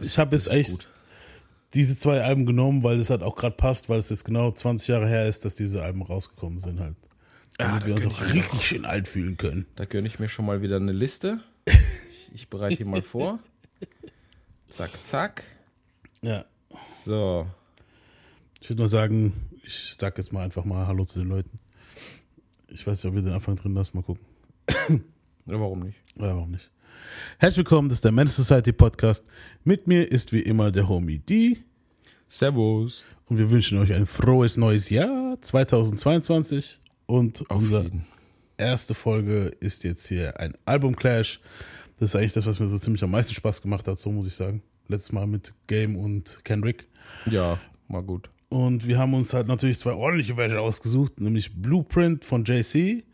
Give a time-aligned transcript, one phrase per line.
[0.00, 0.88] ich habe jetzt echt gut.
[1.74, 4.88] diese zwei Alben genommen, weil es halt auch gerade passt, weil es jetzt genau 20
[4.88, 6.96] Jahre her ist, dass diese Alben rausgekommen sind halt.
[7.58, 9.66] Damit da wir uns auch richtig schön alt fühlen können.
[9.76, 11.40] Da gönne ich mir schon mal wieder eine Liste.
[12.32, 13.40] Ich bereite hier mal vor.
[14.68, 15.42] Zack, zack.
[16.22, 16.44] Ja.
[17.04, 17.44] So.
[18.60, 19.32] Ich würde mal sagen,
[19.64, 21.58] ich sag jetzt mal einfach mal Hallo zu den Leuten.
[22.68, 24.24] Ich weiß nicht, ob wir den Anfang drin lassen, mal gucken.
[25.46, 25.98] Ja, warum nicht?
[26.16, 26.70] Oder warum nicht?
[27.38, 29.24] Herzlich willkommen, das ist der Men's Society Podcast.
[29.64, 31.58] Mit mir ist wie immer der Homie D.
[32.28, 33.04] Servus.
[33.26, 36.80] Und wir wünschen euch ein frohes neues Jahr 2022.
[37.06, 38.06] Und Auf unsere jeden.
[38.58, 41.40] erste Folge ist jetzt hier ein Album-Clash.
[41.98, 44.26] Das ist eigentlich das, was mir so ziemlich am meisten Spaß gemacht hat, so muss
[44.26, 44.62] ich sagen.
[44.88, 46.86] Letztes Mal mit Game und Kendrick.
[47.30, 48.30] Ja, mal gut.
[48.48, 53.04] Und wir haben uns halt natürlich zwei ordentliche Wäsche ausgesucht, nämlich Blueprint von JC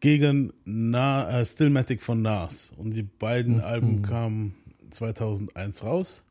[0.00, 2.72] gegen Na, äh, Stillmatic von Nas.
[2.76, 4.54] Und die beiden Alben kamen
[4.90, 6.24] 2001 raus.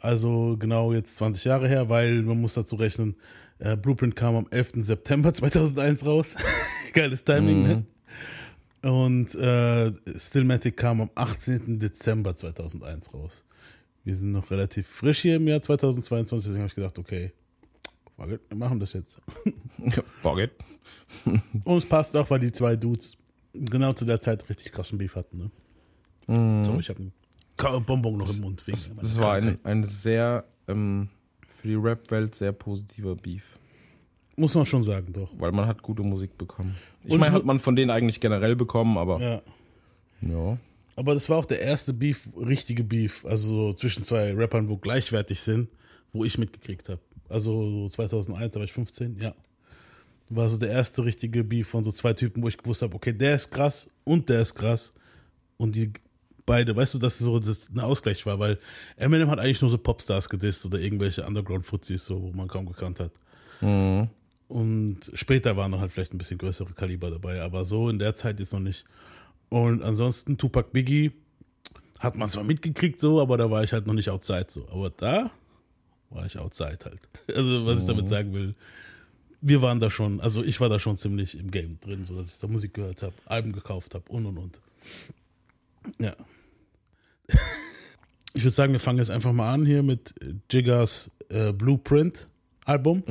[0.00, 3.16] Also genau jetzt 20 Jahre her, weil man muss dazu rechnen,
[3.58, 4.72] äh, Blueprint kam am 11.
[4.76, 6.36] September 2001 raus.
[6.92, 7.84] Geiles Timing, ne?
[8.82, 11.78] Und äh, Stillmatic kam am 18.
[11.78, 13.44] Dezember 2001 raus.
[14.04, 17.32] Wir sind noch relativ frisch hier im Jahr 2022, deswegen habe ich gedacht, okay,
[18.16, 19.18] fuck it, wir machen das jetzt.
[20.22, 20.52] Fuck it.
[21.64, 23.16] Und es passt auch, weil die zwei Dudes
[23.52, 25.38] genau zu der Zeit richtig krassen Beef hatten.
[26.26, 26.64] Ne?
[26.64, 28.66] So, ich habe einen Bonbon noch im Mund.
[28.66, 31.08] Wegen meiner Das war ein, ein sehr, ähm,
[31.48, 33.58] für die Rap-Welt sehr positiver Beef.
[34.36, 35.30] Muss man schon sagen, doch.
[35.38, 36.74] Weil man hat gute Musik bekommen.
[37.04, 39.42] Ich meine, hat man von denen eigentlich generell bekommen, aber Ja.
[40.22, 40.56] ja.
[40.96, 44.76] Aber das war auch der erste Beef, richtige Beef, also so zwischen zwei Rappern, wo
[44.76, 45.68] gleichwertig sind,
[46.12, 47.00] wo ich mitgekriegt habe.
[47.28, 49.34] Also so 2001, da war ich 15, ja.
[50.30, 53.12] War so der erste richtige Beef von so zwei Typen, wo ich gewusst habe, okay,
[53.12, 54.92] der ist krass und der ist krass.
[55.56, 55.92] Und die
[56.46, 58.58] beide, weißt du, dass so das ein Ausgleich war, weil
[58.96, 63.00] Eminem hat eigentlich nur so Popstars gedisst oder irgendwelche Underground-Fuzis, so, wo man kaum gekannt
[63.00, 63.12] hat.
[64.48, 68.14] Und später waren dann halt vielleicht ein bisschen größere Kaliber dabei, aber so in der
[68.14, 68.84] Zeit jetzt noch nicht.
[69.48, 71.12] Und ansonsten Tupac Biggie
[71.98, 74.68] hat man zwar mitgekriegt so, aber da war ich halt noch nicht outside so.
[74.70, 75.30] Aber da
[76.14, 77.00] war ich outside halt.
[77.34, 78.54] Also was ich damit sagen will,
[79.40, 82.34] wir waren da schon, also ich war da schon ziemlich im Game drin, so dass
[82.34, 84.60] ich da Musik gehört habe, Alben gekauft habe und und und.
[85.98, 86.14] Ja.
[88.36, 90.12] Ich würde sagen, wir fangen jetzt einfach mal an hier mit
[90.50, 92.26] Jiggers äh, Blueprint
[92.64, 93.04] Album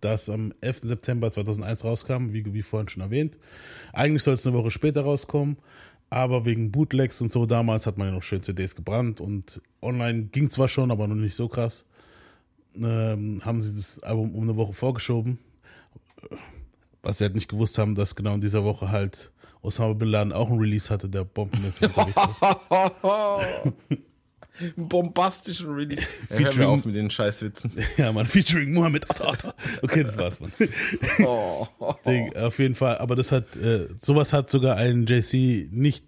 [0.00, 0.80] das am 11.
[0.82, 3.38] September 2001 rauskam, wie, wie vorhin schon erwähnt.
[3.92, 5.56] Eigentlich soll es eine Woche später rauskommen,
[6.10, 10.24] aber wegen Bootlegs und so damals hat man ja noch schön CDs gebrannt und online
[10.24, 11.84] ging zwar schon, aber noch nicht so krass.
[12.76, 15.38] Ähm, haben sie das Album um eine Woche vorgeschoben.
[17.02, 20.32] Was sie halt nicht gewusst haben, dass genau in dieser Woche halt Osama Bin Laden
[20.32, 23.72] auch ein Release hatte, der bombenmäßig unterwegs war.
[24.76, 26.02] Bombastischen Release.
[26.28, 27.72] Ja, hör Featuring- mir auf mit den Scheißwitzen.
[27.96, 29.54] Ja, man, featuring Mohammed Atta Atta.
[29.82, 30.52] Okay, das war's, man.
[31.24, 31.66] Oh.
[32.06, 32.98] Ding, auf jeden Fall.
[32.98, 36.04] Aber das hat, äh, sowas hat sogar einen JC nicht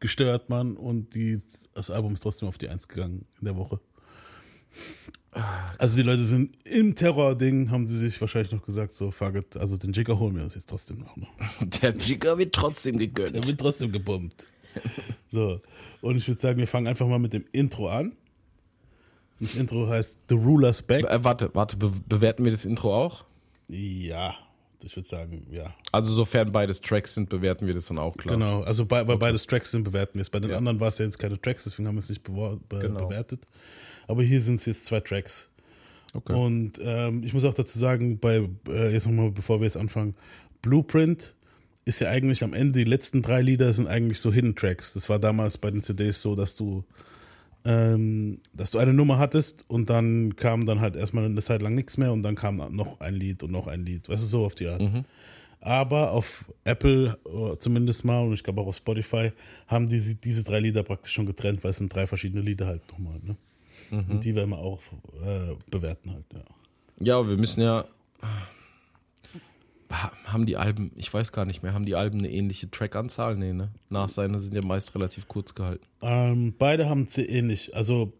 [0.00, 0.76] gestört, Mann.
[0.76, 1.40] Und die,
[1.74, 3.80] das Album ist trotzdem auf die Eins gegangen in der Woche.
[5.78, 9.56] Also die Leute sind im Terror-Ding, haben sie sich wahrscheinlich noch gesagt, so, fuck it.
[9.56, 11.16] Also den Jigger holen wir uns jetzt trotzdem noch.
[11.16, 11.26] Ne?
[11.82, 13.46] Der Jigger wird trotzdem Der gegönnt.
[13.46, 14.46] wird trotzdem gebombt.
[15.30, 15.60] So.
[16.02, 18.12] Und ich würde sagen, wir fangen einfach mal mit dem Intro an.
[19.40, 21.04] Das Intro heißt The Ruler's Back.
[21.06, 23.24] Äh, warte, warte, be bewerten wir das Intro auch?
[23.68, 24.34] Ja,
[24.84, 25.74] ich würde sagen, ja.
[25.90, 28.34] Also sofern beides Tracks sind, bewerten wir das dann auch klar.
[28.36, 30.30] Genau, also bei, bei beides Tracks sind bewerten wir es.
[30.30, 30.58] Bei den Ja.
[30.58, 33.06] anderen war es ja jetzt keine Tracks, deswegen haben wir es nicht bewor- be Genau.
[33.08, 33.46] bewertet.
[34.06, 35.50] Aber hier sind es jetzt zwei Tracks.
[36.12, 36.34] Okay.
[36.34, 40.14] Und ähm, ich muss auch dazu sagen, bei äh, jetzt nochmal, bevor wir jetzt anfangen,
[40.60, 41.34] Blueprint
[41.84, 44.94] ist ja eigentlich am Ende, die letzten drei Lieder sind eigentlich so Hidden Tracks.
[44.94, 46.84] Das war damals bei den CDs so, dass du
[47.64, 51.74] ähm, dass du eine Nummer hattest und dann kam dann halt erstmal eine Zeit lang
[51.74, 54.08] nichts mehr und dann kam noch ein Lied und noch ein Lied.
[54.08, 54.82] Weißt du, so auf die Art.
[55.60, 59.30] Aber auf Apple äh, zumindest mal und ich glaube auch auf Spotify
[59.68, 62.82] haben die diese drei Lieder praktisch schon getrennt, weil es sind drei verschiedene Lieder halt
[62.90, 63.20] nochmal.
[63.22, 63.36] Ne?
[63.92, 64.80] Und die werden wir auch
[65.24, 66.40] äh, bewerten halt, ja.
[67.00, 67.84] Ja, wir müssen ja.
[69.92, 73.36] Ha- Haben die Alben, ich weiß gar nicht mehr, haben die Alben eine ähnliche Trackanzahl?
[73.36, 73.70] Nee, ne?
[73.90, 75.84] Nach seine sind ja meist relativ kurz gehalten.
[76.00, 77.76] Ähm, beide haben sie ähnlich.
[77.76, 78.12] Also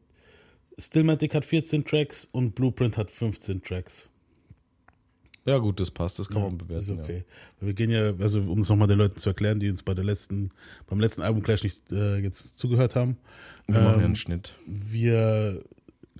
[0.78, 4.10] Stillmatic hat 14 Tracks und Blueprint hat 15 Tracks.
[5.44, 7.00] Ja, gut, das passt, das kann man Ist bewerten.
[7.00, 7.24] okay.
[7.60, 10.04] Wir gehen ja, also um es nochmal den Leuten zu erklären, die uns bei der
[10.04, 10.50] letzten,
[10.86, 13.16] beim letzten Album gleich nicht äh, jetzt zugehört haben.
[13.66, 13.74] Ja.
[13.74, 14.58] Wir machen ja Ähm, einen Schnitt.
[14.66, 15.64] Wir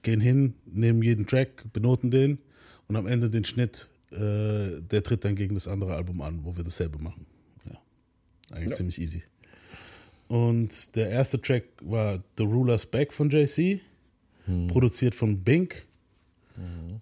[0.02, 2.38] gehen hin, nehmen jeden Track, benoten den
[2.88, 6.56] und am Ende den Schnitt, äh, der tritt dann gegen das andere Album an, wo
[6.56, 7.26] wir dasselbe machen.
[7.68, 7.78] Ja.
[8.56, 8.76] Eigentlich Ja.
[8.76, 9.22] ziemlich easy.
[10.28, 13.80] Und der erste Track war The Ruler's Back von JC,
[14.68, 15.86] produziert von Bink.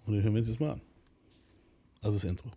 [0.05, 0.81] Und den hören wir uns jetzt mal an.
[2.01, 2.51] Also das Intro.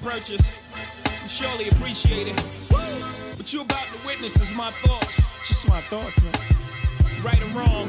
[0.00, 0.54] Purchase.
[1.22, 2.40] We surely appreciate it.
[3.36, 5.16] What you about to witness is my thoughts.
[5.46, 6.32] Just my thoughts, man.
[7.24, 7.88] Right or wrong,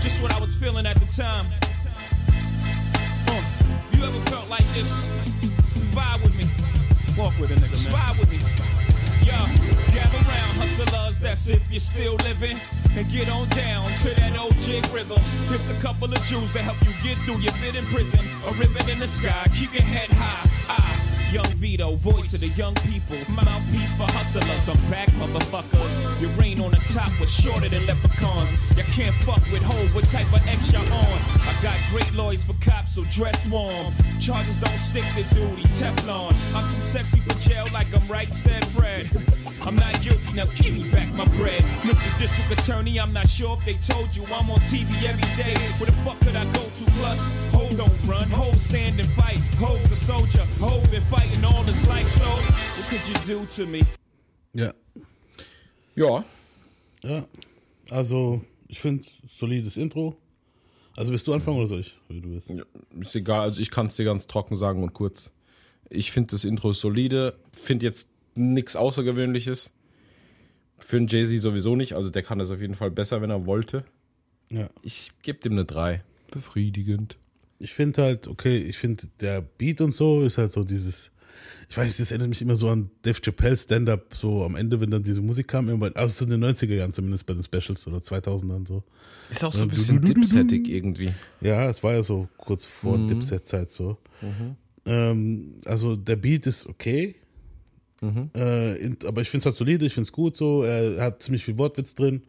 [0.00, 1.46] just what I was feeling at the time.
[3.28, 3.42] Uh,
[3.92, 5.08] you ever felt like this?
[5.96, 6.44] Vibe with me.
[7.16, 7.96] Walk with a nigga, man.
[7.96, 8.38] Vibe with me.
[9.24, 9.38] Yo,
[9.94, 12.60] gather round, hustlers, that's if you're still living.
[12.94, 15.20] And get on down to that old jig rhythm.
[15.48, 18.20] Here's a couple of Jews to help you get through your bit in prison.
[18.48, 20.61] A ribbon in the sky, keep your head high.
[21.32, 23.16] Young Vito, voice of the young people.
[23.32, 26.20] Mouthpiece for hustlers, I'm back, motherfuckers.
[26.20, 28.52] Your reign on the top was shorter than leprechauns.
[28.76, 31.18] You can't fuck with hoe, what type of you on?
[31.48, 33.94] I got great lawyers for cops, so dress warm.
[34.20, 36.36] Charges don't stick to duty, Teflon.
[36.52, 39.08] I'm too sexy for jail, like I'm right, said Fred.
[39.64, 41.62] I'm not guilty, now give me back my bread.
[41.80, 42.12] Mr.
[42.18, 45.56] District Attorney, I'm not sure if they told you I'm on TV every day.
[45.80, 46.84] Where the fuck could I go to?
[47.00, 47.20] Plus,
[48.06, 49.38] run, ho stand and fight.
[49.60, 53.66] Ho's a soldier, ho been fighting all his life, so what could you do to
[53.66, 53.80] me?
[54.54, 54.72] Ja,
[55.94, 56.24] Ja,
[57.02, 57.26] ja.
[57.90, 60.16] Also, ich finde solides Intro.
[60.96, 61.96] Also, willst du anfangen oder soll ich?
[62.08, 62.50] Wie du willst.
[63.00, 63.40] ist egal.
[63.40, 65.30] Also ich kann es dir ganz trocken sagen und kurz.
[65.90, 67.38] Ich finde das Intro solide.
[67.52, 69.72] Finde jetzt nichts Außergewöhnliches.
[70.78, 71.94] Für einen Jay-Z sowieso nicht.
[71.94, 73.84] Also der kann das auf jeden Fall besser, wenn er wollte.
[74.50, 74.68] Ja.
[74.82, 76.02] Ich gebe dem eine 3.
[76.30, 77.16] Befriedigend.
[77.62, 81.10] Ich finde halt, okay, ich finde der Beat und so ist halt so dieses,
[81.68, 84.90] ich weiß, das erinnert mich immer so an Dave Chappelle Stand-Up, so am Ende, wenn
[84.90, 87.98] dann diese Musik kam, irgendwann, also zu den 90er Jahren zumindest bei den Specials oder
[87.98, 88.82] 2000ern so.
[89.30, 91.14] Ist auch so ein bisschen dipsettig irgendwie.
[91.40, 93.98] Ja, es war ja so kurz vor Dipset-Zeit so.
[94.84, 97.14] Ähm, also der Beat ist okay,
[98.36, 100.64] äh, in, aber ich finde es halt solide, ich finde es gut so.
[100.64, 102.22] Er hat ziemlich viel Wortwitz drin.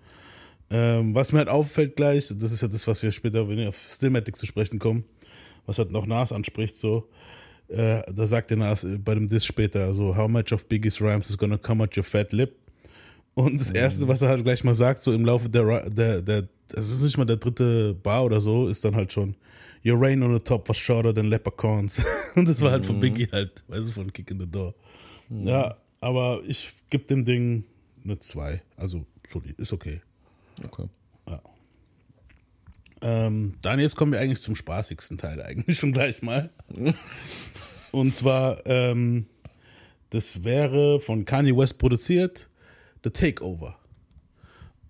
[0.70, 3.70] Ähm, was mir halt auffällt gleich, das ist ja das, was wir später, wenn wir
[3.70, 5.04] auf Stillmatic zu sprechen kommen,
[5.66, 7.10] was halt noch Nas anspricht, so,
[7.68, 11.02] äh, da sagt der Nas äh, bei dem Diss später so, how much of Biggie's
[11.02, 12.56] rhymes is gonna come out your fat lip?
[13.36, 16.48] Und das erste, was er halt gleich mal sagt, so im Laufe der, der, der,
[16.68, 19.36] das ist nicht mal der dritte Bar oder so, ist dann halt schon,
[19.84, 22.06] your reign on the top was shorter than leprechauns.
[22.36, 24.76] Und das war halt von Biggie halt, weißt du, von Kick in the Door.
[25.30, 27.64] Ja, aber ich gebe dem Ding
[28.04, 28.62] eine 2.
[28.76, 30.02] Also, solid, ist okay.
[30.64, 30.88] Okay.
[33.04, 36.50] Ähm, dann jetzt kommen wir eigentlich zum spaßigsten Teil eigentlich schon gleich mal.
[37.92, 39.26] Und zwar, ähm,
[40.10, 42.50] das wäre von Kanye West produziert,
[43.04, 43.78] The Takeover.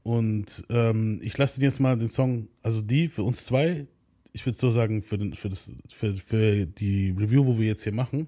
[0.03, 3.87] Und ähm, ich lasse den jetzt mal den Song, also die für uns zwei,
[4.31, 7.83] ich würde so sagen, für, den, für, das, für, für die Review, wo wir jetzt
[7.83, 8.27] hier machen,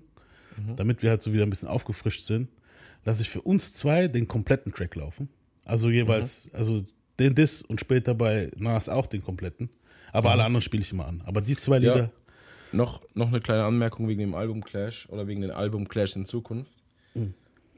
[0.77, 2.49] damit wir halt so wieder ein bisschen aufgefrischt sind,
[3.03, 5.29] lasse ich für uns zwei den kompletten Track laufen.
[5.65, 6.83] Also jeweils, also
[7.19, 9.69] den Diss und später bei Nas auch den kompletten.
[10.11, 11.21] Aber alle anderen spiele ich immer an.
[11.25, 12.09] Aber die zwei Lieder, Ja.
[12.71, 16.25] Noch, noch eine kleine Anmerkung wegen dem Album Clash oder wegen den Album Clash in
[16.25, 16.71] Zukunft.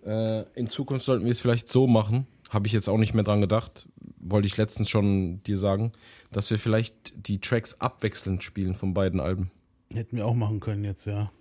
[0.05, 3.23] Äh, in Zukunft sollten wir es vielleicht so machen, habe ich jetzt auch nicht mehr
[3.23, 3.87] dran gedacht,
[4.19, 5.91] wollte ich letztens schon dir sagen,
[6.31, 9.51] dass wir vielleicht die Tracks abwechselnd spielen von beiden Alben.
[9.93, 11.31] hätten wir auch machen können jetzt, ja.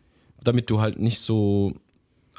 [0.42, 1.74] Damit du halt nicht so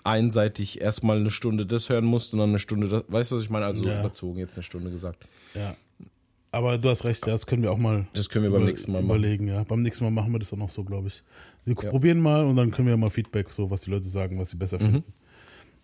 [0.08, 3.04] einseitig erstmal eine Stunde das hören musst und dann eine Stunde das.
[3.08, 3.66] Weißt du, was ich meine?
[3.66, 4.00] Also Ja.
[4.00, 5.28] überzogen, jetzt eine Stunde gesagt.
[5.54, 5.76] Ja.
[6.52, 8.92] Aber du hast recht, ja, das können wir auch mal, Das können wir beim nächsten
[8.92, 9.18] Mal machen.
[9.20, 9.64] überlegen, ja.
[9.64, 11.22] Beim nächsten Mal machen wir das auch noch so, glaube ich.
[11.66, 11.90] Wir Ja.
[11.90, 14.56] probieren mal und dann können wir mal Feedback, so was die Leute sagen, was sie
[14.56, 14.60] Mhm.
[14.60, 15.04] besser finden.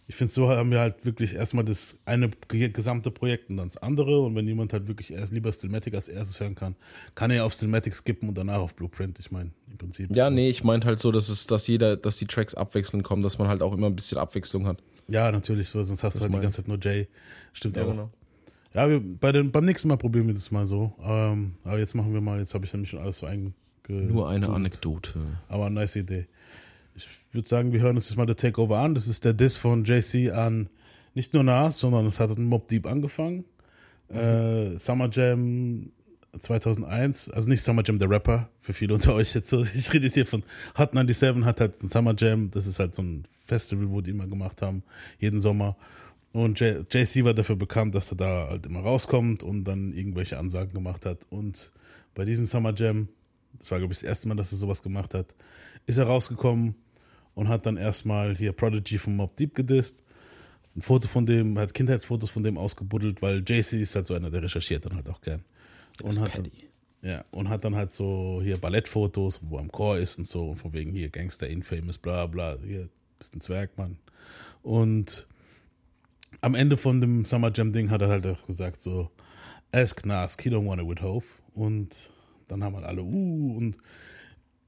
[0.07, 3.67] Ich finde, so haben wir halt wirklich erstmal das eine ge- gesamte Projekt und dann
[3.69, 4.21] das andere.
[4.21, 6.75] Und wenn jemand halt wirklich erst lieber Stillmatic als erstes hören kann,
[7.15, 9.19] kann er auf Stillmatic skippen und danach auf Blueprint.
[9.19, 10.15] Ich meine, im Prinzip.
[10.15, 13.21] Ja, nee, ich meinte halt so, dass es, dass jeder, dass die Tracks abwechselnd kommen,
[13.21, 14.81] dass man halt auch immer ein bisschen Abwechslung hat.
[15.09, 17.07] Ja, natürlich, so, sonst hast du halt die ganze Zeit nur Jay.
[17.51, 17.91] Stimmt Ja, auch.
[17.91, 18.09] genau.
[18.73, 20.93] Ja, wir, bei den, beim nächsten Mal probieren wir das mal so.
[21.03, 23.53] Ähm, aber jetzt machen wir mal, jetzt habe ich nämlich schon alles so einge.
[23.89, 24.47] Nur eine.
[24.49, 25.13] Anekdote.
[25.49, 26.25] Aber nice Idee.
[26.95, 28.95] Ich würde sagen, wir hören uns jetzt mal der Takeover an.
[28.95, 30.69] Das ist der Diss von JC an
[31.15, 33.45] nicht nur Nas, sondern es hat mit Mob Deep angefangen.
[34.09, 35.91] Äh, Summer Jam
[36.39, 39.61] 2001, also nicht Summer Jam der Rapper, für viele unter euch jetzt so.
[39.75, 40.43] Ich rede jetzt hier von
[40.77, 44.11] Hot 97 hat halt ein Summer Jam, das ist halt so ein Festival, wo die
[44.11, 44.83] immer gemacht haben,
[45.19, 45.75] jeden Sommer.
[46.31, 50.73] Und JC war dafür bekannt, dass er da halt immer rauskommt und dann irgendwelche Ansagen
[50.73, 51.27] gemacht hat.
[51.29, 51.71] Und
[52.15, 53.07] bei diesem Summer Jam,
[53.59, 55.35] das war, glaube ich, das erste Mal, dass er sowas gemacht hat,
[55.85, 56.73] ist er rausgekommen
[57.35, 60.01] und hat dann erstmal hier Prodigy von Mob Deep gedisst.
[60.75, 64.31] Ein Foto von dem, hat Kindheitsfotos von dem ausgebuddelt, weil JC ist halt so einer,
[64.31, 65.43] der recherchiert dann halt auch gern.
[66.01, 66.51] Und hat, dann,
[67.01, 70.49] ja, und hat dann halt so hier Ballettfotos, wo er am Chor ist und so,
[70.49, 73.97] und von wegen hier Gangster Infamous, bla bla, hier bist ein Zwergmann.
[74.61, 75.27] Und
[76.41, 79.11] am Ende von dem Summer Jam Ding hat er halt auch gesagt so,
[79.71, 81.25] ask Nas, he don't want it with Hove.
[81.53, 82.11] Und
[82.47, 83.77] dann haben halt alle, uh, und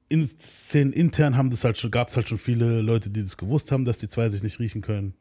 [0.07, 3.37] in Szenen intern haben das halt schon, gab es halt schon viele Leute, die das
[3.37, 5.15] gewusst haben, dass die zwei sich nicht riechen können.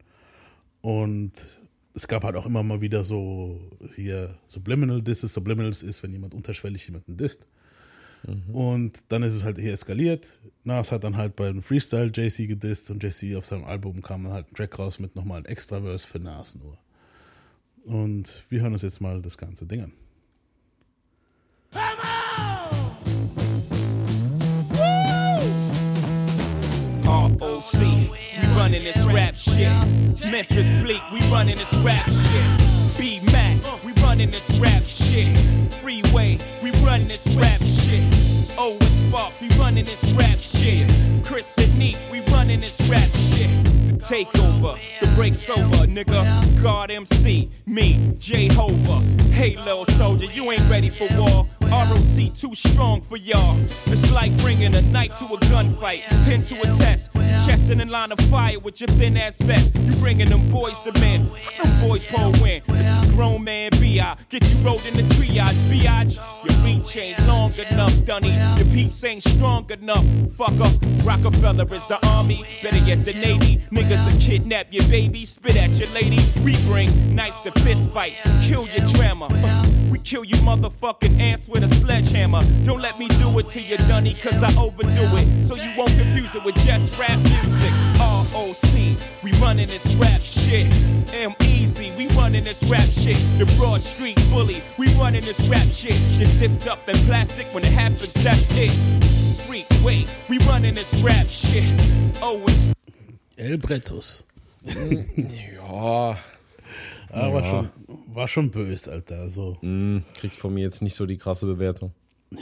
[0.81, 1.33] Und
[1.95, 3.59] es gab halt auch immer mal wieder so
[3.95, 5.33] hier Subliminal Disses.
[5.33, 7.47] Subliminals ist, wenn jemand unterschwellig jemanden disst.
[8.51, 10.39] Und dann ist es halt hier eskaliert.
[10.63, 14.33] Nas hat dann halt beim Freestyle JC gedisst und JC auf seinem Album kam dann
[14.33, 16.77] halt ein Track raus mit nochmal ein Extraverse für Nas nur.
[17.85, 19.91] Und wir hören uns jetzt mal das ganze Ding an.
[27.05, 29.69] ROC, we running this rap shit.
[30.31, 32.97] Memphis Bleak, we running this rap shit.
[32.97, 35.27] B Mac, we running this rap shit.
[35.73, 38.01] Freeway, we running this rap shit.
[38.57, 40.89] Owen Sparks, we running this rap shit.
[41.25, 43.49] Chris and Neat, we running this rap shit.
[43.87, 46.63] The takeover, the break's over, nigga.
[46.63, 49.01] God MC, me, Jehovah.
[49.33, 51.45] Hey, little soldier, you ain't ready for war.
[51.63, 53.59] ROC too strong for y'all.
[53.59, 57.11] It's like bringing a knife to a gunfight, pin to a test.
[57.45, 59.75] Chest in a line of fire with your thin ass vest.
[59.75, 61.29] You bringing them boys to men.
[61.61, 62.61] Them boys pull win.
[62.67, 63.71] This is grown man
[64.29, 66.17] Get you rolled in the triage, biatch.
[66.47, 68.33] Your reach ain't long enough, Dunny.
[68.57, 70.05] Your peeps ain't strong enough.
[70.35, 70.73] Fuck up.
[71.03, 72.45] Rockefeller is the army.
[72.61, 73.57] Better yet, the Navy.
[73.71, 76.19] Niggas will kidnap your baby, spit at your lady.
[76.43, 79.84] We bring knife to fist fight, kill your drama.
[79.95, 82.43] We kill you motherfucking ants with a sledgehammer.
[82.65, 85.41] Don't let me do it to you, Dunny, cause I overdo it.
[85.41, 87.71] So you won't confuse it with just rap music.
[87.97, 90.67] ROC, we running this rap shit.
[91.13, 93.15] M Easy, we running this rap shit.
[93.39, 95.95] The Broad Street Bully, we running this rap shit.
[96.19, 98.71] Get zipped up in plastic when it happens, that's it.
[99.47, 101.63] Freak, wait, we running this rap shit.
[102.21, 102.67] Oh, it's
[103.37, 104.23] El Brettos.
[105.15, 106.17] Ja,
[107.15, 107.49] Ah, war, Ja.
[107.49, 107.69] schon,
[108.15, 109.19] war schon böse, Alter.
[109.21, 111.93] Also, mh, kriegt von mir jetzt nicht so die krasse Bewertung.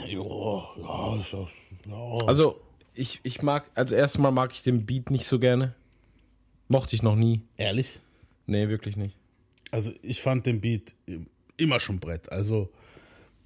[0.08, 1.48] jo, ja, ist auch,
[1.86, 2.26] ja.
[2.26, 2.60] Also,
[2.94, 5.74] ich, ich mag, als erstes Mal mag ich den Beat nicht so gerne.
[6.68, 7.42] Mochte ich noch nie.
[7.56, 8.00] ehrlich.
[8.46, 9.16] Nee, wirklich nicht.
[9.70, 11.26] Also ich fand den Beat im-
[11.56, 12.30] immer schon Brett.
[12.30, 12.68] Also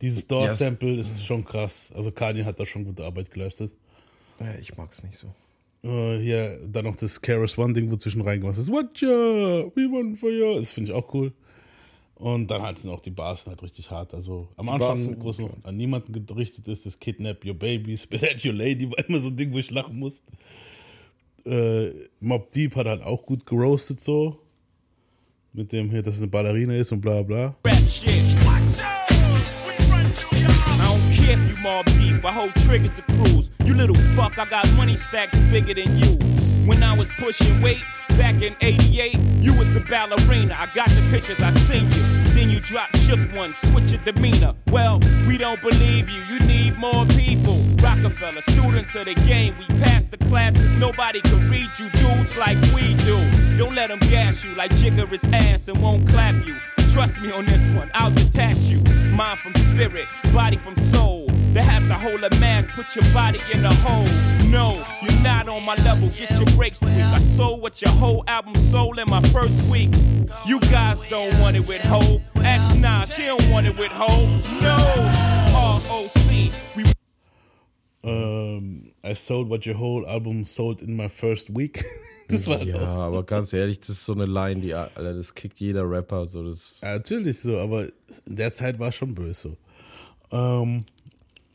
[0.03, 1.91] dieses Ja, es- Door-Sample ist schon krass.
[1.95, 3.75] Also Kanye hat da schon gute Arbeit geleistet.
[4.61, 5.29] Ich mag's nicht so.
[5.85, 8.71] Äh, hier dann noch das Keras One Ding, wo zwischen reingemacht ist.
[8.71, 9.09] What ya?
[9.09, 10.59] We want for you.
[10.59, 11.33] Das finde ich auch cool.
[12.17, 14.13] Und dann halt sind auch die Bars halt richtig hart.
[14.13, 17.97] Also am Bars Anfang, wo es noch an niemanden gerichtet ist, das Kidnap Your Baby,
[17.97, 20.27] Spit at Your Lady, war immer so ein Ding, wo ich lachen musste.
[21.47, 24.37] Äh, Mob Deep hat halt auch gut geroastet so.
[25.53, 27.57] Mit dem hier, dass es eine Ballerina ist und bla bla.
[27.65, 28.11] rap shit.
[30.41, 31.88] I don't care if you mob
[32.25, 33.51] I hold triggers to cruise.
[33.65, 36.19] You little fuck, I got money stacks bigger than you.
[36.67, 40.55] When I was pushing weight back in 88, you was a ballerina.
[40.59, 42.33] I got the pictures, I seen you.
[42.35, 44.55] Then you dropped shook one, switch your demeanor.
[44.71, 47.57] Well, we don't believe you, you need more people.
[47.81, 52.37] Rockefeller, students of the game, we passed the class cause nobody can read you dudes
[52.37, 53.19] like we do.
[53.57, 56.57] Don't let them gas you like Jigger is ass and won't clap you.
[56.93, 58.83] Trust me on this one, I'll detach you.
[59.15, 61.28] Mind from spirit, body from soul.
[61.55, 64.05] They have to hold a mask, put your body in a hole.
[64.49, 66.97] No, you're not on my level, get your breaks tweaked.
[66.97, 69.91] I sold what your whole album sold in my first week.
[70.47, 72.21] You guys don't want it with hope.
[72.37, 74.29] Ask Nas, he don't want it with hope.
[74.63, 74.77] No,
[75.53, 76.85] ROC, we
[78.05, 81.83] Ähm, I sold what your whole album sold in my first week.
[82.29, 82.87] das war Ja, doch.
[82.87, 86.27] aber ganz ehrlich, das ist so eine Line, die, Alter, das kickt jeder Rapper.
[86.29, 87.87] So, das, Ja, natürlich so, aber
[88.27, 89.57] in der Zeit war schon böse
[90.31, 90.37] so.
[90.37, 90.85] Ähm,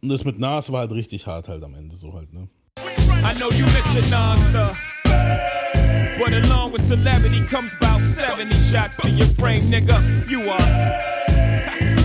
[0.04, 2.50] und das mit Nas war halt richtig hart halt am Ende so halt, ne?
[2.78, 4.40] I know you listen, Nas,
[6.20, 10.30] But along with celebrity comes about 70 shots to your frame, nigga.
[10.30, 11.23] You are.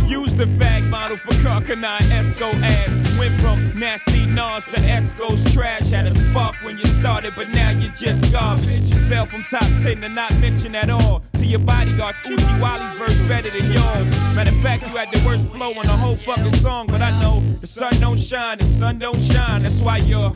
[0.09, 3.19] Use the fag model for Carcanine Esco ass.
[3.19, 5.91] Went from nasty Nas to Esco's trash.
[5.91, 8.91] Had a spark when you started, but now you're just garbage.
[9.11, 11.23] Fell from top 10 to not mention at all.
[11.35, 14.09] To your bodyguards, Uchi Wally's verse better than yours.
[14.35, 17.11] Matter of fact, you had the worst flow on the whole fucking song, but I
[17.21, 19.63] know the sun don't shine and sun don't shine.
[19.63, 20.33] That's why you're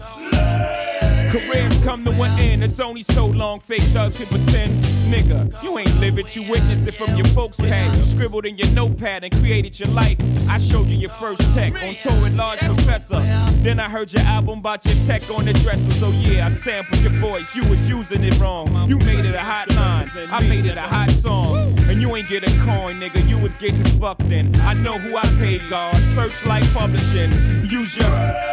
[1.33, 2.63] Careers come to an end.
[2.63, 4.85] It's only so long fake thugs can pretend.
[5.11, 7.97] Nigga, you ain't live it, you witnessed it from your folks' pad.
[7.97, 10.19] You scribbled in your notepad and created your life.
[10.47, 13.21] I showed you your first tech on tour with Large Professor.
[13.63, 15.91] Then I heard your album about your tech on the dresser.
[15.93, 17.57] So yeah, I sampled your voice.
[17.57, 18.87] You was using it wrong.
[18.87, 20.09] You made it a hot line.
[20.31, 21.57] I made it a hot song.
[21.89, 23.27] And you ain't get a coin, nigga.
[23.27, 24.55] You was getting fucked in.
[24.61, 25.97] I know who I paid, God.
[26.15, 27.33] Searchlight Publishing.
[27.65, 28.53] Use your.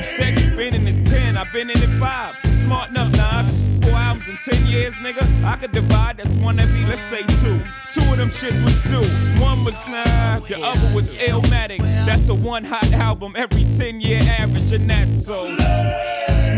[0.00, 2.19] You said you been in this 10, I've been in it 5.
[2.52, 3.70] Smart enough, Nas.
[3.82, 5.44] Four albums in 10 years, nigga.
[5.44, 7.62] I could divide, that's one every, let's say two.
[7.92, 9.42] Two of them shits was due.
[9.42, 11.78] One was nah, the other was Illmatic.
[11.78, 15.46] That's a one hot album every 10 year average, and that's so.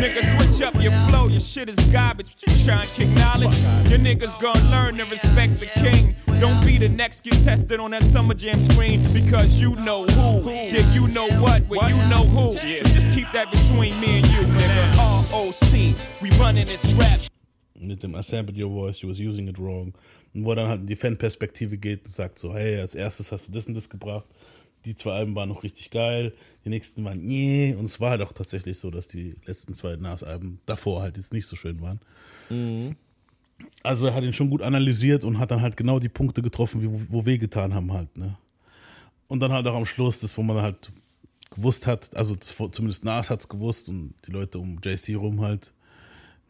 [0.03, 2.35] Nigga, switch up your flow, your shit is garbage.
[2.45, 3.57] But You trying to kick knowledge?
[3.89, 6.17] Your niggas gonna learn to respect the king.
[6.41, 10.51] Don't be the next get tested on that summer jam screen because you know who.
[10.51, 12.55] Yeah, you know what, but you know who.
[12.89, 14.97] Just keep that between me and you, nigga.
[14.99, 15.22] Uh.
[15.33, 17.19] ROC, we running this rap.
[17.75, 19.95] Mit dem sampled your voice, you was using it wrong.
[20.35, 23.49] Und wo dann halt in die Fanperspektive geht und sagt so, hey, als erstes hast
[23.49, 24.27] du das und das gebracht.
[24.85, 26.35] Die zwei Alben waren noch richtig geil,
[26.67, 27.75] die nächsten waren nee.
[27.75, 31.33] Und es war halt auch tatsächlich so, dass die letzten zwei Nas-Alben davor halt jetzt
[31.33, 32.01] nicht so schön waren.
[33.83, 37.07] Also er hat ihn schon gut analysiert und hat dann halt genau die Punkte getroffen,
[37.09, 38.37] wo weh getan haben halt, ne?
[39.29, 40.91] Und dann halt auch am Schluss, das, wo man halt
[41.53, 45.73] gewusst hat, also zumindest Nas hat's gewusst und die Leute um JC rum halt,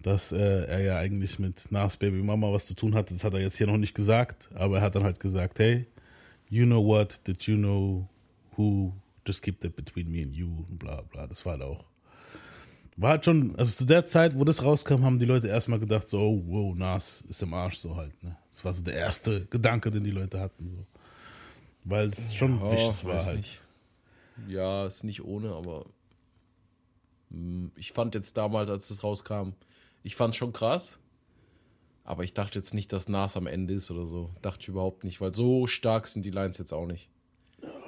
[0.01, 3.15] dass äh, er ja eigentlich mit Nas Baby Mama was zu tun hatte.
[3.15, 5.87] Das hat er jetzt hier noch nicht gesagt, aber er hat dann halt gesagt, hey,
[6.49, 8.09] you know what, did you know
[8.57, 8.93] who,
[9.27, 11.27] just keep that between me and you und bla bla.
[11.27, 11.85] Das war halt auch.
[12.97, 16.09] War halt schon, also zu der Zeit, wo das rauskam, haben die Leute erstmal gedacht,
[16.09, 18.37] so, oh, wow, Nas ist im Arsch, so halt, ne?
[18.51, 20.87] Das war so der erste Gedanke, den die Leute hatten, so.
[21.85, 23.39] Weil es schon Ja, wichtig war halt.
[23.39, 23.62] nicht.
[24.49, 25.87] Ja, ist nicht ohne, aber
[27.31, 29.51] hm, ich fand jetzt damals, als das rauskam,
[30.03, 30.99] ich fand schon krass.
[32.05, 34.31] Aber ich dachte jetzt nicht, dass Nas am Ende ist oder so.
[34.43, 37.09] Dachte ich überhaupt nicht, weil so stark sind die Lines jetzt auch nicht.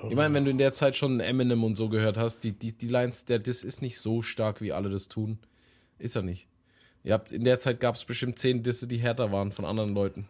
[0.09, 2.73] Ich meine, wenn du in der Zeit schon Eminem und so gehört hast, die, die,
[2.73, 5.39] die Lines, der Diss ist nicht so stark, wie alle das tun.
[5.99, 6.47] Ist er nicht.
[7.03, 9.95] Ihr habt, in der Zeit gab es bestimmt zehn Disse, die härter waren von anderen
[9.95, 10.29] Leuten.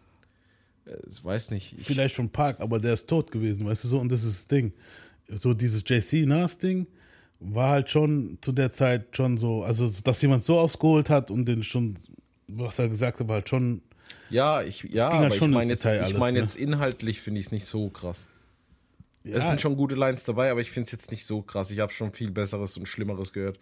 [0.85, 1.73] Äh, Ich weiß nicht.
[1.77, 4.35] Ich, Vielleicht von Park, aber der ist tot gewesen, weißt du so, und das ist
[4.35, 4.73] das Ding.
[5.27, 6.87] So dieses JC-Nas-Ding
[7.39, 11.45] war halt schon zu der Zeit schon so, also dass jemand so ausgeholt hat und
[11.45, 11.97] den schon,
[12.47, 13.81] was er gesagt hat, war halt schon,
[14.29, 16.39] Ja, ich, ja, halt aber ich meine jetzt, ich mein ne?
[16.39, 18.27] jetzt inhaltlich finde ich es nicht so krass.
[19.23, 21.71] ja, Es sind schon gute Lines dabei, aber ich finde es jetzt nicht so krass.
[21.71, 23.59] Ich habe schon viel Besseres und Schlimmeres gehört.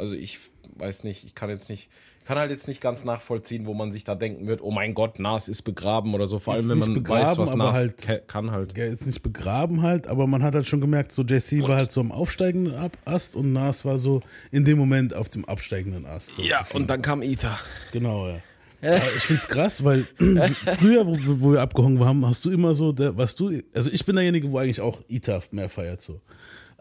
[0.00, 0.38] Also ich
[0.76, 1.90] weiß nicht, ich kann jetzt nicht,
[2.24, 5.18] kann halt jetzt nicht ganz nachvollziehen, wo man sich da denken wird, oh mein Gott,
[5.18, 6.38] Nas ist begraben oder so.
[6.38, 8.76] Vor Ist allem, wenn man weiß, was Nas halt- kann halt.
[8.78, 11.90] ja, jetzt nicht begraben halt, aber man hat halt schon gemerkt, so JC war halt
[11.90, 16.36] so am aufsteigenden Ast und Nas war so in dem Moment auf dem absteigenden Ast.
[16.36, 17.58] So Ja, und dann kam Ether.
[17.92, 18.38] Genau, ja.
[18.82, 20.04] Aber ich find's krass, weil
[20.78, 24.06] früher, wo, wo wir abgehangen haben, hast du immer so, der, was du, also ich
[24.06, 26.20] bin derjenige, wo eigentlich auch Ita mehr feiert so.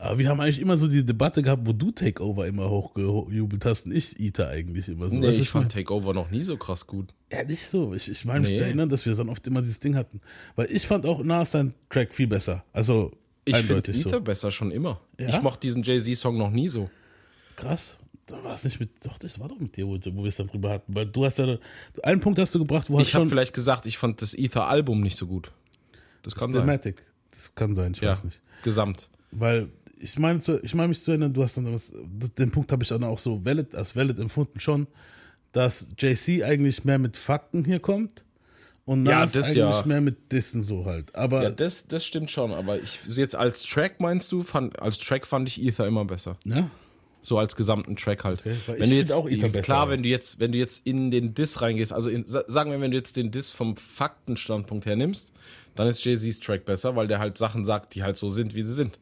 [0.01, 3.85] Aber wir haben eigentlich immer so die Debatte gehabt, wo du Takeover immer hochgejubelt hast
[3.85, 5.15] und ich Ita eigentlich immer so.
[5.17, 7.13] Nee, du, ich fand Takeover noch nie so krass gut.
[7.31, 7.93] ja, nicht so.
[7.93, 8.57] Ich, ich meine mich Nee.
[8.59, 10.21] zu erinnern, dass wir dann oft immer dieses Ding hatten.
[10.55, 12.63] Weil ich fand auch Nas sein Track viel besser.
[12.71, 13.11] Also
[13.43, 14.21] Ich finde eindeutig Ether so.
[14.21, 15.01] besser schon immer.
[15.19, 15.27] Ja?
[15.27, 16.89] Ich mochte diesen Jay-Z-Song noch nie so.
[17.57, 17.97] Krass.
[18.25, 20.37] Da war es nicht mit, doch, das war doch mit dir, wo, wo wir es
[20.37, 20.95] dann drüber hatten.
[20.95, 21.57] Weil du hast ja,
[22.03, 24.33] einen Punkt hast du gebracht, wo halt Ich habe schon vielleicht gesagt, ich fand das
[24.33, 25.51] Ether-Album nicht so gut.
[26.23, 26.61] Das kann sein.
[26.61, 27.01] Cinematic.
[27.31, 28.39] Das kann sein, ich Ja, weiß nicht.
[28.63, 29.09] gesamt.
[29.31, 29.67] Weil
[29.99, 31.91] ich meine, ich meine mich zu erinnern, du hast dann was,
[32.37, 34.87] den Punkt habe ich dann auch so valid, als valid empfunden schon,
[35.51, 38.23] dass JC eigentlich mehr mit Fakten hier kommt
[38.85, 39.83] und Ja, Nas das eigentlich ja.
[39.85, 41.13] mehr mit Dissen so halt.
[41.15, 44.97] Aber Ja, das, das stimmt schon, aber ich jetzt als Track meinst du, fand, als
[44.99, 46.37] Track fand ich Ether immer besser.
[46.43, 46.69] ne?
[47.21, 48.41] So als gesamten Track halt.
[48.45, 49.91] ich wenn du jetzt, auch Ether besser, klar, ja.
[49.91, 52.79] wenn du jetzt, wenn du jetzt in den Diss reingehst, also in, sa- sagen wir,
[52.79, 55.33] wenn du jetzt den Diss vom Faktenstandpunkt her nimmst,
[55.75, 58.61] dann ist Jay-Z's Track besser, weil der halt Sachen sagt, die halt so sind, wie
[58.61, 58.99] sie sind.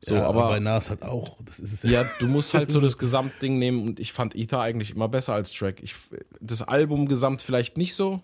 [0.00, 2.70] So, ja, aber, aber, bei Nas hat auch, das ist es ja, du musst halt
[2.70, 5.82] so das Gesamtding nehmen und ich fand Ether eigentlich immer besser als Track.
[5.82, 5.94] Ich,
[6.40, 8.20] das Album gesamt vielleicht nicht so.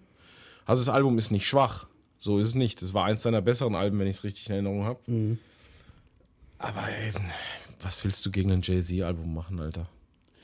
[0.64, 1.86] Also das Album ist nicht schwach.
[2.18, 2.80] So ist es nicht.
[2.82, 5.00] Das war eins seiner besseren Alben, wenn ich es richtig in Erinnerung habe.
[5.06, 5.38] Mhm.
[6.58, 7.12] Aber ey,
[7.80, 9.88] was willst du gegen ein Jay-Z-Album machen, Alter?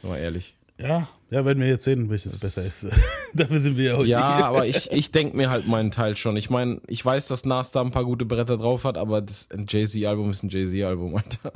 [0.02, 0.56] Mal ehrlich.
[0.80, 2.86] Ja, ja, werden wir jetzt sehen, welches besser ist.
[3.34, 6.36] Dafür sind wir ja heute Ja, aber ich, ich denke mir halt meinen Teil schon.
[6.36, 9.50] Ich meine, ich weiß, dass Nas da ein paar gute Bretter drauf hat, aber das,
[9.50, 11.52] ein Jay-Z-Album ist ein Jay-Z-Album, Alter.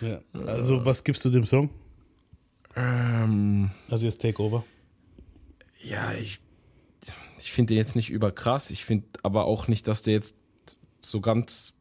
[0.00, 0.20] Ja.
[0.46, 1.70] Also, was gibst du dem Song?
[2.76, 4.64] Ähm, Also jetzt Takeover.
[5.82, 6.38] ja, ich,
[7.40, 8.70] ich finde den jetzt nicht überkrass.
[8.70, 10.36] Ich finde aber auch nicht, dass der jetzt
[11.02, 11.74] so ganz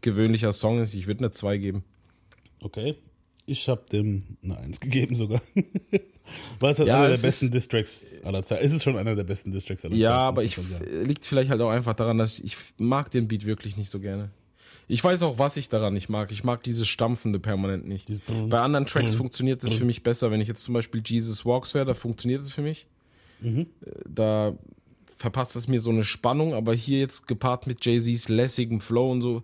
[0.00, 0.94] gewöhnlicher Song ist.
[0.94, 1.84] Ich würde eine 2 geben.
[2.62, 2.96] Okay.
[3.48, 5.40] Ich habe dem eine Eins gegeben sogar.
[6.60, 8.64] War es halt Ja, einer der es besten ist- Distracks aller Zeiten.
[8.64, 10.02] Es ist schon einer der besten Distracks aller Zeiten.
[10.02, 10.58] Ja, aber ich
[11.02, 14.00] liegt vielleicht halt auch einfach daran, dass ich, ich mag den Beat wirklich nicht so
[14.00, 14.30] gerne.
[14.90, 16.30] Ich weiß auch, was ich daran nicht mag.
[16.32, 18.08] Ich mag dieses Stampfende permanent nicht.
[18.48, 20.30] Bei anderen Tracks funktioniert es für mich besser.
[20.30, 22.86] Wenn ich jetzt zum Beispiel Jesus Walks wäre, da funktioniert es für mich.
[23.40, 23.66] Mhm.
[23.84, 24.58] Äh, Da
[25.16, 29.20] verpasst es mir so eine Spannung, aber hier jetzt gepaart mit Jay-Z's lässigem Flow und
[29.20, 29.42] so,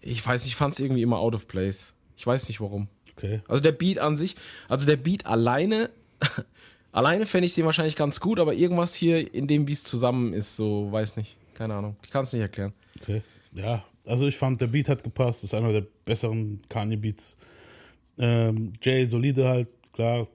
[0.00, 1.92] ich weiß nicht, ich fand es irgendwie immer out of place.
[2.16, 2.88] Ich weiß nicht warum.
[3.16, 3.40] Okay.
[3.48, 4.36] Also der Beat an sich,
[4.68, 5.90] also der Beat alleine,
[6.92, 10.32] alleine fände ich den wahrscheinlich ganz gut, aber irgendwas hier in dem, wie es zusammen
[10.32, 11.36] ist, so, weiß nicht.
[11.54, 11.96] Keine Ahnung.
[12.02, 12.72] Ich kann es nicht erklären.
[13.00, 13.22] Okay.
[13.52, 15.42] Ja, also ich fand, der Beat hat gepasst.
[15.42, 17.36] Das ist einer der besseren Kanye-Beats.
[18.18, 20.28] Ähm, Jay solide halt, klar.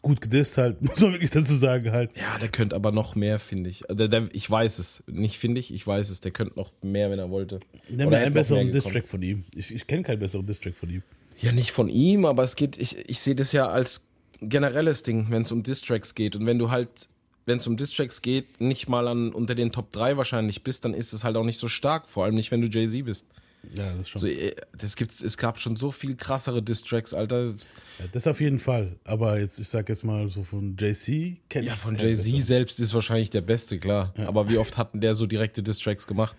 [0.00, 2.16] Gut gedisst halt, muss man wirklich dazu sagen halt.
[2.16, 3.84] Ja, der könnte aber noch mehr, finde ich.
[3.88, 5.04] Der, der, ich weiß es.
[5.06, 6.20] Nicht finde ich, ich weiß es.
[6.20, 7.60] Der könnte noch mehr, wenn er wollte.
[7.92, 8.72] Oder mir einen besseren.
[8.72, 9.44] Distrack von ihm.
[9.54, 11.02] Ich, ich kenne keinen besseren Distrack von ihm.
[11.40, 14.06] Ja, nicht von ihm, aber es geht, ich, ich sehe das ja als
[14.40, 16.36] generelles Ding, wenn es um Distracks geht.
[16.36, 17.08] Und wenn du halt,
[17.46, 20.94] wenn es um Distracks geht, nicht mal an unter den Top 3 wahrscheinlich bist, dann
[20.94, 22.08] ist es halt auch nicht so stark.
[22.08, 23.26] Vor allem nicht, wenn du Jay-Z bist.
[23.74, 24.20] Ja, das ist schon.
[24.20, 27.50] So, äh, das gibt's, es gab schon so viel krassere Distracks, Alter.
[27.98, 28.96] Ja, das auf jeden Fall.
[29.04, 32.92] Aber jetzt, ich sag jetzt mal so von JC kenne Ja, von Jay-Z selbst ist
[32.92, 34.12] wahrscheinlich der Beste, klar.
[34.26, 36.36] Aber wie oft hatten der so direkte Distracks gemacht?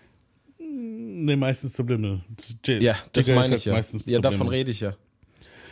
[1.16, 2.20] Nee, meistens Subliminal.
[2.64, 3.72] J Ja, das Jigga ist meine halt ich ja.
[3.74, 4.96] Meistens Ja, davon rede ich ja.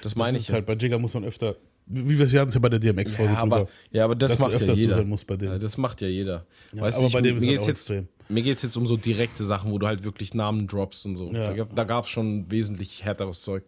[0.02, 0.54] Das meine ist ich ja.
[0.54, 3.38] halt bei Jigga muss man öfter, wie wir hatten es ja bei der DMX-Folge Ja,
[3.40, 3.70] aber, drüber.
[3.90, 5.02] ja, aber das macht ja jeder.
[5.02, 6.46] Ja, das macht ja jeder.
[6.72, 8.08] weißt aber du, bei ich, dem ist mir halt geht's auch jetzt, extrem.
[8.28, 11.16] Mir geht es jetzt um so direkte Sachen, wo du halt wirklich Namen droppst und
[11.16, 11.32] so.
[11.32, 11.52] Ja.
[11.64, 13.64] Da, gab- es schon wesentlich härteres Zeug.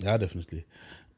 [0.00, 0.64] Ja, definitiv.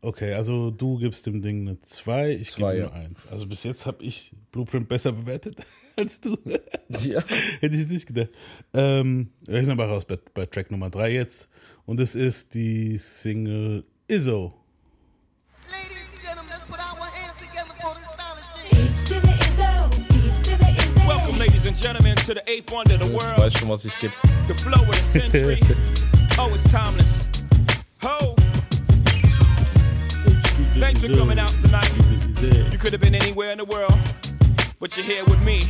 [0.01, 2.93] Okay, also du gibst dem Ding eine 2, ich Zwei, gebe ja.
[2.93, 3.27] eine 1.
[3.31, 5.57] Also bis jetzt habe ich Blueprint besser bewertet
[5.98, 6.37] als du.
[7.00, 7.22] Ja.
[7.61, 8.30] Hätte ich jetzt nicht gedacht.
[8.72, 11.48] Ähm, wir sind aber raus bei, bei Track Nummer 3 jetzt.
[11.87, 14.54] Und es ist die Single Izzo.
[15.70, 18.70] Ladies and gentlemen, let's put our hands together for this astonishing.
[18.72, 21.07] H to the Izzo, B to the Izzy.
[21.07, 23.85] Welcome, ladies and gentlemen, to the eighth wonder of the Ich world, weiß schon, was
[23.85, 24.14] ich gebe.
[24.48, 25.61] the flow of the century.
[26.38, 27.26] oh, it's timeless.
[28.02, 28.35] Ho!
[30.78, 31.90] Thanks for coming out tonight.
[32.72, 33.94] You could have been anywhere in the world,
[34.81, 35.61] but you're here with me.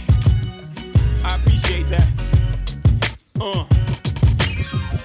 [1.25, 2.09] I appreciate that.
[3.41, 3.65] Uh.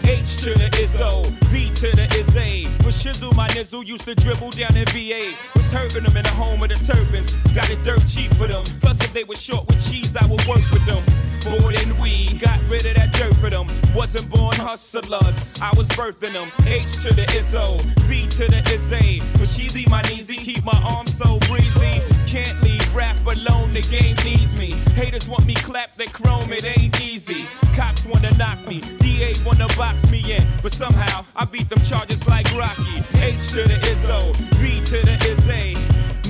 [0.04, 2.66] H to the Izzo, V to the Izzy.
[2.80, 5.36] For Shizzle, my nizzle used to dribble down in VA.
[5.56, 7.32] Was hurting them in the home of the turbans.
[7.54, 8.64] Got it dirt cheap for them.
[8.82, 11.04] Plus, if they were short with cheese, I would work with them.
[11.50, 13.68] More than we got rid of that dirt for them.
[13.96, 16.52] Wasn't born hustlers, I was birthing them.
[16.66, 19.20] H to the Izzo, V to the Izzy.
[19.38, 22.02] For Sheezy, my kneesy, keep my arms so breezy.
[22.28, 24.72] Can't leave rap alone, the game needs me.
[24.96, 27.46] Haters want me clap that chrome, it ain't easy.
[27.76, 32.28] Cops wanna knock me, DA wanna box me in, but somehow I beat them charges
[32.28, 33.04] like Rocky.
[33.16, 35.78] H to the Izzo, V to the Izzy.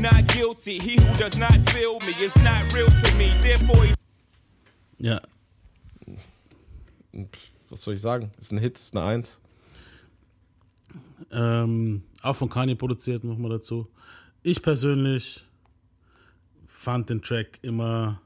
[0.02, 3.34] Not guilty, he who does not feel me is not real to me.
[3.42, 3.94] Therefore, he
[5.00, 5.20] Ja,
[7.70, 8.32] Was soll ich sagen?
[8.40, 9.40] Ist ein Hit, ist eine Eins.
[11.32, 13.88] ähm, auch von Kanye produziert, noch mal dazu.
[14.42, 15.46] Ich persönlich
[16.80, 18.22] fand den Track immer.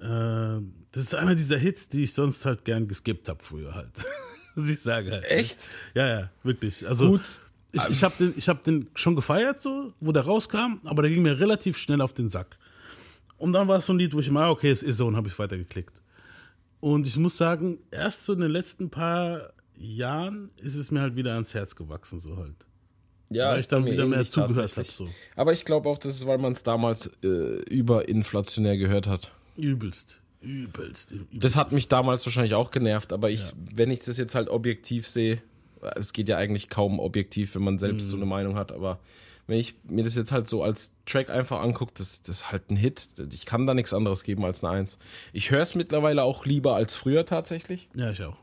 [0.00, 3.90] Äh, das ist einer dieser Hits, die ich sonst halt gern geskippt habe früher halt.
[4.54, 5.24] Muss ich sagen halt.
[5.24, 5.58] Echt?
[5.94, 6.88] Ja, ja, wirklich.
[6.88, 7.40] Also Gut.
[7.72, 11.10] ich, ich habe den, ich hab den schon gefeiert, so, wo der rauskam, aber der
[11.10, 12.58] ging mir relativ schnell auf den Sack.
[13.36, 15.16] Und dann war es so ein Lied, wo ich mal, okay, es ist so, und
[15.16, 16.00] habe ich weitergeklickt.
[16.80, 21.14] Und ich muss sagen, erst so in den letzten paar Jahren ist es mir halt
[21.14, 22.65] wieder ans Herz gewachsen, so halt.
[23.30, 24.88] Ja, Weil ich dann mir wieder mehr zugehört tatsächlich.
[24.88, 25.08] hab, so.
[25.34, 27.26] Aber ich glaube auch, das ist, weil man es damals äh,
[27.68, 29.32] überinflationär gehört hat.
[29.56, 30.20] Übelst.
[30.40, 31.10] Übelst.
[31.10, 31.44] übelst.
[31.44, 35.08] Das hat mich damals wahrscheinlich auch genervt, aber ich, wenn ich das jetzt halt objektiv
[35.08, 35.42] sehe,
[35.96, 38.10] es geht ja eigentlich kaum objektiv, wenn man selbst Mhm.
[38.10, 39.00] so eine Meinung hat, aber
[39.48, 42.70] wenn ich mir das jetzt halt so als Track einfach angucke, das, das ist halt
[42.70, 43.08] ein Hit.
[43.32, 44.98] Ich kann da nichts anderes geben als eine Eins.
[45.32, 47.88] Ich höre es mittlerweile auch lieber als früher tatsächlich.
[47.94, 48.36] Ja, ich auch.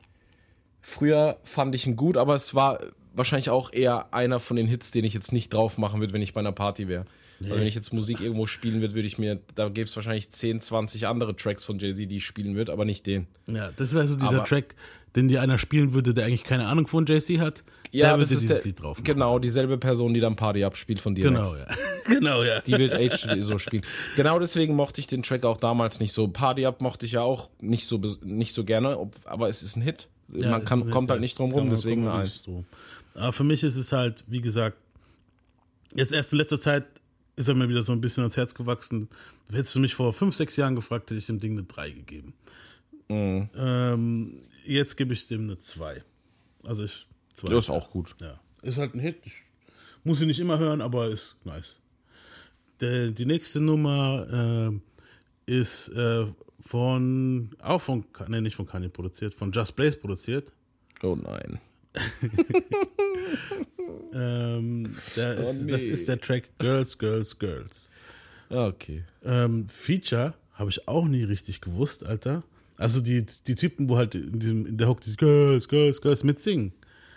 [0.81, 2.79] Früher fand ich ihn gut, aber es war
[3.13, 6.21] wahrscheinlich auch eher einer von den Hits, den ich jetzt nicht drauf machen würde, wenn
[6.21, 7.05] ich bei einer Party wäre.
[7.39, 10.31] Weil wenn ich jetzt Musik irgendwo spielen würde, würde ich mir, da gäbe es wahrscheinlich
[10.31, 13.27] 10, 20 andere Tracks von Jay-Z, die ich spielen würde, aber nicht den.
[13.47, 14.75] Ja, das wäre so dieser Aber- Track,
[15.15, 17.63] den dir einer spielen würde, der eigentlich keine Ahnung von JC hat.
[17.91, 19.03] Ja, der würde dieses der, Lied drauf machen.
[19.03, 21.25] Genau, dieselbe Person, die dann Party abspielt von dir.
[21.25, 21.67] Genau, ja.
[22.07, 22.61] genau, ja.
[22.61, 23.83] Die wird H so spielen.
[24.15, 26.27] Genau deswegen mochte ich den Track auch damals nicht so.
[26.27, 29.75] Party Up mochte ich ja auch nicht so, nicht so gerne, ob, aber es ist
[29.75, 30.07] ein Hit.
[30.29, 32.41] Ja, Man kann, kommt nett, halt nicht drum rum, deswegen eine Eins.
[32.41, 32.65] drum.
[33.15, 34.77] Aber für mich ist es halt, wie gesagt,
[35.95, 36.85] jetzt erst in letzter Zeit
[37.35, 39.09] ist er mir wieder so ein bisschen ans Herz gewachsen.
[39.49, 42.33] Hättest du mich vor fünf, sechs Jahren gefragt, hätte ich dem Ding eine 3 gegeben.
[43.09, 46.03] Ähm, jetzt gebe ich dem eine 2.
[46.63, 47.07] Also ich.
[47.35, 47.49] Zwei.
[47.49, 48.15] Das ist auch gut.
[48.19, 48.39] Ja.
[48.61, 49.17] Ist halt ein Hit.
[49.25, 49.33] Ich
[50.03, 51.79] muss sie nicht immer hören, aber ist nice.
[52.79, 54.71] Der, die nächste Nummer
[55.47, 56.25] äh, ist äh,
[56.59, 60.51] von, auch von, ne, nicht von Kanye produziert, von Just Blaze produziert.
[61.01, 61.59] Oh nein.
[64.13, 65.89] Ähm, der Oh, ist, Das nee.
[65.89, 67.89] ist der Track Girls, Girls, Girls.
[68.49, 69.03] Okay.
[69.23, 72.43] Ähm, Feature habe ich auch nie richtig gewusst, Alter.
[72.77, 76.23] Also die, die Typen, wo halt in, diesem, in der Hook diese Girls, Girls, Girls
[76.23, 76.73] mitsingen,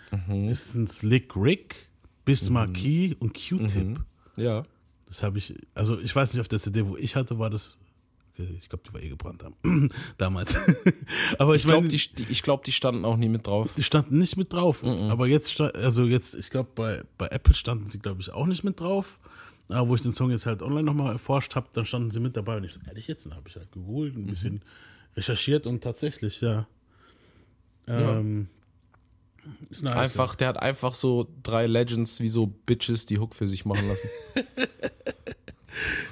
[0.09, 0.47] Mhm.
[0.47, 1.75] ist ein Slick Rick,
[2.23, 3.75] Bismarck Key und Q-Tip.
[3.75, 3.97] Mhm.
[4.37, 4.63] Ja.
[5.05, 7.77] Das habe ich, also ich weiß nicht, auf der CD, wo ich hatte, war das,
[8.37, 9.89] ich glaube, die war eh gebrannt haben.
[10.17, 10.55] damals.
[11.39, 11.95] Aber ich, Ich glaube, die,
[12.29, 13.69] ich glaub, die standen auch nie mit drauf.
[13.75, 14.83] die standen nicht mit drauf.
[14.83, 18.63] Aber jetzt, also jetzt, ich glaube, bei, bei Apple standen sie, glaube ich, auch nicht
[18.63, 19.19] mit drauf.
[19.69, 22.37] Aber wo ich den Song jetzt halt online nochmal erforscht habe, dann standen sie mit
[22.37, 22.57] dabei.
[22.57, 24.61] Und ich so, ehrlich jetzt, dann habe ich halt gegoogelt, ein bisschen
[25.15, 26.67] recherchiert und tatsächlich, ja.
[27.87, 28.47] Ähm,
[29.69, 33.47] Ist nice, Einfach, der hat einfach so drei Legends wie so Bitches die Hook für
[33.47, 34.09] sich machen lassen.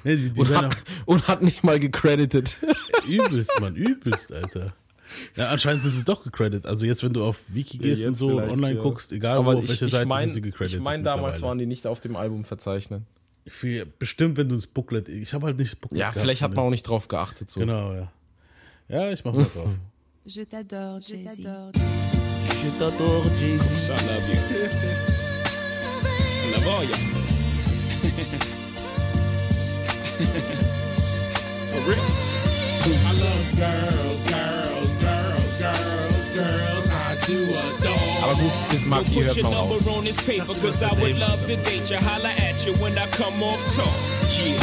[0.04, 0.12] Ja.
[0.12, 2.58] Nee, die, die Und hat, und hat nicht mal gecredited.
[3.08, 4.74] übelst, Mann, übelst, Alter.
[5.36, 6.66] Ja, anscheinend sind sie doch gecredited.
[6.66, 8.82] Also jetzt, wenn du auf Wiki gehst und Jetzt so online ja.
[8.82, 10.80] guckst, egal Aber wo, auf welcher Seite mein, sind sie gecredited.
[10.80, 13.04] Ich meine, damals waren die nicht auf dem Album verzeichnet.
[13.48, 16.42] Für, bestimmt, wenn du das Booklet, ich habe halt nicht das Booklet Ja, gehabt vielleicht
[16.42, 17.52] hat man auch nicht drauf geachtet.
[17.52, 17.60] So.
[17.60, 18.12] Genau, ja.
[18.88, 19.70] Ja, ich mach mal drauf.
[20.26, 21.38] Je t'adore, Jay-Z.
[21.38, 23.90] Je t'adore, Jay-Z.
[23.90, 24.40] I love you.
[26.42, 28.65] I love all y'all.
[30.16, 32.00] For real.
[32.00, 36.88] I love girls, girls, girls, girls, girls.
[36.88, 38.24] I do adore.
[38.24, 41.18] Aber gut, Bismarck, die Put hört your man number on this paper, cause I would
[41.20, 41.98] love to date you.
[41.98, 43.92] Holla at you when I come off talk.
[44.40, 44.56] Yeah.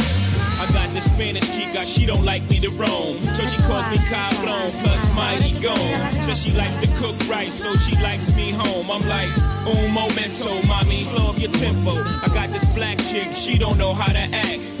[0.59, 3.21] I got this Spanish chica, she don't like me to roam.
[3.21, 6.11] So she calls me Cablon, plus mighty gone.
[6.13, 8.89] So she likes to cook right, so she likes me home.
[8.89, 9.29] I'm like,
[9.67, 11.91] un momento, mommy, slow up your tempo.
[12.23, 14.72] I got this black chick, she don't know how to act.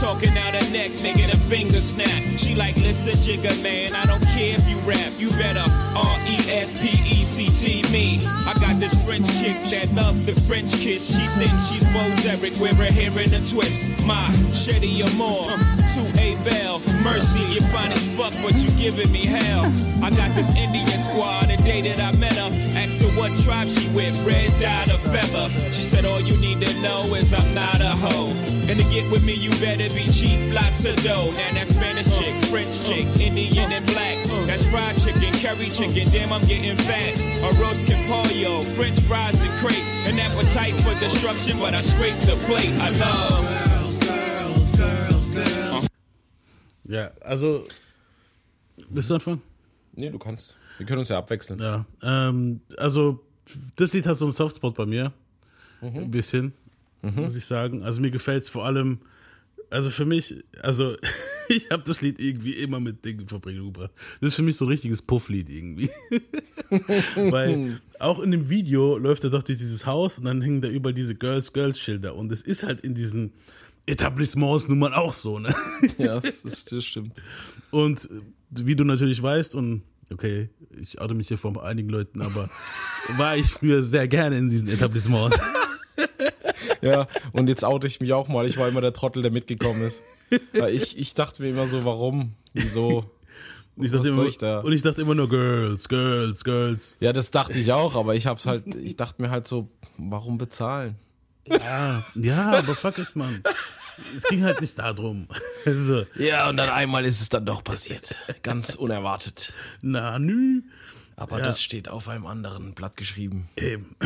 [0.00, 2.20] Talking out her neck, nigga, the finger snap.
[2.36, 5.12] She like, listen, jigger, man, I don't care if you rap.
[5.16, 5.64] You better
[5.96, 8.20] R-E-S-P-E-C-T me.
[8.44, 11.16] I got this French chick that love the French kiss.
[11.16, 13.88] She thinks she's Bo Derek, wear her hair in a twist.
[14.04, 15.56] My Shetty Amore,
[15.96, 16.76] to A Bell.
[17.00, 19.64] Mercy, you fine as fuck, but you giving me hell.
[20.04, 22.52] I got this Indian squad the day that I met her.
[22.76, 25.48] Asked her what tribe she with, red dot or feather.
[25.72, 28.36] She said, all you need to know is I'm not a hoe.
[28.68, 31.30] And to get with me, you better be cheap, lots of dough.
[31.36, 34.18] Now that Spanish chick, French chick, Indian and black.
[34.46, 37.14] That's fried chicken, curry chicken, damn I'm getting fat.
[37.44, 39.84] A roast con pollo, French fries and crepe.
[40.08, 42.72] An appetite for destruction, but I scrape the plate.
[42.80, 43.44] I love.
[46.88, 47.64] Ja, also.
[48.90, 49.42] Bist du anfangen?
[49.94, 50.54] Nee, du kannst.
[50.78, 51.58] Wir können uns ja abwechseln.
[51.58, 51.84] Ja.
[52.02, 53.24] Ähm, also,
[53.74, 55.12] das Lied hat so einen Softspot bei mir.
[55.80, 56.52] Ein bisschen,
[57.02, 57.82] muss ich sagen.
[57.82, 59.00] Also, mir gefällt es vor allem.
[59.70, 60.96] Also, für mich, also,
[61.48, 63.92] ich habe das Lied irgendwie immer mit Dingen in Verbindung gebracht.
[64.20, 65.90] Das ist für mich so ein richtiges Pufflied irgendwie.
[67.16, 70.68] Weil auch in dem Video läuft er doch durch dieses Haus und dann hängen da
[70.68, 72.14] überall diese Girls, Girls Schilder.
[72.14, 73.32] Und es ist halt in diesen
[73.86, 75.54] Etablissements nun mal auch so, ne?
[75.98, 77.12] Ja, das, ist, das stimmt.
[77.70, 80.50] Und äh, wie du natürlich weißt, und okay,
[80.80, 82.50] ich oute mich hier vor einigen Leuten, aber
[83.16, 85.38] war ich früher sehr gerne in diesen Etablissements.
[86.86, 88.46] Ja, und jetzt oute ich mich auch mal.
[88.46, 90.02] Ich war immer der Trottel, der mitgekommen ist.
[90.58, 92.32] Weil ich, ich dachte mir immer so, warum?
[92.52, 93.04] Wieso?
[93.76, 94.60] Und ich, Was dachte soll immer, ich da?
[94.60, 96.96] und ich dachte immer nur Girls, Girls, Girls.
[97.00, 99.68] Ja, das dachte ich auch, aber ich hab's halt, ich dachte mir halt so,
[99.98, 100.96] warum bezahlen?
[101.46, 103.42] Ja, ja, aber fuck it, Mann.
[104.16, 105.28] Es ging halt nicht darum.
[105.66, 108.14] Also, Ja, und dann einmal ist es dann doch passiert.
[108.42, 109.52] Ganz unerwartet.
[109.82, 110.62] na, nü.
[111.16, 111.44] Aber Ja.
[111.44, 113.48] das steht auf einem anderen Blatt geschrieben.
[113.56, 113.96] Eben.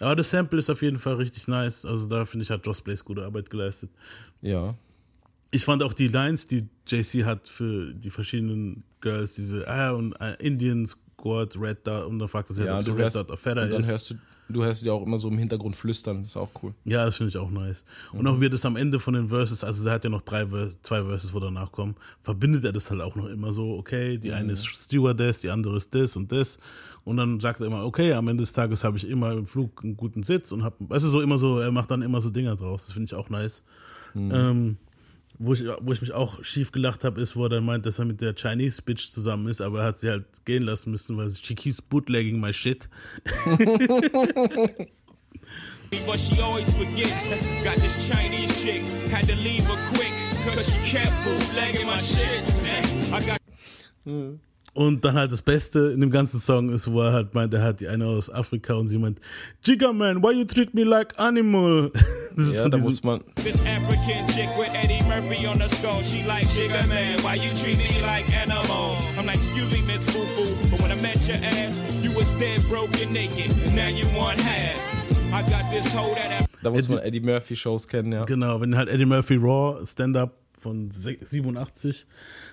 [0.00, 1.84] Aber das Sample ist auf jeden Fall richtig nice.
[1.84, 3.90] Also da finde ich, hat Joss Blaze gute Arbeit geleistet.
[4.42, 4.74] Ja.
[5.50, 10.12] Ich fand auch die Lines, die JC hat für die verschiedenen Girls, diese, ah, und
[10.20, 13.14] äh, Indian Squad, Red Dot, und dann fragt er sich, Ja, ob sie du Red
[13.14, 13.88] Dot und Feather dann ist.
[13.88, 14.14] hörst du,
[14.48, 16.72] du hörst ja auch immer so im Hintergrund flüstern, das ist auch cool.
[16.84, 17.84] Ja, das finde ich auch nice.
[18.12, 18.26] Und Mhm.
[18.28, 20.46] auch wie er das am Ende von den Verses, also der hat ja noch drei,
[20.82, 24.32] zwei Verses, wo danach kommen, verbindet er das halt auch noch immer so, okay, die
[24.32, 24.50] eine Mhm.
[24.50, 26.58] ist Stewardess, die andere ist das und das.
[27.04, 29.82] Und dann sagt er immer, okay, am Ende des Tages habe ich immer im Flug
[29.82, 32.30] einen guten Sitz und hab, weißt du, so immer so, er macht dann immer so
[32.30, 32.86] Dinger draus.
[32.86, 33.64] Das finde ich auch nice.
[34.14, 34.30] Mhm.
[34.32, 34.76] Ähm,
[35.38, 37.98] wo ich, wo ich mich auch schief gelacht habe, ist, wo er dann meint, dass
[37.98, 41.16] er mit der Chinese Bitch zusammen ist, aber er hat sie halt gehen lassen müssen,
[41.16, 42.90] weil she keeps bootlegging my shit.
[46.06, 47.28] But she always forgets.
[47.64, 50.12] Got this Chinese chick, had to leave her quick,
[50.46, 52.44] cause she kept bootlegging my shit.
[53.12, 53.40] I got
[54.72, 57.62] Und dann halt das Beste in dem ganzen Song ist, wo er halt meint, er
[57.62, 59.18] hat die eine aus Afrika und sie meint,
[59.64, 61.90] Jigga man, why you treat me like animal?
[62.36, 63.20] Das ist Ja, da muss man.
[63.34, 66.00] This African chick with Eddie Murphy on the skull.
[66.04, 68.96] She like Jigga man, why you treat me like animal?
[69.18, 72.30] I'm like, excuse me, Miss Foo Foo, but when I met your ass, you was
[72.38, 74.78] dead, broke and naked, and now you want half.
[75.32, 78.24] I got this hoe that Da muss man Eddie Murphy Shows kennen, ja.
[78.24, 82.06] Genau, wenn halt Eddie Murphy Raw Stand-up von se- 87,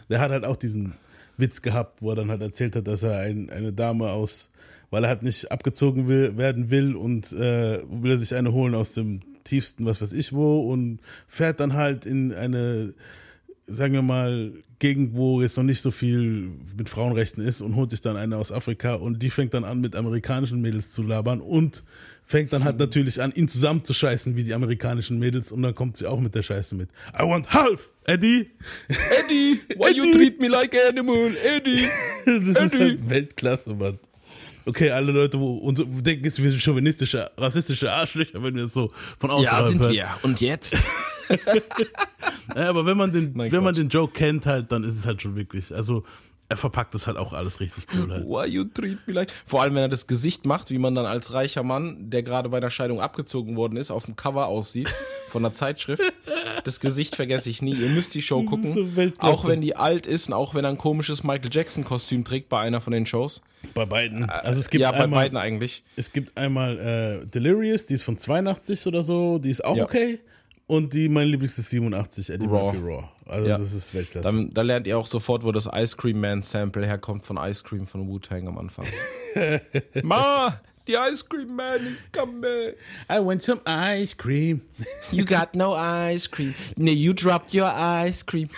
[0.09, 0.93] der hat halt auch diesen
[1.37, 4.49] Witz gehabt, wo er dann halt erzählt hat, dass er ein, eine Dame aus,
[4.89, 8.75] weil er halt nicht abgezogen will, werden will und äh, will er sich eine holen
[8.75, 12.93] aus dem tiefsten, was weiß ich wo und fährt dann halt in eine,
[13.65, 17.89] sagen wir mal, Gegend, wo jetzt noch nicht so viel mit Frauenrechten ist und holt
[17.89, 21.41] sich dann eine aus Afrika und die fängt dann an mit amerikanischen Mädels zu labern
[21.41, 21.83] und
[22.27, 26.05] fängt dann halt natürlich an, ihn zusammenzuscheißen wie die amerikanischen Mädels und dann kommt sie
[26.05, 26.89] auch mit der Scheiße mit.
[27.17, 28.51] I want half, Eddie.
[29.17, 30.11] Eddie, why you Eddie.
[30.11, 31.87] treat me like animal, Eddie?
[32.25, 32.83] Das ist Eddie.
[32.83, 33.97] halt Weltklasse, Mann.
[34.65, 38.91] Okay, alle Leute, wo uns denken, wir sind chauvinistische, rassistische Arschlöcher, wenn wir es so
[39.17, 40.07] von außerhalb hören.
[40.23, 40.75] Und jetzt?
[42.55, 45.05] Ja, aber wenn man den, Mein wenn man den Joke kennt halt, dann ist es
[45.05, 46.03] halt schon wirklich, also
[46.49, 48.25] er verpackt das halt auch alles richtig cool halt.
[48.25, 49.31] Why you treat me like.
[49.45, 52.47] Vor allem, wenn er das Gesicht macht, wie man dann als reicher Mann, der gerade
[52.49, 54.87] bei der Scheidung abgezogen worden ist, auf dem Cover aussieht
[55.27, 56.03] von einer Zeitschrift.
[56.63, 57.73] Das Gesicht vergesse ich nie.
[57.73, 58.71] Ihr müsst die Show gucken.
[58.71, 58.87] so
[59.19, 62.59] auch wenn die alt ist und auch wenn er ein komisches Michael Jackson-Kostüm trägt bei
[62.59, 63.41] einer von den Shows.
[63.73, 64.29] Bei beiden.
[64.29, 65.83] Also es gibt ja, bei einmal, beiden eigentlich.
[65.95, 66.77] es gibt einmal
[67.23, 69.83] äh, Delirious, die ist von 82 oder so, die ist auch Ja.
[69.83, 70.19] okay.
[70.69, 72.77] Und die, mein Lieblings ist 87, Eddie Raw.
[72.77, 73.03] Murphy Raw.
[73.25, 73.57] Also Ja.
[73.57, 74.25] das ist Weltklasse.
[74.25, 77.63] Dann, da lernt ihr auch sofort, wo das Ice Cream Man Sample herkommt von Ice
[77.63, 78.85] Cream von Wu-Tang am Anfang.
[80.03, 82.73] Ma, the Ice Cream Man is coming.
[83.09, 84.61] I want some ice cream.
[85.11, 86.53] You got no ice cream.
[86.75, 88.49] Nee, you dropped your ice cream.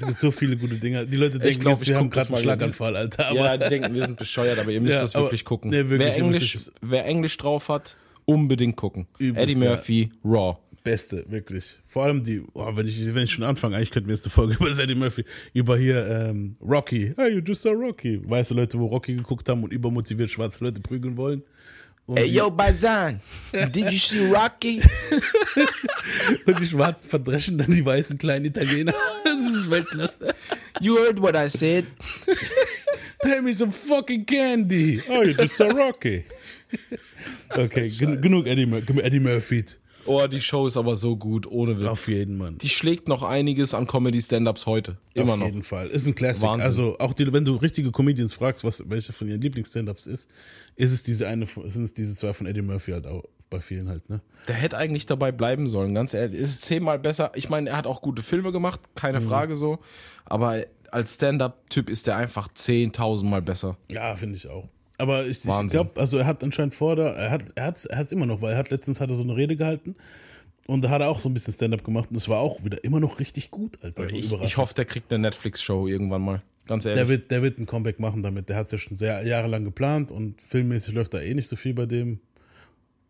[0.00, 1.06] Es gibt so viele gute Dinge.
[1.06, 2.38] Die Leute denken glaub, jetzt, ich wir haben gerade einen.
[2.42, 3.26] Schlaganfall, Alter.
[3.28, 5.70] Aber ja, die denken, wir sind bescheuert, aber ihr müsst Ja, das aber- wirklich gucken.
[5.70, 9.06] Nee, wirklich, wer, Englisch, wer Englisch drauf hat, unbedingt gucken.
[9.18, 9.56] Übelst, Eddie.
[9.56, 10.56] Murphy, Raw.
[10.82, 11.78] Beste, wirklich.
[11.86, 14.32] Vor allem die, oh, wenn, ich, wenn ich schon anfange, eigentlich könnten wir jetzt eine
[14.32, 17.12] Folge über das Eddie Murphy, über hier ähm, Rocky.
[17.16, 18.20] Hey, you just saw Rocky.
[18.24, 21.42] Weißt du, Leute, wo Rocky geguckt haben und übermotiviert schwarze Leute prügeln wollen?
[22.06, 23.20] Und, Hey, die, yo, Bazan,
[23.52, 24.80] did you see Rocky?
[26.46, 28.94] und die Schwarzen verdreschen dann die weißen kleinen Italiener.
[29.24, 30.34] Das ist Weltklasse.
[30.80, 31.86] You heard what I said?
[33.22, 35.02] Pay me some fucking candy.
[35.08, 36.24] Oh, you just saw Rocky.
[37.50, 39.64] Okay, gen genug Eddie, Mur Eddie Murphy.
[40.06, 41.86] Oh, die Show ist aber so gut, ohne Witz.
[41.88, 42.58] Auf jeden, Mann.
[42.58, 44.96] Die schlägt noch einiges an Comedy-Stand-Ups heute.
[45.14, 45.46] Immer Auf noch.
[45.46, 45.88] jeden Fall.
[45.88, 46.42] Ist ein Classic.
[46.42, 46.66] Wahnsinn.
[46.66, 50.28] Also auch die, wenn du richtige Comedians fragst, was welche von ihren Lieblings-Stand-Ups ist,
[50.76, 53.88] ist es diese eine, sind es diese zwei von Eddie Murphy halt auch bei vielen
[53.88, 54.20] halt, ne?
[54.48, 56.38] Der hätte eigentlich dabei bleiben sollen, ganz ehrlich.
[56.40, 57.32] Ist zehnmal besser.
[57.34, 59.24] Ich meine, er hat auch gute Filme gemacht, keine Mhm.
[59.28, 59.80] Frage so.
[60.24, 63.76] Aber als Stand-Up-Typ ist der einfach 10.000 Mal besser.
[63.90, 64.68] Ja, finde ich auch.
[65.00, 67.98] Aber ich, ich glaube, also er hat anscheinend vor, der, er hat er hat's, er
[67.98, 69.96] hat's immer noch, weil er hat letztens hat er so eine Rede gehalten
[70.66, 72.82] und da hat er auch so ein bisschen Stand-up gemacht und es war auch wieder
[72.84, 74.08] immer noch richtig gut, Alter.
[74.08, 76.42] So Ich, ich hoffe, der kriegt eine Netflix-Show irgendwann mal.
[76.66, 76.98] Ganz ehrlich.
[76.98, 78.48] der wird, der wird ein Comeback machen damit.
[78.48, 81.56] Der hat es ja schon sehr jahrelang geplant und filmmäßig läuft da eh nicht so
[81.56, 82.20] viel bei dem.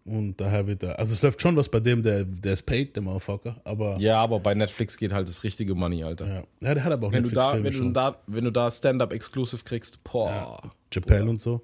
[0.04, 0.98] Und daher wird er.
[0.98, 4.20] Also es läuft schon was bei dem, der, der ist paid, der Motherfucker, aber ja,
[4.22, 6.26] aber bei Netflix geht halt das richtige Money, Alter.
[6.26, 6.42] ja.
[6.62, 7.94] ja der hat aber auch Wenn, du da, wenn, du schon.
[7.94, 10.60] da, wenn du da Stand-Up-Exclusive kriegst, boah.
[10.92, 11.60] Chappelle und so.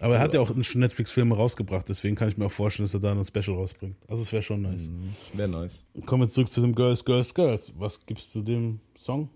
[0.00, 2.94] Aber er hat ja auch schon Netflix-Filme rausgebracht, deswegen kann ich mir auch vorstellen, dass
[2.94, 3.96] er da ein Special rausbringt.
[4.08, 4.90] Also es wäre schon nice.
[5.32, 5.84] Wäre nice.
[6.06, 7.72] Kommen wir zurück zu dem Girls, Girls, Girls.
[7.78, 9.30] Was gibst du dem Song?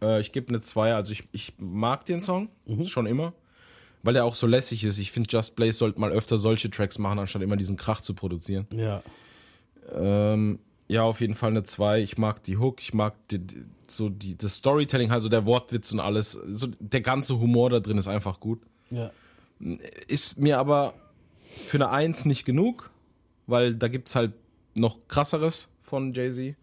[0.00, 0.94] Äh, ich gebe eine 2.
[0.94, 2.86] Also ich, ich mag den Song, Mhm.
[2.86, 3.32] schon immer.
[4.02, 4.98] Weil er auch so lässig ist.
[4.98, 8.14] Ich finde, Just Blaze sollte mal öfter solche Tracks machen, anstatt immer diesen Krach zu
[8.14, 8.66] produzieren.
[8.72, 9.02] Ja.
[9.94, 12.02] Ähm, ja, auf jeden Fall eine 2.
[12.02, 15.92] Ich mag die Hook, ich mag die, die, so die, das Storytelling, also der Wortwitz
[15.92, 16.32] und alles.
[16.32, 18.60] So, der ganze Humor da drin ist einfach gut.
[18.90, 19.10] Ja.
[20.08, 20.94] Ist mir aber
[21.40, 22.90] für eine 1 nicht genug,
[23.46, 24.32] weil da gibt es halt
[24.74, 26.56] noch krasseres von Jay-Z.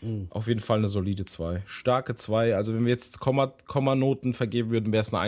[0.00, 0.28] Mhm.
[0.30, 1.62] Auf jeden Fall eine solide 2.
[1.66, 2.56] Starke 2.
[2.56, 5.22] Also wenn wir jetzt Komma, Kommanoten vergeben würden, wäre es eine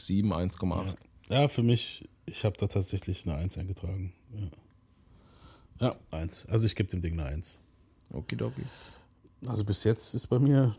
[0.00, 0.94] 1,7, 1,8.
[1.28, 4.12] Ja, für mich, ich habe da tatsächlich eine 1 eingetragen.
[5.80, 6.46] Ja, ja 1.
[6.46, 7.60] Also ich gebe dem Ding eine 1.
[8.12, 8.62] Okidoki.
[9.46, 10.74] Also bis jetzt ist bei mir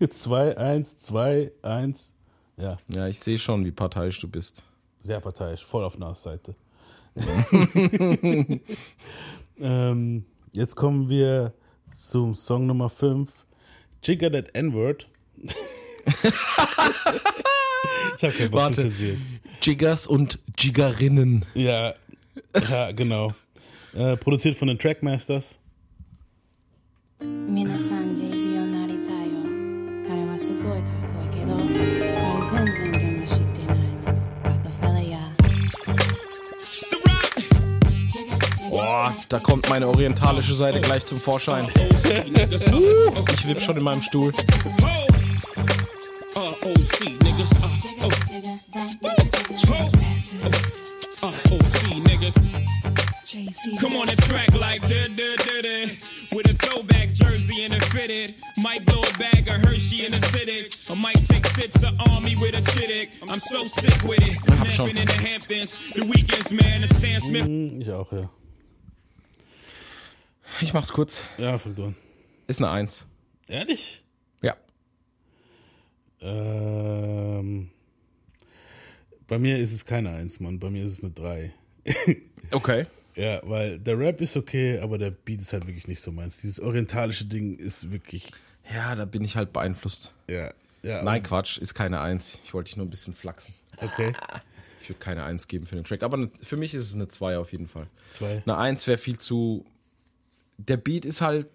[0.00, 2.12] 2, 1, 2, 1.
[2.56, 4.64] Ja, Ja, ich sehe schon, wie parteiisch du bist.
[4.98, 6.54] sehr parteiisch, voll auf Nas Seite.
[9.58, 11.52] ähm, jetzt kommen wir
[11.94, 13.46] zum Song Nummer 5.
[14.02, 15.08] Jigger That N-Word.
[18.17, 18.75] ich habe keinen Bock zu Warte.
[18.81, 19.39] zensieren.
[19.61, 21.45] Jiggers und Jiggerinnen.
[21.53, 21.93] Ja,
[22.69, 23.33] ja genau.
[23.93, 25.59] Äh, produziert von den Trackmasters.
[27.19, 29.41] 皆さん Jay-Z をなりたいよ
[30.07, 31.67] 彼はすごいかっこいいけどパリ
[32.45, 33.97] Zinzin Damashite Nine.
[34.43, 35.17] Rockefeller, ja.
[36.61, 37.33] It's the rock.
[38.69, 41.65] Boah, da kommt meine orientalische Seite gleich zum Vorschein.
[41.65, 42.67] OC niggas.
[42.67, 44.31] Uh, uh, Ich wipp schon in meinem Stuhl.
[46.62, 46.68] ho.
[46.68, 47.52] Uh, OC niggas.
[47.62, 47.68] Uh,
[48.02, 48.10] oh,
[51.22, 52.36] uh, OC niggas.
[53.80, 55.86] Come on the track like da da da da.
[56.36, 58.34] With a throwback jersey and a fitted.
[58.62, 60.90] Might blow a bag of Hershey in the Civics.
[60.90, 63.22] I might take sips of Army with a chittick.
[63.30, 64.36] I'm so sick with it.
[64.48, 65.90] Napping in the Hamptons.
[65.92, 66.80] The weekends, man.
[66.82, 67.46] The Stan Smith.
[67.46, 68.28] Hm, Ich auch, ja.
[70.60, 71.24] Ich mach's kurz.
[71.38, 71.96] Ja, fang du an.
[72.46, 73.06] Ist eine Eins.
[73.48, 74.02] Ehrlich?
[76.22, 77.70] Ähm,
[79.26, 80.58] bei mir ist es keine Eins, Mann.
[80.58, 81.52] Bei mir ist es eine Drei.
[82.50, 82.84] Okay.
[83.14, 86.36] Ja, weil der Rap ist okay, aber der Beat ist halt wirklich nicht so meins.
[86.42, 88.30] Dieses orientalische Ding ist wirklich,
[88.74, 90.12] Ja, da bin ich halt beeinflusst.
[90.28, 90.52] ja.
[90.82, 92.38] ja Nein, Quatsch, ist keine Eins.
[92.44, 93.54] Ich wollte dich nur ein bisschen flachsen.
[93.78, 94.12] Okay,
[94.82, 96.02] Ich würde keine Eins geben für den Track.
[96.02, 97.86] Aber ne- für mich ist es eine Zwei auf jeden Fall.
[98.10, 98.42] zwei.
[98.44, 99.64] Eine Eins wäre viel zu.
[100.58, 101.46] Der Beat ist halt.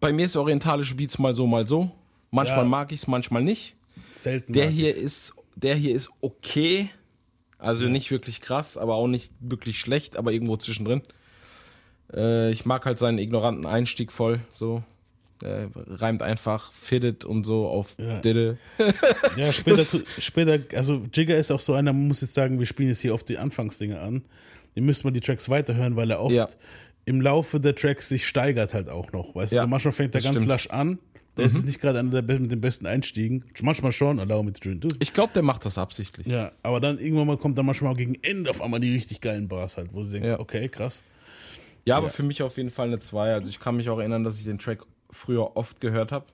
[0.00, 1.92] Bei mir ist orientalische Beats mal so, mal so.
[2.32, 2.64] Manchmal Ja.
[2.64, 3.76] mag ich es, manchmal nicht.
[4.12, 4.52] Selten.
[4.52, 6.90] Der hier ist, der hier ist okay.
[7.58, 11.02] Also nicht wirklich krass, aber auch nicht wirklich schlecht, aber irgendwo zwischendrin.
[12.12, 14.40] Äh, ich mag halt seinen ignoranten Einstieg voll.
[14.50, 14.82] So.
[15.40, 18.20] Der reimt einfach fitted und so auf Ja.
[18.20, 18.58] Didde.
[19.36, 22.66] Ja, später, zu- später, also Jigger ist auch so einer, man muss jetzt sagen, wir
[22.66, 24.22] spielen jetzt hier oft die Anfangsdinge an.
[24.74, 26.46] Ihr müsst mal die Tracks weiterhören, weil er oft Ja.
[27.04, 29.34] im Laufe der Tracks sich steigert halt auch noch.
[29.34, 30.48] Weißt du, Ja, so manchmal fängt er ganz stimmt.
[30.48, 30.98] Lasch an.
[31.36, 33.44] Der ist jetzt nicht gerade einer der mit den besten Einstiegen.
[33.62, 34.80] Manchmal schon, allow me to dream.
[34.80, 36.26] Du, Ich glaube, der macht das absichtlich.
[36.26, 39.20] ja, aber dann irgendwann mal kommt dann manchmal auch gegen Ende auf einmal die richtig
[39.22, 40.40] geilen Bars halt, wo du denkst, Ja.
[40.40, 41.02] okay, krass.
[41.86, 42.12] Ja, aber Ja.
[42.12, 43.32] für mich auf jeden Fall eine 2.
[43.32, 46.26] Also ich kann mich auch erinnern, dass ich den Track früher oft gehört habe.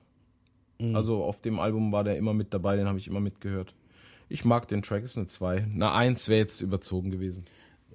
[0.79, 0.95] Mhm.
[0.95, 3.73] Also auf dem Album war der immer mit dabei, den habe ich immer mitgehört.
[4.27, 5.63] Ich mag den Track, ist eine 2.
[5.63, 7.45] Eine 1 wäre jetzt überzogen gewesen.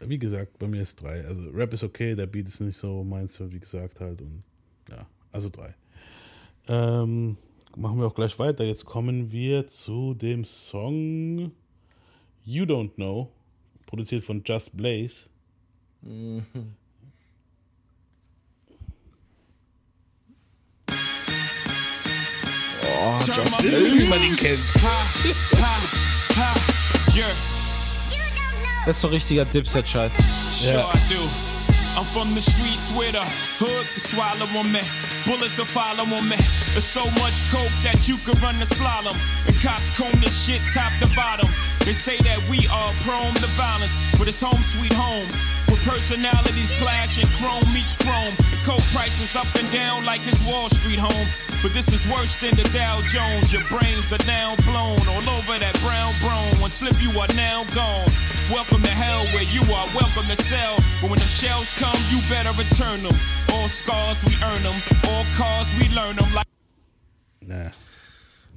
[0.01, 1.25] Wie gesagt, bei mir ist drei.
[1.25, 4.21] Also Rap ist okay, der Beat ist nicht so meins, wie gesagt halt.
[4.21, 4.43] Und
[4.91, 5.75] ja, also drei.
[6.69, 7.37] Ähm,
[7.77, 8.65] machen wir auch gleich weiter.
[8.65, 11.53] Jetzt kommen wir zu dem Song
[12.45, 13.31] You Don't Know,
[13.87, 15.29] produziert von Just Blaze.
[16.03, 16.41] Oh,
[23.27, 24.61] Just Wie man ihn kennt.
[28.87, 30.13] Das ist so richtiger Dipset-Scheiß.
[30.51, 30.93] Sure Yeah.
[35.25, 35.37] The the.
[35.37, 36.37] Bullets will follow on me.
[36.73, 39.17] There's so much coke that you could run the slalom.
[39.47, 41.49] And cops comb this shit top to bottom.
[41.85, 45.29] They say that we are prone to violence, but it's home sweet home.
[45.69, 48.35] Where personalities clash and chrome meets chrome.
[48.51, 51.44] The coke prices up and down like it's Wall Street home.
[51.65, 53.49] But this is worse than the Dow Jones.
[53.51, 56.61] Your brains are now blown all over that brown brown.
[56.61, 58.05] One slip, you are now gone.
[58.53, 60.77] Welcome to hell where you are welcome to sell.
[61.01, 63.17] But when the shells come, you better return them.
[63.57, 64.77] All scars, we earn them.
[65.09, 66.29] All cars, we learn them.
[66.37, 66.47] Like
[67.41, 67.71] Na,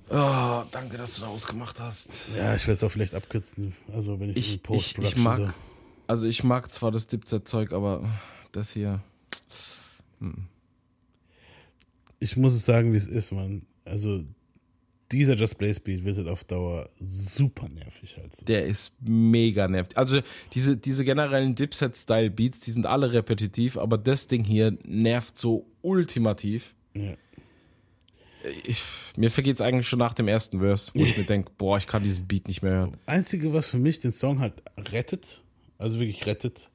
[0.09, 2.29] Oh, danke, dass du da ausgemacht hast.
[2.35, 3.73] ja, ich werde es auch vielleicht abkürzen.
[3.93, 5.49] Also wenn ich, Ich, in ich, ich mag, so.
[6.07, 8.03] also ich mag zwar das Dipset-Zeug, aber
[8.51, 9.01] das hier.
[12.19, 13.63] Ich muss es sagen, wie es ist, man.
[13.85, 14.23] Also
[15.11, 18.35] dieser Just Blaze Beat wird halt auf Dauer super nervig halt.
[18.35, 18.45] So.
[18.45, 19.97] Der ist mega nervig.
[19.97, 20.19] Also
[20.53, 26.75] diese, diese generellen Dipset-Style-Beats, die sind alle repetitiv, aber das Ding hier nervt so ultimativ.
[26.93, 27.13] Ja.
[28.65, 28.83] Ich,
[29.15, 31.87] mir vergeht es eigentlich schon nach dem ersten Verse, wo ich mir denke, boah, ich
[31.87, 32.97] kann diesen Beat nicht mehr hören.
[33.05, 34.61] Einzige, was für mich den Song halt
[34.91, 35.41] rettet,
[35.77, 36.69] also wirklich rettet,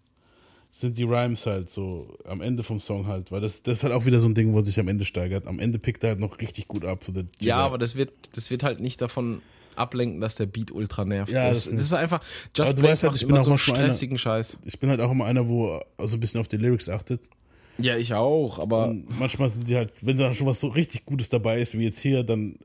[0.75, 3.93] sind die Rhymes halt so am Ende vom Song halt, weil das, das ist halt
[3.93, 5.47] auch wieder so ein Ding, wo sich am Ende steigert.
[5.47, 7.05] Am Ende pickt er halt noch richtig gut ab.
[7.05, 9.43] So Ja, aber das wird, das wird halt nicht davon
[9.77, 11.31] ablenken, dass der Beat ultra nervt.
[11.31, 13.45] Ja, das, das das, ist einfach, Aber Just du Blaze weißt halt, ich bin auch
[13.45, 14.59] so manchmal einer- stressigen Scheiß.
[14.65, 17.21] ich bin halt auch immer einer, wo so ein bisschen auf die Lyrics achtet.
[17.79, 21.05] Ja, ich auch, aber Und manchmal sind die halt, wenn da schon was so richtig
[21.07, 22.57] Gutes dabei ist, wie jetzt hier, dann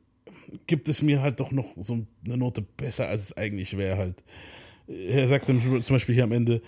[0.66, 4.24] gibt es mir halt doch noch so eine Note besser, als es eigentlich wäre halt.
[4.88, 6.62] Er sagt zum Beispiel hier am Ende,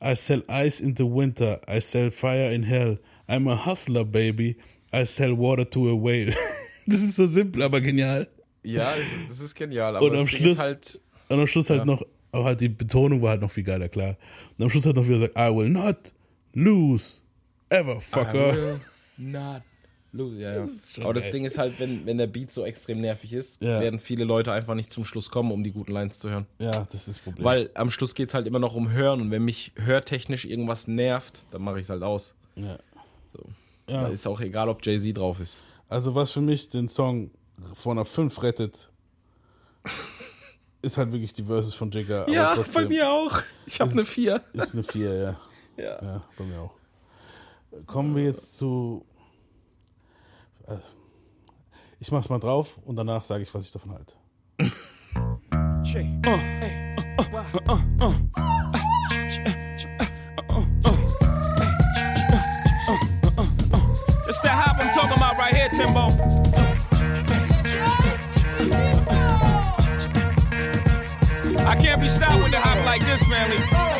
[0.00, 4.56] I sell ice in the winter, I sell fire in hell, I'm a hustler, baby,
[4.92, 6.32] I sell water to a whale.
[6.88, 8.28] Das ist so simpel, aber genial.
[8.62, 8.94] ja,
[9.26, 9.96] das- ist genial.
[9.96, 13.30] Aber Und am Schluss, halt, und am Schluss halt noch, auch halt die Betonung war
[13.30, 14.16] halt noch viel geiler, klar.
[14.56, 16.12] Und am Schluss halt noch wieder sagt, I will not
[16.52, 17.18] lose
[17.70, 18.52] ever, fucker.
[18.52, 18.80] I will
[19.16, 19.62] not
[20.16, 20.40] lose.
[20.40, 20.66] Ja, ja.
[20.92, 21.32] schon Aber das geil.
[21.32, 23.80] Ding ist halt, wenn, wenn der Beat so extrem nervig ist, Ja.
[23.80, 26.46] werden viele Leute einfach nicht zum Schluss kommen, um die guten Lines zu hören.
[26.58, 27.44] Ja, das ist das Problem.
[27.44, 30.88] Weil am Schluss geht es halt immer noch um Hören und wenn mich hörtechnisch irgendwas
[30.88, 32.34] nervt, dann mache ich es halt aus.
[32.56, 32.78] ja.
[33.88, 34.08] Da Ja.
[34.08, 35.62] ist auch egal, ob Jay-Z drauf ist.
[35.88, 37.30] Also was für mich den Song
[37.74, 38.90] von einer 5 rettet,
[40.82, 42.22] ist halt wirklich die Verses von Jigga.
[42.22, 43.40] aber Ja, trotzdem bei mir auch.
[43.66, 44.40] Ich habe eine 4.
[44.52, 45.40] Ist eine 4, ja.
[45.76, 46.02] Ja.
[46.02, 46.72] Ja, bei mir auch.
[47.86, 49.04] Kommen wir jetzt zu.
[50.66, 50.94] Also,
[52.00, 54.14] ich mach's mal drauf und danach sage ich, was ich davon halte.
[64.28, 66.10] It's that hop I'm talking about right here, Timbo.
[71.64, 73.58] I can't be stopped with the hop like this, family.
[73.70, 73.96] Uh.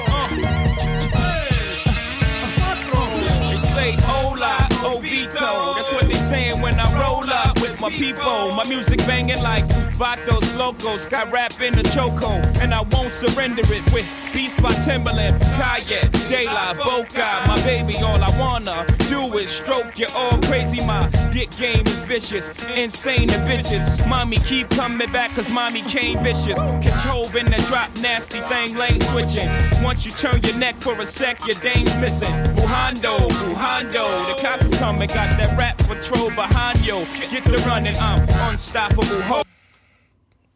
[3.49, 5.77] They say hola, Ovito.
[5.77, 7.46] That's what they saying when I roll up
[7.87, 8.53] my people.
[8.53, 9.65] My music banging like
[9.95, 11.07] Vatos Locos.
[11.07, 12.31] Got rap in the choco,
[12.61, 17.45] and I won't surrender it with beats by Timberland, Kayet, De La Boca.
[17.47, 20.85] My baby, all I wanna do is stroke you all crazy.
[20.85, 23.85] My dick game is vicious, insane and bitches.
[24.09, 26.59] Mommy keep coming back, cause mommy came vicious.
[26.59, 29.49] Control in the drop, nasty thing, lane switching.
[29.83, 32.35] Once you turn your neck for a sec, your dame's missing.
[32.57, 37.07] Buhando, Buhando, the cops coming, got that rap patrol behind you.
[37.31, 39.29] Get the running, I'm unstoppable.
[39.29, 39.43] Ho-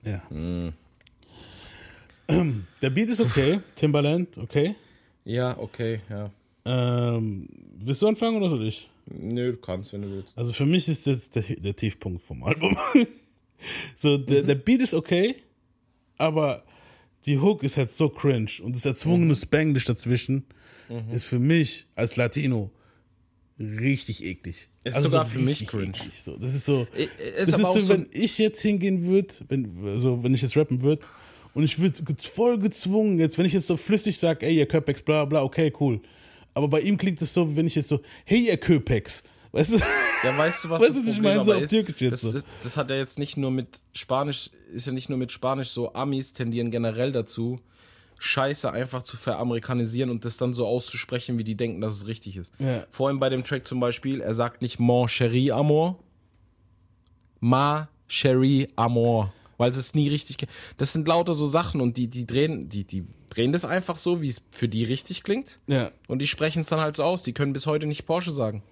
[0.05, 0.23] Ja.
[2.81, 3.61] Der Beat ist okay.
[3.77, 4.75] Timbaland, okay.
[5.25, 6.31] Ja, okay, ja.
[6.65, 7.49] Ähm,
[7.79, 8.89] willst du anfangen oder soll ich?
[9.07, 10.37] Nö, du kannst, wenn du willst.
[10.39, 12.77] Also für mich ist das der, der Tiefpunkt vom Album.
[13.97, 15.37] so, der, der Beat ist okay,
[16.17, 16.63] aber
[17.27, 20.45] die Hook ist halt so cringe und das erzwungene Spanglish dazwischen
[21.13, 22.71] ist für mich als Latino
[23.61, 24.69] richtig eklig.
[24.85, 25.89] Ist sogar für mich cringe.
[25.91, 26.37] eklig, So.
[26.37, 30.23] Das ist so, ist das ist so, so- wenn ich jetzt hingehen würde, wenn, also
[30.23, 31.07] wenn ich jetzt rappen würde
[31.55, 35.03] und ich würde voll gezwungen, jetzt, wenn ich jetzt so flüssig sage, ey, ihr Köpex,
[35.03, 36.01] bla bla, okay, cool.
[36.55, 39.23] Aber bei ihm klingt es so, wenn ich jetzt so, hey, ihr Köpex.
[39.53, 39.77] Weißt du?
[40.23, 41.45] Ja, weißt du, was Weißt das du, was ich meine?
[41.45, 41.71] So auf ist?
[41.71, 42.33] Türkisch jetzt das, so.
[42.33, 45.69] das, das hat ja jetzt nicht nur mit Spanisch, ist ja nicht nur mit Spanisch
[45.71, 47.59] so, Amis tendieren generell dazu,
[48.23, 52.37] Scheiße einfach zu veramerikanisieren und das dann so auszusprechen, wie die denken, dass es richtig
[52.37, 52.53] ist.
[52.59, 52.85] Ja.
[52.91, 55.99] Vorhin bei dem Track zum Beispiel, er sagt nicht Mon Chéri Amor,
[57.41, 60.37] Ma Chéri Amor, weil es ist nie richtig.
[60.77, 64.21] Das sind lauter so Sachen und die, die drehen, die, die drehen das einfach so,
[64.21, 65.59] wie es für die richtig klingt.
[65.67, 65.91] Ja.
[66.07, 67.23] Und die sprechen es dann halt so aus.
[67.23, 68.63] Die können bis heute nicht Porsche sagen.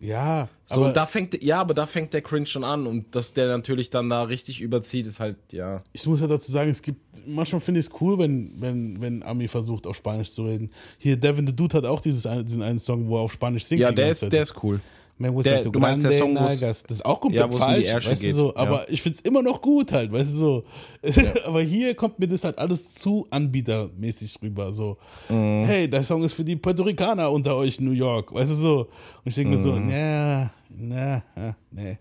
[0.00, 3.34] Ja, So, aber da fängt, ja, aber da fängt der Cringe schon an und dass
[3.34, 5.82] der natürlich dann da richtig überzieht, ist halt, ja.
[5.92, 9.22] ich muss ja dazu sagen, es gibt, manchmal finde ich es cool, wenn, wenn, wenn
[9.22, 10.70] Ami versucht, auf Spanisch zu reden.
[10.96, 13.82] Hier, Devin the Dude hat auch dieses, diesen einen Song, wo er auf Spanisch singt.
[13.82, 14.32] Ja, der ist, Zeit.
[14.32, 14.80] der ist cool.
[15.22, 16.82] Man muss der- halt du meinst der Song, Nagas.
[16.82, 18.48] Das ist auch komplett Ja, falsch, weißt du geht, so.
[18.48, 18.56] ja.
[18.56, 20.64] Aber ich finde es immer noch gut halt, weißt du so.
[21.44, 24.72] aber hier kommt mir das halt alles zu anbietermäßig rüber.
[24.72, 24.96] So,
[25.28, 25.62] Mhm.
[25.64, 28.54] hey, der Song ist für die Puerto Ricaner unter euch in New York, weißt du
[28.56, 28.78] so.
[28.80, 28.88] Und
[29.26, 31.98] ich denke mir so, ja, na, ah, nee,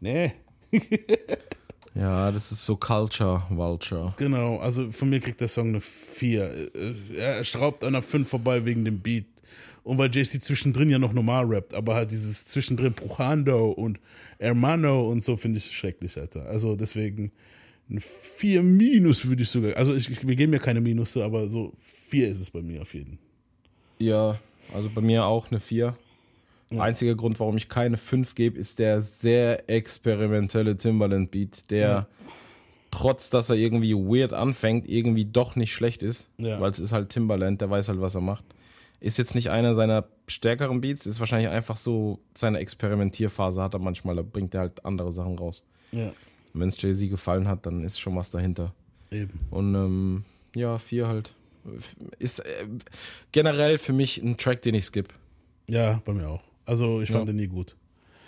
[0.00, 0.32] nee.
[1.94, 4.14] Ja, das ist so Culture Vulture.
[4.18, 6.70] Genau, also von mir kriegt der Song eine 4.
[7.16, 9.26] Er schraubt an einer 5 vorbei wegen dem Beat.
[9.82, 13.98] Und weil JC zwischendrin ja noch normal rappt, aber halt dieses zwischendrin Brujando und
[14.38, 16.46] Hermano und so finde ich schrecklich, Alter.
[16.46, 17.32] Also deswegen
[17.90, 19.76] ein 4 Minus würde ich sogar.
[19.76, 22.82] Also ich, ich, wir geben ja keine Minusse, aber so 4 ist es bei mir
[22.82, 23.18] auf jeden.
[23.98, 24.38] Ja,
[24.74, 25.96] also bei mir auch eine 4.
[26.76, 32.06] Einziger Grund, warum ich keine 5 gebe, ist der sehr experimentelle Timbaland-Beat, der Ja.
[32.90, 36.28] trotz, dass er irgendwie weird anfängt, irgendwie doch nicht schlecht ist.
[36.36, 36.60] Ja.
[36.60, 38.44] Weil es ist halt Timbaland, der weiß halt, was er macht.
[39.00, 43.80] Ist jetzt nicht einer seiner stärkeren Beats, ist wahrscheinlich einfach so seine Experimentierphase hat er
[43.80, 45.62] manchmal, da bringt er halt andere Sachen raus.
[45.92, 46.12] Ja,
[46.54, 48.74] wenn es Jay-Z gefallen hat, dann ist schon was dahinter.
[49.10, 49.38] eben.
[49.50, 50.24] Und ähm,
[50.54, 51.32] ja, 4 halt.
[52.18, 52.44] Ist äh,
[53.32, 55.12] generell für mich ein Track, den ich skip.
[55.68, 56.42] Ja, bei mir auch.
[56.64, 57.32] Also ich fand Ja.
[57.32, 57.76] den nie gut.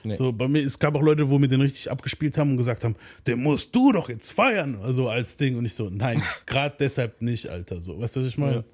[0.05, 0.15] Nee.
[0.15, 2.85] So, bei mir, es gab auch Leute, wo mir den richtig abgespielt haben und gesagt
[2.85, 2.97] haben,
[3.27, 5.57] den musst du doch jetzt feiern, also als Ding.
[5.59, 7.81] Und ich so, nein, gerade deshalb nicht, Alter.
[7.81, 8.57] So, weißt du, was ich meine?
[8.57, 8.65] Ja.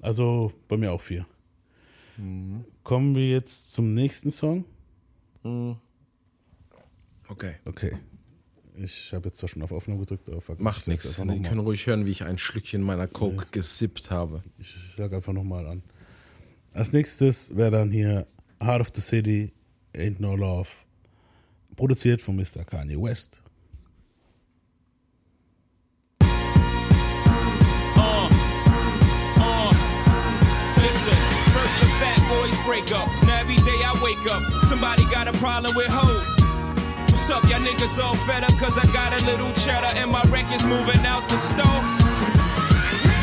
[0.00, 1.26] Also bei mir auch vier.
[2.16, 2.64] Mhm.
[2.82, 4.64] Kommen wir jetzt zum nächsten Song.
[7.28, 7.54] Okay.
[7.64, 7.96] Okay.
[8.74, 11.18] Ich habe jetzt zwar schon auf Aufnahme gedrückt, aber fuck, Macht nichts.
[11.18, 14.42] noch können ruhig hören, wie ich ein Schlückchen meiner Coke gesippt habe.
[14.58, 15.82] Ich sag einfach nochmal an.
[16.72, 18.26] Als nächstes wäre dann hier
[18.62, 19.52] Heart of the City,
[19.94, 20.68] Ain't No Love.
[21.76, 22.64] Produziert von Mr.
[22.64, 23.42] Kanye West.
[32.92, 33.08] Up.
[33.26, 36.24] Now every day I wake up, somebody got a problem with hope.
[37.08, 38.54] What's up, y'all niggas all fed up?
[38.58, 41.82] Cause I got a little cheddar and my record's moving out the store.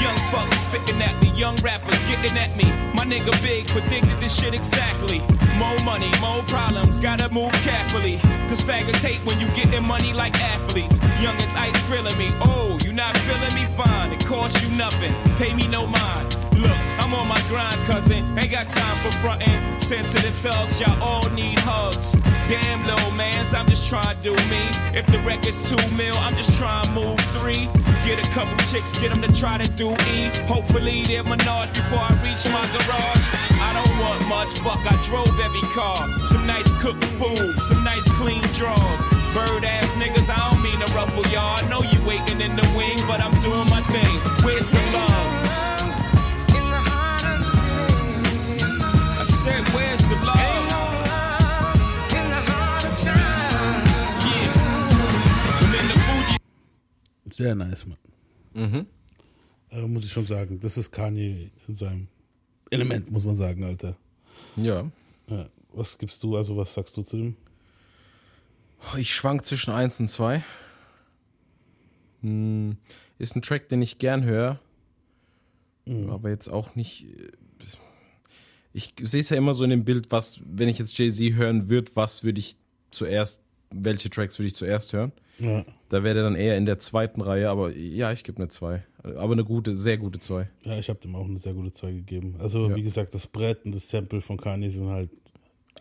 [0.01, 2.65] Young fucks spitting at me, young rappers getting at me.
[2.93, 5.19] My nigga Big predicted this shit exactly.
[5.57, 8.17] More money, more problems, gotta move carefully.
[8.47, 10.99] Cause faggots hate when you getting money like athletes.
[11.21, 14.11] Youngins ice grilling me, oh, you not feeling me fine.
[14.13, 16.38] It costs you nothing, pay me no mind.
[16.59, 18.37] Look, I'm on my grind, cousin.
[18.37, 19.79] Ain't got time for frontin'.
[19.79, 22.11] Sensitive thugs, y'all all need hugs.
[22.51, 24.63] Damn, little mans, I'm just trying to do me.
[24.91, 27.69] If the record's two mil, I'm just trying to move three.
[28.03, 30.29] Get a couple chicks, get them to try to do E.
[30.51, 33.25] Hopefully, they're menage before I reach my garage.
[33.63, 35.95] I don't want much, fuck, I drove every car.
[36.25, 39.01] Some nice cooked food, some nice clean drawers.
[39.31, 41.55] Bird ass niggas, I don't mean to ruffle y'all.
[41.55, 44.15] I know you waiting in the wing, but I'm doing my thing.
[44.43, 45.08] Where's the love?
[49.49, 50.37] Said, where's the love?
[54.25, 54.53] Yeah.
[55.61, 56.37] Und in the Fuji
[57.31, 57.97] Sehr nice, Mann.
[58.53, 58.85] Mhm.
[59.71, 60.59] Äh, muss ich schon sagen.
[60.59, 62.07] Das ist Kanye in seinem
[62.69, 63.95] Element, muss man sagen, Alter.
[64.55, 64.89] Ja.
[65.27, 65.49] Ja.
[65.71, 67.35] Was gibst du, also was sagst du zu dem?
[68.97, 70.43] Ich schwank zwischen 1 und 2.
[72.21, 72.77] Hm,
[73.17, 74.59] ist ein Track, den ich gern höre.
[76.09, 77.07] Aber jetzt auch nicht.
[78.73, 81.69] Ich sehe es ja immer so in dem Bild, was, wenn ich jetzt Jay-Z hören
[81.69, 82.55] würde, was würde ich
[82.91, 83.41] zuerst,
[83.71, 85.11] welche Tracks würde ich zuerst hören?
[85.39, 85.65] Ja.
[85.89, 88.83] Da wäre der dann eher in der zweiten Reihe, aber ja, ich gebe eine 2.
[89.03, 90.49] Aber eine gute, sehr gute 2.
[90.63, 92.35] Ja, ich habe dem auch eine sehr gute 2 gegeben.
[92.39, 92.75] Also, Ja.
[92.75, 95.09] wie gesagt, das Brett und das Sample von Kanye sind halt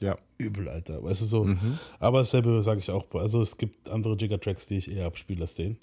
[0.00, 0.16] Ja.
[0.38, 1.02] übel, Alter.
[1.02, 1.44] Weißt du so?
[1.44, 1.78] Mhm.
[1.98, 3.06] Aber dasselbe sage ich auch.
[3.14, 5.76] Also, es gibt andere Jigger-Tracks, die ich eher abspiele als den.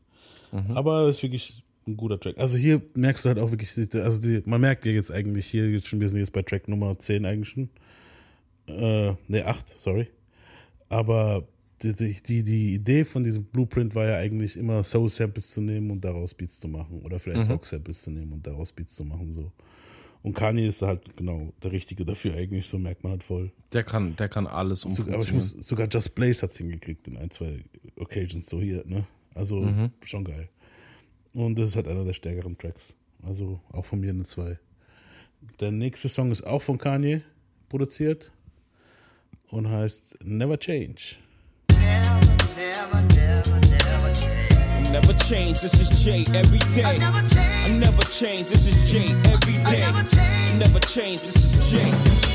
[0.54, 0.72] Mhm.
[0.72, 2.38] Aber es ist wirklich ein guter Track.
[2.38, 5.70] Also, hier merkst du halt auch wirklich, also die, man merkt ja jetzt eigentlich hier,
[5.70, 7.70] jetzt schon, wir sind jetzt bei Track Nummer 10 eigentlich schon.
[8.68, 10.08] Äh, ne, 8, sorry.
[10.90, 11.48] Aber
[11.82, 16.04] die, die, die, Idee von diesem Blueprint war ja eigentlich immer Soul-Samples zu nehmen und
[16.04, 17.02] daraus Beats zu machen.
[17.02, 19.34] Oder vielleicht Rock-Samples zu nehmen und daraus Beats zu machen.
[19.34, 19.52] So.
[20.24, 23.52] Und Kanye ist halt genau der Richtige dafür eigentlich, so merkt man halt voll.
[23.74, 27.08] Der kann, der kann alles So, aber ich muss, sogar Just Blaze hat es hingekriegt
[27.08, 27.64] in ein, zwei
[27.96, 29.06] Occasions so hier, ne?
[29.36, 29.92] Also Mhm.
[30.04, 30.50] schon geil.
[31.36, 32.96] Und das ist halt einer der stärkeren Tracks.
[33.22, 34.58] Also auch von mir eine 2.
[35.60, 37.22] Der nächste Song ist auch von Kanye
[37.70, 38.32] produziert
[39.50, 41.18] und heißt Never Change.
[44.92, 45.60] never change.
[45.60, 46.84] This is Jay every day.
[46.86, 48.50] I never change.
[48.50, 50.58] This is Jay every day.
[50.58, 51.20] Never change.
[51.20, 52.35] This is Jay.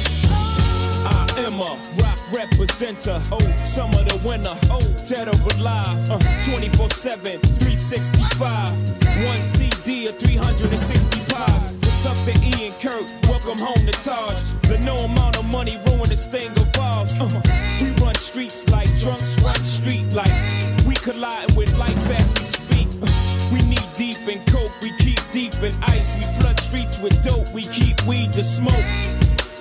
[1.10, 1.70] I am a
[2.02, 3.20] rock representer.
[3.32, 4.54] Oh, summer the winter.
[4.70, 6.10] Oh, dead or alive.
[6.10, 9.26] Uh, 24 7, 365.
[9.26, 11.72] One CD of 360 pies.
[11.82, 13.04] What's up to Ian Kirk?
[13.28, 14.38] Welcome home to Taj.
[14.68, 17.12] The no amount of money ruin this thing of ours.
[17.20, 17.28] Uh,
[17.80, 20.54] we run streets like drunks run street lights.
[20.86, 22.88] We colliding with life as we speak.
[23.02, 26.16] Uh, we need deep in coke, we keep deep in ice.
[26.16, 28.86] We flood streets with dope, we keep weed to smoke.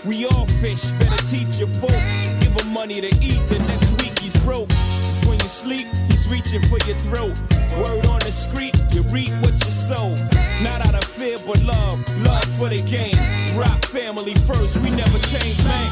[0.05, 1.91] We all fish, better teach your folk.
[2.39, 4.69] Give him money to eat, the next week he's broke.
[5.03, 7.35] Just when you sleep, he's reaching for your throat.
[7.77, 10.15] Word on the street, you reap what you sow.
[10.63, 13.15] Not out of fear, but love, love for the game.
[13.59, 15.91] Rock family first, we never change, man.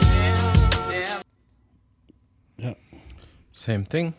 [2.58, 2.74] Ja,
[3.51, 4.14] Same thing.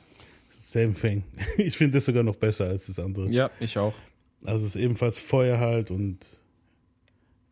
[0.58, 1.24] same thing.
[1.56, 3.28] Ich finde das sogar noch besser als das andere.
[3.30, 3.94] Ja, ich auch.
[4.44, 6.18] Also es ist ebenfalls Feuer halt und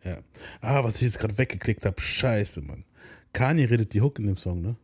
[0.06, 0.18] ja.
[0.60, 2.00] Ah, was ich jetzt gerade weggeklickt habe.
[2.00, 2.84] Scheiße, Mann.
[3.32, 4.76] Kanye redet die Hook in dem Song, ne?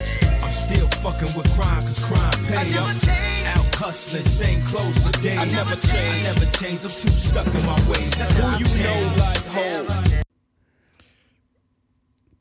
[0.00, 3.02] I'm still fucking with crime, cause crime pay us.
[3.56, 5.36] Out hustling, same clothes for days.
[5.38, 6.22] I never change.
[6.24, 8.14] I never change, I'm too stuck in my ways.
[8.14, 10.24] Who you know like Hov?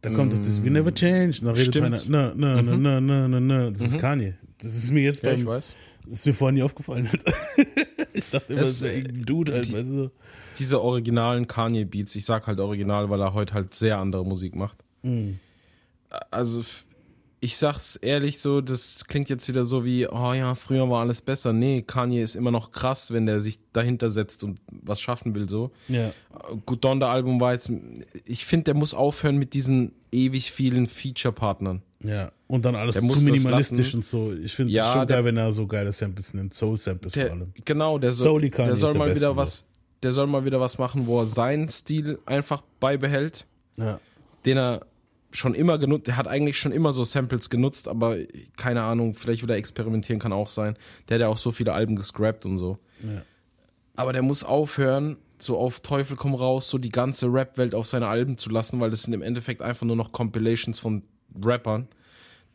[0.01, 1.39] Da kommt es das We Never Change.
[1.41, 1.86] Dann redet Stimmt.
[1.88, 3.71] einer, na, na, na, na, na, na, na.
[3.71, 4.36] Das ist Kanye.
[4.59, 5.73] Das ist mir jetzt Ja, ich beim, weiß.
[6.05, 7.09] das ist mir vorher nie aufgefallen.
[8.13, 10.11] ich dachte immer, das Es, ist ja irgendein Dude halt, weißt du.
[10.60, 14.84] Diese originalen Kanye-Beats, ich sag halt original, weil er heute halt sehr andere Musik macht.
[16.32, 16.86] Also, f-
[17.39, 21.22] ich sag's ehrlich so, das klingt jetzt wieder so wie, oh ja, früher war alles
[21.22, 21.53] besser.
[21.53, 25.47] Nee, Kanye ist immer noch krass, wenn der sich dahinter setzt und was schaffen will,
[25.47, 25.72] so.
[25.88, 26.12] Ja.
[26.66, 27.72] Gut, Donda-Album war jetzt,
[28.26, 31.84] ich finde, der muss aufhören mit diesen ewig vielen Feature-Partnern.
[32.03, 32.32] Ja.
[32.47, 34.34] Und dann alles Der zu minimalistisch und so.
[34.34, 36.53] Ich finde Ja, es schon der- geil, wenn er so geile Samples nimmt.
[36.53, 37.53] Soul-Samples vor Der, allem.
[37.66, 39.66] genau, der soll, Kanye der soll der mal wieder was,
[40.03, 43.45] der soll mal wieder was machen, wo er seinen Stil einfach beibehält.
[43.75, 43.99] Ja.
[44.45, 44.85] den er
[45.31, 48.17] schon immer genutzt, der hat eigentlich schon immer so Samples genutzt, aber
[48.55, 50.77] keine Ahnung, vielleicht wieder experimentieren kann auch sein.
[51.07, 52.79] Der hat ja auch so viele Alben gescrapped und so.
[53.03, 53.21] Ja.
[53.95, 58.07] Aber der muss aufhören, so auf Teufel komm raus, so die ganze Rap-Welt auf seine
[58.07, 61.03] Alben zu lassen, weil das sind im Endeffekt einfach nur noch Compilations von
[61.43, 61.87] Rappern.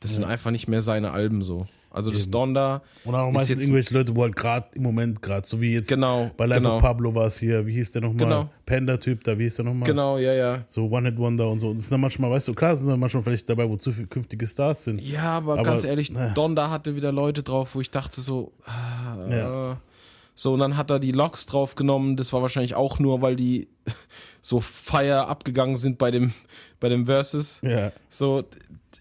[0.01, 1.67] Das sind einfach nicht mehr seine Alben so.
[1.93, 5.47] Also das Donda Und auch ist meistens irgendwelche Leute, wo halt gerade im Moment gerade,
[5.47, 6.77] so wie jetzt Genau, bei Life genau.
[6.77, 8.17] of Pablo war es hier, wie hieß der nochmal?
[8.27, 8.51] Genau.
[8.65, 9.87] Panda-Typ, da wie hieß der nochmal?
[9.87, 10.65] Genau, ja, ja.
[10.67, 11.69] So One-Hit-Wonder und so.
[11.69, 13.93] Und das sind dann manchmal, weißt du, klar sind dann manchmal vielleicht dabei, wo zu
[13.93, 15.01] viele künftige Stars sind.
[15.03, 16.33] Ja, aber, Aber, ganz ehrlich, ne.
[16.35, 19.81] Donda hatte wieder Leute drauf, wo ich dachte so, ah, Ja.
[20.35, 22.17] so und dann hat er die Loks draufgenommen.
[22.17, 23.69] Das war wahrscheinlich auch nur, weil die
[24.41, 26.33] so fire abgegangen sind bei dem
[26.81, 27.61] bei dem Versus.
[27.63, 27.93] Ja.
[28.09, 28.45] So,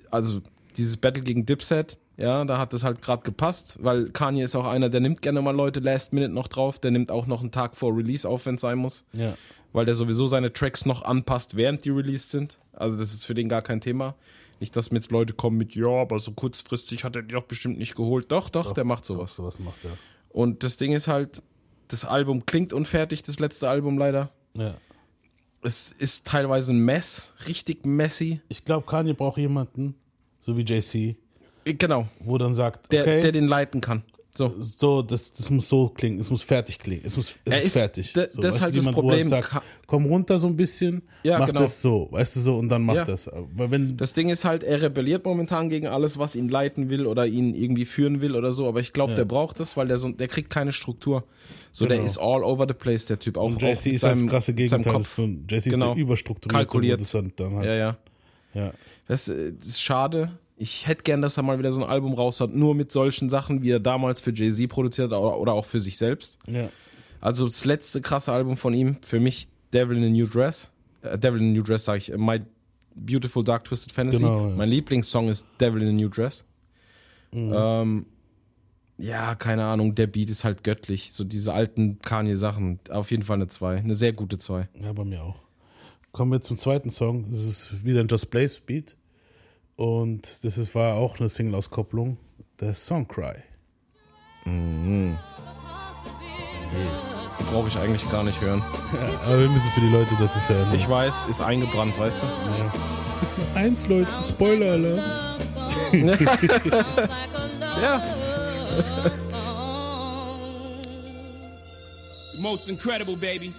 [0.10, 0.42] also
[0.78, 4.66] dieses Battle gegen Dipset, ja, da hat das halt gerade gepasst, weil Kanye ist auch
[4.66, 7.52] einer, der nimmt gerne mal Leute last minute noch drauf, der nimmt auch noch einen
[7.52, 9.36] Tag vor Release auf, wenn es sein muss, Ja.
[9.74, 12.60] weil der sowieso seine Tracks noch anpasst, während die released sind.
[12.74, 14.16] Also das ist für den gar kein Thema.
[14.60, 17.44] Nicht, dass mir jetzt Leute kommen mit, ja, aber so kurzfristig hat er die doch
[17.46, 18.32] bestimmt nicht geholt.
[18.32, 19.34] Doch, doch, der macht sowas.
[19.36, 19.92] Sowas macht er.
[20.30, 21.42] Und das Ding ist halt,
[21.88, 24.30] das Album klingt unfertig, das letzte Album leider.
[24.54, 24.76] Ja.
[25.64, 28.42] Es ist teilweise ein Mess, richtig messy.
[28.50, 29.96] Ich glaube, Kanye braucht jemanden,
[30.40, 31.18] so wie JC,
[31.66, 34.04] Genau, wo dann sagt, der, okay, der den leiten kann.
[34.34, 34.56] So.
[34.62, 37.74] so, das, das muss so klingen, es muss fertig klingen, es muss es ist, ist-
[37.74, 38.14] fertig.
[38.14, 39.28] so, das ist halt du, das jemand, wo Problem.
[39.28, 41.60] Sagt, komm runter so ein bisschen, Ja, mach genau.
[41.64, 43.04] das so, weißt du so, und dann mach Ja.
[43.04, 43.30] das.
[43.54, 47.08] Weil wenn, Das Ding ist halt, er rebelliert momentan gegen alles, was ihn leiten will
[47.08, 48.70] oder ihn irgendwie führen will oder so.
[48.70, 51.26] Aber ich glaube, der braucht das, weil der so, der kriegt keine Struktur.
[51.74, 52.08] So, der Genau.
[52.08, 53.38] ist all over the place, der Typ.
[53.38, 55.02] Auch, und mit ist das seinem- krasse mit seinem Gegenteil, Kopf.
[55.02, 55.90] das ist so ein, JC Genau.
[55.90, 57.02] ist der überstrukturierte, Kalkuliert.
[57.02, 57.98] das halt, Ja, ja.
[58.54, 58.72] ja.
[59.10, 60.32] Das, äh, das ist schade.
[60.62, 63.30] Ich hätte gern, dass er mal wieder so ein Album raus hat, nur mit solchen
[63.30, 66.38] Sachen, wie er damals für Jay-Z produziert hat oder, oder auch für sich selbst.
[66.48, 66.70] ja.
[67.20, 70.72] Also das letzte krasse Album von ihm, für mich Devil in a New Dress.
[71.04, 72.42] Äh, Devil in a New Dress sage ich, My
[72.96, 74.24] Beautiful Dark Twisted Fantasy.
[74.24, 74.56] Genau, ja.
[74.56, 76.44] Mein Lieblingssong ist Devil in a New Dress.
[77.32, 77.54] Mhm.
[77.56, 78.06] Ähm,
[78.98, 81.12] ja, keine Ahnung, der Beat ist halt göttlich.
[81.12, 82.80] So diese alten Kanye-Sachen.
[82.90, 83.78] Auf jeden Fall eine 2.
[83.78, 84.70] Eine sehr gute 2.
[84.82, 85.40] Ja, bei mir auch.
[86.12, 87.24] Kommen wir zum zweiten Song.
[87.30, 88.96] Das ist wieder ein Just Blaze Beat.
[89.82, 92.16] Und das ist, war auch eine Single-Auskopplung.
[92.60, 93.34] Der Song Cry.
[97.50, 98.62] Brauche ich eigentlich gar nicht hören.
[99.26, 100.72] Aber wir müssen für die Leute, das ist ja.
[100.72, 102.28] Ich weiß, ist eingebrannt, weißt du?
[103.08, 104.12] Das ist nur eins, Leute.
[104.22, 105.00] Spoiler Alarm.
[107.82, 108.04] Ja.
[112.38, 113.52] Most incredible, baby.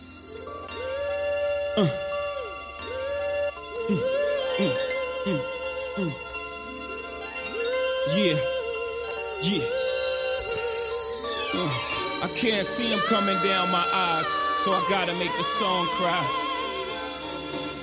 [5.99, 6.09] Yeah.
[9.43, 9.61] Yeah.
[11.55, 11.69] Uh,
[12.23, 14.27] I can't see him coming down my eyes,
[14.57, 16.25] so I gotta make the song cry.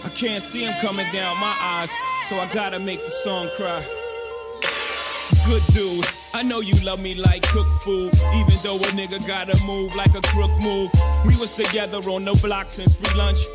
[0.03, 1.91] I can't see him coming down my eyes,
[2.27, 3.85] so I gotta make the song cry.
[5.45, 9.55] Good dude, I know you love me like cook food, even though a nigga gotta
[9.67, 10.89] move like a crook move.
[11.27, 13.45] We was together on the block since free lunch.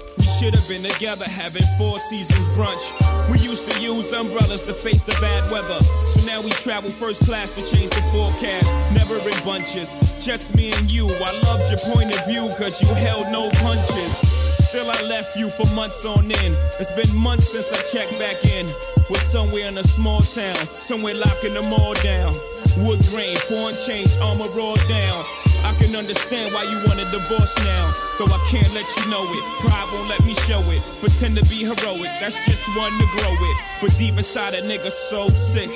[0.41, 2.91] Should have been together having four seasons brunch.
[3.31, 5.81] We used to use umbrellas to face the bad weather.
[6.11, 8.67] So now we travel first class to change the forecast.
[8.93, 11.07] Never in bunches, just me and you.
[11.07, 14.19] I loved your point of view, cause you held no punches.
[14.59, 16.57] Still, I left you for months on end.
[16.83, 18.67] It's been months since I checked back in.
[19.09, 22.35] We're somewhere in a small town, somewhere locking them all down.
[22.83, 25.25] Wood grain, foreign change, armor raw down.
[25.65, 27.93] I can understand why you want a divorce now.
[28.19, 29.45] Though I can't let you know it.
[29.65, 30.83] Pride won't let me show it.
[31.01, 33.57] Pretend to be heroic, that's just one to grow it.
[33.81, 35.71] But deep inside a nigga so sick.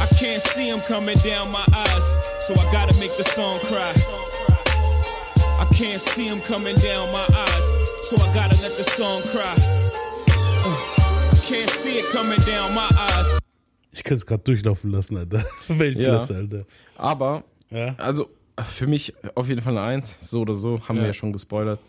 [0.00, 2.06] I can't see him coming down my eyes,
[2.46, 3.92] so I gotta make the song cry.
[5.60, 7.66] I can't see him coming down my eyes,
[8.08, 9.54] so I gotta let the song cry.
[10.64, 13.38] Uh, I can't see it coming down my eyes.
[13.92, 15.44] Ich kann es gerade durchlaufen lassen, Alter.
[15.68, 16.64] Weltklasse, Alter.
[16.96, 17.94] Aber, Ja.
[17.98, 18.30] also
[18.66, 21.02] für mich auf jeden Fall eine Eins, so oder so, haben Ja.
[21.02, 21.80] wir ja schon gespoilert.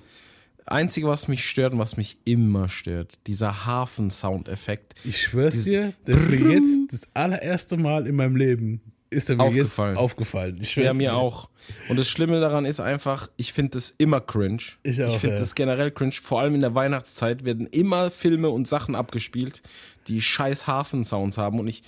[0.66, 4.94] Einzige, was mich stört und was mich immer stört, dieser Hafen-Soundeffekt.
[5.04, 8.82] Ich schwör's Dieses dir, das ist mir jetzt das allererste Mal in meinem Leben
[9.14, 9.96] ist er mir Aufgefallen.
[9.96, 10.58] jetzt aufgefallen.
[10.62, 11.50] Ich schwör's Ja, mir auch.
[11.90, 14.62] Und das Schlimme daran ist einfach, ich finde das immer cringe.
[14.84, 15.42] Ich auch, finde ja.
[15.42, 16.14] das generell cringe.
[16.14, 19.62] Vor allem in der Weihnachtszeit werden immer Filme und Sachen abgespielt,
[20.08, 21.60] die scheiß Hafen-Sounds haben.
[21.60, 21.84] Und ich,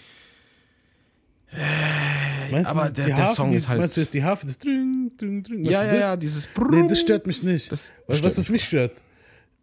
[2.52, 4.58] Meinst aber der- der Harfe, Song die, ist halt- Meinst du, ist die Harfe, das
[4.58, 6.20] drüng, drüng, drüng, ja, weißt ja, ja, das?
[6.20, 7.72] dieses Nee, das stört mich nicht.
[7.72, 9.02] Das weißt du, was das mich stört?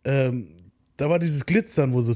[0.05, 0.49] Ähm,
[0.97, 2.15] da war dieses Glitzern, wo so.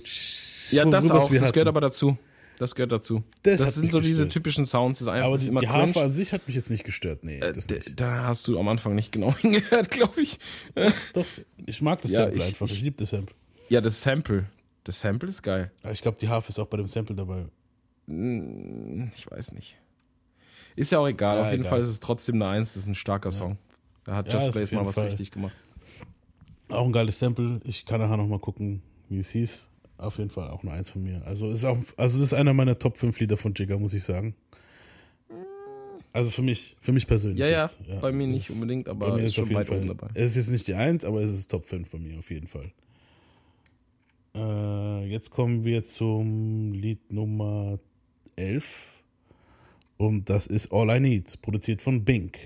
[0.77, 1.31] Ja, das auch.
[1.33, 2.17] Das gehört aber dazu.
[2.57, 3.25] Das gehört dazu.
[3.43, 4.33] Das Das, sind so diese gestört.
[4.33, 5.01] typischen Sounds.
[5.01, 5.67] Das einfach Aber das die, die.
[5.69, 7.25] Harfe an sich hat mich jetzt nicht gestört.
[7.25, 7.99] Nee, das D- nicht.
[8.01, 10.39] Da hast du am Anfang nicht genau hingehört, glaube ich.
[11.15, 11.27] Doch,
[11.67, 12.67] ich mag das Ja, Sample ich- einfach.
[12.67, 13.35] Ich, ich- liebe das Sample.
[13.71, 14.45] Ja, das Sample.
[14.85, 15.73] Das Sample ist geil.
[15.83, 17.47] Aber ich glaube, die Harfe ist auch bei dem Sample dabei.
[18.07, 19.77] Ich weiß nicht.
[20.77, 21.37] Ist ja auch egal.
[21.37, 21.71] Ja, auf jeden egal.
[21.71, 22.75] Fall ist es trotzdem eine Eins.
[22.75, 23.59] Das ist ein starker Song.
[24.05, 25.05] Da hat Ja, Just Blaze mal was Fall.
[25.07, 25.55] richtig gemacht.
[26.69, 27.61] Auch ein geiles Sample.
[27.65, 29.67] Ich kann nachher nochmal gucken, wie es hieß.
[29.99, 31.23] Auf jeden Fall auch eine Eins von mir.
[31.25, 34.35] Also ist auch, also ist einer meiner Top 5 Lieder von Jigga, muss ich sagen.
[36.13, 37.39] Also für mich, für mich persönlich.
[37.41, 38.01] Ja, ja, jetzt.
[38.01, 40.09] bei mir nicht ist- unbedingt, bei aber mir ist ist schon weit Fall, oben dabei.
[40.15, 42.47] Es ist jetzt nicht die 1, aber es ist Top 5 bei mir auf jeden
[42.47, 42.71] Fall.
[44.37, 47.79] Äh, jetzt kommen wir zum Lied Nummer
[48.37, 48.94] 11.
[50.05, 52.37] Und das ist All I Need, produziert von Bink.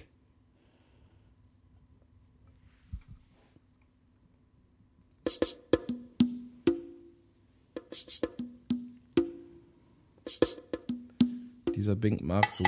[11.75, 12.63] Dieser Bink mag so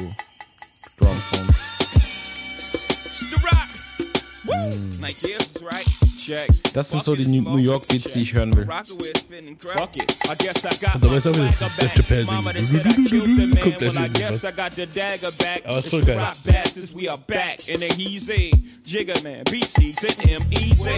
[0.99, 1.51] Drum Sound.
[5.23, 6.49] It's the rock.
[6.49, 6.57] Woo!
[6.57, 6.65] Like this is right.
[6.65, 6.73] Check.
[6.73, 8.67] Das sind so die New York Beats, die ich hören will.
[8.67, 10.17] Fuck it.
[10.31, 11.95] I guess I got Und dabei my ist auch wieder swagger das Def back.
[11.95, 12.27] Chappelle-Ding.
[12.27, 13.51] Mama that said I killed the man.
[13.61, 14.21] Kommt gleich Well, I irgendwas.
[14.21, 15.63] guess I got the dagger back.
[15.67, 16.19] Aber ist It's voll the geil.
[16.19, 17.61] rock bastards, we are back.
[17.69, 18.51] And then he's a
[18.85, 20.91] Jigger man, BC, and him easy.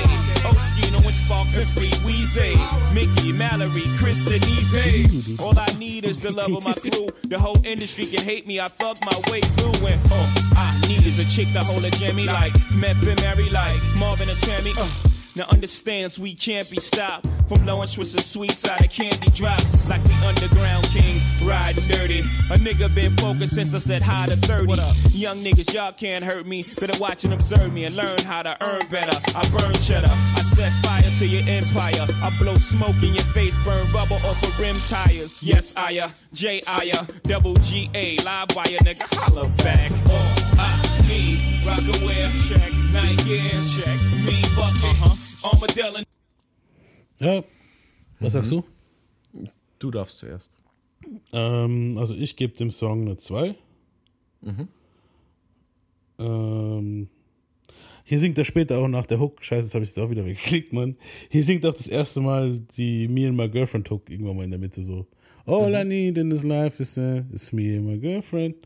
[0.44, 2.56] Oskino and Sparks and Free Weezy.
[2.94, 5.40] Mickey, Mallory, Chris, and Eve.
[5.40, 7.08] All I need is the love of my crew.
[7.28, 8.60] The whole industry can hate me.
[8.60, 9.86] I thug my way through.
[9.88, 10.26] And all
[10.56, 14.28] I need is a chick to hold a jammy like Meth and Mary like Marvin
[14.28, 14.72] and Tammy.
[14.78, 14.88] Uh.
[15.34, 20.04] Now understands we can't be stopped from blowing Swiss sweets out of candy drops like
[20.04, 22.20] we underground kings riding dirty.
[22.50, 24.72] A nigga been focused since I said hi to 30.
[25.16, 26.62] Young niggas, y'all can't hurt me.
[26.78, 29.16] Better watch and observe me and learn how to earn better.
[29.34, 30.10] I burn cheddar.
[30.10, 32.06] I set fire to your empire.
[32.22, 35.42] I blow smoke in your face, burn rubber off of rim tires.
[35.42, 39.90] Yes, I, uh, J, I, uh, double G, A, live wire, nigga, holla back.
[40.12, 40.70] All I
[41.08, 46.04] need, rock aware, check, night gear, check, me bucket, uh-huh, armadillo.
[47.20, 47.42] Ja,
[48.20, 48.64] was sagst du?
[49.78, 50.52] Du darfst zuerst.
[51.32, 53.56] Ähm, also ich gebe dem Song eine 2.
[56.18, 57.08] Ähm,
[58.12, 59.42] hier singt er später auch nach der Hook.
[59.42, 60.96] Scheiße, jetzt habe ich es auch wieder weggeklickt, Mann.
[61.30, 64.50] Hier singt auch das erste Mal die Me and My Girlfriend Hook irgendwann mal in
[64.50, 65.06] der Mitte so.
[65.46, 68.56] All I need in this life is, uh, is me and my girlfriend.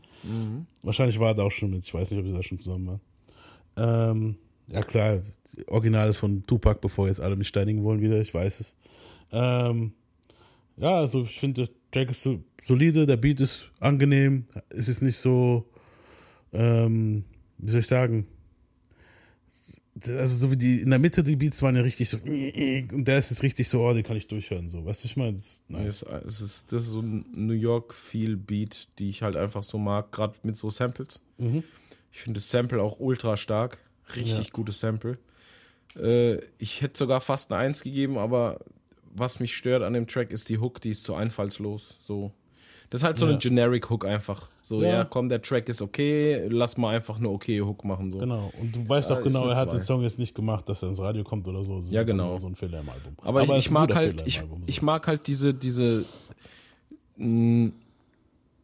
[0.83, 1.85] Wahrscheinlich war er da auch schon mit.
[1.85, 3.01] Ich weiß nicht, ob sie da schon zusammen waren.
[3.77, 4.35] Ähm,
[4.69, 5.21] ja klar,
[5.67, 8.19] Original ist von Tupac, bevor jetzt alle mich steinigen wollen wieder.
[8.19, 8.75] Ich weiß es.
[9.31, 9.93] Ähm,
[10.75, 15.01] ja, also ich finde, der Track ist so solide, der Beat ist angenehm, es ist
[15.01, 15.69] nicht so,
[16.51, 17.23] ähm,
[17.59, 18.27] wie soll ich sagen,
[20.05, 23.19] also so wie die, in der Mitte die Beats waren ja richtig so, und der
[23.19, 25.45] ist jetzt richtig so, oh, den kann ich durchhören, so, weißt du, ich meine, das
[25.45, 26.03] ist nice.
[26.03, 29.63] Es, es ist, das ist so ein New York Feel Beat, die ich halt einfach
[29.63, 31.19] so mag, gerade mit so Samples.
[32.11, 33.79] Ich finde das Sample auch ultra stark.
[34.15, 34.51] Richtig Ja.
[34.53, 35.17] gutes Sample.
[35.95, 38.59] Äh, ich hätte sogar fast eine Eins gegeben, aber
[39.13, 41.97] was mich stört an dem Track ist die Hook, die ist zu einfallslos.
[41.99, 42.31] So.
[42.89, 43.31] Das ist halt so Ja.
[43.31, 44.47] eine Generic Hook einfach.
[44.61, 44.89] So, ja.
[44.89, 45.03] Ja.
[45.05, 48.11] komm, der Track ist okay, lass mal einfach eine okay Hook machen.
[48.11, 48.17] So.
[48.19, 49.85] Genau, und du weißt Ja, auch genau, er hat den Zwei.
[49.85, 51.79] Song jetzt nicht gemacht, dass er ins Radio kommt oder so.
[51.79, 52.37] Das Ja, genau.
[52.37, 53.15] So ein Fehler im Album.
[53.21, 54.63] Aber, es ich, ich ein mag halt, ich, Album, so.
[54.67, 56.05] ich mag halt diese, diese,
[57.17, 57.71] mh,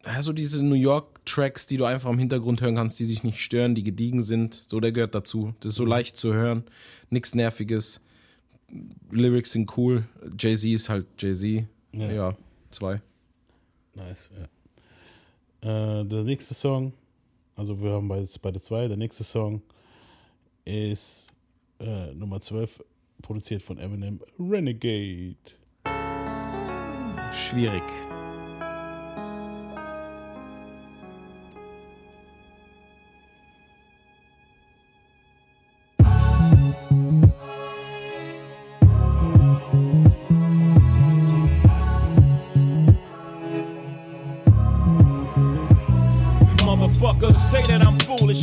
[0.06, 3.24] ja, so diese New York Tracks, die du einfach im Hintergrund hören kannst, die sich
[3.24, 4.54] nicht stören, die gediegen sind.
[4.68, 5.54] So, der gehört dazu.
[5.62, 5.84] Das ist Mhm.
[5.84, 6.64] so leicht zu hören,
[7.10, 8.02] nichts Nerviges.
[9.12, 10.04] Lyrics sind cool.
[10.38, 11.66] Jay-Z ist halt Jay-Z.
[11.94, 12.12] Ja.
[12.12, 12.34] Ja.
[12.72, 13.02] zwei.
[13.96, 16.00] Nice, ja.
[16.02, 16.94] Äh, der nächste Song,
[17.56, 19.62] also wir haben beide, beide zwei, der nächste Song
[20.66, 21.28] ist
[21.80, 22.84] äh, Nummer 12,
[23.22, 25.36] produziert von Eminem, Renegade.
[27.32, 27.84] Schwierig.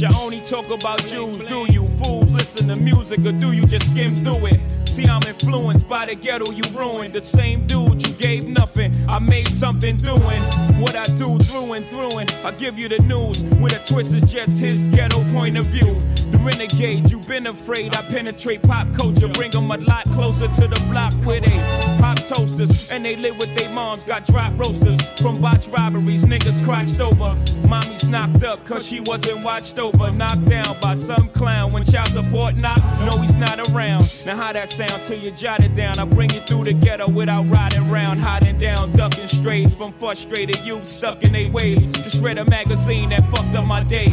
[0.03, 1.45] I only talk about Jews.
[1.45, 4.61] Do you fools listen to music or do you just skim through it?
[5.01, 7.15] See, I'm influenced by the ghetto you ruined.
[7.15, 8.93] The same dude you gave nothing.
[9.09, 10.43] I made something doing
[10.81, 12.19] what I do through and through.
[12.19, 15.67] And I give you the news with a twist is just his ghetto point of
[15.67, 16.01] view.
[16.31, 17.97] The renegade, you've been afraid.
[17.97, 21.59] I penetrate pop culture, bring them a lot closer to the block where they
[21.99, 24.05] pop toasters and they live with their moms.
[24.05, 27.35] Got drop roasters from botch robberies, niggas crotched over.
[27.67, 30.11] Mommy's knocked up cause she wasn't watched over.
[30.11, 32.85] Knocked down by some clown when child support knocked.
[33.01, 34.05] No, he's not around.
[34.27, 35.99] Now, how that sound till you jot it down?
[35.99, 40.59] I bring you through the ghetto without riding round, hiding down, ducking strays from frustrated
[40.65, 41.81] youth stuck in their ways.
[41.93, 44.09] Just read a magazine that fucked up my day.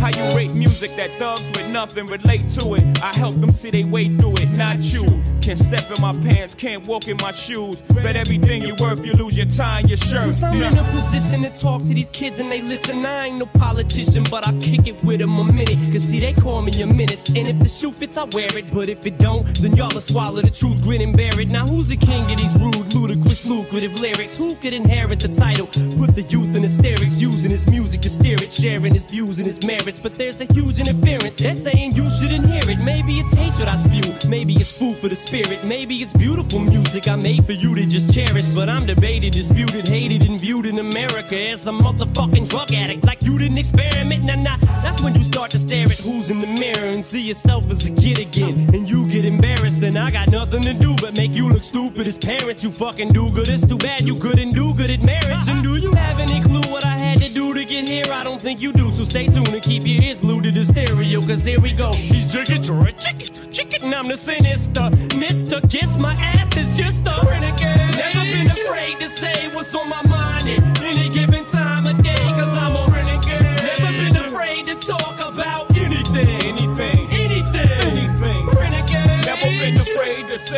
[0.00, 3.02] How you rate music that thugs with nothing relate to it?
[3.02, 5.04] I help them see they way through it, not you.
[5.40, 7.80] Can't step in my pants, can't walk in my shoes.
[7.82, 10.24] Bet everything you worth, you lose your tie and your shirt.
[10.24, 10.68] Since I'm Nah.
[10.68, 14.24] in a position to talk to these kids and they listen, I ain't no politician,
[14.28, 15.76] but I kick it with them a minute.
[15.92, 17.28] Cause see, they call me a menace.
[17.28, 18.72] And if the shoe fits, I wear it.
[18.74, 21.48] But if it don't, then y'all will swallow the truth, grin and bear it.
[21.48, 23.96] Now, who's the king of these rude, ludicrous, lucrative?
[24.00, 24.38] lyrics.
[24.38, 25.66] Who could inherit the title?
[25.98, 29.46] Put the youth in hysterics, using his music to steer it, sharing his views and
[29.46, 29.98] his merits.
[29.98, 31.34] But there's a huge interference.
[31.34, 32.78] They're saying you shouldn't hear it.
[32.78, 34.28] Maybe it's hatred I spew.
[34.28, 35.64] Maybe it's food for the spirit.
[35.64, 38.46] Maybe it's beautiful music I made for you to just cherish.
[38.54, 43.04] But I'm debated, disputed, hated, and viewed in America as a motherfucking drug addict.
[43.04, 44.24] Like you didn't experiment.
[44.24, 44.56] Nah, nah.
[44.82, 47.86] That's when you start to stare at who's in the mirror and see yourself as
[47.86, 48.74] a kid again.
[48.74, 49.80] And you get embarrassed.
[49.96, 52.62] Then I got nothing to do but make you look stupid as parents.
[52.62, 53.48] You fucking do good.
[53.48, 55.48] It's too bad you couldn't do good at marriage.
[55.48, 58.04] And do you have any clue what I had to do to get here?
[58.12, 58.90] I don't think you do.
[58.90, 61.22] So stay tuned and keep your ears glued to the stereo.
[61.22, 61.94] Cause here we go.
[61.94, 63.84] He's chicken, chicken, chicken.
[63.84, 64.90] And I'm the sinister.
[65.16, 65.66] Mr.
[65.70, 67.96] Kiss my ass is just a renegade.
[67.96, 72.12] Never been afraid to say what's on my mind at any given time of day.
[72.36, 72.95] Cause I'm a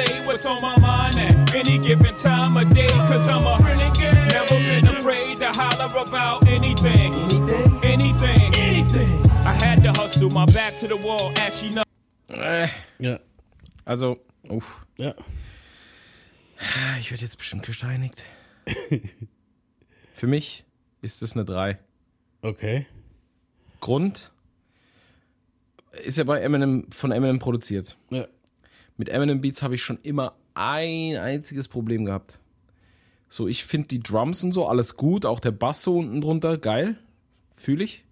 [0.07, 2.87] say what's on my mind at any given time of day.
[2.89, 4.33] Cause I'm a renegade.
[4.33, 7.15] Never been afraid to holler about anything.
[7.15, 7.81] Anything.
[7.85, 8.55] Anything.
[8.57, 9.31] Anything.
[9.45, 11.83] I had to hustle my back to the wall as she know.
[12.29, 12.69] Äh,
[12.99, 13.19] Ja,
[13.85, 14.19] also,
[14.49, 14.85] uff.
[14.99, 15.15] ja.
[16.99, 18.25] Ich werde jetzt bestimmt gesteinigt.
[20.13, 20.65] Für mich
[21.01, 21.79] ist es eine 3.
[22.43, 22.87] Okay.
[23.81, 24.33] Grund
[26.05, 27.97] ist ja bei Eminem von Eminem produziert.
[28.11, 28.27] Ja.
[28.99, 32.41] Mit Eminem Beats habe ich schon immer ein einziges Problem gehabt.
[33.31, 36.59] So, ich finde die Drums und so alles gut, auch der Bass so unten drunter,
[36.59, 36.97] geil,
[37.57, 38.05] fühle ich.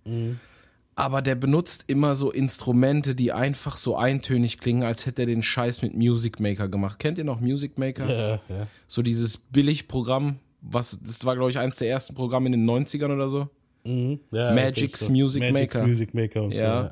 [0.94, 5.42] Aber der benutzt immer so Instrumente, die einfach so eintönig klingen, als hätte er den
[5.42, 6.98] Scheiß mit Music Maker gemacht.
[6.98, 8.08] Kennt ihr noch Music Maker?
[8.08, 8.66] Ja, ja.
[8.86, 13.12] So dieses Billigprogramm, was, das war, glaube ich, eins der ersten Programme in den 90ern
[13.12, 13.48] oder so.
[13.84, 15.10] ja Magic's so.
[15.10, 15.86] Music Magic's Maker.
[15.86, 16.88] Music Maker und Ja.
[16.88, 16.90] so.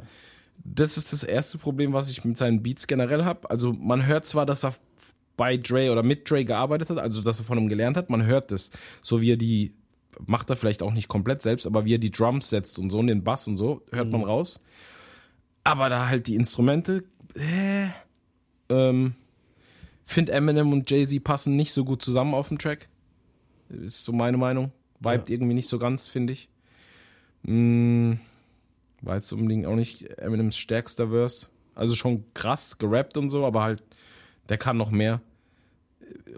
[0.64, 3.50] Das ist das erste Problem, was ich mit seinen Beats generell habe.
[3.50, 4.74] Also man hört zwar, dass er
[5.36, 8.24] bei Dre oder mit Dre gearbeitet hat, also dass er von ihm gelernt hat, man
[8.24, 8.70] hört das.
[9.02, 9.74] So wie er die,
[10.26, 12.98] macht er vielleicht auch nicht komplett selbst, aber wie er die Drums setzt und so
[12.98, 14.60] und den Bass und so, hört man raus.
[15.64, 17.04] Aber da halt die Instrumente,
[17.34, 17.88] äh,
[18.68, 19.14] ähm,
[20.04, 22.88] finde Eminem und Jay-Z passen nicht so gut zusammen auf dem Track.
[23.70, 24.72] Ist so meine Meinung.
[25.00, 26.48] Vibet irgendwie nicht so ganz, finde ich.
[27.42, 28.14] Mm,
[29.04, 31.46] war jetzt unbedingt auch nicht Eminems stärkster Verse.
[31.74, 33.82] Also schon krass gerappt und so, aber halt,
[34.48, 35.20] der kann noch mehr.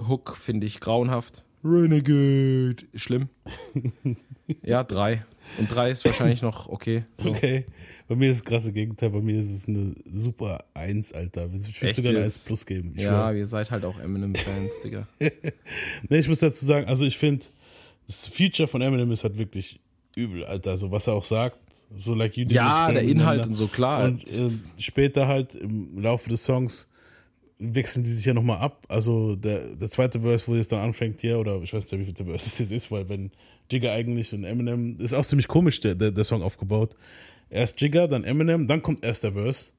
[0.09, 1.45] Hook finde ich grauenhaft.
[1.65, 2.77] Renegade.
[2.95, 3.29] Schlimm.
[4.63, 5.25] ja, drei.
[5.59, 7.05] Und drei ist wahrscheinlich noch okay.
[7.19, 7.31] So.
[7.31, 7.67] Okay.
[8.09, 9.11] Bei mir ist das krasse Gegenteil.
[9.11, 11.49] Bei mir ist es eine super 1, Alter.
[11.55, 12.25] Ich würde sogar eine?
[12.25, 12.93] 1 plus geben.
[12.97, 13.35] Ich Ja, schwör.
[13.35, 15.07] ihr seid halt auch Eminem-Fans, Digga.
[16.09, 17.47] Nee, ich muss dazu sagen, also ich finde,
[18.07, 19.81] das Feature von Eminem ist halt wirklich
[20.15, 20.73] übel, Alter.
[20.73, 21.59] Also was er auch sagt,
[21.97, 24.05] so like you did Ja, der Inhalt und so, klar.
[24.05, 26.89] Und äh, später halt im Laufe des Songs
[27.59, 28.85] wechseln die sich ja nochmal ab.
[28.89, 32.05] Also der, der zweite Verse, wo es dann anfängt hier, oder ich weiß nicht, wie
[32.05, 33.31] viel der Verse es jetzt ist, weil wenn
[33.71, 36.95] Jigga eigentlich und Eminem, ist auch ziemlich komisch, der, der, der Song aufgebaut.
[37.49, 39.73] Erst Jigga, dann Eminem, dann kommt erst der Verse.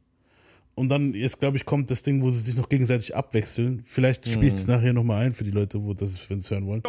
[0.78, 3.82] Und dann, jetzt glaube ich, kommt das Ding, wo sie sich noch gegenseitig abwechseln.
[3.84, 6.84] Vielleicht spielt es nachher nochmal ein für die Leute, wo das, wenn sie hören wollen.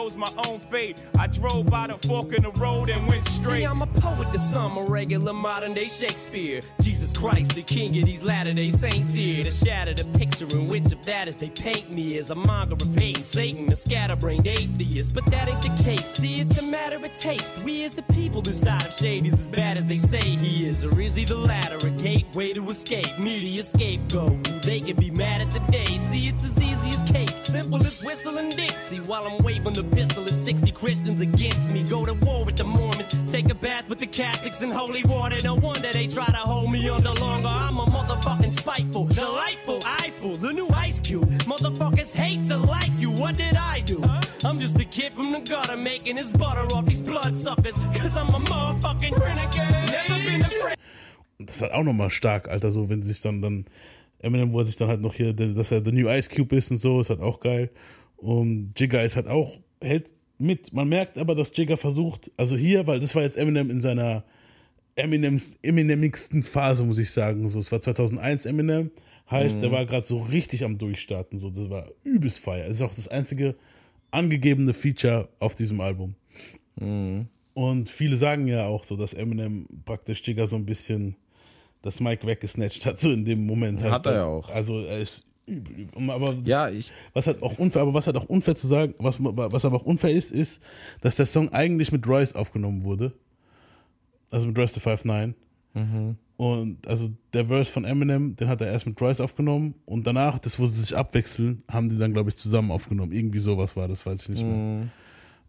[3.49, 3.65] See.
[3.65, 6.63] I'm a poet to some, a regular modern day Shakespeare.
[6.81, 9.45] Jesus Christ, the king of these latter day saints here.
[9.45, 12.75] To shatter the picture in which of that as they paint me as a monger
[12.75, 15.15] of hate and Satan, a scatterbrained atheist.
[15.15, 16.15] But that ain't the case.
[16.15, 17.57] See, it's a matter of taste.
[17.65, 20.85] We as the people decide if Shade is as bad as they say he is,
[20.85, 24.63] or is he the latter, a gateway to escape, media scapegoat.
[24.63, 25.87] They can be mad at today.
[25.99, 29.01] See, it's as easy as cake, simple as whistling Dixie.
[29.01, 32.65] While I'm waving the pistol at 60 Christians against me, go to war with the
[32.65, 35.39] Mormons, take a bath with the Catholics in holy water.
[35.45, 37.49] No wonder they try to hold me under longer.
[37.49, 41.31] I'm a motherfucking spiteful, delightful, eyeful, the new Ice Cube.
[41.53, 43.11] Motherfuckers hate to like you.
[43.11, 44.03] What did I do?
[44.45, 47.77] I'm just a kid from the gutter making his butter off these bloodsuckers.
[51.59, 53.67] Ist halt auch nochmal stark, Alter, so wenn sich dann, dann,
[54.21, 56.71] Eminem, wo er sich dann halt noch hier, dass er der New Ice Cube ist
[56.71, 57.71] und so, ist halt auch geil.
[58.17, 60.73] Und Jigga ist halt auch, hält mit.
[60.73, 64.25] Man merkt aber, dass Jigga versucht, also hier, weil das war jetzt Eminem in seiner
[64.97, 67.49] Eminems, Eminemigsten Phase, muss ich sagen.
[67.49, 68.91] So, es war 2001 Eminem,
[69.31, 72.67] heißt, er war gerade so richtig am Durchstarten, so, das war übelst feier.
[72.67, 73.55] Es ist auch das einzige
[74.11, 76.17] angegebene Feature auf diesem Album.
[77.55, 81.17] Und viele sagen ja auch so, dass Eminem praktisch Jigga so ein bisschen
[81.83, 83.83] das Mike weggesnatcht hat, so in dem Moment.
[83.83, 83.93] Halt.
[83.93, 84.49] Hat er ja auch.
[84.51, 85.87] Also er ist übel.
[86.11, 88.95] Aber das, Ja, ich- was halt auch unfair, aber was halt auch unfair zu sagen,
[88.99, 90.63] was, was aber auch unfair ist, ist,
[91.01, 93.13] dass der Song eigentlich mit Royce aufgenommen wurde.
[94.31, 95.35] Also mit Royce the 5'9.
[96.37, 100.39] Und also der Verse von Eminem, den hat er erst mit Royce aufgenommen und danach,
[100.39, 103.13] das wo sie sich abwechseln, haben die dann, glaube ich, zusammen aufgenommen.
[103.13, 104.87] Irgendwie sowas war das, weiß ich nicht mehr.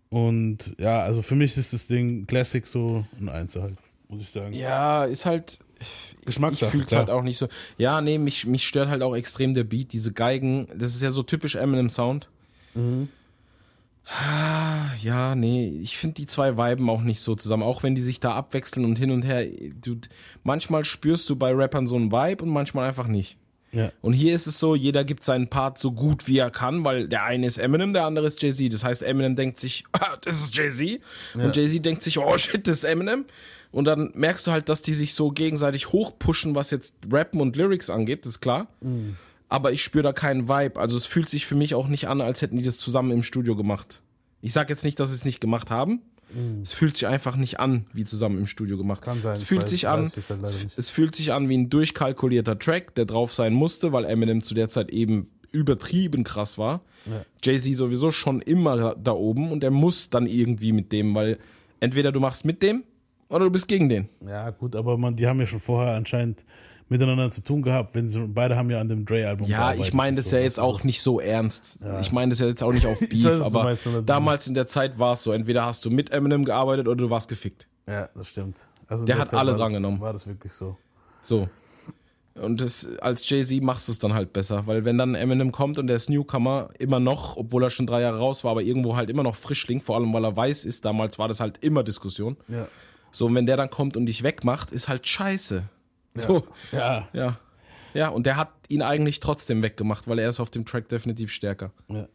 [0.10, 3.78] Und ja, also für mich ist das Ding Classic so ein Einzel halt,
[4.10, 4.54] muss ich sagen.
[4.54, 5.60] Ja, ist halt.
[5.80, 7.02] Ich Geschmackssache, fühle es klar.
[7.02, 7.48] halt auch nicht so.
[7.78, 10.68] Ja, nee, mich, mich stört halt auch extrem der Beat, diese Geigen.
[10.76, 12.28] Das ist ja so typisch Eminem-Sound.
[14.06, 17.64] Ah, Ja, nee, ich finde die zwei Viben auch nicht so zusammen.
[17.64, 19.46] Auch wenn die sich da abwechseln und hin und her.
[19.82, 19.96] Du,
[20.44, 23.38] manchmal spürst du bei Rappern so einen Vibe und manchmal einfach nicht.
[23.72, 23.92] Ja.
[24.02, 27.08] Und hier ist es so, jeder gibt seinen Part so gut wie er kann, weil
[27.08, 28.74] der eine ist Eminem, der andere ist Jay-Z.
[28.74, 31.00] Das heißt, Eminem denkt sich, ah, das ist Jay-Z.
[31.36, 33.26] Und Jay-Z denkt sich, oh shit, das ist Eminem.
[33.72, 37.56] Und dann merkst du halt, dass die sich so gegenseitig hochpushen, was jetzt Rappen und
[37.56, 38.68] Lyrics angeht, das ist klar.
[39.48, 40.80] Aber ich spüre da keinen Vibe.
[40.80, 43.24] Also es fühlt sich für mich auch nicht an, als hätten die das zusammen im
[43.24, 44.02] Studio gemacht.
[44.42, 46.02] Ich sag jetzt nicht, dass sie es nicht gemacht haben.
[46.62, 49.02] Es fühlt sich einfach nicht an, wie zusammen im Studio gemacht.
[49.02, 50.32] Kann sein, Es fühlt weiß- sich an, es
[50.78, 54.54] es, fühlt sich an wie ein durchkalkulierter Track, der drauf sein musste, weil Eminem zu
[54.54, 56.82] der Zeit eben übertrieben krass war.
[57.44, 61.40] Jay-Z sowieso schon immer da oben und er muss dann irgendwie mit dem, weil
[61.80, 62.84] entweder du machst mit dem
[63.30, 64.10] oder du bist gegen den.
[64.28, 66.44] Ja, gut, aber man, die haben ja schon vorher anscheinend
[66.90, 69.94] miteinander zu tun gehabt, wenn sie beide haben ja an dem Dre-Album Ja, gearbeitet ich
[69.94, 71.80] meine das so, ja jetzt weißt du, auch nicht so ernst.
[72.02, 74.66] Ich meine das ja jetzt auch nicht auf Beef, weiß, aber meinst, damals in der
[74.66, 77.68] Zeit war es so, entweder hast du mit Eminem gearbeitet oder du warst gefickt.
[77.88, 78.68] Ja, das stimmt.
[78.88, 80.02] Also Der der hat Zeit alle war das- drangenommen.
[80.02, 80.78] War das wirklich so?
[81.22, 81.48] So.
[82.36, 85.78] Und das, als Jay-Z machst du es dann halt besser, weil wenn dann Eminem kommt
[85.78, 88.96] und der ist Newcomer immer noch, obwohl er schon drei Jahre raus war, aber irgendwo
[88.96, 91.84] halt immer noch Frischling, vor allem weil er weiß ist, damals war das halt immer
[91.84, 92.38] Diskussion.
[92.48, 92.68] Ja.
[93.12, 95.64] So, und wenn der dann kommt und dich wegmacht, ist halt scheiße.
[96.16, 97.08] So, Ja.
[97.14, 97.40] ja.
[97.94, 101.32] Ja, und der hat ihn eigentlich trotzdem weggemacht, weil er ist auf dem Track definitiv
[101.32, 101.72] stärker.
[101.88, 102.08] Ja.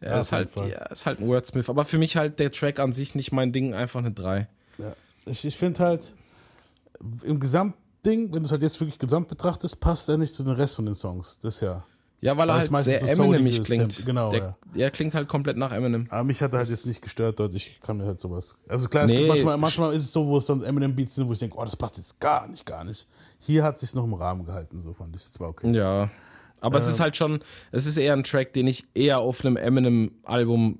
[0.00, 1.68] Ja, auf ist, halt, ja, ist halt ein Wordsmith.
[1.68, 4.48] Aber für mich halt der Track an sich nicht mein Ding, einfach eine 3.
[4.78, 4.94] ja.
[5.26, 6.14] Ich, ich finde halt,
[7.22, 10.54] im Gesamtding, wenn du es halt jetzt wirklich gesamt betrachtest, passt er nicht zu den
[10.54, 11.38] Rest von den Songs.
[11.40, 11.84] Das ja.
[12.24, 14.06] Ja, weil er es halt meistens sehr so Eminem klingt.
[14.06, 14.84] Genau, der, ja.
[14.84, 16.06] Er klingt halt komplett nach Eminem.
[16.08, 17.52] Aber mich hat er halt jetzt nicht gestört dort.
[17.52, 18.56] Ich kann mir halt sowas.
[18.68, 21.32] Also klar, es Nee, manchmal, manchmal ist es so, wo es dann Eminem-Beats sind, wo
[21.32, 23.08] ich denke, oh, das passt jetzt gar nicht, gar nicht.
[23.40, 25.24] Hier hat sich noch im Rahmen gehalten, so fand ich.
[25.24, 25.72] Das war okay.
[25.72, 26.10] Ja.
[26.60, 27.02] Aber es ist Ähm.
[27.02, 27.40] halt schon,
[27.72, 30.78] es ist eher ein Track, den ich eher auf einem Eminem-Album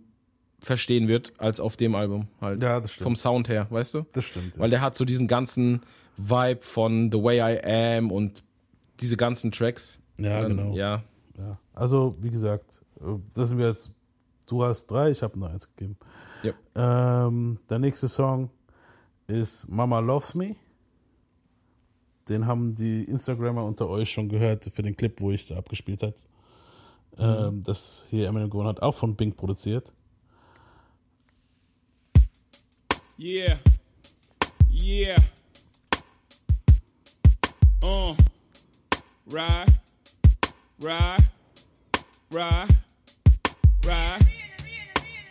[0.61, 2.63] verstehen wird, als auf dem Album halt.
[2.63, 3.03] Ja, das stimmt.
[3.03, 4.07] Vom Sound her, weißt du?
[4.13, 4.57] Das stimmt.
[4.61, 5.81] Weil der hat so diesen ganzen
[6.17, 8.45] Vibe von The Way I Am und
[9.01, 9.99] diese ganzen Tracks.
[10.19, 10.77] Ja, dann- genau.
[10.77, 11.03] Ja.
[11.39, 11.59] Ja.
[11.73, 13.91] Also, wie gesagt, äh, das sind wir jetzt.
[14.47, 15.97] Du hast drei, ich habe nur eins gegeben.
[16.45, 16.57] Yep.
[16.75, 18.51] Ähm, der nächste Song
[19.27, 20.57] ist Mama Loves Me.
[22.29, 26.03] Den haben die Instagrammer unter euch schon gehört für den Clip, wo ich da abgespielt
[26.03, 26.15] hat.
[27.19, 29.93] Ähm, das hier Eminem gewonnen hat, auch von Bing produziert.
[33.19, 33.59] Yeah.
[34.71, 35.17] Yeah.
[37.83, 38.15] Uh.
[39.31, 39.82] Ride.
[40.83, 41.21] Ride.
[42.33, 42.69] Ride.
[43.87, 44.21] Ride.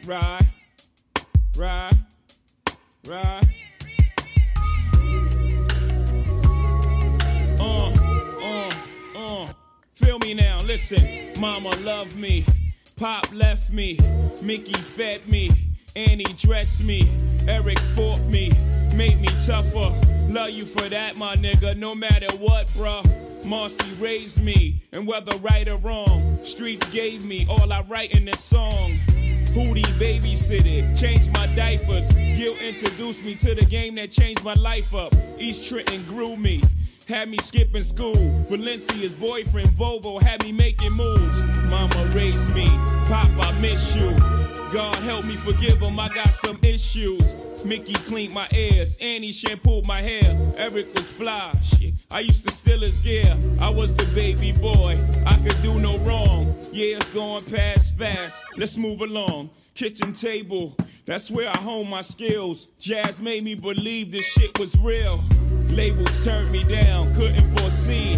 [0.06, 0.46] Ride.
[1.58, 1.94] Ride.
[3.06, 3.42] Ride.
[7.60, 7.92] Uh,
[8.42, 8.70] uh,
[9.18, 9.48] uh.
[9.92, 11.06] Feel me now, listen.
[11.38, 12.46] Mama loved me.
[12.96, 14.00] Pop left me.
[14.42, 15.50] Mickey fed me.
[15.98, 17.04] Annie dressed me.
[17.50, 18.54] Eric fought me.
[18.96, 19.92] Made me tougher.
[20.30, 21.76] Love you for that, my nigga.
[21.76, 23.21] No matter what, bruh.
[23.46, 24.82] Marcy raised me.
[24.94, 28.92] And whether right or wrong, streets gave me all I write in this song.
[29.54, 32.12] Hootie babysitted, changed my diapers.
[32.12, 35.14] Gil introduced me to the game that changed my life up.
[35.38, 36.62] East Trenton grew me.
[37.08, 38.16] Had me skipping school.
[38.50, 41.44] Valencia's boyfriend Volvo had me making moves.
[41.66, 42.68] Mama raised me.
[43.06, 44.41] Pop, I miss you.
[44.72, 47.36] God help me forgive him, I got some issues.
[47.66, 50.38] Mickey cleaned my ears, Annie shampooed my hair.
[50.58, 51.94] Eric was fly, shit.
[52.10, 53.38] I used to steal his gear.
[53.60, 56.56] I was the baby boy, I could do no wrong.
[56.72, 58.46] Yeah, it's going past fast.
[58.56, 59.50] Let's move along.
[59.74, 60.74] Kitchen table,
[61.06, 62.68] that's where I hone my skills.
[62.80, 65.20] Jazz made me believe this shit was real.
[65.76, 68.18] Labels turned me down, couldn't foresee.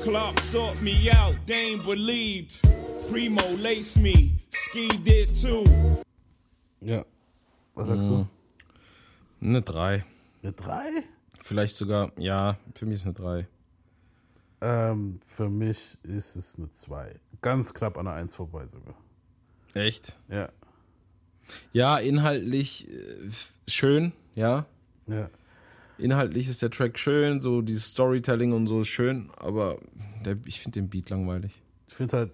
[0.00, 2.58] Clark sought me out, they believed.
[3.10, 5.64] Primo laced me, Ski did too.
[6.80, 7.04] Ja.
[7.74, 8.26] Was sagst du?
[9.40, 10.04] Eine 3.
[10.42, 10.88] Eine drei?
[11.40, 13.48] Vielleicht sogar, ja, für mich ist eine 3.
[14.60, 17.18] Ähm, für mich ist es eine zwei.
[17.40, 18.94] Ganz knapp an der Eins vorbei sogar.
[19.74, 20.18] Echt?
[20.28, 20.50] Ja.
[21.72, 23.30] Ja, inhaltlich äh,
[23.66, 24.66] schön, ja.
[25.06, 25.30] Ja.
[25.98, 29.78] Inhaltlich ist der Track schön, so dieses Storytelling und so ist schön, aber
[30.24, 31.62] der, ich finde den Beat langweilig.
[31.88, 32.32] Ich finde halt,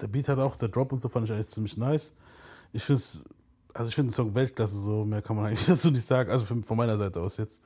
[0.00, 2.12] der Beat hat auch, der Drop und so fand ich eigentlich ziemlich nice.
[2.72, 3.24] Ich finde es,
[3.74, 6.44] also ich finde den Song Weltklasse, so mehr kann man eigentlich dazu nicht sagen, also
[6.46, 7.60] von meiner Seite aus jetzt.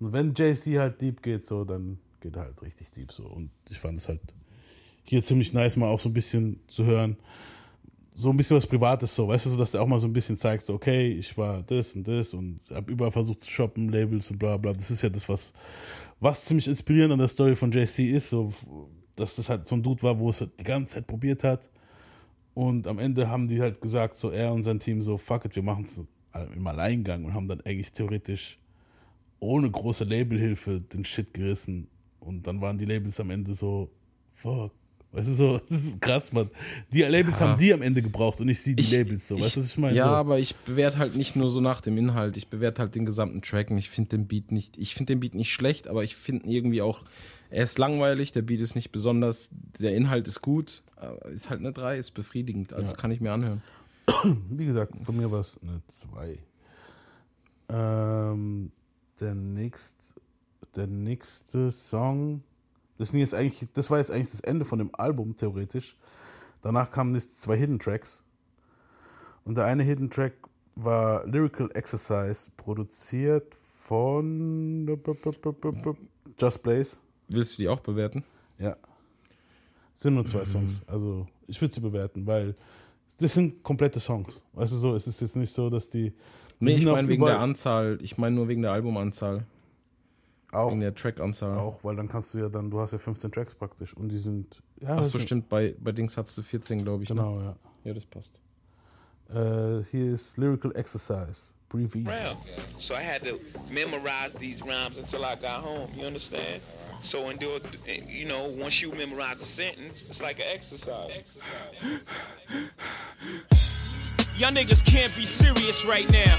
[0.00, 3.24] Und wenn JC halt deep geht, so, dann geht er halt richtig deep so.
[3.24, 4.20] Und ich fand es halt
[5.04, 7.16] hier ziemlich nice, mal auch so ein bisschen zu hören.
[8.14, 10.12] So ein bisschen was Privates, so, weißt du, so, dass er auch mal so ein
[10.12, 13.90] bisschen zeigt, so, okay, ich war das und das und hab überall versucht zu shoppen,
[13.90, 14.72] Labels und bla bla.
[14.72, 15.52] Das ist ja das, was,
[16.18, 18.52] was ziemlich inspirierend an der Story von JC ist, so,
[19.18, 21.68] dass das halt so ein Dude war, wo es halt die ganze Zeit probiert hat.
[22.54, 25.54] Und am Ende haben die halt gesagt, so er und sein Team, so, fuck it,
[25.54, 26.02] wir machen es
[26.54, 28.58] im Alleingang und haben dann eigentlich theoretisch
[29.40, 31.86] ohne große Labelhilfe den Shit gerissen.
[32.20, 33.90] Und dann waren die Labels am Ende so,
[34.32, 34.72] fuck.
[35.12, 36.50] Weißt du, so, das ist krass, Mann.
[36.92, 37.48] Die Labels Ja.
[37.48, 39.40] haben die am Ende gebraucht und nicht sie die Ich- Labels, so.
[39.40, 39.96] Weißt du, was ich meine?
[39.96, 40.10] Ja, so.
[40.10, 43.40] aber ich bewerte halt nicht nur so nach dem Inhalt, ich bewerte halt den gesamten
[43.40, 46.16] Track und ich finde den Beat nicht, ich finde den Beat nicht schlecht, aber ich
[46.16, 47.04] finde irgendwie auch,
[47.50, 51.60] er ist langweilig, der Beat ist nicht besonders, der Inhalt ist gut, aber ist halt
[51.60, 53.62] eine 3, ist befriedigend, also kann ich mir anhören.
[54.50, 56.38] Wie gesagt, von mir war es eine 2.
[57.70, 58.72] Ähm,
[59.20, 60.14] der, nächst,
[60.76, 62.42] der nächste Song,
[62.98, 65.96] das, sind jetzt eigentlich, das war jetzt eigentlich das Ende von dem Album, theoretisch.
[66.60, 68.24] Danach kamen jetzt zwei Hidden Tracks.
[69.44, 70.34] Und der eine Hidden Track
[70.74, 74.86] war Lyrical Exercise, produziert von
[76.38, 76.98] Just Blaze.
[77.28, 78.24] Willst du die auch bewerten?
[78.58, 78.76] Ja.
[79.94, 80.28] Es sind nur Mhm.
[80.28, 80.80] zwei Songs.
[80.86, 82.54] Also ich würde sie bewerten, weil
[83.20, 84.44] das sind komplette Songs.
[84.52, 86.10] Weißt du so, es ist jetzt nicht so, dass die.
[86.10, 86.14] die
[86.60, 89.44] Nee, ich meine wegen der Anzahl, ich meine nur wegen der Albumanzahl,
[90.52, 91.58] Auch, wegen der Trackanzahl.
[91.58, 94.18] auch, weil dann kannst du ja dann, du hast ja 15 Tracks praktisch und die
[94.18, 94.62] sind.
[94.80, 97.10] Ja, Ach das so, sind- stimmt, bei, bei Dings hattest du 14, glaube ich.
[97.10, 97.16] Ne?
[97.16, 97.56] Genau, ja.
[97.84, 98.40] Ja, das passt.
[99.30, 101.50] Äh, hier ist Lyrical Exercise.
[101.68, 102.08] Breathe easy.
[102.08, 102.38] round.
[102.78, 103.38] So I had to
[103.70, 105.90] memorize these rhymes until I got home.
[105.96, 106.62] You understand?
[107.00, 111.38] So and do it, you know, once you memorize a sentence, it's like an exercise.
[114.36, 116.36] Y'all niggas can't be serious right now.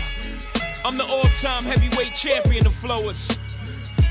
[0.83, 3.37] I'm the all-time heavyweight champion of flowers.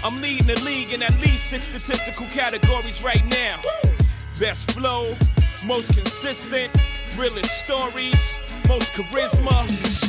[0.04, 3.56] I'm leading the league in at least six statistical categories right now.
[4.38, 5.04] Best flow,
[5.66, 6.70] most consistent,
[7.18, 8.38] realest stories,
[8.68, 9.56] most charisma.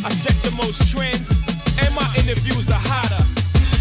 [0.05, 1.31] I set the most trends,
[1.79, 3.23] and my interviews are hotter.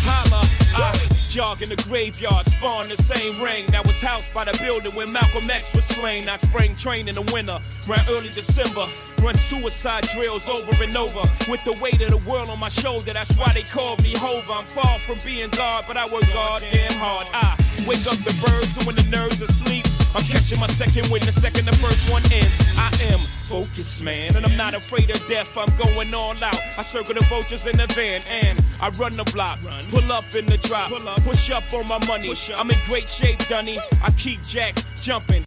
[0.07, 0.41] Holla,
[0.79, 0.95] I
[1.29, 5.13] jog in the graveyard, spawn the same ring that was housed by the building when
[5.13, 6.29] Malcolm X was slain.
[6.29, 7.59] I spring train in the winter,
[7.91, 8.87] around early December.
[9.21, 13.13] Run suicide drills over and over with the weight of the world on my shoulder.
[13.13, 14.63] That's why they call me Hova.
[14.63, 17.27] I'm far from being God, but I work goddamn hard.
[17.35, 19.85] I wake up the birds, and when the nerves are asleep,
[20.15, 22.77] I'm catching my second wind the second the first one ends.
[22.79, 23.19] I am
[23.49, 25.57] focused, man, and I'm not afraid of death.
[25.57, 26.61] I'm going all out.
[26.79, 29.61] I circle the vultures in the van, and I run the block.
[29.91, 32.33] Pull up in the drop, pull up, push up on my money.
[32.57, 33.79] I'm in great shape, Dunny.
[34.03, 35.45] I keep jacks jumping.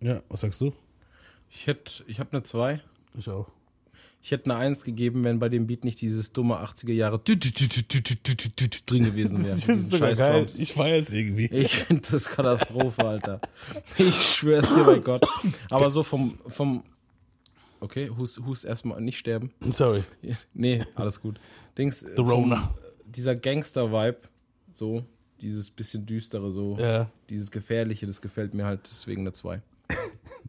[0.00, 0.72] Ja, was sagst du?
[1.50, 2.80] Ich hätte, ich habe eine 2.
[3.18, 3.46] Ich auch.
[4.22, 7.38] Ich hätte eine 1 gegeben, wenn bei dem Beat nicht dieses dumme 80er Jahre drin
[9.04, 9.56] gewesen wäre.
[9.56, 10.32] ich finde es sogar geil.
[10.40, 10.58] Drums.
[10.58, 11.46] Ich feiere es irgendwie.
[11.46, 13.40] Ich finde das Katastrophe, Alter.
[13.98, 15.24] Ich schwör's dir bei Gott.
[15.70, 16.82] Aber so vom, vom
[17.78, 19.52] Okay, Hus, Hus erstmal nicht sterben.
[19.60, 20.02] Sorry.
[20.54, 21.38] Nee, alles gut.
[21.76, 22.74] Dings, The Rona.
[23.04, 24.18] Dieser Gangster-Vibe,
[24.72, 25.04] so,
[25.40, 27.10] dieses bisschen düstere, so, Ja.
[27.28, 29.60] dieses Gefährliche, das gefällt mir halt deswegen eine 2.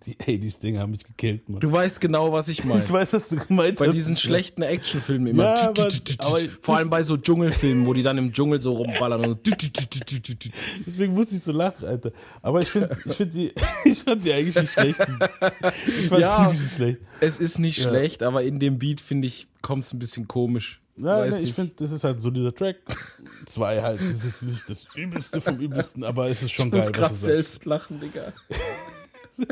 [0.05, 1.59] Die 80s-Dinger haben mich gekillt, Mann.
[1.59, 2.81] Du weißt genau, was ich meine.
[2.81, 3.93] Ich weiß, was du gemeint Bei hast.
[3.95, 5.43] diesen schlechten Actionfilmen immer.
[5.55, 5.87] Ja, aber-
[6.19, 9.39] aber Vor allem bei so Dschungelfilmen, wo die dann im Dschungel so rumballern und
[10.85, 12.11] Deswegen muss ich so lachen, Alter.
[12.41, 13.51] Aber ich finde ich find die,
[13.85, 14.99] ich fand die eigentlich nicht schlecht.
[15.99, 16.49] Ich fand Ja.
[16.49, 16.99] sie nicht schlecht.
[17.19, 17.89] Es ist nicht Ja.
[17.89, 20.79] schlecht, aber in dem Beat, finde ich, kommt es ein bisschen komisch.
[20.97, 22.77] Ja, Weiß ne, ich finde, das ist halt ein solider Track.
[23.45, 23.99] Zwei halt.
[24.01, 26.91] Das ist nicht das Übelste vom Übelsten, aber es ist schon Ich geil.
[26.91, 27.25] gerade was er sagt.
[27.25, 28.33] selbst lachen, Digga.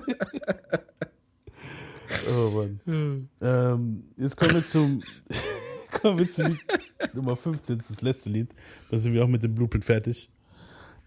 [2.30, 3.30] Oh Mann.
[3.42, 5.04] ähm, jetzt kommen wir zum
[6.02, 6.60] kommen wir zu Lied
[7.14, 8.54] Nummer 15, das ist das letzte Lied.
[8.90, 10.30] Da sind wir auch mit dem Blueprint fertig.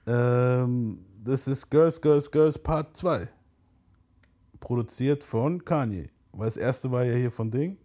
[0.07, 3.29] Ähm, das ist Girls, Girls, Girls Part 2.
[4.61, 6.11] Produziert von Kanye.
[6.33, 7.77] Weil das erste war ja hier von Ding.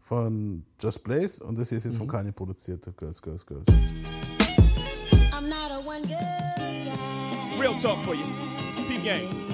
[0.00, 2.84] Von Just Blaze und das hier ist jetzt von Kanye produziert.
[2.96, 3.64] Girls, Girls, Girls.
[5.32, 7.60] I'm not a one girl guy.
[7.60, 8.24] Real talk for you.
[8.88, 9.45] Peep game.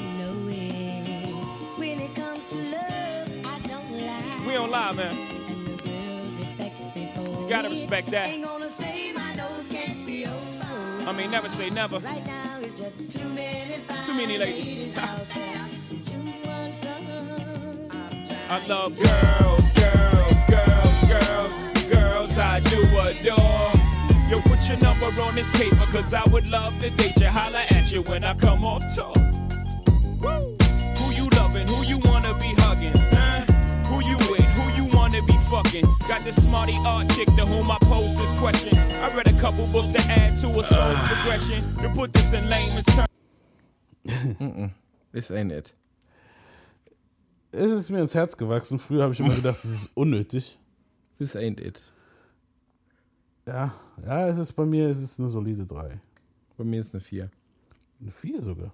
[4.52, 5.16] We don't lie, man.
[5.48, 8.28] And the girls respect me for You gotta respect that.
[8.28, 11.08] Ain't gonna say my nose can't be open.
[11.08, 11.98] I mean, never say never.
[12.00, 14.94] Right now it's just too many Too many ladies.
[14.98, 17.98] out there to choose one from.
[18.50, 23.72] I love girls, girls, girls, girls, girls I do adore.
[24.28, 27.28] Yo, put your number on this paper, cause I would love to date you.
[27.28, 29.14] Holla at you when I come off tour.
[30.20, 30.51] Woo.
[35.52, 35.84] Fucking?
[36.08, 38.74] Got this smarty art chick to whom I pose this question.
[39.04, 41.62] I read a couple books to add to a soul progression.
[41.82, 44.72] To put this in layman's terms.
[45.12, 45.74] This ain't it.
[47.52, 48.78] Es ist mir ins Herz gewachsen.
[48.78, 50.58] Früher habe ich immer gedacht, es ist unnötig.
[51.18, 51.82] This ain't it.
[53.46, 56.00] Ja, ja, es ist bei mir, es ist eine solide 3.
[56.56, 57.30] Bei mir ist eine 4.
[58.00, 58.72] Eine 4 sogar.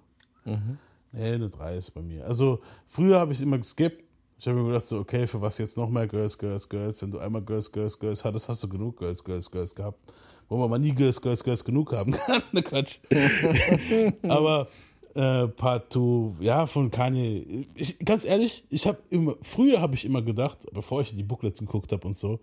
[1.11, 2.25] Nee, eine 3 ist bei mir.
[2.25, 4.05] Also, früher habe ich immer geskippt.
[4.39, 7.01] Ich habe mir gedacht, so, okay, für was jetzt noch mehr Girls, Girls, Girls?
[7.01, 9.99] Wenn du einmal Girls, Girls, Girls hattest, hast du genug Girls, Girls, Girls gehabt.
[10.47, 12.41] Wo man mal nie Girls, Girls, Girls genug haben kann.
[12.53, 12.99] ne Quatsch.
[14.23, 14.69] Aber
[15.13, 17.67] äh, Part 2, ja, von Kanye.
[17.75, 21.23] Ich, ganz ehrlich, ich habe immer, früher habe ich immer gedacht, bevor ich in die
[21.23, 22.39] Booklets geguckt habe und so,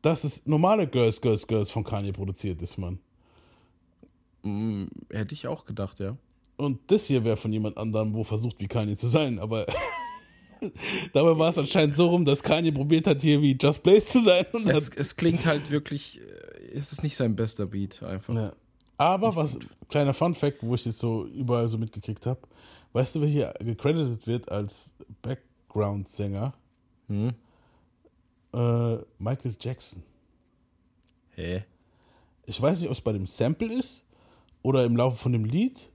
[0.00, 3.00] dass es normale Girls, Girls, Girls von Kanye produziert ist, Mann.
[5.10, 6.16] Hätte ich auch gedacht, ja.
[6.56, 9.40] Und das hier wäre von jemand anderem, wo versucht, wie Kanye zu sein.
[9.40, 9.66] Aber
[11.12, 14.20] dabei war es anscheinend so rum, dass Kanye probiert hat, hier wie Just Blaze zu
[14.20, 14.46] sein.
[14.52, 18.34] Und Es, es klingt halt wirklich, äh, es ist nicht sein bester Beat einfach.
[18.34, 18.52] ja.
[18.98, 19.58] Aber was,
[19.88, 22.40] kleiner Fun Fact, wo ich jetzt so überall so mitgekriegt habe,
[22.92, 26.54] weißt du, wer hier gecredited wird als Background-Sänger?
[28.54, 30.02] Äh, Michael Jackson.
[31.30, 31.64] Hä?
[32.46, 34.04] Ich weiß nicht, ob es bei dem Sample ist
[34.62, 35.90] oder im Laufe von dem Lied.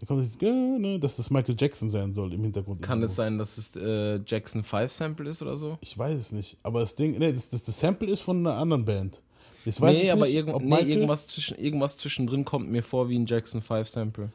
[0.00, 2.80] Da kommt dieses, ne, dass das Michael Jackson sein soll im Hintergrund.
[2.80, 3.10] Kann irgendwo.
[3.10, 5.76] es sein, dass es äh, Jackson 5 Sample ist oder so?
[5.82, 6.56] Ich weiß es nicht.
[6.62, 9.20] Aber das Ding, nee, das, das, das Sample ist von einer anderen Band.
[9.66, 12.82] Jetzt weiß nee, ich aber nicht, irgend, ob nee, irgendwas, zwischen, irgendwas zwischendrin kommt mir
[12.82, 14.32] vor wie ein Jackson 5 Sample.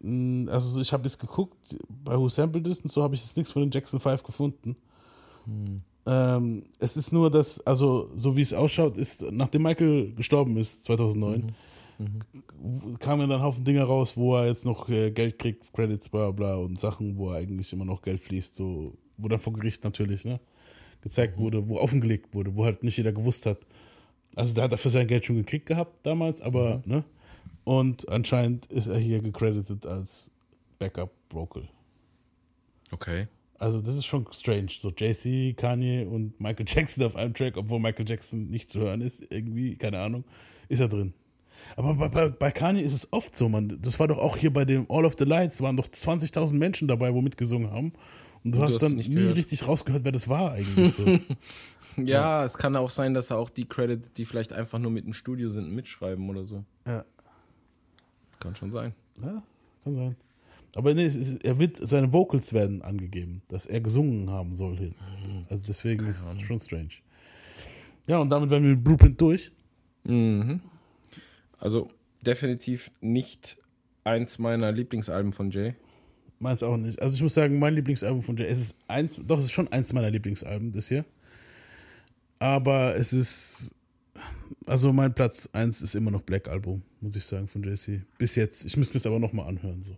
[0.00, 3.20] Mm, Also so, ich habe jetzt geguckt, bei Who Sampled It und so habe ich
[3.20, 4.74] jetzt nichts von den Jackson 5 gefunden.
[6.06, 10.84] Ähm, es ist nur, dass, also so wie es ausschaut, ist, nachdem Michael gestorben ist,
[10.84, 11.54] 2009,
[12.98, 16.30] kamen ja dann Haufen Dinge raus, wo er jetzt noch äh, Geld kriegt, Credits, bla
[16.30, 19.84] bla und Sachen, wo er eigentlich immer noch Geld fließt, so, wo dann vor Gericht
[19.84, 20.40] natürlich, ne,
[21.00, 23.58] gezeigt wurde, wo offengelegt wurde, wo halt nicht jeder gewusst hat.
[24.34, 27.04] Also der hat dafür sein Geld schon gekriegt gehabt damals, aber, ne,
[27.64, 30.30] und anscheinend ist er hier gecredited als
[30.78, 31.68] Backup Vocal.
[32.90, 33.28] Okay.
[33.58, 34.68] Also das ist schon strange.
[34.68, 39.00] So JC, Kanye und Michael Jackson auf einem Track, obwohl Michael Jackson nicht zu hören
[39.00, 40.24] ist, irgendwie, keine Ahnung,
[40.68, 41.14] ist er drin.
[41.76, 43.78] Aber bei, bei, bei Kanye ist es oft so, man.
[43.82, 46.88] Das war doch auch hier bei dem All of the Lights, waren doch 20.000 Menschen
[46.88, 47.92] dabei, wo mitgesungen haben.
[48.44, 49.36] Und du du hast hast dann nie gehört.
[49.36, 51.04] richtig rausgehört, wer das war eigentlich so.
[51.96, 55.06] Ja, es kann auch sein, dass er auch die Credits, die vielleicht einfach nur mit
[55.06, 56.64] im Studio sind, mitschreiben oder so.
[56.86, 57.04] ja.
[58.40, 58.92] Kann schon sein.
[59.22, 59.42] ja,
[59.84, 60.16] kann sein.
[60.74, 64.76] Aber nee, es ist, er wird, seine Vocals werden angegeben, dass er gesungen haben soll
[64.76, 64.94] hin.
[65.48, 66.88] Also deswegen ist es schon strange.
[68.08, 69.52] Ja, und damit werden wir mit Blueprint durch.
[71.58, 71.88] Also
[72.22, 73.58] definitiv nicht
[74.04, 75.74] eins meiner Lieblingsalben von Jay.
[76.38, 77.00] Meins auch nicht.
[77.00, 79.68] Also ich muss sagen, mein Lieblingsalbum von Jay, es ist eins, doch, es ist schon
[79.68, 81.04] eins meiner Lieblingsalben, das hier.
[82.38, 83.74] Aber es ist,
[84.66, 88.02] also mein Platz eins ist immer noch Black Album, muss ich sagen, von JC.
[88.18, 88.64] Bis jetzt.
[88.64, 89.96] Ich müsste mir es aber nochmal anhören, so.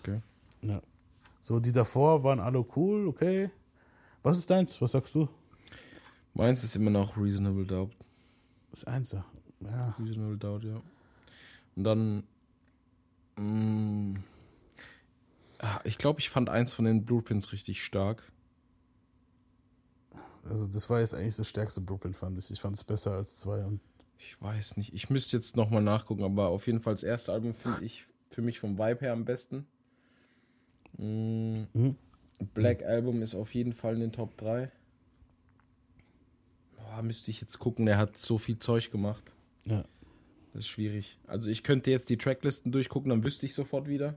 [0.00, 0.20] Okay.
[0.62, 0.82] Ja.
[1.40, 3.50] So, die davor waren alle cool, okay.
[4.22, 4.80] Was ist deins?
[4.80, 5.28] Was sagst du?
[6.34, 7.94] Meins ist immer noch Reasonable Doubt.
[8.70, 9.16] Das ist eins,
[9.64, 9.94] ja.
[9.98, 10.82] Reasonable Doubt, ja.
[11.76, 12.24] Und dann.
[13.36, 14.16] mm,
[15.58, 18.22] ah, ich glaube, ich fand eins von den Blueprints richtig stark.
[20.44, 22.50] Also das war jetzt eigentlich das stärkste Blueprint, fand ich.
[22.50, 23.80] Ich fand es besser als zwei und
[24.18, 24.92] Ich weiß nicht.
[24.92, 28.42] Ich müsste jetzt nochmal nachgucken, aber auf jeden Fall das erste Album finde ich für
[28.42, 29.66] mich vom Vibe her am besten.
[30.98, 31.64] Mm,
[32.52, 34.70] Black Album ist auf jeden Fall in den Top 3.
[36.76, 39.33] Boah, müsste ich jetzt gucken, der hat so viel Zeug gemacht.
[39.66, 39.84] Ja.
[40.52, 41.18] Das ist schwierig.
[41.26, 44.16] Also ich könnte jetzt die Tracklisten durchgucken, dann wüsste ich sofort wieder.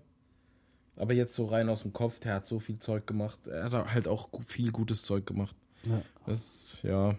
[0.96, 3.40] Aber jetzt so rein aus dem Kopf, der hat so viel Zeug gemacht.
[3.48, 5.56] Er hat halt auch viel gutes Zeug gemacht.
[5.84, 6.02] Ja.
[6.26, 7.16] Das, ja.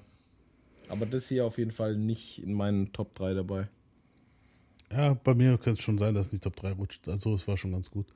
[0.88, 3.68] Aber das hier auf jeden Fall nicht in meinen Top 3 dabei.
[4.90, 7.08] Ja, bei mir könnte es schon sein, dass es nicht Top 3 rutscht.
[7.08, 8.06] Also es war schon ganz gut.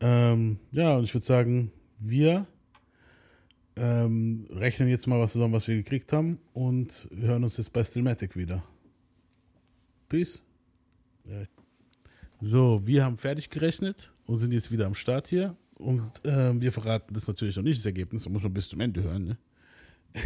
[0.00, 2.46] Ähm, ja, und ich würde sagen, wir
[3.76, 7.82] ähm, rechnen jetzt mal was zusammen, was wir gekriegt haben und hören uns jetzt bei
[7.82, 8.62] Stillmatic wieder.
[10.08, 10.42] Peace.
[11.24, 11.44] Ja.
[12.40, 15.56] So, wir haben fertig gerechnet und sind jetzt wieder am Start hier.
[15.78, 18.24] Und ähm, wir verraten das natürlich noch nicht, das Ergebnis.
[18.24, 19.24] Da muss man bis zum Ende hören.
[19.24, 19.38] Ne?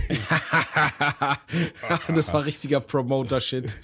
[2.09, 3.77] das war richtiger Promoter-Shit.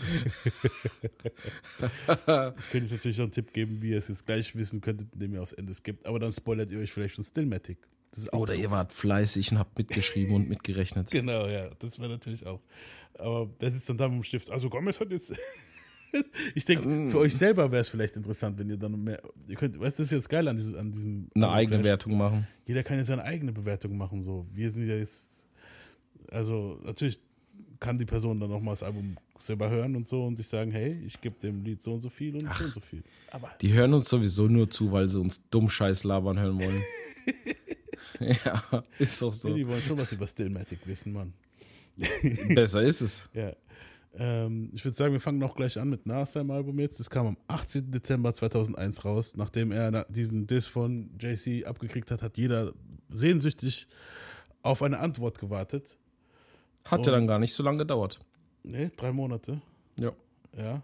[0.94, 5.12] Ich könnte jetzt natürlich noch einen Tipp geben, wie ihr es jetzt gleich wissen könntet,
[5.12, 6.06] indem ihr aufs Ende skippt.
[6.06, 7.78] Aber dann spoilert ihr euch vielleicht schon Stillmatic.
[8.10, 8.62] Das ist Oder doof.
[8.62, 11.10] ihr wart fleißig und habt mitgeschrieben und mitgerechnet.
[11.10, 12.60] Genau, ja, das wäre natürlich auch.
[13.18, 14.50] Aber wer sitzt dann da mit dem Stift?
[14.50, 15.34] Also Gomez hat jetzt.
[16.54, 19.20] ich denke, für euch selber wäre es vielleicht interessant, wenn ihr dann mehr.
[19.46, 21.28] Ihr könnt, weißt du, das ist jetzt geil an, dieses, an diesem.
[21.34, 21.84] Eine eigene.
[21.84, 22.46] Wertung machen.
[22.66, 24.22] Jeder kann jetzt seine eigene Bewertung machen.
[24.22, 25.46] So, wir sind ja jetzt.
[26.30, 27.20] also natürlich
[27.80, 31.00] kann die Person dann nochmal das Album selber hören und so und sich sagen, hey,
[31.06, 33.02] ich gebe dem Lied so und so viel und so und so viel.
[33.30, 36.82] Aber Die hören uns sowieso nur zu, weil sie uns dumm Scheiß labern hören wollen.
[38.44, 39.54] ja, ist doch so.
[39.54, 41.32] die wollen schon was über Stillmatic wissen, Mann.
[42.54, 43.28] Besser ist es.
[43.32, 43.52] Ja.
[44.14, 46.98] Ähm, ich würde sagen, wir fangen noch gleich an mit Nas seinem Album jetzt.
[46.98, 47.90] Das kam am 18.
[47.90, 49.36] Dezember 2001 raus.
[49.36, 52.72] Nachdem er diesen Diss von JC abgekriegt hat, hat jeder
[53.10, 53.86] sehnsüchtig
[54.62, 55.98] auf eine Antwort gewartet.
[56.84, 58.18] Hat ja dann gar nicht so lange gedauert.
[58.62, 59.60] Ne, drei Monate.
[59.98, 60.12] Ja.
[60.56, 60.82] Ja.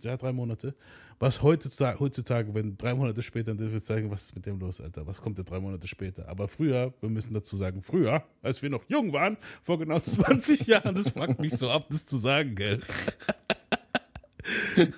[0.00, 0.74] Ja, drei Monate.
[1.18, 4.80] Was heutzutage, heutzutage wenn drei Monate später, dann wird zeigen, was ist mit dem los,
[4.80, 5.06] Alter?
[5.06, 6.28] Was kommt denn drei Monate später?
[6.28, 10.66] Aber früher, wir müssen dazu sagen, früher, als wir noch jung waren, vor genau 20
[10.66, 12.80] Jahren, das fuckt mich so ab, das zu sagen, gell?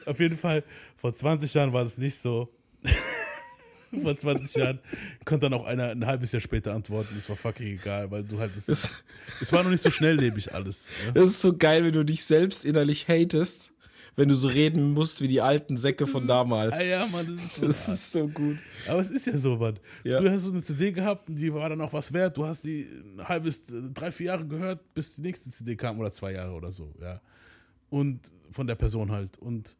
[0.06, 0.64] Auf jeden Fall,
[0.96, 2.52] vor 20 Jahren war das nicht so.
[4.02, 4.80] vor 20 Jahren
[5.24, 8.38] konnte dann auch einer ein halbes Jahr später antworten, das war fucking egal, weil du
[8.38, 9.04] halt, Das,
[9.40, 10.88] es war noch nicht so schnelllebig alles.
[11.04, 11.12] Ja?
[11.12, 13.72] das ist so geil, wenn du dich selbst innerlich hatest,
[14.16, 16.72] wenn du so reden musst wie die alten Säcke von damals.
[16.74, 18.56] Ah ja, Mann, das ist Das ist so gut.
[18.88, 19.78] Aber es ist ja so, Mann.
[20.04, 20.18] Ja.
[20.18, 22.36] Früher hast du eine CD gehabt und die war dann auch was wert.
[22.36, 26.00] Du hast die ein halbes, äh, drei, vier Jahre gehört, bis die nächste CD kam
[26.00, 27.20] oder zwei Jahre oder so, ja.
[27.90, 28.20] Und
[28.50, 29.38] von der Person halt.
[29.38, 29.76] Und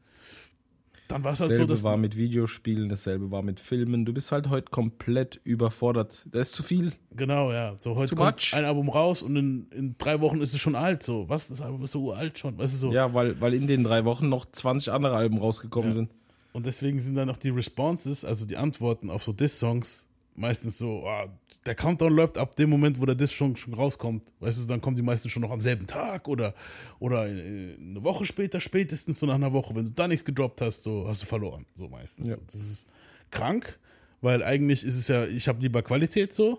[1.09, 1.83] dann war es halt so, Dasselbe dass.
[1.85, 4.05] war mit Videospielen, dasselbe war mit Filmen.
[4.05, 6.27] Du bist halt heute komplett überfordert.
[6.33, 6.93] Da ist zu viel.
[7.13, 7.77] Genau, ja.
[7.81, 8.55] So heute kommt much.
[8.55, 11.03] ein Album raus und in, in drei Wochen ist es schon alt.
[11.03, 11.49] So, was?
[11.49, 12.59] Das Album ist so alt schon.
[12.59, 12.95] Weißt du so?
[12.95, 15.95] Ja, weil, weil in den drei Wochen noch 20 andere Alben rausgekommen Ja.
[15.95, 16.11] sind.
[16.53, 21.07] Und deswegen sind dann auch die Responses, also die Antworten auf so Diss-Songs, meistens so,
[21.07, 21.27] ah,
[21.65, 24.25] der Countdown läuft ab dem Moment, wo der Diss schon, schon rauskommt.
[24.41, 26.55] Weißt du, dann kommen die meisten schon noch am selben Tag oder,
[26.99, 29.75] oder äh, eine Woche später, spätestens so nach einer Woche.
[29.75, 31.67] Wenn du da nichts gedroppt hast, so hast du verloren.
[31.75, 32.29] So meistens.
[32.29, 32.37] Ja.
[32.47, 32.89] Das ist
[33.31, 33.79] krank,
[34.21, 36.59] weil eigentlich ist es ja, ich habe lieber Qualität so,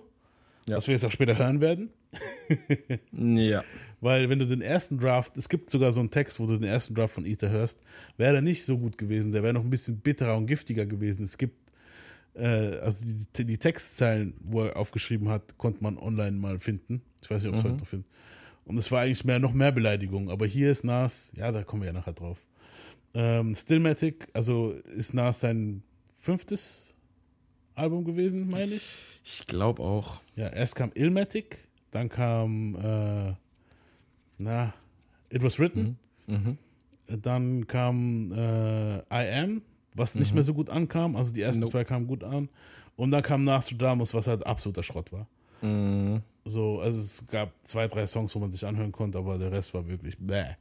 [0.68, 0.78] Ja.
[0.78, 1.90] was wir jetzt auch später hören werden.
[3.12, 3.64] Ja.
[4.00, 6.70] Weil wenn du den ersten Draft, es gibt sogar so einen Text, wo du den
[6.70, 7.80] ersten Draft von Ether hörst,
[8.18, 11.24] wäre der nicht so gut gewesen, der wäre noch ein bisschen bitterer und giftiger gewesen.
[11.24, 11.56] Es gibt,
[12.38, 13.06] äh, also
[13.36, 17.02] die, die Textzeilen, wo er aufgeschrieben hat, konnte man online mal finden.
[17.22, 18.10] Ich weiß nicht, ob es heute noch findet.
[18.66, 20.30] Und es war eigentlich mehr, noch mehr Beleidigung.
[20.30, 22.46] Aber hier ist Nas, ja, da kommen wir ja nachher drauf.
[23.14, 26.96] Ähm, Stillmatic, also ist Nas sein fünftes
[27.76, 28.98] Album gewesen, meine ich.
[29.24, 30.22] Ich glaube auch.
[30.36, 33.34] Ja, erst kam Illmatic, dann kam, äh,
[34.38, 34.74] na,
[35.30, 35.98] It Was Written,
[37.08, 39.62] dann kam äh, I Am,
[39.98, 41.72] was nicht mehr so gut ankam, also die ersten Nope.
[41.72, 42.50] zwei kamen gut an,
[42.96, 45.28] und dann kam Nostradamus, was halt absoluter Schrott war.
[46.46, 49.74] So, also es gab zwei, drei Songs, wo man sich anhören konnte, aber der Rest
[49.74, 50.54] war wirklich bäh.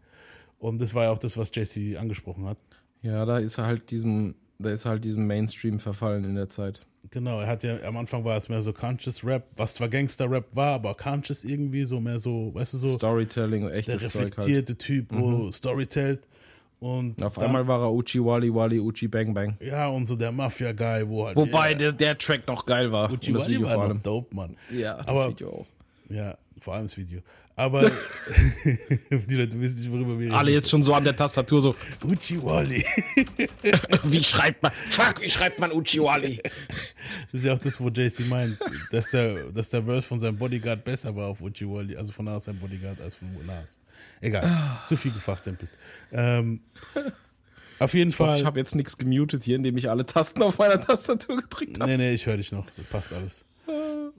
[0.59, 2.57] Und das war ja auch das, was JC angesprochen hat.
[3.03, 6.49] Ja, da ist er halt diesem, da ist er halt diesem Mainstream verfallen in der
[6.49, 6.87] Zeit.
[7.11, 10.57] Genau, er hat ja, am Anfang war es mehr so Conscious Rap, was zwar Gangster-Rap
[10.57, 12.89] war, aber Conscious irgendwie, so mehr so, weißt du, so.
[12.89, 14.15] Storytelling der echtes Zeug halt.
[14.15, 16.27] reflektierte Typ, wo Storytellt.
[16.79, 19.57] Und Auf dann- einmal war er Uchi Wally Wally Uchi Bang Bang.
[19.61, 21.37] ja, und so der Mafia-Guy, wo halt.
[21.37, 23.11] Wobei ja, der, der Track noch geil war.
[23.11, 24.57] Uchi Video war noch dope, Mann.
[24.71, 25.67] Ja, das aber, Video auch.
[26.11, 27.21] Ja, vor allem das Video.
[27.59, 27.81] Aber
[29.11, 31.75] die Leute wissen nicht, worüber wir Alle jetzt schon so an der Tastatur so,
[32.05, 32.85] Uchi Wally.
[34.05, 36.39] wie schreibt man, fuck, wie schreibt man Uchi Wally?
[37.33, 38.59] Das ist ja auch das, wo JC meint,
[38.91, 42.27] dass der, dass der Verse von seinem Bodyguard besser war auf Uchi Wally, also von
[42.27, 43.81] Nas sein Bodyguard als von Nas.
[44.21, 44.85] Egal, Ah.
[44.87, 45.71] zu viel gefachsimpelt.
[46.13, 46.61] Ähm,
[47.79, 48.39] auf jeden Ich, hoffe, Fall.
[48.39, 51.91] ich habe jetzt nichts gemutet hier, indem ich alle Tasten auf meiner Tastatur gedrückt habe.
[51.91, 52.67] Nee, nee, ich höre dich noch.
[52.77, 53.45] Das passt alles.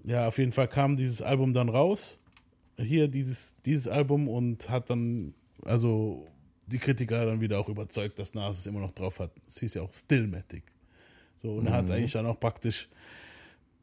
[0.04, 2.20] Ja, auf jeden Fall kam dieses Album dann raus.
[2.80, 5.34] Hier dieses, dieses Album und hat dann,
[5.66, 6.28] also
[6.68, 9.32] die Kritiker dann wieder auch überzeugt, dass Nas es immer noch drauf hat.
[9.48, 10.64] Es hieß ja auch Stillmatic.
[11.36, 12.90] So, und er hat eigentlich dann auch praktisch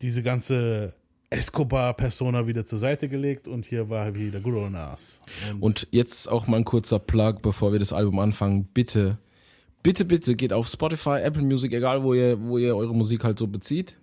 [0.03, 0.95] diese ganze
[1.31, 5.21] Escobar-Persona wieder zur Seite gelegt und hier war wieder Good Old Nas.
[5.61, 8.65] Und jetzt auch mal ein kurzer Plug, bevor wir das Album anfangen.
[8.73, 9.19] Bitte,
[9.83, 13.39] bitte, bitte geht auf Spotify, Apple Music, egal wo ihr, wo ihr eure Musik halt
[13.39, 13.97] so bezieht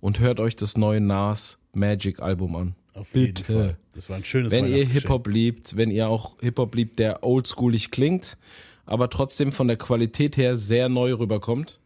[0.00, 2.74] und hört euch das neue Nas Magic Album an.
[2.94, 3.42] Auf bitte.
[3.42, 3.76] jeden Fall.
[3.94, 4.86] Das war ein schönes Wenn ihr.
[4.86, 8.36] Hip-Hop liebt, wenn ihr auch Hip-Hop liebt, der oldschoolig klingt,
[8.86, 11.80] aber trotzdem von der Qualität her sehr neu rüberkommt,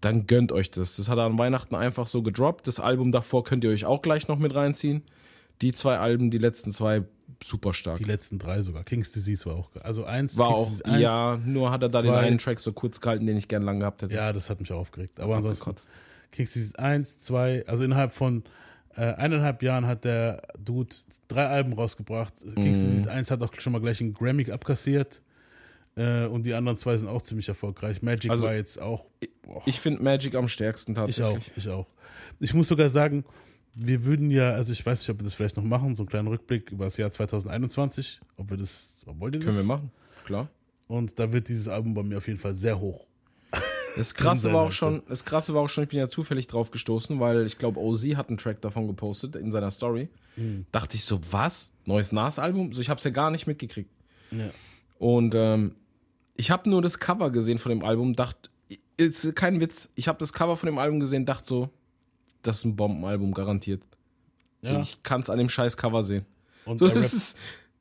[0.00, 0.96] dann gönnt euch das.
[0.96, 2.66] Das hat er an Weihnachten einfach so gedroppt.
[2.66, 5.02] Das Album davor könnt ihr euch auch gleich noch mit reinziehen.
[5.62, 7.04] Die zwei Alben, die letzten zwei,
[7.42, 7.98] super stark.
[7.98, 8.84] Die letzten drei sogar.
[8.84, 9.70] King's Disease war auch.
[9.80, 12.18] Also eins, War King's auch, eins, ja, nur hat er da den zwei.
[12.18, 14.14] einen Track so kurz gehalten, den ich gern lang gehabt hätte.
[14.14, 15.20] Ja, das hat mich auch aufgeregt.
[15.20, 15.74] Aber ansonsten.
[16.32, 18.42] King's Disease 1, 2, also innerhalb von
[18.96, 20.94] äh, eineinhalb Jahren hat der Dude
[21.28, 22.34] drei Alben rausgebracht.
[22.54, 22.84] King's Mhm.
[22.84, 25.20] Disease 1 hat auch schon mal gleich einen Grammy abkassiert.
[25.96, 28.02] Äh, und die anderen zwei sind auch ziemlich erfolgreich.
[28.02, 29.04] Magic Also, war jetzt auch.
[29.42, 31.24] Boah, Ich finde Magic am stärksten ich tatsächlich.
[31.52, 31.86] auch, ich auch.
[32.40, 33.24] Ich muss sogar sagen,
[33.74, 36.08] wir würden ja, also ich weiß nicht, ob wir das vielleicht noch machen, so einen
[36.08, 39.46] kleinen Rückblick über das Jahr 2021, ob wir das, wollt ihr das?
[39.46, 39.90] Können wir machen,
[40.24, 40.48] klar.
[40.86, 43.06] Und da wird dieses Album bei mir auf jeden Fall sehr hoch.
[43.96, 46.70] Das Krasse war auch schon, das Krasse war auch schon, ich bin ja zufällig drauf
[46.70, 50.08] gestoßen, weil ich glaube, OZ hat einen Track davon gepostet in seiner Story.
[50.36, 50.66] Mhm.
[50.72, 51.72] Dachte ich so, was?
[51.84, 52.72] Neues Nas-Album?
[52.72, 53.90] So, ich habe es ja gar nicht mitgekriegt.
[54.30, 54.50] Ja.
[54.98, 55.74] Und ähm,
[56.36, 58.50] ich habe nur das Cover gesehen von dem Album, dachte,
[58.96, 61.70] ist kein Witz, ich habe das Cover von dem Album gesehen, dachte so,
[62.42, 63.82] das ist ein Bombenalbum, garantiert.
[64.62, 64.80] So, Ja.
[64.80, 66.24] Ich kann es an dem scheiß Cover sehen.
[66.64, 67.36] Und So, das ist,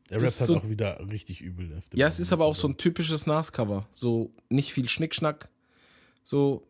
[0.09, 1.81] er rappt ist halt so- auch wieder richtig übel.
[1.93, 3.87] ja, es ist aber auch so ein typisches Nas-Cover.
[3.93, 5.49] So nicht viel Schnickschnack.
[6.23, 6.65] So,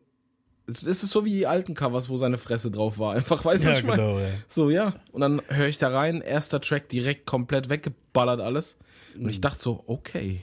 [0.66, 3.12] es ist so wie die alten Covers, wo seine Fresse drauf war.
[3.16, 4.02] Einfach, weißt du, Ja, was ich meine?
[4.02, 4.28] genau, ja.
[4.48, 4.94] So, ja.
[5.12, 8.76] Und dann höre ich da rein, erster Track direkt komplett weggeballert alles.
[9.18, 10.42] Und ich dachte so, okay.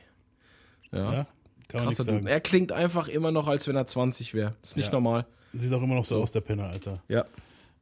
[0.91, 1.07] Ja.
[1.07, 1.13] Mhm.
[1.13, 1.27] Ja,
[1.67, 2.29] Krasser Dude.
[2.29, 4.55] Er klingt einfach immer noch, als wenn er 20 wäre.
[4.61, 4.93] Ist nicht Ja.
[4.93, 5.25] normal.
[5.53, 7.01] Sieht auch immer noch so aus, der Penner, Alter.
[7.09, 7.25] Ja.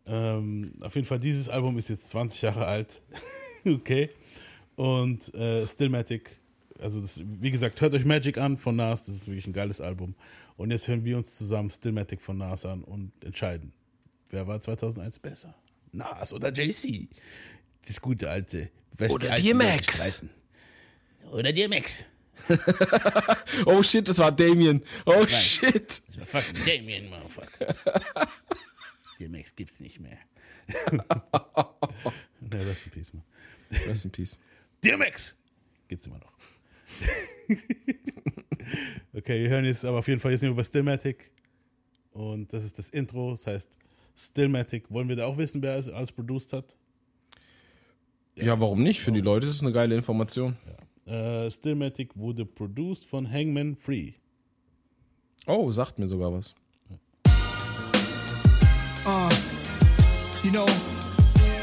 [0.08, 3.02] Ähm, auf jeden Fall, dieses Album ist jetzt 20 Jahre alt.
[3.66, 4.10] okay.
[4.76, 6.38] Und äh, Stillmatic,
[6.80, 9.82] also das, wie gesagt, hört euch Magic an von Nas, das ist wirklich ein geiles
[9.82, 10.16] Album.
[10.60, 13.72] Und jetzt hören wir uns zusammen Stillmatic von Nas an und entscheiden,
[14.30, 15.56] wer war 2001 besser?
[15.94, 17.08] Nas oder JC?
[17.88, 18.70] Das gute alte.
[18.92, 20.22] West- Oder DMX.
[21.32, 22.06] Oder DMX.
[23.66, 24.84] Oh shit, das war Damien.
[25.06, 26.02] Oh shit.
[26.08, 27.74] Das war fucking Damien, Motherfucker.
[29.20, 30.18] DMX gibt's nicht mehr.
[30.92, 33.24] Na, rest in peace, man.
[33.88, 34.38] Rest in peace.
[34.84, 35.36] DMX
[35.88, 36.34] gibt's immer noch.
[39.14, 41.32] okay, wir hören jetzt aber auf jeden Fall jetzt sind wir bei Stillmatic.
[42.12, 43.78] Und das ist das Intro, das heißt
[44.16, 44.92] Stillmatic.
[44.92, 46.76] Wollen wir da auch wissen, wer es alles produced hat?
[48.36, 49.02] Ja, warum nicht?
[49.02, 50.58] Für die Leute ist es eine geile Information.
[51.06, 54.14] Äh, Stillmatic wurde produced von Hangman Free.
[55.48, 56.54] Oh, sagt mir sogar was.
[59.06, 59.30] Uh,
[60.44, 60.66] you know,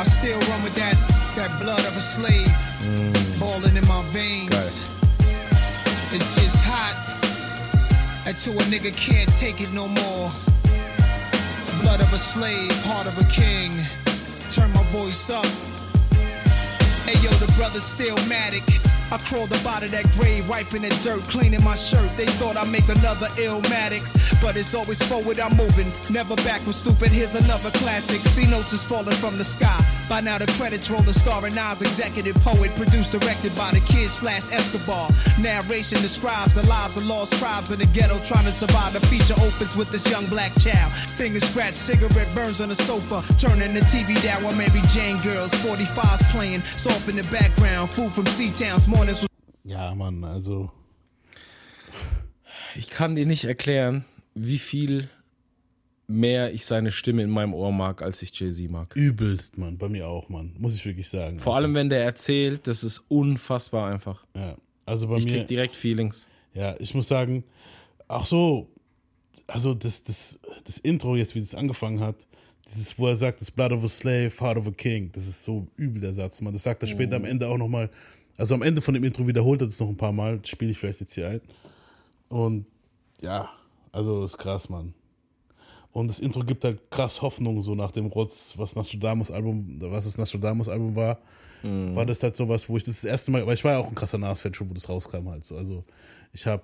[0.01, 0.97] I still run with that
[1.37, 2.51] that blood of a slave
[3.39, 4.96] balling in my veins.
[6.19, 6.97] It's just hot
[8.27, 10.31] until a nigga can't take it no more.
[11.83, 13.71] Blood of a slave, heart of a king.
[14.51, 15.45] Turn my voice up.
[17.05, 18.65] Hey yo, the brother's still matic.
[19.13, 22.11] I crawled up out of that grave, wiping the dirt, cleaning my shirt.
[22.17, 24.03] They thought I'd make another illmatic,
[24.43, 26.75] but it's always forward I'm moving, never backward.
[26.75, 27.15] Stupid.
[27.15, 28.19] Here's another classic.
[28.19, 29.79] C notes is falling from the sky.
[30.09, 34.51] By now the credits rolling, starring Nas, executive poet, produced, directed by the kid slash
[34.51, 35.11] Escobar.
[35.39, 38.93] Narration describes the lives of lost tribes in the ghetto trying to survive.
[38.93, 40.91] The feature opens with this young black child.
[41.15, 45.55] Finger scratch, cigarette burns on the sofa, turning the TV down while Mary Jane girls,
[45.63, 47.91] 45s playing, soft in the background.
[47.91, 48.96] Food from mornings with
[49.65, 50.71] Ja, Mann, also
[52.77, 54.05] Ich kann dir nicht erklären,
[54.35, 55.09] wie viel
[56.07, 58.95] mehr ich seine Stimme in meinem Ohr mag, als ich Jay-Z mag.
[58.95, 59.77] übelst, Mann.
[59.77, 60.55] Bei mir auch, Mann.
[60.59, 61.39] Muss ich wirklich sagen.
[61.39, 64.25] Vor allem, wenn der erzählt, das ist unfassbar einfach.
[64.37, 64.55] Ja.
[64.85, 65.33] Also bei Ich mir.
[65.39, 66.29] krieg direkt Feelings.
[66.55, 67.43] Ja, ich muss sagen,
[68.09, 68.71] auch so,
[69.49, 72.25] also das, das, das Intro jetzt, wie das angefangen hat,
[72.69, 75.43] dieses, wo er sagt, das Blood of a Slave, Heart of a King, das ist
[75.43, 76.53] so übel der Satz, man.
[76.53, 77.91] Das sagt er später am Ende auch nochmal,
[78.39, 80.79] also am Ende von dem Intro wiederholt er das noch ein paar Mal, spiele ich
[80.79, 81.41] vielleicht jetzt hier ein.
[82.29, 82.67] Und
[83.21, 83.51] ja,
[83.93, 84.95] also ist krass, Mann.
[85.93, 90.05] Und das Intro gibt halt krass Hoffnung, so nach dem Rotz, was Nostradamus Album, was
[90.05, 91.19] das Nostradamus Album war,
[91.97, 93.89] war das halt sowas, wo ich das, das erste Mal, weil ich war ja auch
[93.89, 95.57] ein krasser Nas-Fan schon, wo das rauskam halt so.
[95.57, 95.85] Also
[96.33, 96.63] ich habe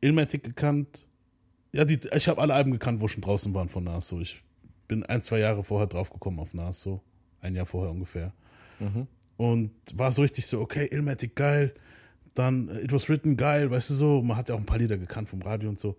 [0.00, 1.04] Illmatic gekannt,
[1.72, 4.20] ja, die, ich habe alle Alben gekannt, wo schon draußen waren von Nas, so.
[4.20, 4.42] Ich
[4.88, 7.02] bin ein, zwei Jahre vorher draufgekommen auf Nas, so.
[7.40, 8.32] Ein Jahr vorher ungefähr.
[9.36, 11.74] Und war so richtig so, okay, Illmatic geil,
[12.34, 14.78] dann äh, It Was Written geil, weißt du so, man hat ja auch ein paar
[14.78, 15.96] Lieder gekannt vom Radio und so.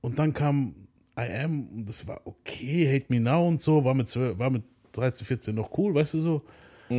[0.00, 0.74] Und dann kam
[1.18, 4.50] I Am und das war okay, Hate Me Now und so, war mit, 12, war
[4.50, 6.42] mit 13, 14 noch cool, weißt du so.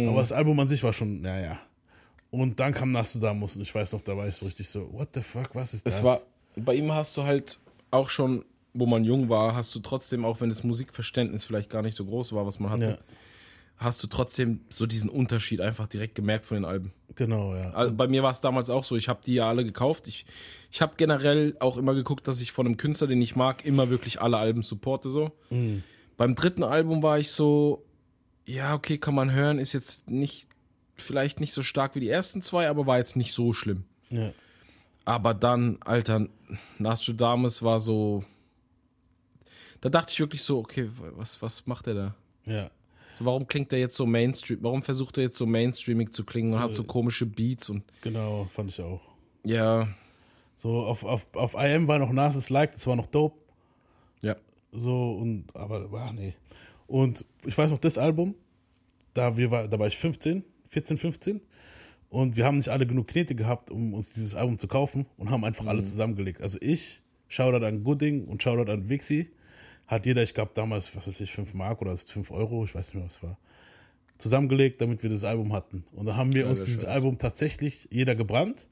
[0.10, 1.60] Aber das Album an sich war schon, naja.
[2.32, 5.10] Und dann kam Nostradamus und ich weiß noch, da war ich so richtig so, what
[5.14, 6.04] the fuck, was ist das?
[6.04, 6.20] War,
[6.56, 7.60] bei ihm hast du halt
[7.92, 8.44] auch schon,
[8.74, 12.06] wo man jung war, hast du trotzdem, auch wenn das Musikverständnis vielleicht gar nicht so
[12.06, 12.98] groß war, was man hatte, ja,
[13.78, 16.94] hast du trotzdem so diesen Unterschied einfach direkt gemerkt von den Alben.
[17.16, 17.72] genau, ja.
[17.72, 20.08] Also bei mir war es damals auch so, ich habe die ja alle gekauft.
[20.08, 20.26] Ich,
[20.72, 23.90] ich habe generell auch immer geguckt, dass ich von einem Künstler, den ich mag, immer
[23.90, 25.32] wirklich alle Alben supporte so.
[26.18, 27.84] Beim dritten Album war ich so,
[28.46, 30.48] ja, okay, kann man hören, ist jetzt nicht,
[30.96, 33.84] vielleicht nicht so stark wie die ersten zwei, aber war jetzt nicht so schlimm.
[34.10, 34.32] ja.
[35.08, 36.28] Aber dann, Alter,
[36.80, 38.24] Nostradamus war so,
[39.80, 42.16] da dachte ich wirklich so, okay, was, was macht er da?
[42.44, 42.72] Ja,
[43.20, 44.60] Warum klingt er jetzt so Mainstream?
[44.62, 48.48] Warum versucht er jetzt so mainstreamig zu klingen und hat so komische Beats und genau,
[48.54, 49.02] fand ich auch.
[49.44, 49.88] ja,
[50.58, 53.38] So, auf, auf, auf IM war noch Nases Like, das war noch dope.
[54.22, 54.36] ja.
[54.72, 56.34] So, und, aber, ach nee.
[56.88, 58.36] Und ich weiß noch, das Album,
[59.14, 61.42] da, wir war, da war ich 15, 14, 15.
[62.10, 65.30] Und wir haben nicht alle genug Knete gehabt, um uns dieses Album zu kaufen und
[65.30, 66.42] haben einfach alle zusammengelegt.
[66.42, 69.32] Also ich, Shoutout an Gooding und Shoutout an Vixi,
[69.88, 72.88] hat jeder, ich glaube damals, was weiß ich, 5 Mark oder 5 Euro, ich weiß
[72.88, 73.38] nicht mehr, was es war,
[74.18, 75.84] zusammengelegt, damit wir das Album hatten.
[75.94, 78.68] Und da haben wir uns dieses Album tatsächlich jeder gebrannt.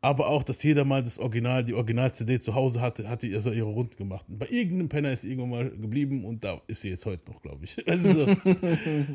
[0.00, 3.50] Aber auch, dass jeder mal das Original, die Original-CD zu Hause hatte, hat die also
[3.50, 4.24] ihre Runden gemacht.
[4.28, 7.28] Und bei irgendeinem Penner ist sie irgendwann mal geblieben und da ist sie jetzt heute
[7.28, 7.76] noch, glaube ich.
[7.88, 8.26] Also,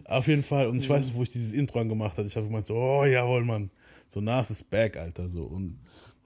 [0.05, 0.67] auf jeden Fall.
[0.67, 2.27] Und ich weiß noch, wo ich dieses Intro angemacht habe.
[2.27, 3.69] Ich habe gemeint so, oh jawohl, Mann.
[4.09, 5.29] So Nas ist back, Alter.
[5.29, 5.43] So.
[5.43, 5.79] Und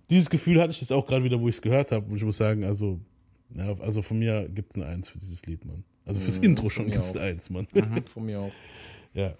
[0.10, 2.10] dieses Gefühl hatte ich jetzt auch gerade wieder, wo ich es gehört habe.
[2.10, 3.00] Und ich muss sagen, also,
[3.56, 5.84] ja, also von mir gibt es eine Eins für dieses Lied, Mann.
[6.06, 7.68] Also fürs Intro schon gibt es eine Eins, Mann.
[7.74, 8.52] Mhm, von mir auch.
[9.14, 9.34] Ja.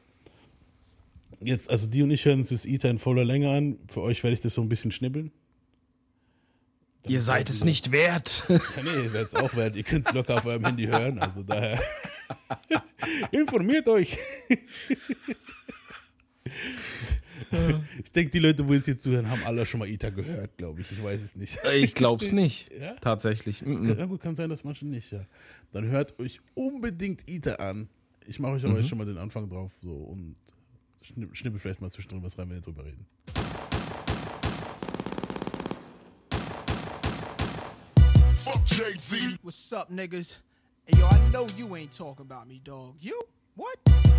[1.40, 3.78] Jetzt, also die und ich hören uns das Ita in voller Länge an.
[3.90, 5.32] Für euch werde ich das so ein bisschen schnibbeln.
[7.08, 8.46] Ihr seid es nicht wert.
[8.50, 9.76] Ja, nee, ihr seid es auch wert.
[9.76, 11.20] Ihr könnt es locker auf eurem Handy hören.
[11.20, 11.80] Also daher.
[13.32, 14.18] Informiert euch.
[18.04, 20.82] ich denke, die Leute, wo jetzt hier zuhören, haben alle schon mal Ita gehört, glaube
[20.82, 20.92] ich.
[20.92, 21.58] Ich weiß es nicht.
[21.74, 22.70] Ich glaub's nicht.
[22.78, 22.96] Ja?
[22.96, 23.62] Tatsächlich.
[23.66, 23.98] Mhm.
[23.98, 25.26] Ja, gut, kann sein, dass manche nicht, ja.
[25.72, 27.88] Dann hört euch unbedingt Ita an.
[28.26, 30.36] Ich mache euch aber jetzt schon mal den Anfang drauf so und
[31.04, 33.06] schnipp- schnippel vielleicht mal zwischendrin was rein, wenn wir drüber reden.
[38.44, 39.38] Fuck Jay-Z.
[39.44, 40.42] What's up, niggas?
[40.86, 42.96] Hey, yo, I know you ain't talking about me, dog.
[43.00, 43.20] You?
[43.58, 43.76] What?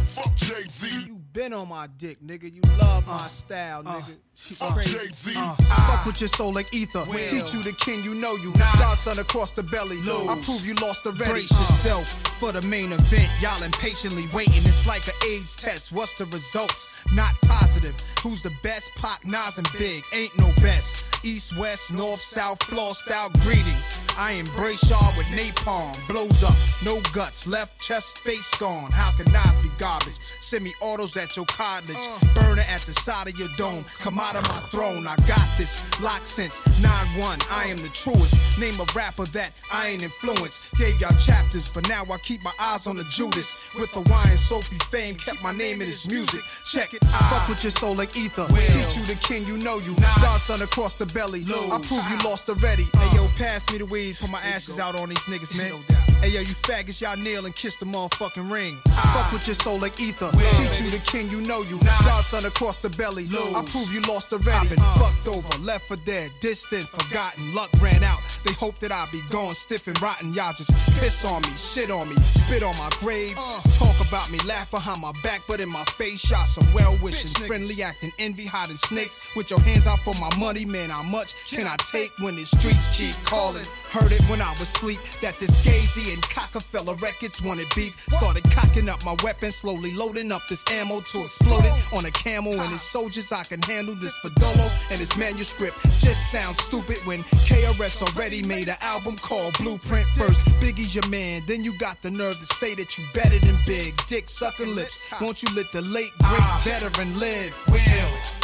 [0.06, 1.04] Fuck Jay-Z.
[1.06, 2.52] You been on my dick, nigga.
[2.52, 4.10] You love my uh, style, uh, nigga.
[4.10, 4.82] Uh, she Fuck.
[4.82, 5.34] Jay-Z.
[5.34, 7.04] Fuck with your soul like ether.
[7.08, 7.18] Will.
[7.28, 8.52] Teach you the king, you know you.
[8.54, 9.96] Godson across the belly.
[9.98, 10.28] Lose.
[10.28, 11.30] I prove you lost already.
[11.30, 12.08] Brace yourself
[12.40, 13.30] for the main event.
[13.40, 14.54] Y'all impatiently waiting.
[14.54, 15.92] It's like an AIDS test.
[15.92, 16.88] What's the results?
[17.12, 17.94] Not positive.
[18.24, 18.90] Who's the best?
[18.96, 20.02] Pac, Nas, and Big.
[20.12, 21.04] Ain't no best.
[21.24, 23.97] East, west, north, south, flossed style greetings.
[24.18, 25.94] I embrace y'all with napalm.
[26.08, 27.46] Blows up, no guts.
[27.46, 28.90] Left chest, face gone.
[28.90, 30.18] How can Nas be garbage?
[30.40, 31.94] Semi autos at your cottage.
[31.96, 32.18] Uh.
[32.34, 33.84] Burner at the side of your dome.
[34.00, 35.06] Come out of my throne.
[35.06, 35.84] I got this.
[36.02, 37.46] Lock since 9-1.
[37.48, 38.58] I am the truest.
[38.58, 40.74] Name a rapper that I ain't influenced.
[40.74, 43.70] Gave y'all chapters, but now I keep my eyes on the Judas.
[43.76, 46.40] With Hawaiian Sophie fame, kept my name in his music.
[46.64, 47.04] Check it.
[47.04, 48.46] Fuck with your soul like ether.
[48.48, 49.94] Teach you the king, you know you.
[50.20, 51.44] Godson across the belly.
[51.46, 52.82] I prove you lost already.
[52.98, 54.07] Hey yo, pass me the weed.
[54.14, 55.84] Put my ashes out on these niggas, man.
[56.20, 58.76] Hey yo, you faggots, y'all kneel and kiss the motherfucking ring.
[59.14, 60.30] Fuck with your soul like ether.
[60.32, 61.78] Teach you the king, you know you.
[62.04, 63.28] Godson across the belly.
[63.30, 64.68] I prove you lost already.
[64.68, 67.54] Been fucked over, left for dead, distant, forgotten.
[67.54, 68.18] Luck ran out.
[68.44, 70.34] They hope that I be gone stiff and rotten.
[70.34, 73.34] Y'all just piss on me, shit on me, spit on my grave.
[73.78, 77.30] Talk about me, laugh behind my back, but in my face, shot some well wishing,
[77.46, 79.30] friendly acting, envy, hiding snakes.
[79.36, 80.90] With your hands out for my money, man.
[80.90, 83.64] How much can I take when the streets keep calling?
[83.98, 87.98] Heard it when I was asleep that this Gazy and Cockefeller records wanted beef.
[88.12, 92.10] Started cocking up my weapon, slowly loading up this ammo to explode it on a
[92.12, 93.32] camel and his soldiers.
[93.32, 95.82] I can handle this Fadolo and his manuscript.
[95.82, 100.06] Just sounds stupid when KRS already made an album called Blueprint.
[100.14, 103.56] First, Biggie's your man, then you got the nerve to say that you better than
[103.66, 103.98] Big.
[104.06, 105.12] Dick sucking lips.
[105.20, 107.52] Won't you let the late great veteran live?
[107.66, 108.38] Will.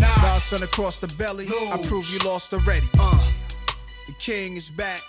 [0.00, 0.06] Nah.
[0.38, 1.46] son across the belly.
[1.48, 2.88] I prove you lost already.
[2.98, 3.30] Uh,
[4.10, 5.00] the king is back.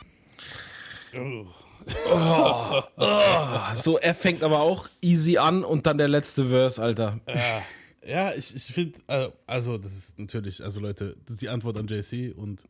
[3.75, 7.19] So, er fängt aber auch easy an und dann der letzte Verse, Alter.
[7.27, 7.63] Ja,
[8.05, 8.99] ja ich, ich finde,
[9.47, 12.67] also das ist natürlich, also Leute, das ist die Antwort an JC und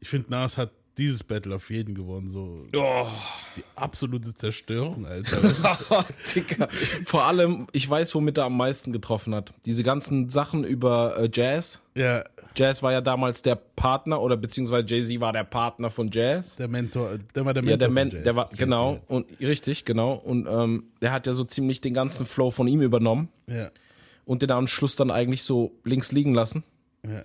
[0.00, 2.28] ich finde, Nas hat dieses Battle auf jeden gewonnen.
[2.28, 3.06] So, Oh.
[3.32, 5.36] das ist die absolute Zerstörung, Alter.
[6.24, 6.68] Ist- Dicker.
[7.06, 9.52] Vor allem, ich weiß, womit er am meisten getroffen hat.
[9.64, 11.80] Diese ganzen Sachen über äh, Jazz.
[11.94, 12.24] ja,
[12.54, 16.56] Jazz war ja damals der Partner oder beziehungsweise Jay-Z war der Partner von Jazz.
[16.56, 17.70] der Mentor, der war der Mentor.
[17.72, 20.12] Ja, der, Man, Jazz, der war, genau, und richtig, genau.
[20.12, 23.70] Und ähm, der hat ja so ziemlich den ganzen Flow von ihm übernommen Ja,
[24.26, 26.62] und den am Schluss dann eigentlich so links liegen lassen.
[27.02, 27.22] ja.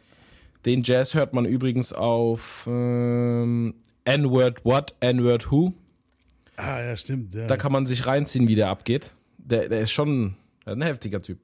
[0.67, 3.73] Den Jazz hört man übrigens auf ähm,
[4.03, 5.73] N-Word What, N-Word Who.
[6.57, 7.33] Ah, ja, stimmt.
[7.33, 7.47] Ja.
[7.47, 9.13] Da kann man sich reinziehen, wie der abgeht.
[9.37, 10.35] Der, der ist schon
[10.65, 11.39] ein heftiger Typ.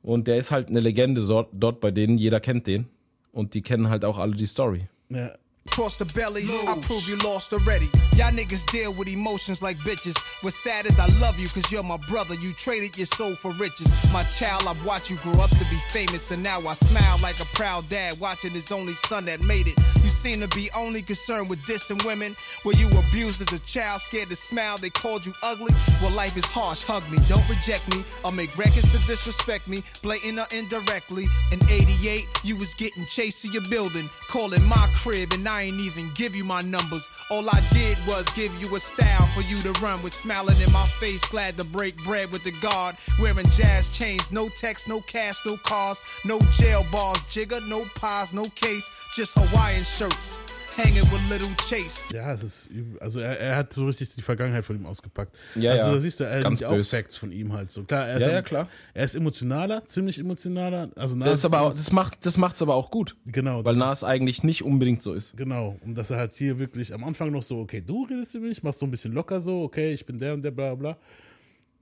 [0.00, 2.86] Und der ist halt eine Legende dort, dort bei denen, jeder kennt den.
[3.30, 4.88] Und die kennen halt auch alle die Story.
[5.10, 5.32] ja.
[5.68, 7.88] Cross the belly, I prove you lost already.
[8.16, 10.16] Y'all niggas deal with emotions like bitches.
[10.42, 12.34] What's sad is I love you cause you're my brother.
[12.34, 13.88] You traded your soul for riches.
[14.12, 16.30] My child, I've watched you grow up to be famous.
[16.30, 19.78] And now I smile like a proud dad watching his only son that made it.
[20.02, 22.36] You seem to be only concerned with dissing women.
[22.64, 24.78] Were you abused as a child, scared to smile?
[24.78, 25.72] They called you ugly?
[26.02, 28.02] Well, life is harsh, hug me, don't reject me.
[28.24, 31.26] I'll make records to disrespect me, blatant or indirectly.
[31.52, 34.08] In 88, you was getting chased to your building.
[34.28, 37.08] Call it my crib and I ain't even give you my numbers.
[37.30, 40.72] All I did was give you a style for you to run with smiling in
[40.72, 42.96] my face, glad to break bread with the guard.
[43.18, 48.32] Wearing jazz chains, no text, no cash, no cars, no jail bars, jigger, no pies,
[48.32, 50.49] no case, just Hawaiian shirts.
[50.76, 52.02] Hanging with Little Chase.
[52.12, 52.70] Ja, es ist.
[53.00, 55.36] Also er, er hat so richtig die Vergangenheit von ihm ausgepackt.
[55.56, 55.92] Ja, also ja.
[55.92, 56.84] da siehst du, er Ganz nimmt auch.
[56.84, 57.84] Facts von ihm halt so.
[57.84, 58.68] Klar, er ist, Ja, ja, klar.
[58.94, 60.90] Er ist emotionaler, ziemlich emotionaler.
[60.96, 63.16] Also Nas Das, ist aber auch, das macht das macht's aber auch gut.
[63.26, 63.64] Genau.
[63.64, 65.36] Weil Nas ist- eigentlich nicht unbedingt so ist.
[65.36, 68.46] Genau, und dass er halt hier wirklich am Anfang noch so, okay, du redest über
[68.46, 70.96] mich, machst so ein bisschen locker so, okay, ich bin der und der, bla bla.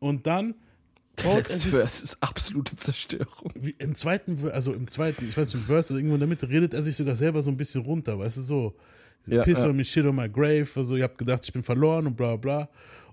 [0.00, 0.54] Und dann
[1.24, 3.52] letzte sich- Vers ist absolute Zerstörung.
[3.54, 6.28] wie im zweiten, also im zweiten, ich weiß nicht, im Verse oder irgendwo in der
[6.28, 8.74] Mitte, redet er sich sogar selber so ein bisschen runter, weißt du, so,
[9.26, 9.68] Ja, piss ja.
[9.68, 12.36] on me, shit on my grave, also ihr habt gedacht, ich bin verloren und bla
[12.36, 12.68] bla.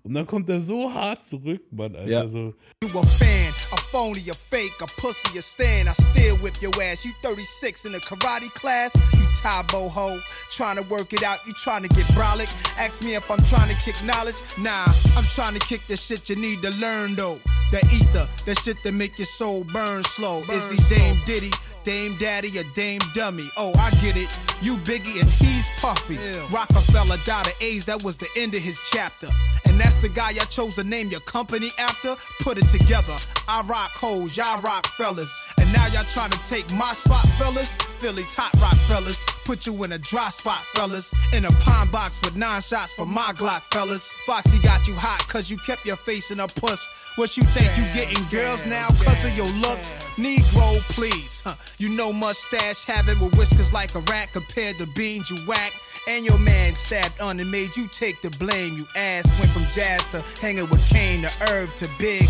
[0.05, 2.27] Und dann kommt er so hart zurück, Mann, Alter, Ja.
[2.27, 2.53] so.
[2.83, 5.89] You a fan, a phony, a fake, a pussy, a stand.
[5.89, 7.03] I still whip your ass.
[7.03, 8.91] You 36 in a karate class.
[9.13, 10.19] You Tybo ho,
[10.51, 11.39] trying to work it out.
[11.47, 12.49] You trying to get brolic.
[12.77, 14.35] Ask me if I'm trying to kick knowledge.
[14.59, 14.85] Nah,
[15.17, 17.39] I'm trying to kick the shit you need to learn though.
[17.71, 20.43] The ether, the shit that make your soul burn slow.
[20.51, 21.49] Is he Dame Diddy?
[21.85, 23.47] Dame Daddy or Dame Dummy.
[23.57, 24.37] Oh, I get it.
[24.61, 26.17] You Biggie and he's Puffy.
[26.51, 27.85] Rockefeller died of AIDS.
[27.85, 29.29] That was the end of his chapter.
[29.65, 32.15] And that's the guy I chose to name your company after.
[32.41, 33.15] Put it together.
[33.47, 35.31] I rock hoes, y'all rock fellas.
[35.59, 37.77] And now y'all trying to take my spot, fellas.
[38.05, 39.17] Philly's hot rock fellas.
[39.45, 41.11] Put you in a dry spot, fellas.
[41.33, 44.13] In a pine box with nine shots for my Glock, fellas.
[44.27, 46.87] Foxy got you hot cause you kept your face in a puss.
[47.15, 49.95] What you think you getting girls now cause of your looks?
[50.21, 51.41] Negro, please.
[51.43, 51.55] Huh.
[51.79, 55.73] You know mustache having with whiskers like a rat compared to beans you whack.
[56.07, 58.75] And your man stabbed on and made you take the blame.
[58.77, 62.23] You ass went from jazz to hanging with Kane to Irv to Big.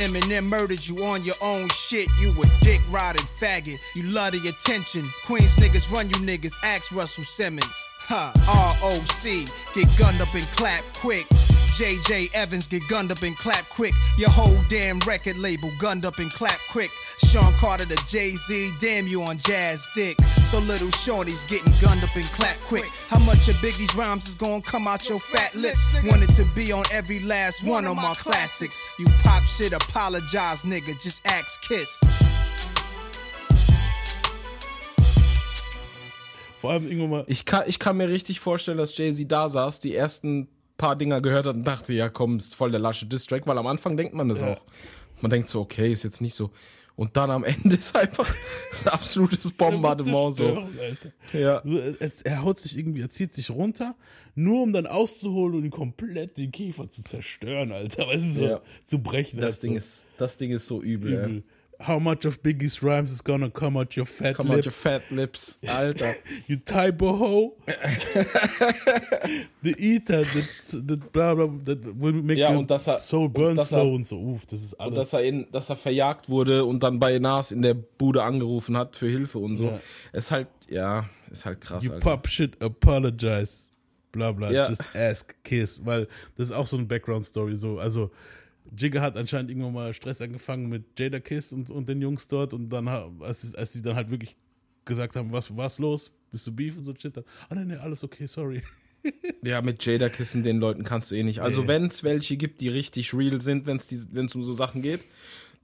[0.00, 2.08] And Eminem murdered you on your own shit.
[2.20, 3.78] You a dick riding faggot.
[3.94, 5.08] You love the attention.
[5.24, 6.54] Queens niggas run you niggas.
[6.62, 7.91] Ask Russell Simmons.
[8.14, 8.30] Huh.
[8.84, 9.48] ROC.
[9.74, 11.24] Get gunned up and clap quick.
[11.78, 13.94] JJ Evans get gunned up and clap quick.
[14.18, 16.90] Your whole damn record label gunned up and clap quick.
[17.16, 20.20] Sean Carter to Jay Z, damn you on jazz dick.
[20.20, 22.90] So little Shorty's getting gunned up and clap quick.
[23.08, 25.82] How much of Biggie's rhymes is gonna come out your fat lips?
[26.04, 28.92] Wanted to be on every last one of my classics.
[28.98, 31.00] You pop shit, apologize, nigga.
[31.02, 31.98] Just ask Kiss.
[36.62, 39.80] Vor allem irgendwann mal, Ich kann, ich kann mir richtig vorstellen, dass Jay-Z da saß,
[39.80, 40.46] die ersten
[40.78, 43.66] paar Dinger gehört hat und dachte, ja komm, ist voll der lasche Distrack, weil am
[43.66, 44.52] Anfang denkt man das Ja.
[44.52, 44.62] auch.
[45.20, 46.50] Man denkt so, okay, ist jetzt nicht so.
[46.94, 48.32] Und dann am Ende ist einfach
[48.70, 50.62] das absolutes Bombardement so.
[51.32, 51.62] Ja.
[51.64, 53.94] So, er, er haut sich irgendwie, er zieht sich runter,
[54.34, 58.06] nur um dann auszuholen und komplett den Kiefer zu zerstören, Alter.
[58.06, 58.60] Weißt du, so Ja.
[58.84, 59.40] zu brechen.
[59.40, 59.78] Das Ding so.
[59.78, 61.12] ist, das Ding ist so übel.
[61.12, 61.42] übel.
[61.86, 64.82] How much of Biggie's rhymes is gonna come out your fat Come out your lips?
[64.82, 66.14] fat lips, Alter.
[66.46, 67.56] You typo ho.
[69.62, 73.58] the eater, that, that blah blah, that will make Ja, und dass er- soul burn
[73.58, 74.16] und slow er- und so.
[74.18, 74.96] Uff, das ist Und alles.
[74.96, 78.76] dass er, in, dass er verjagt wurde und dann bei Nas in der Bude angerufen
[78.76, 79.64] hat für Hilfe und so.
[79.64, 79.80] Ja.
[80.12, 82.10] Ist halt, ja, ist halt krass, you Alter.
[82.10, 83.70] pop shit, apologize.
[84.12, 84.68] Bla bla, Ja.
[84.68, 85.84] just ask, kiss.
[85.86, 86.06] Weil
[86.36, 87.56] das ist auch so eine Background-Story.
[87.56, 87.78] So.
[87.78, 88.10] Also,
[88.76, 92.54] Jigga hat anscheinend irgendwann mal Stress angefangen mit Jada Kiss und, und den Jungs dort.
[92.54, 94.36] Und dann, als, sie- als sie dann halt wirklich
[94.84, 96.10] gesagt haben, was was los?
[96.30, 97.16] Bist du beef und so shit?
[97.16, 98.62] Dann, ah, nee, nee, alles okay, sorry.
[99.44, 101.40] Ja, mit Jada Kissen den Leuten kannst du eh nicht.
[101.40, 101.66] Also, Nee.
[101.68, 105.00] wenn es welche gibt, die richtig real sind, wenn es um so Sachen geht,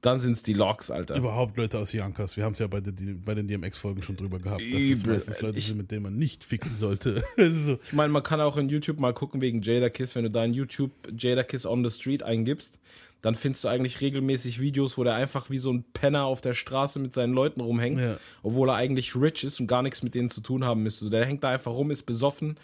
[0.01, 1.17] dann sind es die Logs, Alter.
[1.17, 2.37] Überhaupt Leute aus Yonkers.
[2.37, 4.61] Wir haben es ja bei, den- bei den DMX-Folgen schon drüber gehabt.
[4.61, 5.15] Dass es Übel.
[5.15, 7.23] meistens Leute Ich- sind, mit denen man nicht ficken sollte.
[7.37, 7.79] so.
[7.85, 10.15] Ich meine, man kann auch in YouTube mal gucken wegen Jada Kiss.
[10.15, 12.79] Wenn du da in YouTube Jada Kiss on the Street eingibst,
[13.23, 16.55] dann findest du eigentlich regelmäßig Videos, wo der einfach wie so ein Penner auf der
[16.55, 18.17] Straße mit seinen Leuten rumhängt, Ja.
[18.45, 21.07] obwohl er eigentlich rich ist und gar nichts mit denen zu tun haben müsste.
[21.07, 22.55] Also der hängt da einfach rum, ist besoffen.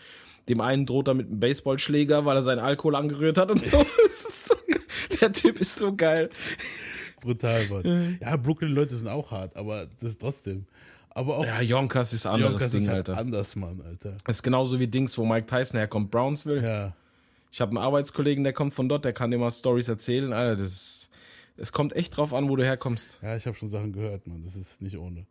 [0.48, 3.85] Dem einen droht er mit einem Baseballschläger, weil er seinen Alkohol angerührt hat und so.
[4.31, 4.55] So
[5.20, 6.31] der Typ ist so geil.
[7.24, 8.18] Brutal, Mann.
[8.20, 10.66] Ja, Brooklyn-Leute sind auch hart, aber das ist trotzdem.
[11.10, 13.20] Aber auch Ja, Yonkers ist ein anderes Yonkers Ding, ist halt Alter.
[13.20, 14.16] anders, Mann, Alter.
[14.24, 16.62] Das ist genauso wie Dings, wo Mike Tyson herkommt, Brownsville.
[16.62, 16.96] Ja.
[17.52, 20.32] Ich habe einen Arbeitskollegen, der kommt von dort, der kann dir mal Stories erzählen.
[20.32, 21.10] Alter, das ist,
[21.56, 23.20] es kommt echt drauf an, wo du herkommst.
[23.22, 24.42] Ja, ich habe schon Sachen gehört, Mann.
[24.42, 25.26] Das ist nicht ohne.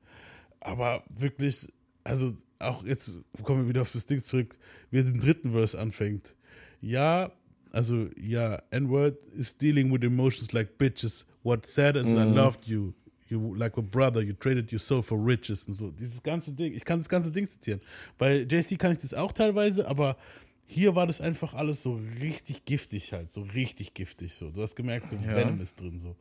[0.61, 1.67] Aber wirklich,
[2.05, 4.55] also auch jetzt kommen wir wieder auf das Ding zurück,
[4.89, 6.33] wie er den dritten Verse anfängt.
[6.79, 7.31] Ja,
[7.73, 11.25] also ja, N-Word is dealing with emotions like bitches.
[11.43, 12.33] What sad is I Mhm.
[12.35, 12.93] loved you.
[13.29, 15.91] You like a brother, you traded your soul for riches und so.
[15.91, 17.81] Dieses ganze Ding, ich kann das ganze Ding zitieren.
[18.17, 20.17] Bei JC kann ich das auch teilweise, aber
[20.65, 24.51] hier war das einfach alles so richtig giftig halt, so richtig giftig so.
[24.51, 25.35] Du hast gemerkt, so Ja.
[25.35, 26.15] Venom ist drin so.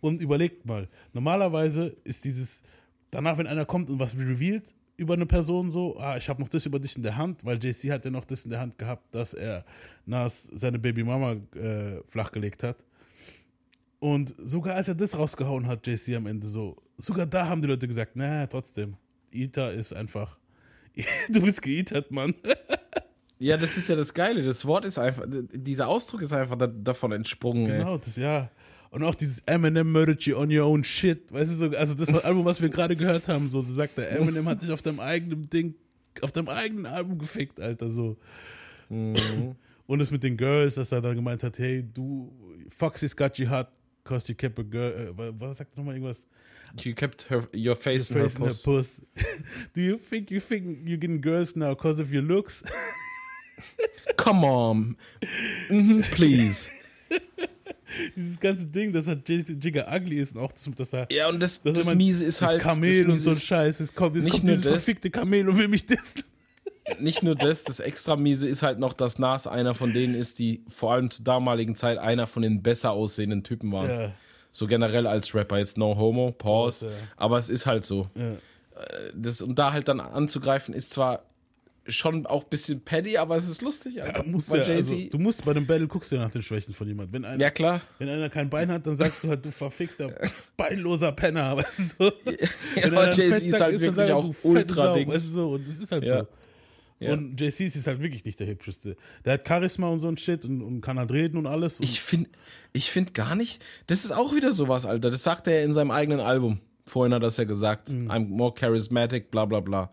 [0.00, 2.62] Und überlegt mal, normalerweise ist dieses,
[3.10, 6.48] danach wenn einer kommt und was revealed, über eine Person so, ah, ich habe noch
[6.48, 8.78] das über dich in der Hand, weil JC hat ja noch das in der Hand
[8.78, 9.64] gehabt, dass er
[10.06, 12.76] Nas seine Babymama äh, flachgelegt hat.
[13.98, 17.68] Und sogar als er das rausgehauen hat, JC am Ende so, sogar da haben die
[17.68, 18.96] Leute gesagt, na, trotzdem,
[19.30, 20.38] Ita ist einfach,
[21.28, 22.34] du bist geitert, Mann.
[23.40, 24.42] Ja, das ist ja das Geile.
[24.42, 27.66] Das Wort ist einfach, dieser Ausdruck ist einfach da, davon entsprungen.
[27.66, 27.78] ey.
[27.78, 28.48] Genau, das, ja.
[28.94, 31.32] Und auch dieses Eminem murdered you on your own shit.
[31.32, 34.12] Weißt du, so, also das war Album, was wir gerade gehört haben, so, sagt der
[34.12, 35.74] Eminem hat dich auf deinem eigenen Ding,
[36.20, 38.16] auf deinem eigenen Album gefickt, Alter, so.
[38.88, 39.56] Mhm.
[39.86, 42.32] Und das mit den Girls, dass er dann gemeint hat, hey, du,
[42.68, 43.66] Foxy's got you hot,
[44.04, 46.24] cause you kept a girl, äh, wa- was sagt er nochmal irgendwas?
[46.80, 49.02] You kept her, your face, in her Face in her puss.
[49.74, 52.62] Do you think you think you're getting girls now cause of your looks?
[54.16, 54.96] Come on.
[55.68, 56.70] Mhm, please.
[58.16, 61.40] Dieses ganze Ding, dass er Jigga ugly ist und auch das, dass er Ja, und
[61.42, 62.60] das, dass das meint, Miese ist das halt.
[62.62, 63.80] Kamel das und so ein Scheiß.
[63.80, 64.82] Es kommt, jetzt nicht kommt nur dieses das.
[64.84, 66.22] verfickte Kamel und will mich dissen.
[67.00, 70.38] Nicht nur das, das extra miese ist halt noch, dass Nas einer von denen ist,
[70.38, 73.88] die vor allem zur damaligen Zeit einer von den besser aussehenden Typen waren.
[73.88, 74.12] Ja.
[74.52, 76.92] So generell als Rapper, jetzt no homo, pause, Ja.
[77.16, 78.10] aber es ist halt so.
[78.14, 78.32] Ja.
[78.32, 78.36] Äh,
[79.14, 81.22] Das, und da halt dann anzugreifen, ist zwar
[81.86, 84.02] schon auch ein bisschen petty, aber es ist lustig.
[84.02, 84.22] Alter.
[84.22, 86.72] Du musst, ja, also, du musst bei einem Battle guckst du ja nach den Schwächen
[86.72, 87.12] von jemandem.
[87.12, 87.82] Wenn einer, ja, klar.
[87.98, 90.14] wenn einer kein Bein hat, dann sagst du halt, du verfickster
[90.56, 91.56] beinloser Penner.
[91.56, 92.04] Weißt du?
[92.76, 95.14] Ja, aber Jay-Z ist halt dann wirklich auch du fette ultra Sau, Dings.
[95.14, 95.50] Weißt du so?
[95.50, 96.18] Und das ist halt Ja.
[96.20, 96.26] so.
[97.00, 97.12] Ja.
[97.12, 98.96] Und JC ist halt wirklich nicht der hübscheste.
[99.24, 101.80] Der hat Charisma und so ein Shit und, und kann halt reden und alles.
[101.80, 102.30] Und Ich finde
[102.72, 105.10] ich find gar nicht, das ist auch wieder sowas, Alter.
[105.10, 106.60] Das sagt er ja in seinem eigenen Album.
[106.86, 107.90] Vorhin hat er das ja gesagt.
[107.90, 108.10] Mhm.
[108.10, 109.90] I'm more charismatic, bla bla bla.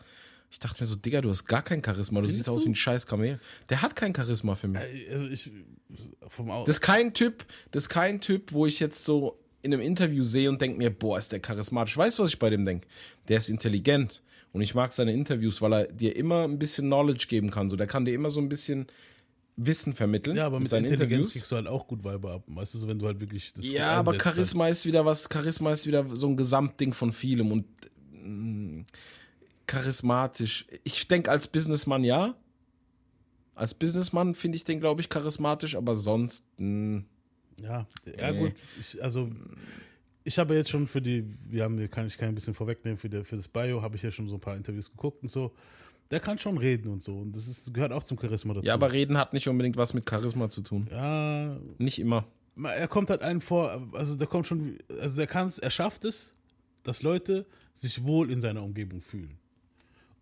[0.52, 2.20] Ich dachte mir so, Digga, du hast gar kein Charisma.
[2.20, 2.66] Du Findest siehst aus du?
[2.66, 3.40] wie ein scheiß Kamel.
[3.70, 4.82] Der hat kein Charisma für mich.
[5.10, 5.50] also ich
[6.28, 9.74] vom Au Das ist kein Typ, das ist kein Typ, wo ich jetzt so in
[9.74, 11.96] einem Interview sehe und denke mir, boah, ist der charismatisch.
[11.96, 12.88] Weißt du, was ich bei dem denke?
[13.28, 14.22] Der ist intelligent
[14.54, 17.70] und ich mag seine Interviews, weil er dir immer ein bisschen Knowledge geben kann.
[17.70, 18.88] So, der kann dir immer so ein bisschen
[19.56, 20.36] Wissen vermitteln.
[20.36, 21.34] Ja, aber mit seinen Intelligenz Interviews.
[21.34, 22.44] kriegst du halt auch gut Weiber ab.
[22.48, 24.22] Weißt du, so, wenn du halt wirklich das Ja, aber halt.
[24.22, 27.66] Charisma ist wieder was, Charisma ist wieder so ein Gesamtding von vielem und
[28.12, 28.82] mm,
[29.72, 30.66] charismatisch.
[30.84, 32.36] Ich denke als Businessman ja.
[33.56, 36.46] Als Businessman finde ich den, glaube ich, charismatisch, aber sonst.
[36.58, 37.00] mm,
[37.62, 37.88] Ja,
[38.18, 38.40] ja Nee.
[38.40, 38.54] gut.
[38.80, 39.30] Ich, also
[40.24, 43.10] ich habe jetzt schon für die, wir haben, kann ich kann ein bisschen vorwegnehmen, für,
[43.10, 45.52] die, für das Bio habe ich ja schon so ein paar Interviews geguckt und so.
[46.12, 47.20] Der kann schon reden und so.
[47.20, 48.66] Und das ist, gehört auch zum Charisma dazu.
[48.66, 50.88] Ja, aber Reden hat nicht unbedingt was mit Charisma zu tun.
[50.92, 52.26] Ja, Nicht immer.
[52.64, 56.04] er kommt halt einen vor, also der kommt schon, also der kann es, er schafft
[56.04, 56.34] es,
[56.84, 59.38] dass Leute sich wohl in seiner Umgebung fühlen.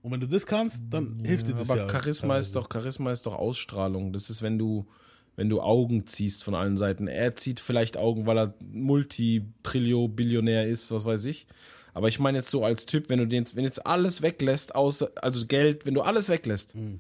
[0.01, 1.89] Und wenn du das kannst, dann hilft dir das Aber ja.
[1.89, 4.13] Charisma ist doch, Charisma ist doch Ausstrahlung.
[4.13, 4.87] Das ist, wenn du,
[5.35, 7.07] wenn du Augen ziehst von allen Seiten.
[7.07, 11.47] Er zieht vielleicht Augen, weil er Multi-Trillo-Billionär ist, was weiß ich.
[11.93, 15.11] Aber ich meine jetzt so als Typ, wenn du den, wenn jetzt alles weglässt, außer,
[15.21, 16.99] also Geld, wenn du alles weglässt, Mhm.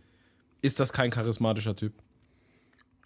[0.61, 1.93] ist das kein charismatischer Typ.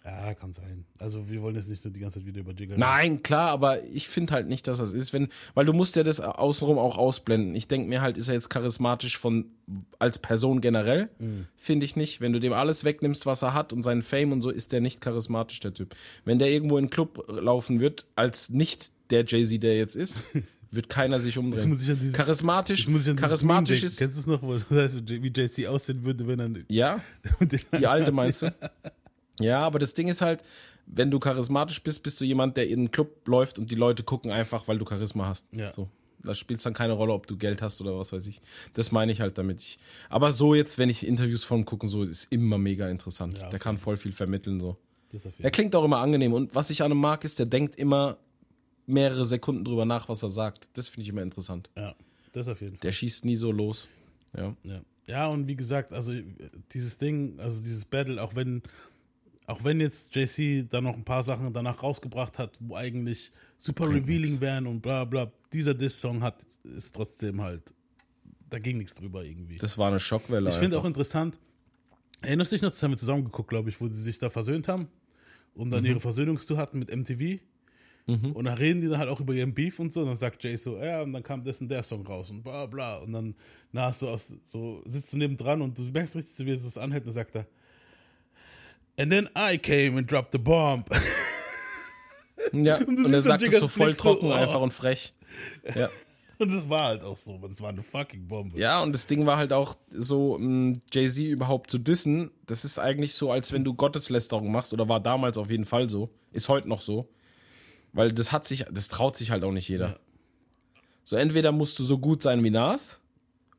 [0.04, 0.84] Ja, kann sein.
[0.98, 3.82] Also wir wollen jetzt nicht so die ganze Zeit wieder über Jigger Nein, klar, aber
[3.84, 6.98] ich finde halt nicht, dass das ist, wenn, weil du musst ja das außenrum auch
[6.98, 7.54] ausblenden.
[7.54, 9.46] Ich denke mir halt, ist er jetzt charismatisch von
[9.98, 11.08] als Person generell?
[11.56, 12.20] Finde ich nicht.
[12.20, 14.82] Wenn du dem alles wegnimmst, was er hat und seinen Fame und so, ist der
[14.82, 15.96] nicht charismatisch, der Typ.
[16.26, 20.20] Wenn der irgendwo in einen Club laufen wird, als nicht der Jay-Z, der jetzt ist,
[20.70, 21.68] wird keiner sich umdrehen.
[21.68, 23.98] muss ich an dieses, charismatisch, das muss ich an dieses charismatisch ist.
[23.98, 27.00] Kennst du es noch, wo das heißt, wie JC aussehen würde, wenn er Ja,
[27.40, 28.54] den die alte meinst du?
[29.40, 30.42] Ja, aber das Ding ist halt,
[30.86, 34.02] wenn du charismatisch bist, bist du jemand, der in einen Club läuft und die Leute
[34.02, 35.46] gucken einfach, weil du Charisma hast.
[35.52, 35.72] Ja.
[35.72, 35.88] So.
[36.22, 38.40] Da spielt es dann keine Rolle, ob du Geld hast oder was weiß ich.
[38.72, 39.60] Das meine ich halt damit.
[39.60, 39.78] Ich,
[40.08, 43.36] aber so jetzt, wenn ich Interviews von ihm gucken, so ist immer mega interessant.
[43.38, 44.76] Ja, der kann voll viel vermitteln so.
[45.38, 48.18] Er klingt auch immer angenehm und was ich an ihm mag, ist, der denkt immer
[48.86, 50.76] mehrere Sekunden drüber nach, was er sagt.
[50.76, 51.70] Das finde ich immer interessant.
[51.76, 51.94] Ja,
[52.32, 52.80] das auf jeden Fall.
[52.80, 53.88] Der schießt nie so los.
[54.36, 54.56] Ja.
[54.64, 54.80] Ja.
[55.06, 56.12] ja, und wie gesagt, also
[56.72, 58.62] dieses Ding, also dieses Battle, auch wenn,
[59.46, 63.86] auch wenn jetzt JC da noch ein paar Sachen danach rausgebracht hat, wo eigentlich super
[63.86, 64.40] Bringt revealing nix.
[64.40, 67.62] wären und bla bla, dieser Diss-Song hat, ist trotzdem halt,
[68.50, 69.56] da ging nichts drüber irgendwie.
[69.56, 70.48] Das war eine Schockwelle.
[70.50, 71.38] ich finde auch interessant,
[72.22, 74.30] erinnerst du dich noch, das haben wir zusammen geguckt, glaube ich, wo sie sich da
[74.30, 74.88] versöhnt haben
[75.54, 75.90] und dann Mhm.
[75.90, 77.40] ihre Versöhnungstour hatten mit MTV.
[78.06, 80.00] Und dann reden die dann halt auch über ihren Beef und so.
[80.00, 82.42] Und dann sagt Jay so, ja, und dann kam das und der Song raus und
[82.42, 82.98] bla bla.
[82.98, 83.34] Und dann
[83.72, 86.76] na, hast du aus, so sitzt du neben dran und du merkst richtig, wie es
[86.76, 87.46] anhält und dann sagt er,
[88.98, 90.84] And then I came and dropped the bomb.
[92.52, 94.32] Ja, Und und, er sagt es so voll Blick so, trocken oh.
[94.32, 95.12] einfach und frech.
[95.74, 95.88] Ja.
[96.38, 98.58] Und das war halt auch so, das war eine fucking Bombe.
[98.58, 102.80] ja, und das Ding war halt auch so, mh, Jay-Z überhaupt zu dissen, das ist
[102.80, 106.48] eigentlich so, als wenn du Gotteslästerung machst, oder war damals auf jeden Fall so, ist
[106.48, 107.08] heute noch so.
[107.92, 109.88] Weil das hat sich, das traut sich halt auch nicht jeder.
[109.90, 109.96] Ja.
[111.04, 113.00] So, entweder musst du so gut sein wie Nas,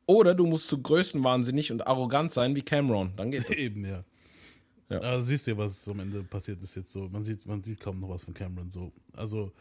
[0.04, 3.14] Oder du musst so größenwahnsinnig und arrogant sein wie Cameron.
[3.16, 3.56] Dann geht das.
[3.56, 4.04] Eben, ja.
[4.88, 4.98] Ja.
[5.00, 7.08] Also siehst du ja, was am Ende passiert ist jetzt so.
[7.08, 8.92] Man sieht, man sieht kaum noch was von Cameron so.
[9.16, 9.52] Also,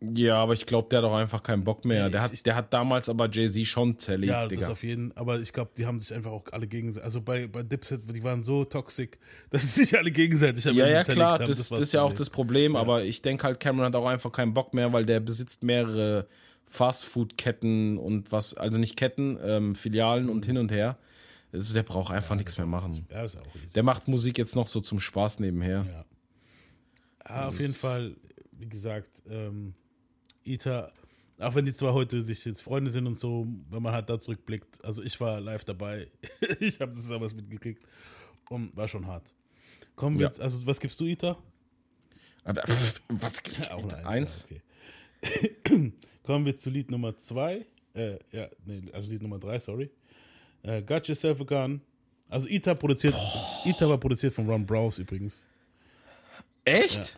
[0.00, 2.06] Ja, aber ich glaube, der hat auch einfach keinen Bock mehr.
[2.06, 4.68] Nee, Der ich- hat, der hat damals aber Jay-Z schon zerlegt, ja, das Digga.
[4.68, 7.04] auf jeden Aber ich glaube, die haben sich einfach auch alle gegenseitig.
[7.04, 9.10] Also bei, bei Dipset, die waren so toxisch,
[9.50, 11.46] dass sie sich alle gegenseitig Ja, ja, klar, haben.
[11.46, 14.06] das, war das ist ja auch das Problem, aber ich denke halt, Cameron hat auch
[14.06, 16.26] einfach keinen Bock mehr, weil der besitzt mehrere
[16.66, 20.96] Fastfood-Ketten und was, also nicht Ketten, ähm, Filialen und hin und her.
[21.52, 23.06] Also der braucht einfach nichts mehr machen.
[23.10, 23.72] Ja, ist auch easy.
[23.74, 25.84] Der macht Musik jetzt noch so zum Spaß nebenher.
[25.86, 26.04] Ja.
[27.28, 28.16] Ja, auf jeden Fall,
[28.52, 29.74] wie gesagt, ähm,
[30.44, 30.90] Ita,
[31.38, 34.18] auch wenn die zwar heute sich jetzt Freunde sind und so, wenn man halt da
[34.18, 36.10] zurückblickt, also ich war live dabei,
[36.60, 37.82] ich habe das damals mitgekriegt
[38.50, 39.32] und war schon hart.
[39.94, 40.28] Kommen wir Ja.
[40.28, 41.36] jetzt, also was gibst du, Ita?
[42.44, 43.68] Aber pff, was gibt's?
[43.70, 44.48] Auch eine Eins?
[44.50, 44.56] ja,
[45.60, 45.92] okay.
[46.22, 49.90] Kommen wir zu Lied Nummer zwei, äh, ja, nee, also Lied Nummer drei, sorry.
[50.68, 51.80] Äh, Got Yourself a Gun.
[52.28, 53.14] Also Ita produziert,
[53.64, 55.46] Ita war produziert von Ron Browse übrigens.
[56.64, 57.16] Echt?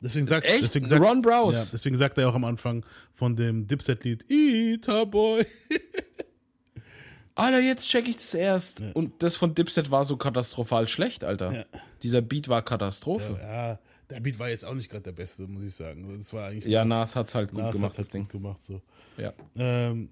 [0.00, 0.62] Deswegen sagt, Echt?
[0.62, 1.58] Deswegen sagt, Ron Browse?
[1.58, 5.46] Ja, deswegen sagt er auch am Anfang von dem Dipset-Lied Ita Boy.
[7.34, 8.82] Alter, jetzt check ich das erst.
[8.94, 11.52] Und das von Dipset war so katastrophal schlecht, Alter.
[11.52, 11.64] Ja.
[12.02, 13.38] Dieser Beat war Katastrophe.
[13.40, 13.78] Ja,
[14.10, 16.16] der Beat war jetzt auch nicht gerade der beste, muss ich sagen.
[16.18, 18.22] Das war eigentlich Ja, Nas- Nas hat's halt gut Nas gemacht, hat's das halt Ding.
[18.22, 18.62] gut gemacht.
[18.62, 18.80] So.
[19.18, 19.32] Ja.
[19.56, 20.08] Ähm,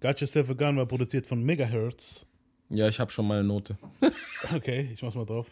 [0.00, 2.24] Got Yourself a Gun war produziert von Megahertz.
[2.70, 3.76] Ja, ich habe schon meine Note.
[4.54, 5.50] Okay, ich mach's mal drauf.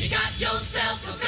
[0.00, 1.27] You got yourself a gun.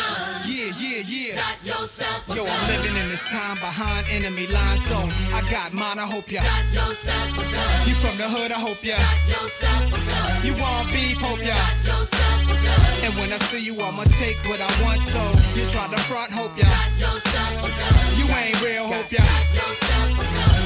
[1.11, 1.35] Yeah.
[1.35, 2.55] Got yourself a Yo, gun.
[2.55, 4.95] I'm living in this time behind enemy lines, so
[5.35, 5.99] I got mine.
[5.99, 6.39] I hope ya.
[6.39, 7.75] Got yourself a gun.
[7.91, 8.55] You from the hood?
[8.55, 8.95] I hope ya.
[8.95, 10.47] Got yourself a gun.
[10.47, 11.19] You want beef?
[11.19, 11.59] Hope ya.
[11.59, 12.87] Got yourself a gun.
[13.03, 15.03] And when I see you, I'ma take what I want.
[15.03, 15.19] So
[15.59, 16.31] you try to front?
[16.31, 16.71] Hope ya.
[16.71, 17.99] Got yourself a gun.
[18.15, 18.87] You ain't real?
[18.87, 19.19] Hope ya.
[19.27, 20.63] Got yourself a gun.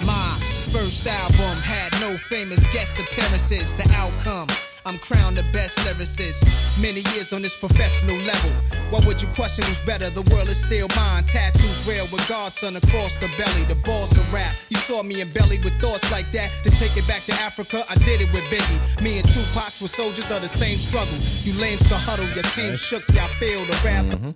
[0.00, 0.32] My
[0.72, 3.76] first album had no famous guest appearances.
[3.76, 4.48] The outcome,
[4.86, 6.46] I'm crowned the best lyricist.
[6.80, 8.50] Many years on this professional level.
[8.90, 10.10] Why would you question who's better?
[10.10, 11.24] The world is still mine.
[11.24, 13.64] Tattoos real with Godson across the belly.
[13.66, 14.54] The boss of rap.
[14.70, 16.52] You saw me in belly with thoughts like that.
[16.62, 19.02] To take it back to Africa, I did it with Biggie.
[19.02, 21.18] Me and Tupac were soldiers of the same struggle.
[21.42, 24.34] You lames can huddle, your team shook, y'all feel the rap.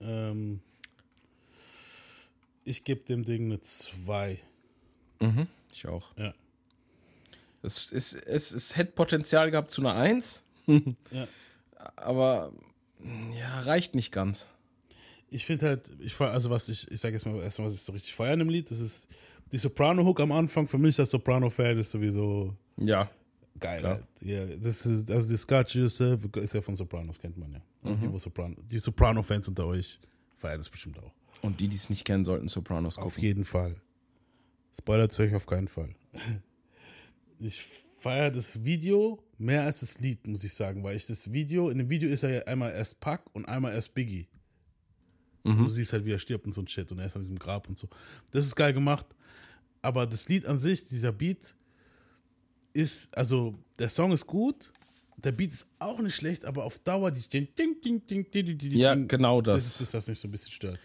[0.00, 0.60] Ähm,
[2.64, 4.38] ich gebe dem Ding eine 2.
[5.72, 6.08] Ich auch.
[6.16, 6.32] Ja.
[7.64, 10.42] Es, es, es, es hätte Potenzial gehabt zu einer 1.
[11.10, 11.26] Ja.
[11.96, 12.52] Aber
[13.36, 14.46] ja, reicht nicht ganz.
[15.30, 17.92] Ich finde halt, ich also was ich, ich sage jetzt mal erstmal, was ich so
[17.92, 19.08] richtig feiere im Lied, das ist
[19.52, 20.66] die Soprano-Hook am Anfang.
[20.66, 23.10] Für mich als Soprano-Fan ist sowieso Ja.
[23.60, 23.82] geil.
[23.82, 24.04] Halt.
[24.22, 27.60] Ja, das ist, also das Got Yourself ist ja von Sopranos, kennt man ja.
[27.82, 28.12] Also Mhm.
[28.12, 30.00] die, Soprano, die Soprano-Fans unter euch
[30.36, 31.12] feiern das bestimmt auch.
[31.42, 33.22] Und die, die es nicht kennen, sollten Sopranos Auf gucken.
[33.24, 33.76] jeden Fall.
[34.78, 35.90] Spoilert euch auf keinen Fall.
[37.44, 37.62] Ich
[37.98, 41.78] feiere das Video mehr als das Lied, muss ich sagen, weil ich das Video, in
[41.78, 44.26] dem Video ist er ja einmal erst Pack und einmal erst Biggie.
[45.44, 47.38] Du siehst halt, wie er stirbt und so ein Shit und er ist an diesem
[47.38, 47.86] Grab und so.
[48.30, 49.06] Das ist geil gemacht.
[49.82, 51.54] Aber das Lied an sich, dieser Beat,
[52.72, 54.72] ist, also der Song ist gut,
[55.18, 58.58] der Beat ist auch nicht schlecht, aber auf Dauer die Ding, Ding, Ding, Ding, Ding,
[58.58, 59.56] Ding, Ja, Ding, genau das.
[59.56, 60.78] Das ist das, was mich so ein bisschen stört.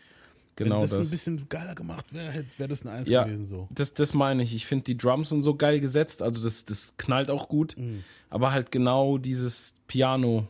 [0.59, 1.07] Genau Wenn das, das.
[1.07, 3.67] ein bisschen geiler gemacht wäre, wäre das eine Eins ja, gewesen so.
[3.71, 4.53] das, das meine ich.
[4.53, 7.75] Ich finde die Drums sind so geil gesetzt, also das, das knallt auch gut.
[8.29, 10.47] Aber halt genau dieses Piano,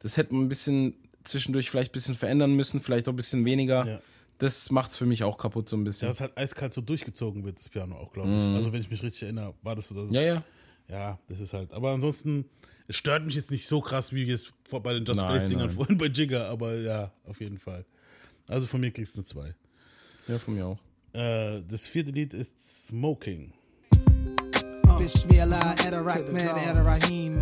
[0.00, 3.44] das hätte man ein bisschen zwischendurch vielleicht ein bisschen verändern müssen, vielleicht auch ein bisschen
[3.46, 3.86] weniger.
[3.86, 4.00] Ja.
[4.38, 6.08] Das macht's für mich auch kaputt so ein bisschen.
[6.08, 8.42] Dass halt eiskalt so durchgezogen wird, das Piano auch, glaube ich.
[8.54, 9.94] Also wenn ich mich richtig erinnere, war das so.
[9.94, 10.12] Mhm.
[10.12, 10.44] ja, ja.
[10.86, 11.72] Ja, das ist halt.
[11.72, 12.44] Aber ansonsten,
[12.88, 15.96] es stört mich jetzt nicht so krass wie jetzt vor- bei den Just Bass-Dingern vorhin
[15.96, 17.86] bei Jigger, aber ja, auf jeden Fall.
[18.48, 19.54] Also von mir kriegst du eine 2.
[20.28, 20.78] Ja, von mir auch.
[21.12, 23.52] Äh, das vierte Lied ist Smoking.
[24.98, 27.40] Bismillah, Rahman, Rahim.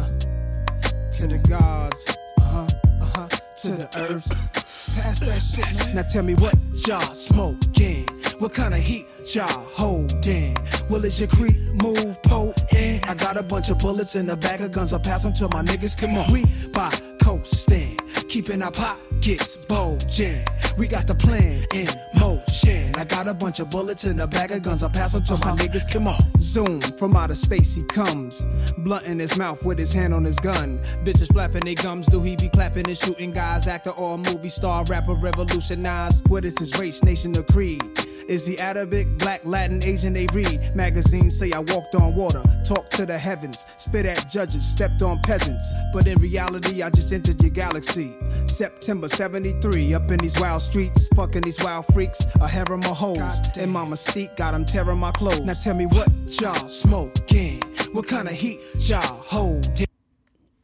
[1.19, 2.67] To the gods, uh huh,
[3.01, 3.29] uh huh,
[3.63, 4.49] to the earths.
[4.97, 5.97] Pass that shit, man.
[5.97, 6.55] Now tell me what
[6.87, 8.07] y'all smoking.
[8.39, 10.57] What kind of heat y'all holding?
[10.91, 12.92] Will it your creep move potent?
[13.13, 14.95] I got a bunch of bullets in the bag of guns.
[14.95, 16.01] I pass them to my niggas.
[16.01, 16.89] Come on, we by
[17.23, 20.43] coasting, keeping our pockets bulging.
[20.79, 22.95] We got the plan in motion.
[22.97, 24.83] I got a bunch of bullets in the bag of guns.
[24.83, 25.57] I pass them to my uh-huh.
[25.57, 25.93] niggas.
[25.93, 27.75] Come on, zoom from outer space.
[27.75, 28.41] He comes,
[28.79, 30.79] blunt in his mouth with his hand on his gun.
[31.05, 32.07] Bitches flapping their gums.
[32.07, 33.69] Do he be clapping and shooting guys?
[33.69, 36.23] Actor or movie star, rapper, revolutionize.
[36.29, 37.83] What is his race, nation, or creed?
[38.29, 40.13] Is he Arabic, black, Latin, Asian?
[40.13, 44.65] They read magazines say I walked on water, talked to the heavens, spit at judges,
[44.65, 45.73] stepped on peasants.
[45.93, 48.17] But in reality, I just entered your galaxy.
[48.47, 53.41] September 73, up in these wild streets, fucking these wild freaks, a harem of hoes.
[53.59, 55.45] And my mystique got 'em tearing my clothes.
[55.45, 56.09] Now tell me what
[56.41, 57.61] y'all smoking?
[57.93, 58.59] What kind of heat
[58.89, 59.67] y'all hold?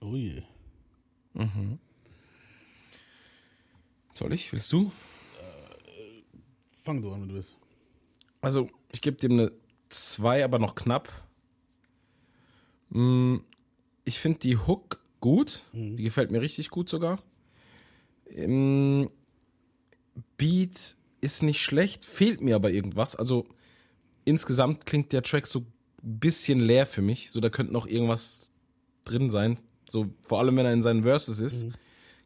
[0.01, 0.41] Oh yeah.
[1.37, 1.79] Mhm.
[4.15, 4.51] Soll ich?
[4.53, 4.91] Willst du?
[6.85, 7.55] Fang du an, wenn du willst.
[8.41, 9.53] Also, ich gebe dem eine
[9.91, 11.09] 2, aber noch knapp.
[12.91, 13.37] Mm,
[14.05, 15.65] Ich finde die Hook gut.
[15.97, 17.19] Die gefällt mir richtig gut sogar.
[18.31, 19.09] Ähm,
[20.37, 23.17] Beat ist nicht schlecht, fehlt mir aber irgendwas.
[23.17, 23.47] Also,
[24.25, 27.31] insgesamt klingt der Track so ein bisschen leer für mich.
[27.31, 28.53] So, da könnte noch irgendwas
[29.05, 29.59] drin sein.
[29.89, 31.67] So, vor allem, wenn er in seinen Verses ist,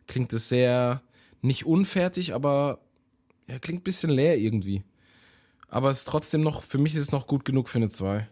[0.07, 1.03] klingt es sehr
[1.43, 2.81] nicht unfertig, aber
[3.47, 4.83] er klingt ein bisschen leer irgendwie.
[5.69, 8.29] Aber es ist trotzdem noch, für mich ist es noch gut genug für eine 2.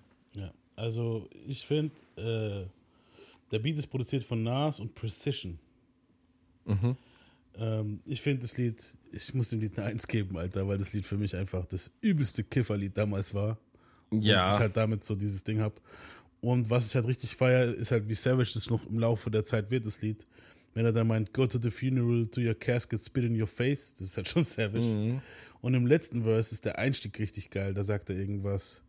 [0.81, 2.67] Also ich finde, äh,
[3.53, 5.59] der Beat ist produziert von Nas und Precision.
[6.65, 6.97] Mhm.
[7.57, 8.83] Ähm, ich finde das Lied,
[9.13, 11.91] ich muss dem Lied eine Eins geben, Alter, weil das Lied für mich einfach das
[12.01, 13.59] übelste Kifferlied damals war.
[14.11, 14.47] Ja.
[14.49, 15.83] Und ich halt damit so dieses Ding hab.
[16.41, 19.45] Und was ich halt richtig feiere, ist halt, wie Savage das noch im Laufe der
[19.45, 20.27] Zeit wird, das Lied.
[20.73, 23.93] Wenn er da meint, go to the funeral, to your casket, spit in your face,
[23.99, 24.87] das ist halt schon Savage.
[24.87, 25.21] Mhm.
[25.61, 28.83] Und im letzten Verse ist der Einstieg richtig geil, da sagt er irgendwas.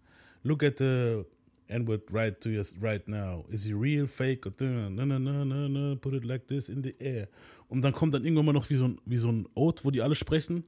[0.43, 1.25] Look at the
[1.71, 3.45] N-word right to us right now.
[3.49, 4.45] Is he real, fake?
[4.45, 7.27] Or na, na, na, na, na, put it like this in the air.
[7.69, 9.91] Und dann kommt dann irgendwann mal noch wie so ein, wie so ein Oath, wo
[9.91, 10.63] die alle sprechen.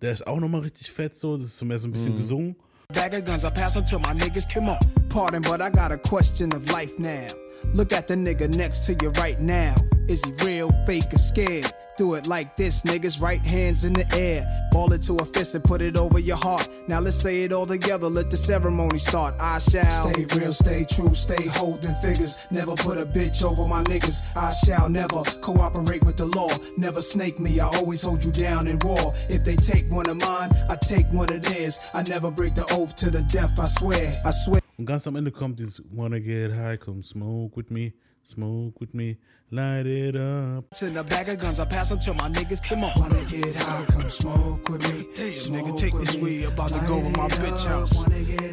[0.00, 2.18] Der ist auch nochmal richtig fett so, das ist so mehr so ein bisschen Mhm.
[2.18, 2.56] gesungen.
[2.94, 4.46] Bag of guns, I pass them to my niggas.
[4.48, 7.26] Come on, pardon, but I got a question of life now.
[7.74, 9.74] Look at the nigga next to you right now.
[10.08, 11.66] Is he real, fake, or scared?
[11.98, 13.20] Do it like this, niggas.
[13.20, 14.46] Right hands in the air.
[14.70, 16.68] Ball it to a fist and put it over your heart.
[16.86, 18.08] Now let's say it all together.
[18.08, 19.34] Let the ceremony start.
[19.40, 22.38] I shall stay real, stay true, stay holding figures.
[22.52, 24.22] Never put a bitch over my niggas.
[24.36, 26.50] I shall never cooperate with the law.
[26.76, 27.58] Never snake me.
[27.58, 29.12] I always hold you down in war.
[29.28, 31.80] If they take one of mine, I take one of theirs.
[31.94, 33.58] I never break the oath to the death.
[33.58, 34.22] I swear.
[34.24, 34.60] I swear.
[34.78, 37.94] Und ganz am Ende kommt dieses Wanna get high, come smoke with me,
[38.28, 39.16] smoke with me,
[39.50, 40.64] light it up.
[40.82, 42.62] In a bag of guns, I pass them to my niggas.
[42.62, 42.92] Come on.
[42.96, 45.06] Wanna get high, come smoke with me.
[45.16, 46.44] Hey, nigga, take this weed.
[46.44, 48.04] About to go to my bitch house.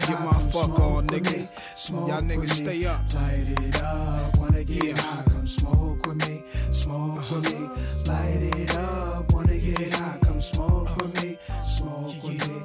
[0.07, 1.49] Get my fuck on, nigga.
[1.91, 3.01] Y'all niggas stay up.
[3.13, 4.37] Light it up.
[4.37, 6.43] Wanna get high, come smoke with me.
[6.71, 7.59] Smoke with me.
[8.07, 9.33] Light it up.
[9.33, 11.37] Wanna get high, come smoke with me.
[11.65, 12.63] Smoke with me.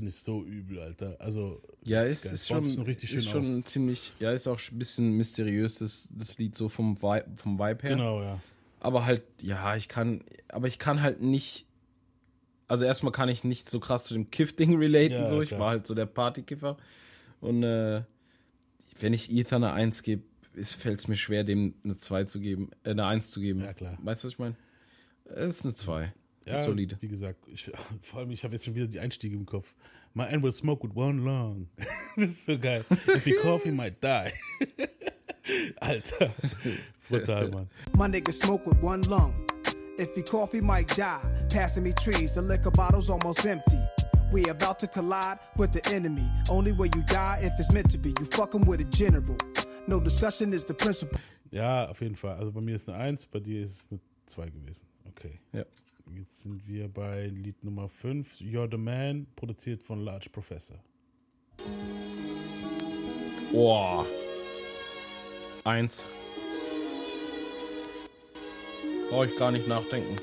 [0.00, 1.16] Finde ich so übel, Alter.
[1.18, 3.64] Also, Ja, ist, ist schon, ist schon auf.
[3.64, 7.82] ziemlich, ja, ist auch ein bisschen mysteriös, das, das Lied so vom Vibe, vom Vibe
[7.82, 7.96] her.
[7.96, 8.40] Genau, ja.
[8.80, 11.66] Aber halt, ja, ich kann, aber ich kann halt nicht,
[12.66, 15.42] also erstmal kann ich nicht so krass zu dem Kiff-Ding relaten, Ja, so.
[15.42, 15.60] Ich klar.
[15.60, 16.78] war halt so der Partykiffer.
[17.42, 18.02] Und äh,
[18.98, 20.22] wenn ich Ethan eine 1 gebe,
[20.54, 23.60] fällt es mir schwer, dem eine 2 zu geben, äh, eine 1 zu geben.
[23.60, 23.98] Ja, klar.
[24.02, 24.56] Weißt du, was ich meine?
[25.26, 26.12] Es ist eine 2.
[26.50, 26.96] Ja, ist solide.
[27.00, 27.70] wie gesagt, ich,
[28.02, 29.74] vor allem, ich habe jetzt schon wieder die Einstiege im Kopf.
[30.14, 31.68] My end will smoke with one long.
[32.16, 32.84] das ist so geil.
[33.06, 34.32] If he cough, he might die.
[35.80, 36.30] Alter,
[37.08, 37.70] brutal, Mann.
[37.94, 39.34] My nigga smoke with one lung.
[39.98, 41.20] If he cough, he might die.
[41.48, 43.78] Passing me trees, the liquor bottle's almost empty.
[44.32, 46.28] We about to collide with the enemy.
[46.48, 48.10] Only way you die if it's meant to be.
[48.18, 49.36] You fucking with a general.
[49.86, 51.18] No discussion is the principle.
[51.50, 52.36] Ja, auf jeden Fall.
[52.36, 54.86] Also bei mir ist eine 1, bei dir ist es eine 2 gewesen.
[55.08, 55.40] Okay.
[55.52, 55.64] Ja.
[56.12, 60.76] Jetzt sind wir bei Lied Nummer 5, You're the Man, produziert von Large Professor.
[63.52, 64.04] Boah.
[65.64, 66.04] Eins.
[69.08, 70.16] Brauche ich gar nicht nachdenken.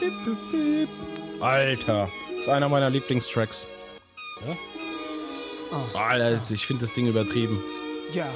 [0.00, 0.88] Bip, bip, bip.
[1.40, 2.10] Alter.
[2.40, 3.66] ist einer meiner Lieblingstracks.
[4.46, 6.00] Ja?
[6.00, 7.62] Alter, ich finde das Ding übertrieben.
[8.12, 8.26] Yeah.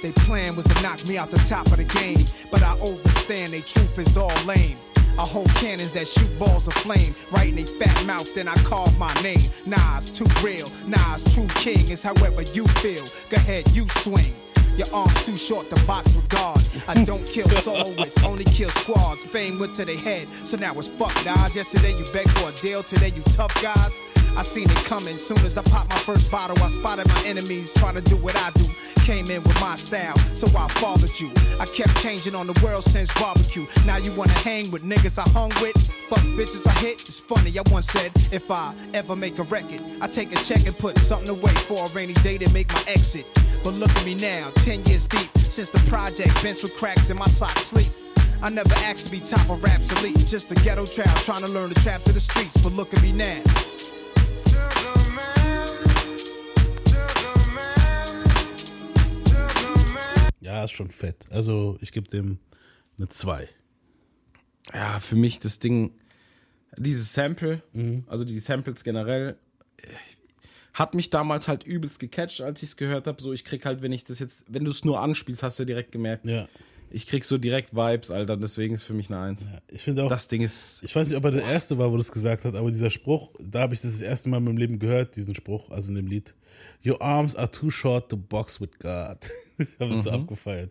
[0.00, 3.52] They plan was to knock me out the top of the game, but I overstand
[3.52, 4.76] they truth is all lame.
[5.18, 8.54] I hold cannons that shoot balls of flame right in they fat mouth, then I
[8.64, 9.42] carve my name.
[9.66, 13.04] Nas too real, Nas true king is however you feel.
[13.30, 14.34] Go ahead, you swing.
[14.76, 16.62] Your arms too short to box with God.
[16.88, 19.24] I don't kill soloists, only kill squads.
[19.26, 21.54] Fame went to their head, so now it's fuck guys.
[21.54, 23.98] Yesterday you begged for a deal, today you tough guys.
[24.36, 25.16] I seen it coming.
[25.16, 28.36] Soon as I popped my first bottle, I spotted my enemies trying to do what
[28.36, 28.64] I do.
[29.04, 31.30] Came in with my style, so I followed you.
[31.58, 33.66] I kept changing on the world since barbecue.
[33.84, 35.76] Now you wanna hang with niggas I hung with?
[36.08, 37.02] Fuck bitches I hit.
[37.02, 40.66] It's funny, I once said, if I ever make a record, I take a check
[40.66, 43.26] and put something away for a rainy day to make my exit.
[43.64, 47.18] But look at me now, 10 years deep, since the project, bench with cracks in
[47.18, 47.90] my sock sleep.
[48.42, 51.68] I never asked to be top of elite, just a ghetto trap trying to learn
[51.68, 52.56] the traps of the streets.
[52.56, 53.40] But look at me now.
[60.52, 61.16] Ja, ist schon fett.
[61.30, 62.38] Also ich gebe dem
[62.98, 63.48] eine 2.
[64.74, 65.92] Ja, für mich das Ding,
[66.76, 67.62] dieses Sample,
[68.06, 69.38] also die Samples generell,
[69.78, 69.86] äh,
[70.74, 73.22] hat mich damals halt übelst gecatcht, als ich es gehört habe.
[73.22, 75.64] So, ich krieg halt, wenn ich das jetzt, wenn du es nur anspielst, hast du
[75.64, 76.26] direkt gemerkt.
[76.26, 76.46] Ja.
[76.92, 79.42] Ich krieg so direkt Vibes, Alter, deswegen ist für mich eine Eins.
[79.68, 80.08] Ich finde auch.
[80.08, 80.82] Das Ding ist.
[80.84, 83.32] Ich weiß nicht, ob er der Erste war, wo das gesagt hat, aber dieser Spruch,
[83.40, 85.94] da habe ich das, das erste Mal in meinem Leben gehört, diesen Spruch, also in
[85.96, 86.34] dem Lied.
[86.84, 89.18] Your arms are too short to box with God.
[89.58, 90.16] ich habe es so Mhm.
[90.22, 90.70] abgefeiert.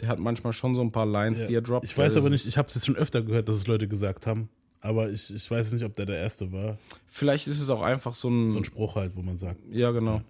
[0.00, 1.46] Der hat manchmal schon so ein paar Lines, Ja.
[1.46, 1.84] die er droppt.
[1.84, 4.26] Ich weiß aber nicht, ich habe es jetzt schon öfter gehört, dass es Leute gesagt
[4.26, 4.48] haben.
[4.80, 6.78] Aber ich, ich weiß nicht, ob der der Erste war.
[7.06, 8.48] Vielleicht ist es auch einfach so ein.
[8.48, 9.58] So ein Spruch halt, wo man sagt.
[9.70, 10.22] Ja, genau.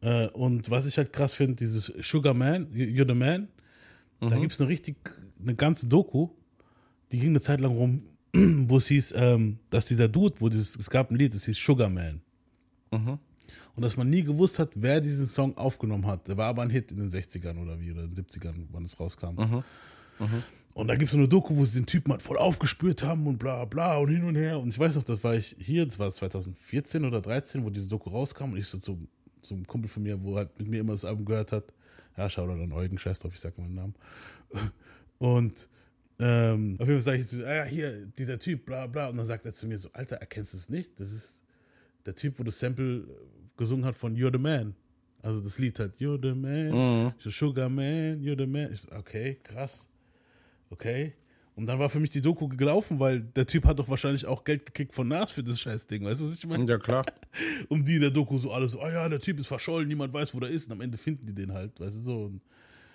[0.00, 3.48] Äh, und was ich halt krass finde, dieses Sugar Man, You're the Man,
[4.30, 4.40] da Mhm.
[4.42, 4.96] gibt es eine richtig,
[5.40, 6.28] eine ganze Doku,
[7.12, 8.02] die ging eine Zeit lang rum,
[8.32, 11.56] wo es hieß, ähm, dass dieser Dude, wo dieses, es gab ein Lied, das hieß
[11.56, 12.20] Sugar Man.
[12.90, 13.18] Mhm.
[13.76, 16.28] Und dass man nie gewusst hat, wer diesen Song aufgenommen hat.
[16.28, 18.84] Der war aber ein Hit in den 60ern oder wie, oder in den 70ern, wann
[18.84, 19.34] es rauskam.
[19.34, 19.64] Mhm.
[20.74, 23.26] Und da gibt es so eine Doku, wo sie den Typen halt voll aufgespürt haben
[23.26, 24.58] und bla bla und hin und her.
[24.60, 27.88] Und ich weiß noch, das war ich hier, das war 2014 oder 13, wo diese
[27.88, 29.08] Doku rauskam und ich so zum,
[29.42, 31.72] zum Kumpel von mir, wo halt mit mir immer das Album gehört hat.
[32.16, 33.94] Ja, schau da dann Eugen, scheiß drauf, ich sag meinen Namen.
[35.18, 35.68] Und
[36.20, 39.08] ähm, auf jeden Fall sage ich so, ah ja, hier, dieser Typ, bla bla.
[39.08, 40.98] Und dann sagt er zu mir so, Alter, erkennst du es nicht?
[41.00, 41.42] Das ist
[42.06, 43.04] der Typ, wo das Sample
[43.56, 44.74] gesungen hat von You're the Man.
[45.22, 46.70] Also das Lied hat You're the Man,
[47.06, 47.12] Mhm.
[47.18, 48.72] Sugar Man, You're the Man.
[48.72, 49.88] Ich so, okay, krass.
[50.70, 51.14] Okay.
[51.56, 54.42] Und dann war für mich die Doku gelaufen, weil der Typ hat doch wahrscheinlich auch
[54.42, 56.64] Geld gekriegt von Nas für das Scheißding, weißt du, was ich meine?
[56.68, 57.04] Ja, klar.
[57.68, 60.12] Um die in der Doku so alles so, oh ja, der Typ ist verschollen, niemand
[60.12, 60.66] weiß, wo der ist.
[60.66, 62.24] Und am Ende finden die den halt, weißt du so.
[62.24, 62.40] Und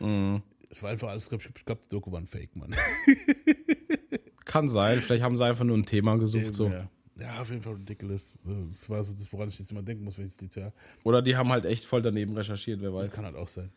[0.02, 0.42] Mhm.
[0.70, 2.74] Es war einfach alles, glaub ich, ich glaube, die Doku war ein Fake, Mann.
[4.46, 6.56] Kann sein, vielleicht haben sie einfach nur ein Thema gesucht.
[6.56, 6.68] So.
[6.68, 6.90] Ja.
[7.20, 8.38] ja, auf jeden Fall ridiculous.
[8.68, 10.74] Das war so das, woran ich jetzt immer denken muss, wenn ich das Lied höre.
[11.04, 13.12] Oder die haben halt echt voll daneben recherchiert, wer Das weiß.
[13.12, 13.70] kann halt auch sein.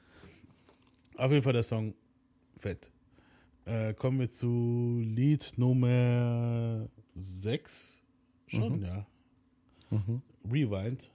[1.17, 1.95] Auf jeden Fall der Song
[2.57, 2.91] fett.
[3.65, 8.01] Äh, kommen wir zu Lied Nummer 6.
[8.47, 8.85] Schon, Mhm.
[8.85, 9.07] ja.
[9.91, 10.23] Mhm.
[10.51, 11.11] Rewind.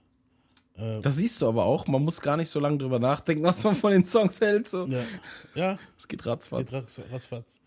[0.76, 3.62] Äh, Das siehst du aber auch, man muss gar nicht so lange drüber nachdenken, was
[3.64, 4.68] man von den Songs hält.
[4.68, 4.86] So.
[4.86, 5.02] Ja.
[5.54, 5.78] ja.
[5.96, 6.70] Es geht ratzfatz.
[6.70, 7.60] Geht ratz, ratzfatz.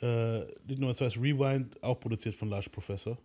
[0.00, 3.16] Äh, Lied Nummer 2 ist Rewind, auch produziert von Large Professor.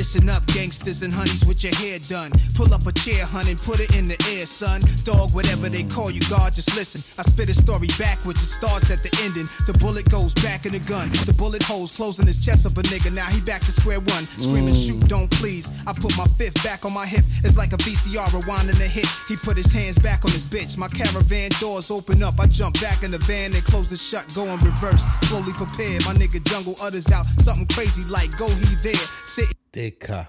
[0.00, 2.32] Listen up, gangsters and honeys with your hair done.
[2.56, 4.80] Pull up a chair, hun, and put it in the air, son.
[5.04, 7.04] Dog, whatever they call you, God, just listen.
[7.20, 9.44] I spit a story backwards, it starts at the ending.
[9.68, 11.12] The bullet goes back in the gun.
[11.28, 13.12] The bullet holes closing his chest of a nigga.
[13.12, 14.24] Now he back to square one.
[14.40, 14.86] Screaming, Mm.
[14.88, 15.68] shoot, don't please.
[15.86, 17.26] I put my fifth back on my hip.
[17.44, 19.06] It's like a VCR rewinding a hit.
[19.28, 20.78] He put his hands back on his bitch.
[20.80, 22.40] My caravan doors open up.
[22.40, 24.24] I jump back in the van and close it shut.
[24.32, 25.04] Go in reverse.
[25.28, 26.00] Slowly prepare.
[26.08, 29.04] My nigga jungle utters out something crazy like go he there.
[29.28, 30.28] Sit DK.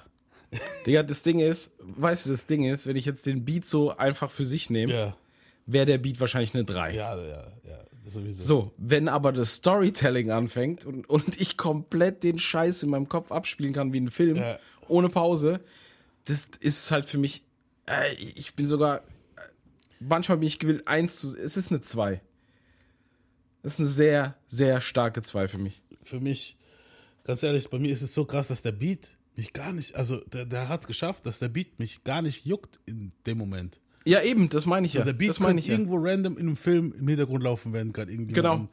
[0.86, 3.96] Digga, das Ding ist, weißt du, das Ding ist, wenn ich jetzt den Beat so
[3.96, 5.16] einfach für sich nehme,
[5.66, 6.94] wäre der Beat wahrscheinlich eine 3.
[6.94, 8.42] Ja, ja, ja, sowieso.
[8.42, 13.32] So, wenn aber das Storytelling anfängt und, und ich komplett den Scheiß in meinem Kopf
[13.32, 14.44] abspielen kann wie ein Film,
[14.88, 15.62] ohne Pause,
[16.26, 17.44] das ist halt für mich,
[17.88, 19.02] äh, ich bin sogar, äh,
[20.00, 22.22] manchmal bin ich gewillt, eins zu, es ist eine 2.
[23.64, 25.82] Das ist eine sehr, sehr starke 2 für mich.
[26.04, 26.58] Für mich,
[27.24, 30.18] ganz ehrlich, bei mir ist es so krass, dass der Beat mich gar nicht, also
[30.26, 33.80] der, der hat es geschafft, dass der Beat mich gar nicht juckt in dem Moment.
[34.06, 35.02] Ja, eben, das meine ich ja.
[35.02, 35.74] Und der Beat das könnte ich ja.
[35.74, 38.34] irgendwo random in einem Film im Hintergrund laufen, während gerade irgendwie.
[38.34, 38.68] Genau.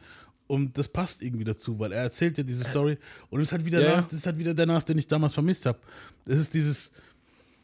[0.47, 2.97] Und, das passt irgendwie dazu, weil er erzählt ja diese Story
[3.29, 5.07] und es ist halt wieder, Ja, Nas, das ist halt wieder der Nas, den ich
[5.07, 5.79] damals vermisst habe.
[6.25, 6.91] Es ist dieses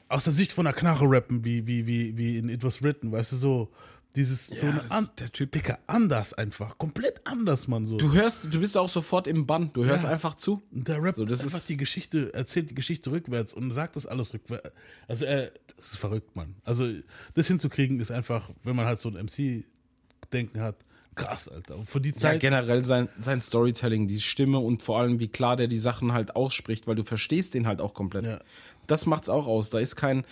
[0.09, 3.11] aus der Sicht von einer Knarre rappen, wie, wie, wie, wie in It Was Written,
[3.11, 3.73] weißt du, so
[4.16, 5.51] dieses so Ja, ein das an, der Typ.
[5.53, 7.97] Dicker, anders einfach, komplett anders, Mann, so.
[7.97, 10.11] Du hörst, du bist auch sofort im Bann, du hörst Ja.
[10.11, 10.62] einfach zu.
[10.70, 13.97] Und der rappt So, das einfach ist- die Geschichte, erzählt die Geschichte rückwärts und sagt
[13.97, 14.70] das alles rückwärts.
[15.09, 16.55] Also er, das ist verrückt, Mann.
[16.65, 16.89] Also
[17.35, 20.77] das hinzukriegen ist einfach, wenn man halt so ein MC-Denken hat,
[21.16, 21.77] krass, Alter.
[21.78, 25.28] Und für die Ja, Zeit, generell sein, sein Storytelling, die Stimme und vor allem, wie
[25.28, 28.24] klar der die Sachen halt ausspricht, weil du verstehst den halt auch komplett.
[28.24, 28.41] Ja.
[28.86, 29.70] Das macht's auch aus.
[29.70, 30.24] Da ist kein,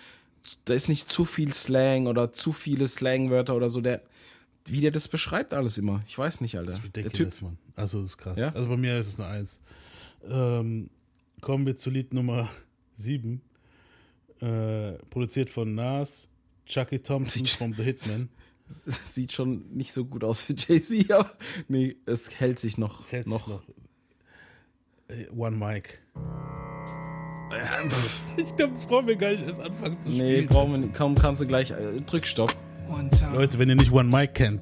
[0.64, 3.80] da ist nicht zu viel Slang oder zu viele Slangwörter oder so.
[3.80, 4.02] Der,
[4.66, 6.02] wie der das beschreibt alles immer.
[6.06, 6.80] Ich weiß nicht, Alter.
[6.94, 7.58] Der Typ, Mann.
[7.74, 8.38] Also das ist krass.
[8.38, 8.52] Ja?
[8.52, 9.60] Also bei mir ist es eine Eins.
[10.28, 10.90] Ähm,
[11.40, 12.48] kommen wir zu Lied Nummer
[12.94, 13.40] 7.
[14.40, 16.26] Äh, produziert von Nas,
[16.66, 18.28] Chucky Thompson from The Hitman.
[18.68, 21.30] sieht schon nicht so gut aus für Jay-Z, aber
[21.68, 23.04] nee, es hält sich noch.
[23.04, 23.46] Es hält noch.
[23.46, 23.62] sich noch.
[25.08, 26.00] Äh, One Mic.
[28.36, 30.46] Ich glaube, das brauchen wir gar nicht erst anfangen zu Nee, spielen.
[30.48, 30.94] brauchen wir nicht.
[30.94, 31.70] Kaum kannst du gleich.
[31.70, 32.52] Äh, drück Stopp.
[33.34, 34.60] Leute, wenn ihr nicht One Mic kennt,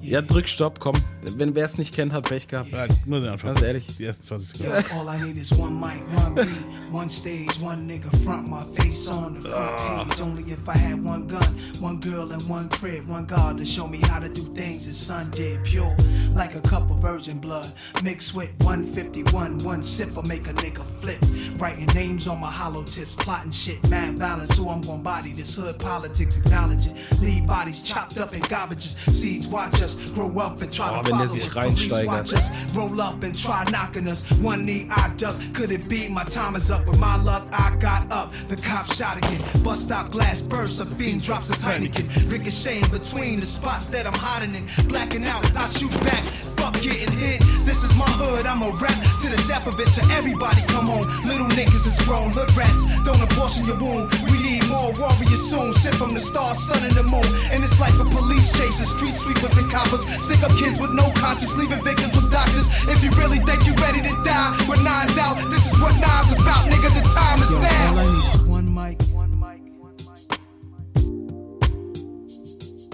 [0.00, 0.94] Ja, drück Stopp, komm.
[1.36, 2.70] Wenn wer es nicht kennt, hat Pech gehabt.
[2.70, 3.54] ja, nur den Anfang.
[3.54, 3.84] Ganz ehrlich.
[3.98, 4.84] Die ersten 20 Sekunden.
[4.92, 9.08] all I need is one mic, one beat, one stage, one nigga front my face
[9.08, 10.04] on the front ah.
[10.04, 10.20] page.
[10.20, 11.42] Only if I had one gun,
[11.80, 14.96] one girl, and one crib, one God to show me how to do things his
[14.96, 15.64] son did.
[15.64, 15.94] Pure,
[16.32, 17.70] like a cup of virgin blood,
[18.04, 19.58] mixed with 151.
[19.64, 21.18] One sip will make a nigga flip.
[21.60, 24.56] Writing names on my hollow tips, plotting shit, mad balance.
[24.56, 26.94] Who I'm gonna body this hood politics, acknowledge it.
[27.20, 28.96] Leave bodies chopped up in garbages.
[29.10, 31.54] Seeds watch us grow up and try Oh, to follow us.
[31.54, 34.22] Police watch us roll up and try knocking us.
[34.40, 36.86] One knee I duck, could it be my time is up?
[36.86, 38.32] With my luck, I got up.
[38.48, 39.40] The cop shot again.
[39.64, 40.80] Bus stop glass burst.
[40.80, 42.06] A fiend drops his Heineken.
[42.30, 44.64] Ricocheting between the spots that I'm hiding in.
[44.88, 46.22] Blacking out, I shoot back.
[46.58, 47.40] Fuck getting hit.
[47.66, 48.46] This is my hood.
[48.46, 49.88] I'm a rap to the death of it.
[49.98, 51.02] To everybody, come on.
[51.26, 52.30] Little niggas is grown.
[52.32, 54.10] Hood rats, don't abortion your wound.
[54.30, 55.72] We need more warriors soon.
[55.74, 57.26] Sent from the stars, sun, and the moon.
[57.52, 60.02] And it's like a police chasing street sweepers and coppers.
[60.26, 62.66] Stick up kids with no conscience, leaving victims with doctors.
[62.90, 66.30] If you really think you ready to die with nines out, this is what nines
[66.32, 66.90] is about, nigga.
[66.98, 67.88] The time is now.
[67.90, 68.98] All I need is one mic.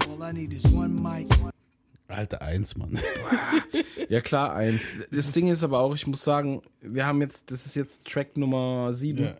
[0.09, 1.27] All I need is one mic.
[2.07, 2.99] Alter, eins, Mann.
[4.07, 4.97] Ja, klar, eins.
[5.09, 8.37] Das Ding ist aber auch, ich muss sagen, wir haben jetzt, das ist jetzt Track
[8.37, 9.23] Nummer 7.
[9.23, 9.33] Ja.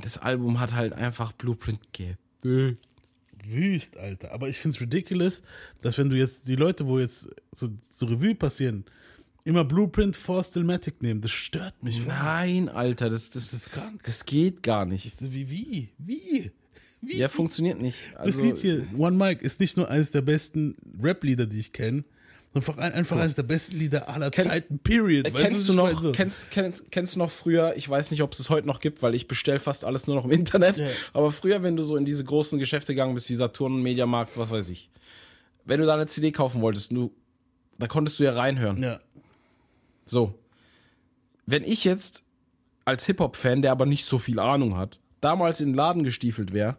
[0.00, 2.16] Das Album hat halt einfach Blueprint gegeben.
[3.50, 4.32] Wüst, Alter.
[4.32, 5.42] Aber ich find's ridiculous,
[5.82, 8.84] dass wenn du jetzt die Leute, wo jetzt so, so Revue passieren,
[9.44, 12.04] immer Blueprint vor Stillmatic nehmen, das stört mich.
[12.06, 14.00] Nein, Alter, das, das, Das ist krank.
[14.04, 15.10] das geht gar nicht.
[15.32, 15.88] Wie, wie?
[15.98, 16.50] Wie?
[17.00, 17.16] Wie?
[17.16, 17.96] Ja, funktioniert nicht.
[18.14, 21.72] das Also, Lied hier, One Mic, ist nicht nur eines der besten Rap-Lieder, die ich
[21.72, 22.04] kenne,
[22.58, 25.26] einfach, ein- einfach eines der besten Lieder aller Kennst- Zeiten, period.
[25.26, 25.98] Äh, kennst du noch?
[26.00, 26.12] So.
[26.12, 29.02] kennst, kennst, kennst du noch früher, ich weiß nicht, ob es es heute noch gibt,
[29.02, 30.82] weil ich bestell fast alles nur noch im Internet,
[31.12, 34.50] aber früher, wenn du so in diese großen Geschäfte gegangen bist, wie Saturn, Mediamarkt, was
[34.50, 34.90] weiß ich,
[35.64, 37.12] wenn du da eine CD kaufen wolltest, du,
[37.78, 38.82] da konntest du ja reinhören.
[38.82, 39.00] Ja.
[40.06, 40.34] So.
[41.46, 42.24] Wenn ich jetzt
[42.84, 46.76] als Hip-Hop-Fan, der aber nicht so viel Ahnung hat, damals in den Laden gestiefelt wäre,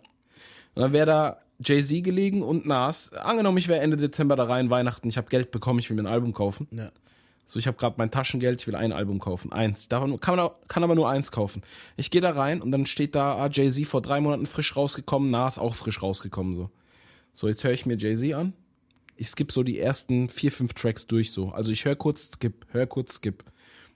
[0.76, 3.12] dann wäre da Jay-Z gelegen und Nas.
[3.14, 6.04] Angenommen, ich wäre Ende Dezember da rein, Weihnachten, ich habe Geld bekommen, ich will mir
[6.04, 6.68] ein Album kaufen.
[6.72, 6.92] Ja.
[7.46, 9.52] So, ich habe gerade mein Taschengeld, ich will ein Album kaufen.
[9.52, 9.88] Eins.
[9.88, 11.64] Davon kann, man, auch- kann aber nur eins kaufen.
[11.98, 15.32] Ich gehe da rein und dann steht da, ah, Jay-Z vor drei Monaten frisch rausgekommen,
[15.32, 16.56] Nas auch frisch rausgekommen.
[16.56, 16.70] So,
[17.34, 18.54] so jetzt höre ich mir Jay-Z an.
[19.18, 21.50] Ich skippe so die ersten vier, fünf Tracks durch so.
[21.50, 23.44] Also ich höre kurz, skip, höre kurz, skip.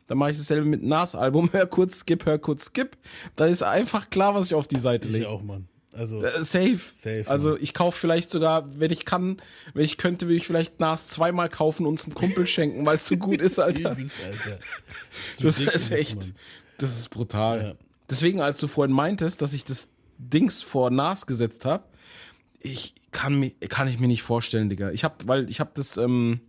[0.08, 2.98] Dann mache ich dasselbe mit Nas-Album, hör kurz, skip, hör kurz, skip.
[3.38, 5.30] Da ist einfach klar, was ich auf die Seite Ich lege.
[5.30, 5.68] auch, Mann.
[5.94, 6.80] Also, Äh, Safe.
[6.96, 9.42] Safe, Also ich kaufe vielleicht sogar, wenn ich kann,
[9.74, 13.06] wenn ich könnte, würde ich vielleicht Nas zweimal kaufen und zum Kumpel schenken, weil es
[13.08, 13.92] so gut ist, Alter.
[13.92, 14.60] übelst, Alter.
[15.42, 16.36] Das ist echt, Mann.
[16.78, 17.62] das ist brutal.
[17.64, 17.74] Ja.
[18.10, 21.84] Deswegen, als du vorhin meintest, dass ich das Dings vor Nas gesetzt habe,
[22.60, 24.92] ich kann mir, kann ich mir nicht vorstellen, Digga.
[24.92, 26.42] Ich hab, weil ich habe das, ähm,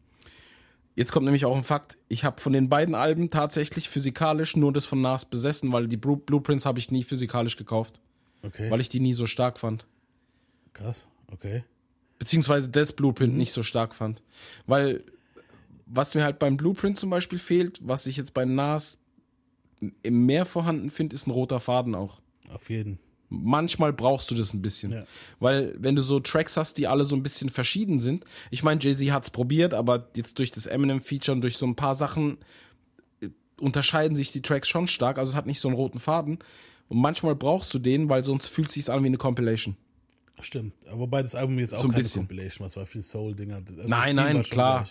[0.94, 4.72] jetzt kommt nämlich auch ein Fakt, ich habe von den beiden Alben tatsächlich physikalisch nur
[4.72, 8.00] das von Nas besessen, weil die Blu- Blueprints habe ich nie physikalisch gekauft,
[8.44, 8.70] Okay.
[8.70, 9.86] weil ich die nie so stark fand.
[10.72, 11.08] Krass.
[11.32, 11.64] Okay.
[12.18, 14.22] beziehungsweise das Blueprint nicht so stark fand.
[14.66, 15.02] Weil
[15.86, 18.98] was mir halt beim Blueprint zum Beispiel fehlt, was ich jetzt bei Nas
[20.02, 22.20] im mehr vorhanden finde, ist ein roter Faden auch.
[22.50, 22.98] Auf jeden.
[23.28, 24.92] Manchmal brauchst du das ein bisschen.
[24.92, 25.04] Ja.
[25.40, 28.80] Weil, wenn du so Tracks hast, die alle so ein bisschen verschieden sind, ich meine,
[28.80, 32.38] Jay-Z hat es probiert, aber jetzt durch das Eminem-Feature und durch so ein paar Sachen
[33.20, 33.28] äh,
[33.60, 35.18] unterscheiden sich die Tracks schon stark.
[35.18, 36.38] Also es hat nicht so einen roten Faden.
[36.88, 39.76] Und manchmal brauchst du den, weil sonst fühlt es sich an wie eine Compilation.
[40.40, 40.74] Stimmt.
[40.88, 42.22] Aber wobei das Album jetzt auch So ein keine bisschen.
[42.26, 43.56] Compilation, was war viel Soul-Dinger.
[43.56, 44.88] Also das Nein, nein, war klar.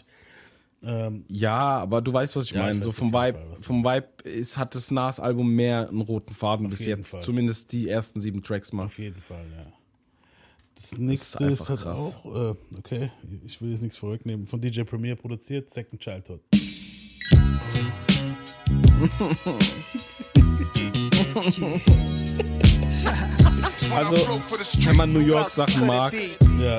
[0.82, 2.80] Ähm, Ja, aber du weißt, was ich Ja, ich meine.
[2.80, 6.70] weiß So vom Vibe, Fall, vom Vibe ist, hat das Nas-Album mehr einen roten Faden
[6.70, 7.11] bis jetzt.
[7.11, 7.22] Fall.
[7.22, 8.86] Zumindest die ersten sieben Tracks mal.
[8.86, 9.72] auf jeden Fall, ja.
[10.76, 11.99] Das nächste einfach ist, halt krass.
[11.99, 13.11] auch, äh, okay,
[13.45, 16.41] ich will jetzt nichts vorwegnehmen, von DJ Premier produziert, Second Childhood.
[20.59, 21.80] yeah.
[23.61, 24.41] Also,
[24.88, 26.13] wenn man New York Sachen mag,
[26.59, 26.77] Ja.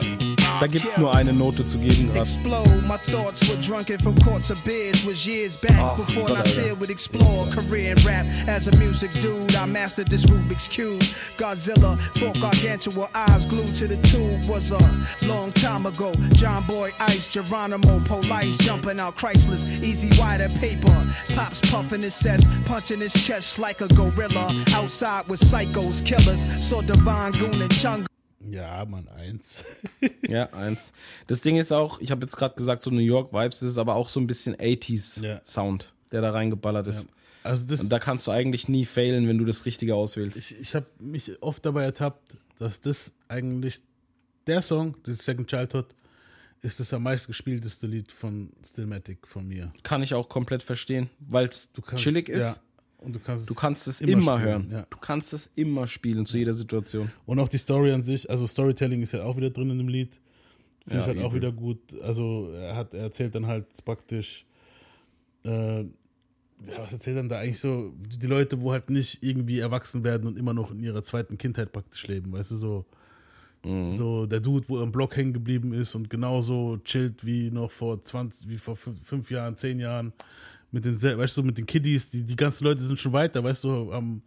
[0.60, 2.20] da gibt's nur eine Note zu geben gerade.
[2.20, 2.82] explode.
[2.86, 5.05] My thoughts were drunken from courts of beers.
[5.05, 8.26] Was years back Oh, before God, Nasir would explore career in rap.
[8.46, 11.01] As a music dude, I mastered this Rubik's cube.
[11.36, 14.44] Godzilla, folk gargantua, eyes glued to the tube.
[14.48, 14.78] Was a
[15.26, 16.12] long time ago.
[16.34, 19.64] John Boy Ice, Geronimo, Police jumping out Chryslers.
[19.82, 20.94] Easy wider paper.
[21.34, 24.51] Pops puffing his chest, punching his chest like a gorilla.
[24.74, 26.46] Outside with psychos, killers.
[26.74, 28.05] Saw Divine Goon and Chung.
[28.51, 29.62] Ja, Mann, eins.
[30.28, 30.92] Ja, eins.
[31.28, 33.78] Das Ding ist auch, ich habe jetzt gerade gesagt, so New York Vibes, das ist
[33.78, 35.40] aber auch so ein bisschen 80s Ja.
[35.44, 37.06] Sound, der da reingeballert ist.
[37.44, 40.36] Also das, Und da kannst du eigentlich nie failen, wenn du das Richtige auswählst.
[40.36, 43.80] ich, ich habe mich oft dabei ertappt, dass das eigentlich
[44.48, 45.86] der Song, das Second Childhood,
[46.60, 49.72] ist das am meistgespielteste Lied von Stillmatic von mir.
[49.84, 52.42] Kann ich auch komplett verstehen, weil es kannst- chillig ist.
[52.42, 52.56] ja,
[53.05, 54.68] und du kannst, Du kannst es immer, spielen, hören.
[54.70, 54.86] Ja.
[54.90, 57.10] Du kannst es immer spielen, zu jeder Situation.
[57.26, 59.89] Und auch die Story an sich, also Storytelling ist ja auch wieder drin in dem
[59.89, 60.20] Lied.
[60.86, 61.78] Finde Ja, ich halt auch wieder gut.
[62.02, 64.44] Also er hat, er erzählt dann halt praktisch,
[65.44, 65.86] äh, ja,
[66.78, 70.39] was erzählt dann da eigentlich so, die Leute, wo halt nicht irgendwie erwachsen werden und
[70.39, 72.85] immer noch in ihrer zweiten Kindheit praktisch leben, weißt du, so.
[73.64, 73.97] Mhm.
[73.97, 77.70] So der Dude, wo er im Block hängen geblieben ist und genauso chillt wie noch
[77.70, 80.12] vor 20, wie vor fünf Jahren, zehn Jahren
[80.74, 83.62] mit den, weißt du, mit den Kiddies, die, die ganzen Leute sind schon weiter, weißt
[83.62, 84.22] du, am,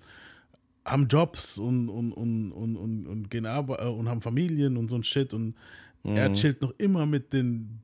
[0.85, 4.95] haben Jobs und, und, und, und, und, und gehen arbeiten und haben Familien und so
[4.95, 5.55] ein Shit und
[6.03, 7.81] er chillt noch immer mit den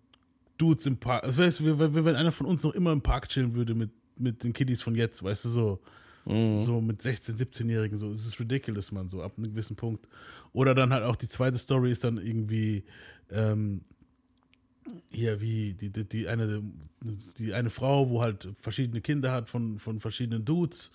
[0.57, 1.25] Dudes im Park.
[1.25, 4.45] Also weißt du, wenn einer von uns noch immer im Park chillen würde mit, mit
[4.45, 5.79] den Kiddies von jetzt, weißt du, so.
[6.25, 10.07] So mit 16-, 17-Jährigen, so, es ist ridiculous, man, so ab einem gewissen Punkt.
[10.53, 12.85] Oder dann halt auch die zweite Story ist dann irgendwie,
[13.29, 13.81] ähm,
[15.09, 16.61] hier wie die, die, die, eine,
[17.37, 20.91] die eine Frau, wo halt verschiedene Kinder hat von, von verschiedenen Dudes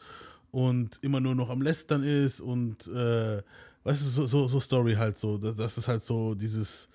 [0.51, 3.43] und immer nur noch am Lästern ist und äh,
[3.85, 6.89] weißt du, so, so, so Story halt so, dass, dass es halt so dieses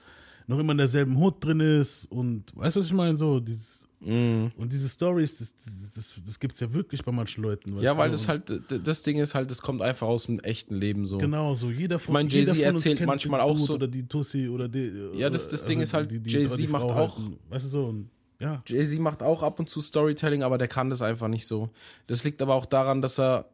[0.47, 3.15] noch immer in derselben Hut drin ist und weißt du, was ich meine?
[3.15, 5.55] So, dieses und diese Stories, das,
[5.95, 7.77] das, das, gibt es ja wirklich bei manchen Leuten.
[7.79, 8.11] Ja, weil so.
[8.11, 11.17] das halt, das Ding ist halt, das kommt einfach aus dem echten Leben so.
[11.17, 13.87] Genau, so jeder von, Ich mein, jeder Jay-Z von uns erzählt manchmal auch so- Oder
[13.87, 14.91] die Tussi oder die.
[15.15, 18.09] Ja, das- das Ding ist halt, Jay-Z macht auch- Halt, weißt du so, und,
[18.39, 18.61] ja.
[18.67, 21.69] Jay-Z macht auch ab und zu Storytelling, aber der kann das einfach nicht so.
[22.07, 23.49] Das liegt aber auch daran, dass er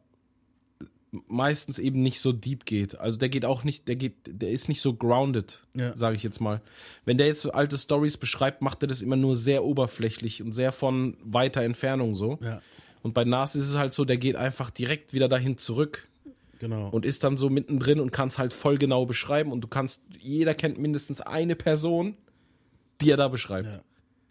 [1.28, 3.00] meistens eben nicht so deep geht.
[3.00, 5.96] Also der geht auch nicht, der geht, der ist nicht so grounded, Ja.
[5.98, 6.62] sage ich jetzt mal.
[7.06, 10.52] Wenn der jetzt so alte Stories beschreibt, macht er das immer nur sehr oberflächlich und
[10.52, 12.38] sehr von weiter Entfernung so.
[12.42, 12.62] Ja,
[13.02, 16.08] Und bei Nas ist es halt so, der geht einfach direkt wieder dahin zurück
[16.60, 16.90] genau.
[16.90, 20.02] und ist dann so mittendrin und kann es halt voll genau beschreiben und du kannst,
[20.20, 22.18] jeder kennt mindestens eine Person,
[23.02, 23.66] die er da beschreibt.
[23.68, 23.82] Ja.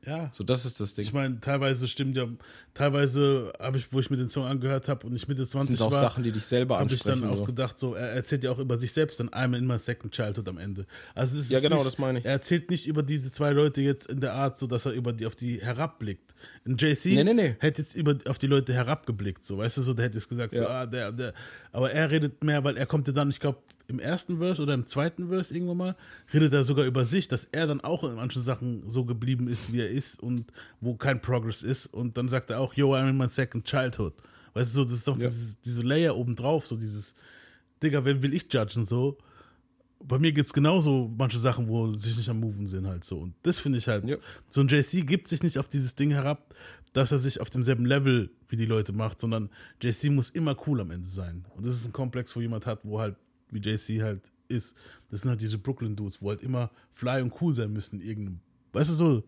[0.08, 0.30] Ja.
[0.32, 1.04] So, das ist das Ding.
[1.04, 2.26] Ich meine, teilweise stimmt ja,
[2.74, 5.78] teilweise habe ich, wo ich mir den Song angehört habe und ich Mitte 20 das
[5.78, 7.32] sind auch war, Sachen, die dich selber habe ich dann ansprechen.
[7.34, 7.44] auch so.
[7.44, 10.48] gedacht, so, er erzählt ja auch über sich selbst dann einmal in my second childhood
[10.48, 10.86] am Ende.
[11.14, 12.24] Also es ist Ja, genau, nicht, das meine ich.
[12.24, 15.12] Er erzählt nicht über diese zwei Leute jetzt in der Art, so dass er über
[15.12, 16.34] die, auf die herabblickt.
[16.66, 17.56] Ein JC Nee, nee, nee.
[17.58, 20.54] hätte jetzt über, auf die Leute herabgeblickt, so, weißt du, so, der hätte jetzt gesagt,
[20.54, 20.68] so, Ja.
[20.82, 21.32] ah, der, der,
[21.72, 23.58] aber er redet mehr, weil er kommt ja dann, ich glaube,
[23.88, 25.96] im ersten Verse oder im zweiten Verse irgendwann mal,
[26.32, 29.72] redet er sogar über sich, dass er dann auch in manchen Sachen so geblieben ist,
[29.72, 31.86] wie er ist und wo kein Progress ist.
[31.86, 34.12] Und dann sagt er auch, yo, I'm in my second childhood.
[34.52, 35.26] Weißt du, so, das ist doch Ja.
[35.26, 37.14] dieses, diese Layer obendrauf, so dieses,
[37.82, 39.16] Digga, wen will ich judgen, so.
[40.04, 43.18] Bei mir gibt es genauso manche Sachen, wo sich nicht am Moven sind, halt so.
[43.18, 44.16] Und das finde ich halt, Ja.
[44.48, 46.54] so ein JC gibt sich nicht auf dieses Ding herab,
[46.92, 49.48] dass er sich auf demselben Level wie die Leute macht, sondern
[49.82, 51.46] JC muss immer cool am Ende sein.
[51.56, 53.16] Und das ist ein Komplex, wo jemand hat, wo halt,
[53.50, 54.76] wie JC halt ist.
[55.10, 58.40] Das sind halt diese Brooklyn-Dudes, wo halt immer fly und cool sein müssen in irgendeinem,
[58.72, 59.24] weißt du so,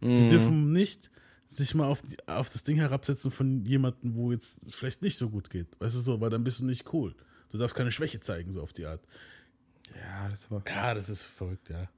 [0.00, 1.10] die dürfen nicht
[1.46, 5.30] sich mal auf, die, auf das Ding herabsetzen von jemandem, wo jetzt vielleicht nicht so
[5.30, 5.68] gut geht.
[5.78, 7.14] Weißt du so, weil dann bist du nicht cool.
[7.50, 9.00] Du darfst keine Schwäche zeigen, so auf die Art.
[9.94, 10.62] Ja, das war.
[10.66, 11.88] Ja, das ist verrückt, ja.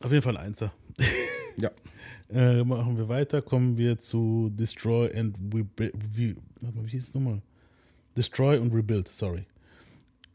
[0.00, 0.72] Auf jeden Fall ein Einser.
[1.58, 1.70] Ja.
[2.28, 5.94] Äh, machen wir weiter, kommen wir zu Destroy and Rebuild.
[6.14, 7.40] Wie, wie hieß es nochmal?
[8.14, 9.46] Destroy und Rebuild, sorry.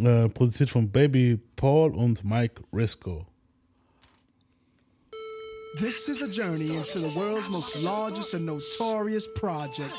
[0.01, 3.25] Eh, äh, produziert von Baby Paul und Mike Risco.
[5.77, 9.93] This is a journey into the world's most largest and notorious project,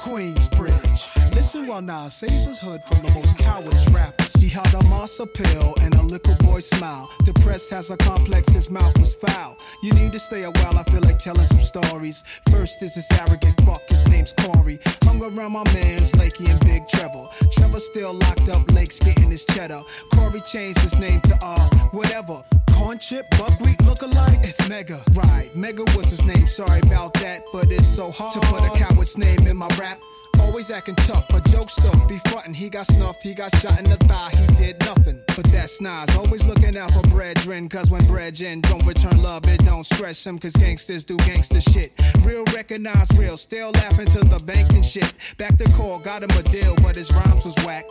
[0.00, 1.34] Queensbridge.
[1.34, 4.19] Listen while Nas saves his hood from the most cowardice rappers.
[4.40, 7.10] He had a moss pill and a little boy smile.
[7.24, 9.58] Depressed has a complex, his mouth was foul.
[9.82, 12.24] You need to stay a while, I feel like telling some stories.
[12.50, 14.78] First is this arrogant fuck, his name's Corey.
[15.04, 17.26] Hung around my mans, Lakey and Big Trevor.
[17.52, 19.82] Trevor still locked up, Lake's getting his cheddar.
[20.14, 22.42] Corey changed his name to uh, whatever.
[22.72, 25.02] Corn chip, buckwheat look alike, it's Mega.
[25.12, 28.70] Right, Mega was his name, sorry about that, but it's so hard to put a
[28.78, 29.98] coward's name in my rap.
[30.40, 32.54] Always acting tough, but jokes though be frontin'.
[32.54, 35.22] He got snuff, he got shot in the thigh, he did nothing.
[35.36, 37.68] But that's Nas, always looking out for brethren.
[37.68, 40.38] Cause when brethren don't return love, it don't stress him.
[40.38, 41.92] Cause gangsters do gangster shit.
[42.22, 45.12] Real recognize real, still laughing to the bank and shit.
[45.36, 47.84] Back to core, got him a deal, but his rhymes was whack.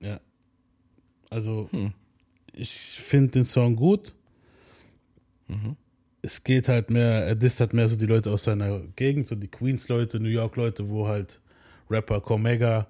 [0.00, 0.18] Ja.
[1.30, 1.92] Also, hm.
[2.52, 4.12] ich finde den Song gut.
[5.48, 5.76] Mhm.
[6.26, 9.36] Es geht halt mehr, er disst halt mehr so die Leute aus seiner Gegend, so
[9.36, 11.40] die Queens-Leute, New York-Leute, wo halt
[11.88, 12.88] Rapper Cormega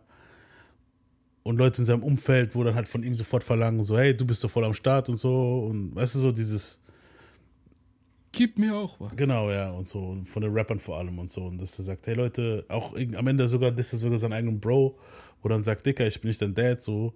[1.43, 4.27] und Leute in seinem Umfeld, wo dann halt von ihm sofort verlangen, so, hey, du
[4.27, 5.67] bist doch voll am Start und so.
[5.71, 6.81] Und weißt du, so dieses.
[8.33, 9.15] Gib mir auch was.
[9.17, 9.99] Genau, ja, und so.
[9.99, 11.45] Und von den Rappern vor allem und so.
[11.45, 14.61] Und dass er sagt, hey Leute, auch am Ende sogar, das ist sogar seinen eigenen
[14.61, 14.99] Bro,
[15.43, 17.13] wo dann sagt, Dicker, ich bin nicht dein Dad, so.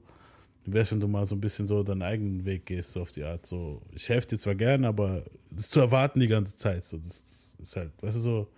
[0.64, 3.12] Wie wär's, wenn du mal so ein bisschen so deinen eigenen Weg gehst, so auf
[3.12, 3.82] die Art, so.
[3.92, 6.96] Ich helfe dir zwar gern, aber das ist zu erwarten die ganze Zeit, so.
[6.98, 8.48] Das ist halt, weißt du, so.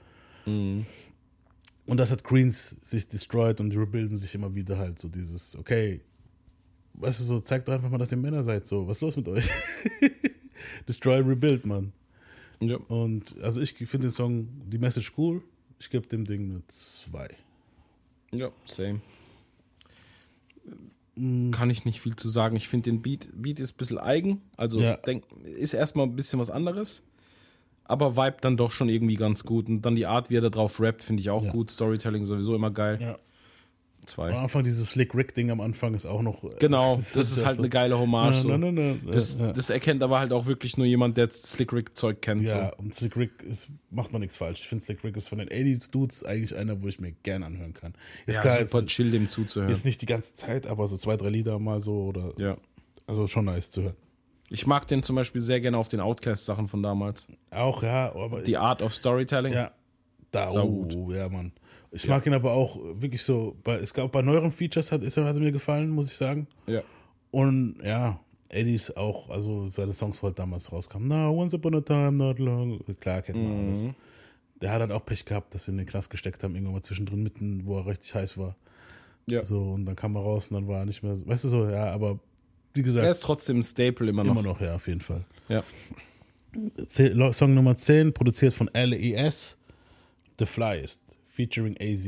[1.87, 5.57] Und das hat Queens sich destroyed und die rebuilden sich immer wieder halt, so dieses,
[5.57, 6.01] okay,
[6.95, 8.87] weißt du, so, zeigt doch einfach mal, dass ihr Männer seid, so.
[8.87, 9.49] Was ist los mit euch?
[10.89, 11.93] Destroy, rebuild, Mann.
[12.61, 12.77] Ja.
[12.77, 15.43] Und also ich finde den Song, die Message cool.
[15.81, 17.29] Ich gebe dem Ding eine 2.
[18.33, 19.01] Ja, same.
[21.15, 22.57] Kann ich nicht viel zu sagen.
[22.57, 24.41] Ich finde den Beat, Beat ist ein bisschen eigen.
[24.57, 24.97] Also Ja.
[24.97, 27.03] denk, ist erstmal ein bisschen was anderes.
[27.85, 29.69] Aber vibe dann doch schon irgendwie ganz gut.
[29.69, 31.51] Und dann die Art, wie er da drauf rappt, finde ich auch Ja.
[31.53, 31.69] gut.
[31.71, 32.99] Storytelling sowieso immer geil.
[33.01, 33.19] Ja.
[34.05, 34.31] Zwei.
[34.31, 36.43] Am Anfang dieses Slick Rick Ding am Anfang ist auch noch.
[36.59, 38.35] Genau, das, ist halt so- eine geile Hommage.
[38.41, 38.49] So.
[38.49, 41.97] na, na, na, Das, das erkennt aber halt auch wirklich nur jemand, der Slick Rick
[41.97, 42.43] Zeug kennt.
[42.43, 42.83] Ja, So.
[42.83, 44.61] und Slick Rick ist, macht man nichts falsch.
[44.61, 47.45] Ich finde Slick Rick ist von den 80s Dudes eigentlich einer, wo ich mir gern
[47.45, 47.95] anhören kann.
[48.27, 49.71] Ist Ja, klar, super jetzt, chill, dem zuzuhören.
[49.71, 52.33] jetzt nicht die ganze Zeit, aber so zwei, drei Lieder mal so oder.
[52.39, 52.57] Ja.
[53.07, 53.97] Also schon nice zu hören.
[54.51, 57.29] Ich mag den zum Beispiel sehr gerne auf den Outcast-Sachen von damals.
[57.51, 58.43] Auch, ja, aber.
[58.43, 59.53] Die Art of Storytelling.
[59.55, 59.71] Ja,
[60.31, 61.15] da, oh, gut.
[61.15, 61.53] ja, Mann.
[61.95, 65.17] Ich mag ihn aber auch wirklich so, bei, es gab bei neueren Features, hat, ist,
[65.19, 66.47] er- hat er mir gefallen, muss ich sagen.
[66.67, 66.83] Ja.
[67.31, 71.09] Und ja, Eddies auch, also seine Songs, wo halt damals rauskamen.
[71.09, 72.81] Na, once upon a time, not long.
[73.01, 73.87] Klar, kennt man alles.
[74.61, 76.83] Der hat halt auch Pech gehabt, dass sie in den Knast gesteckt haben, irgendwann mal
[76.83, 78.57] zwischendrin mitten, wo er richtig heiß war.
[79.29, 79.45] Ja.
[79.45, 81.49] So, und dann kam er raus und dann war er nicht mehr, so- weißt du
[81.49, 82.19] so, ja, aber
[82.75, 84.33] wie gesagt, Er ist trotzdem ein Staple immer noch.
[84.33, 85.25] immer noch, ja, auf jeden Fall.
[85.49, 85.63] Ja.
[87.33, 89.57] Song Nummer 10, produziert von LES,
[90.39, 91.02] The Flyest,
[91.33, 92.07] featuring AZ.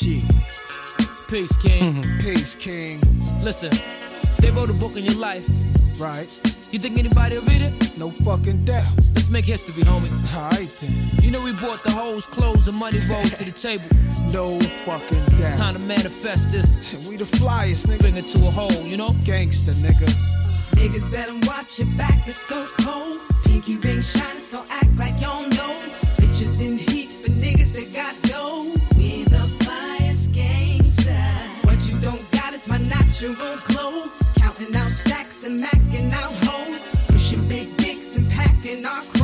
[0.00, 0.20] Yeah,
[1.28, 2.02] Peace, King.
[2.20, 3.00] Peace King,
[3.42, 3.70] Listen,
[4.38, 5.46] they wrote a book on your life.
[5.98, 6.28] right?
[6.70, 7.98] You think anybody will read it?
[7.98, 8.84] No fucking doubt.
[9.14, 10.10] Let's make history, homie.
[10.36, 13.84] Alright then, You know we brought the hoes, clothes, and money rolls to the table.
[14.32, 15.58] no fucking doubt.
[15.58, 19.14] Time to manifest this, We the flyest nigga, bring it to a whole, you know?
[19.24, 20.08] gangster nigga.
[20.76, 23.18] Niggas better watch your back, it's so cold.
[23.44, 25.84] Pinky ring shining, so act like you don't know.
[26.18, 28.74] Bitches in heat for niggas that got dough.
[28.96, 31.20] We the flyest gangsta.
[31.66, 34.04] What you don't got is my natural glow.
[34.36, 36.88] Counting out stacks and macking out hoes.
[37.08, 39.23] Pushing big dicks and packing our chrome.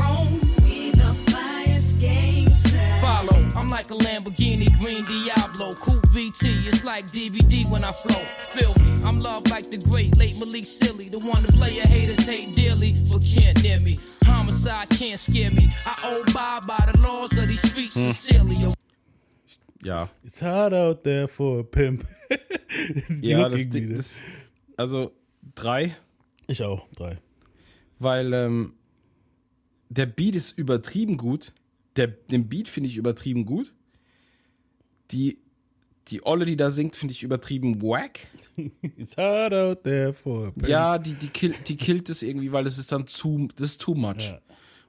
[3.01, 5.73] Follow, I'm like a Lamborghini Green Diablo.
[5.73, 8.25] Coupe VT, it's like DVD when I flow.
[8.43, 11.09] Feel me, I'm loved like the great late Malik Silly.
[11.09, 13.99] The one the player haters hate dearly, but can't near me.
[14.25, 15.71] Homicide can't scare me.
[15.87, 18.11] I abide by the laws of these streets hmm.
[18.11, 18.57] sincerely.
[18.57, 18.75] Yo,
[19.83, 20.09] Ja.
[20.25, 22.05] It's hard out there for a pimp.
[22.31, 24.21] Die Ja, Hook das, irgendwie, Ding- das
[24.77, 25.13] also
[25.55, 25.97] drei,
[26.47, 27.19] Ich auch, drei.
[27.99, 28.75] weil ähm,
[29.89, 31.53] der Beat ist übertrieben gut.
[32.01, 33.75] Der, den Beat finde ich übertrieben gut.
[35.11, 35.37] Die,
[36.09, 38.21] die Olle, die da singt, finde ich übertrieben wack.
[38.97, 40.55] It's hard out there for.
[40.67, 43.83] Ja, die, die, kill, die killt es irgendwie, weil es ist dann zu, das ist
[43.83, 44.31] too much.
[44.31, 44.41] Ja.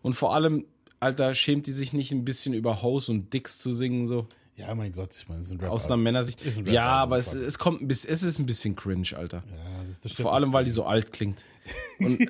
[0.02, 0.66] Und vor allem,
[1.02, 4.26] Alter, schämt die sich nicht ein bisschen über Hoes und Dicks zu singen, so?
[4.56, 5.74] Ja, mein Gott, ich meine, es ist ein Rapper.
[5.74, 6.42] Aus einer Männersicht.
[6.46, 9.44] Ein Ja, aber es, es kommt ein bisschen, es ist ein bisschen cringe, Alter.
[9.50, 11.44] Ja, das, das Vor allem, weil die so alt klingt.
[12.00, 12.26] Und,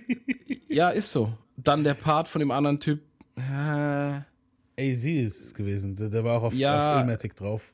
[0.69, 1.37] ja, ist so.
[1.55, 3.01] Dann der Part von dem anderen Typ.
[3.35, 4.21] Äh,
[4.81, 5.95] AZ ist es gewesen.
[5.95, 6.95] Der, der war auch auf, Ja.
[6.95, 7.73] auf Illmatic drauf.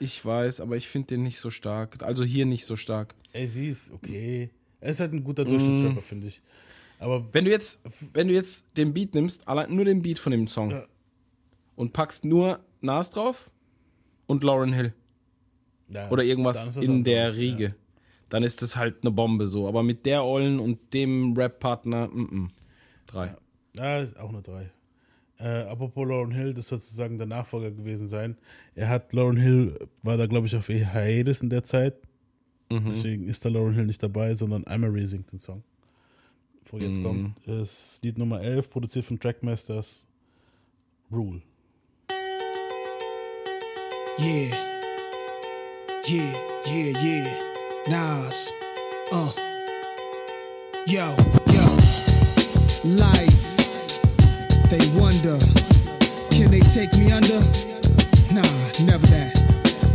[0.00, 2.02] ich weiß, aber ich finde den nicht so stark.
[2.02, 3.14] Also hier nicht so stark.
[3.34, 4.50] AZ ist okay.
[4.80, 6.02] Er ist halt ein guter Durchschnittsrapper, Mm.
[6.02, 6.42] finde ich.
[6.98, 7.80] Aber Wenn du jetzt,
[8.12, 10.84] wenn du jetzt den Beat nimmst, allein nur den Beat von dem Song Ja.
[11.76, 13.50] und packst nur Nas drauf
[14.26, 14.92] und Lauren Hill
[15.88, 17.74] ja, oder irgendwas in der anderes, Riege,
[18.28, 19.66] dann ist das halt eine Bombe so.
[19.68, 22.10] Aber mit der Ollen und dem Rap-Partner,
[23.06, 23.34] drei.
[23.76, 24.70] Ja, ist auch eine 3.
[25.44, 28.38] Äh, apropos Lauren Hill, das soll sozusagen der Nachfolger gewesen sein.
[28.74, 31.96] Er hat, Lauren Hill war da, glaube ich, auf Hiatus in der Zeit.
[32.70, 32.86] Mhm.
[32.88, 35.62] Deswegen ist da Lauren Hill nicht dabei, sondern Emery singt den Song.
[36.70, 37.02] Wo jetzt Mhm.
[37.04, 40.06] kommt, ist Lied Nummer 11, produziert von Trackmasters
[41.12, 41.42] Rule.
[44.18, 44.56] Yeah.
[46.08, 46.34] Yeah,
[46.66, 47.26] yeah, yeah.
[47.88, 48.50] Nas.
[49.12, 49.30] Uh.
[50.86, 51.04] Yo,
[51.52, 51.64] yo.
[52.96, 53.43] Life.
[54.70, 55.38] They wonder.
[56.30, 57.40] Can they take me under?
[58.32, 58.42] Nah,
[58.84, 59.32] never that.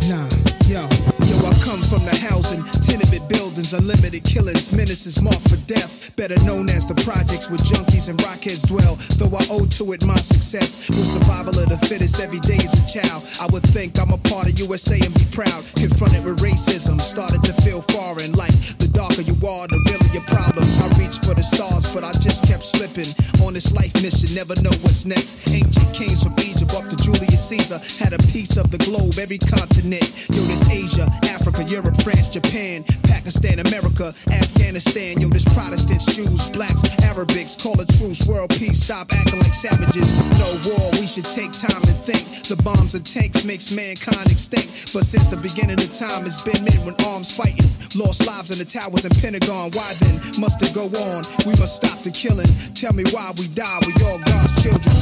[0.08, 0.28] Nah,
[0.68, 1.19] yo.
[1.30, 6.10] Yo, I come from the housing, tenement buildings, unlimited killings, menaces marked for death.
[6.16, 8.98] Better known as the projects where junkies and rockheads dwell.
[9.22, 12.74] Though I owe to it my success with survival of the fittest every day as
[12.74, 13.24] a child.
[13.40, 15.62] I would think I'm a part of USA and be proud.
[15.78, 18.34] Confronted with racism, started to feel foreign.
[18.34, 20.82] Like the darker you are, the realer your problems.
[20.82, 23.14] I reached for the stars, but I just kept slipping.
[23.46, 25.46] On this life mission, never know what's next.
[25.54, 29.38] Ancient kings from Egypt up to Julius Caesar had a piece of the globe, every
[29.38, 30.10] continent.
[30.34, 35.20] Yo, this Asia, Africa, Europe, France, Japan, Pakistan, America, Afghanistan.
[35.20, 40.08] Yo, this Protestants, Jews, blacks, Arabics, call a truce, world peace, stop acting like savages.
[40.40, 42.48] No war, we should take time and think.
[42.48, 44.94] The bombs and tanks makes mankind extinct.
[44.94, 47.70] But since the beginning of time, it's been men with arms fighting.
[47.96, 49.72] Lost lives in the towers and Pentagon.
[49.72, 51.24] Why then must it go on?
[51.46, 52.48] We must stop the killing.
[52.74, 53.80] Tell me why we die.
[53.86, 54.94] We all God's children.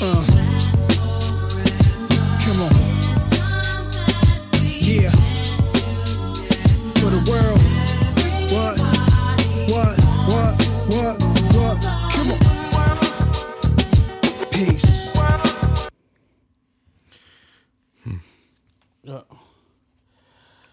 [0.00, 0.37] Uh.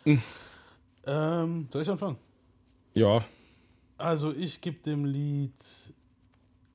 [0.05, 2.17] Ähm, soll ich anfangen?
[2.93, 3.25] Ja.
[3.97, 5.53] Also ich gebe dem Lied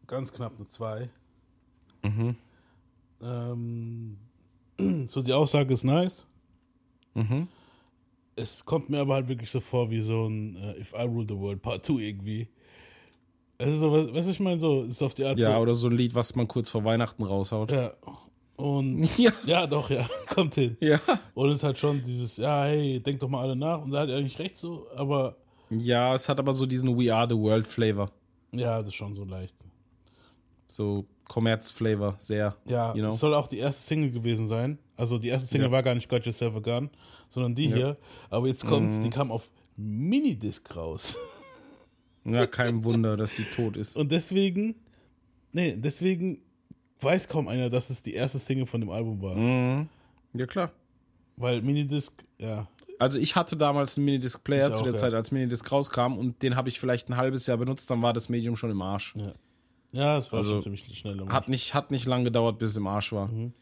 [0.06, 1.08] ganz knapp eine 2.
[2.02, 2.36] Mhm.
[3.22, 4.18] Ähm,
[5.06, 6.26] so die Aussage ist nice.
[7.14, 7.48] Mhm.
[8.36, 11.26] Es kommt mir aber halt wirklich so vor wie so ein äh, If I Rule
[11.28, 12.48] the World Part 2 irgendwie.
[13.58, 15.60] Es ist so, was, was ich meine, so ist auf die Art Ja, so.
[15.60, 17.70] oder so ein Lied, was man kurz vor Weihnachten raushaut.
[17.70, 17.92] Ja.
[18.60, 19.32] Und Ja.
[19.46, 20.76] ja, doch, ja, kommt hin.
[20.80, 21.00] Ja.
[21.34, 23.80] Und es ist halt schon dieses, ja, hey, denkt doch mal alle nach.
[23.82, 25.36] Und er hat eigentlich recht so, aber
[25.70, 28.10] Ja, es hat aber so diesen We Are the World Flavor.
[28.52, 29.54] ja, das ist schon so leicht.
[30.68, 32.56] So Kommerz-Flavor, sehr.
[32.66, 33.10] Ja, you know?
[33.10, 34.78] das soll auch die erste Single gewesen sein.
[34.96, 35.72] Also die erste Single Ja.
[35.72, 36.90] war gar nicht Got Yourself a Gun,
[37.28, 37.76] sondern die Ja.
[37.76, 37.96] hier.
[38.30, 39.02] Aber jetzt kommt's, Mhm.
[39.04, 41.16] die kam auf Minidisc raus.
[42.24, 43.96] Ja, kein Wunder, dass sie tot ist.
[43.96, 44.74] Und deswegen,
[45.52, 46.42] nee, deswegen
[47.02, 49.36] weiß kaum einer, dass es die erste Single von dem Album war.
[49.36, 49.88] Mhm.
[50.34, 50.72] Ja, klar.
[51.36, 52.68] Weil Minidisc, ja.
[52.98, 54.98] Also ich hatte damals einen Minidisc-Player zu der ja.
[54.98, 58.12] Zeit, als Minidisc rauskam und den habe ich vielleicht ein halbes Jahr benutzt, dann war
[58.12, 59.14] das Medium schon im Arsch.
[59.16, 59.32] Ja,
[59.92, 61.18] ja es war Also, schon ziemlich schnell.
[61.28, 63.28] Hat nicht, hat nicht lang gedauert, bis es im Arsch war.
[63.28, 63.54] Mhm.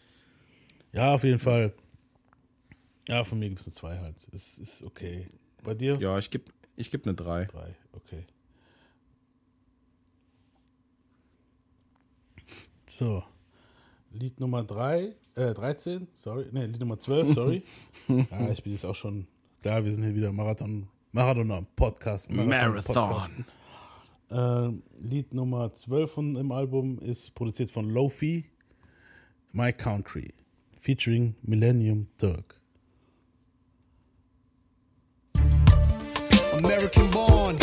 [0.93, 1.73] Ja, auf jeden Fall.
[3.06, 4.16] Ja, von mir gibt es eine 2 halt.
[4.32, 5.28] Es ist okay.
[5.62, 5.97] Bei dir?
[6.01, 6.44] Ja, ich gebe
[6.77, 7.47] ich geb eine 3.
[7.47, 8.24] 3, okay.
[12.99, 13.23] So.
[14.11, 16.47] Lied Nummer 3, äh, 13, sorry.
[16.51, 17.62] Ne, Lied Nummer 12, sorry.
[18.09, 19.29] ja, ich bin jetzt auch schon,
[19.62, 22.29] klar, wir sind hier wieder Marathon, Marathon Podcast.
[22.33, 23.45] Marathon.
[24.33, 28.47] Ähm, Lied Nummer 12 von dem Album ist produziert von Lofi,
[29.53, 30.35] My Country,
[30.81, 32.61] featuring Millennium Turk.
[36.53, 37.57] American born,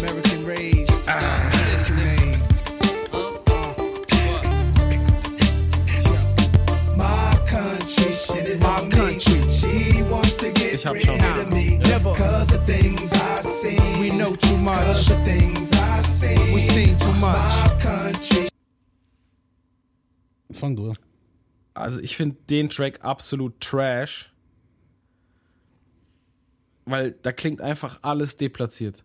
[0.00, 2.21] American raised, American made.
[10.74, 11.18] Ich hab schon.
[13.98, 15.10] We know too much.
[16.54, 17.36] We seen too much.
[20.50, 20.96] Fang du an.
[21.74, 24.32] Also ich finde den Track absolut trash.
[26.86, 29.04] Weil da klingt einfach alles deplatziert.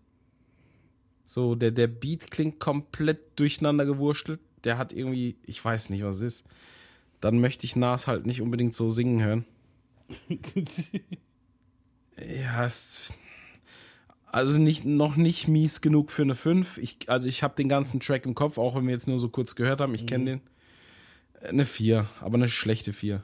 [1.25, 4.39] So, der, der Beat klingt komplett durcheinander gewurstelt.
[4.63, 6.45] Der hat irgendwie, ich weiß nicht, was es ist.
[7.19, 9.45] Dann möchte ich Nas halt nicht unbedingt so singen hören.
[12.19, 13.11] Ja, es.
[14.29, 16.77] Also nicht, noch nicht mies genug für eine 5.
[16.79, 19.29] Ich, also ich habe den ganzen Track im Kopf, auch wenn wir jetzt nur so
[19.29, 19.95] kurz gehört haben.
[19.95, 20.41] Ich kenne den.
[21.41, 23.23] Eine 4, aber eine schlechte 4.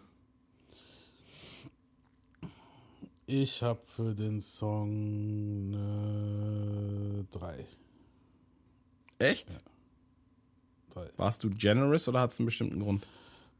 [3.25, 7.67] Ich habe für den Song eine 3.
[9.19, 9.61] Echt?
[10.93, 11.07] Drei.
[11.17, 13.07] Warst du generous oder hat es einen bestimmten Grund?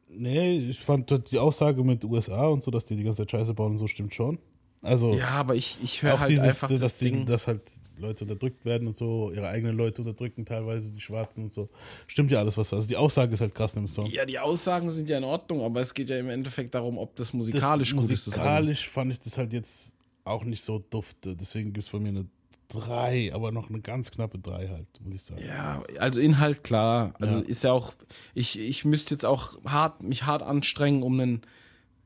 [0.10, 3.54] Nee, ich fand die Aussage mit USA und so, dass die die ganze Zeit Scheiße
[3.54, 4.38] bauen und so, stimmt schon.
[4.84, 7.26] Also, Ja, aber ich, ich höre auch halt dieses, einfach dass, das die, Ding.
[7.26, 7.62] dass halt
[7.98, 11.70] Leute unterdrückt werden und so, ihre eigenen Leute unterdrücken, teilweise die Schwarzen und so.
[12.08, 12.74] Stimmt ja alles, was.
[12.74, 14.08] Also die Aussage ist halt krass dem Song.
[14.08, 17.16] Ja, die Aussagen sind ja in Ordnung, aber es geht ja im Endeffekt darum, ob
[17.16, 18.28] das musikalisch das, gut ist.
[18.28, 18.52] Das Album.
[18.52, 19.94] Musikalisch fand ich das halt jetzt
[20.26, 21.36] auch nicht so dufte.
[21.36, 22.26] Deswegen gibt es bei mir eine
[22.68, 25.42] drei, aber noch eine ganz knappe drei halt, muss ich sagen.
[25.46, 27.14] Ja, also Inhalt klar.
[27.20, 27.44] Also Ja.
[27.44, 27.94] ist ja auch,
[28.34, 31.42] ich, ich müsste jetzt auch hart, mich hart anstrengen, um einen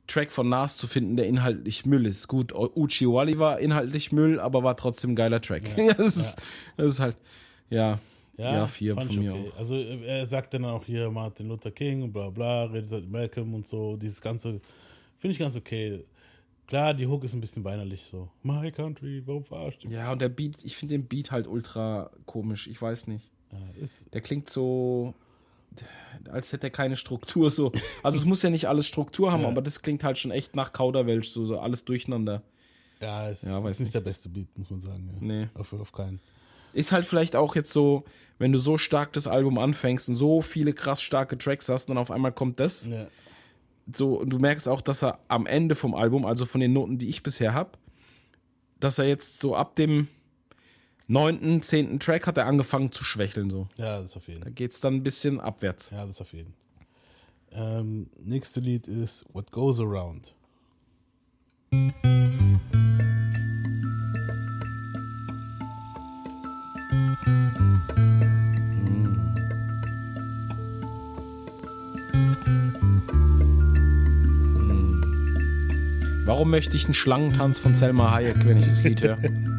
[0.07, 2.27] Track von Nas zu finden, der inhaltlich Müll ist.
[2.27, 5.77] Gut, Uchi Wally war inhaltlich Müll, aber war trotzdem ein geiler Track.
[5.77, 5.93] Ja.
[5.97, 6.41] das, ist,
[6.77, 7.17] das ist halt,
[7.69, 7.99] ja,
[8.37, 9.51] ja, vier fand von mir okay.
[9.53, 9.57] auch.
[9.57, 13.53] Also er sagt dann auch hier Martin Luther King und bla bla, redet halt Malcolm
[13.53, 14.61] und so, dieses ganze,
[15.17, 16.05] finde ich ganz okay.
[16.67, 18.29] Klar, die Hook ist ein bisschen weinerlich so.
[18.43, 19.91] My country, warum verarscht ihr?
[19.91, 23.31] Ja, und der Beat, ich finde den Beat halt ultra komisch, ich weiß nicht.
[23.79, 25.15] ist- der klingt so,
[26.31, 27.71] als hätte er keine Struktur so.
[28.03, 29.47] Also es muss ja nicht alles Struktur haben, Ja.
[29.49, 32.41] aber das klingt halt schon echt nach Kauderwelsch, so, so alles durcheinander.
[33.01, 35.09] Ja, es Ja, ist weiß nicht der beste Beat, muss man sagen.
[35.13, 35.17] Ja.
[35.27, 35.47] Nee.
[35.53, 36.19] Auf, auf keinen.
[36.73, 38.03] Ist halt vielleicht auch jetzt so,
[38.39, 41.95] wenn du so stark das Album anfängst und so viele krass starke Tracks hast, und
[41.95, 42.87] dann auf einmal kommt das.
[42.87, 43.07] Ja.
[43.91, 46.97] So, und du merkst auch, dass er am Ende vom Album, also von den Noten,
[46.97, 47.71] die ich bisher habe,
[48.79, 50.07] dass er jetzt so ab dem
[51.07, 53.49] neunten, zehnten Track hat er angefangen zu schwächeln.
[53.49, 53.67] So.
[53.77, 54.41] Ja, das auf jeden.
[54.41, 55.89] Da geht es dann ein bisschen abwärts.
[55.89, 56.53] Ja, das auf jeden.
[57.51, 60.35] Ähm, nächste Lied ist What Goes Around.
[76.25, 79.17] Warum möchte ich einen Schlangentanz von Selma Hayek, wenn ich das Lied höre?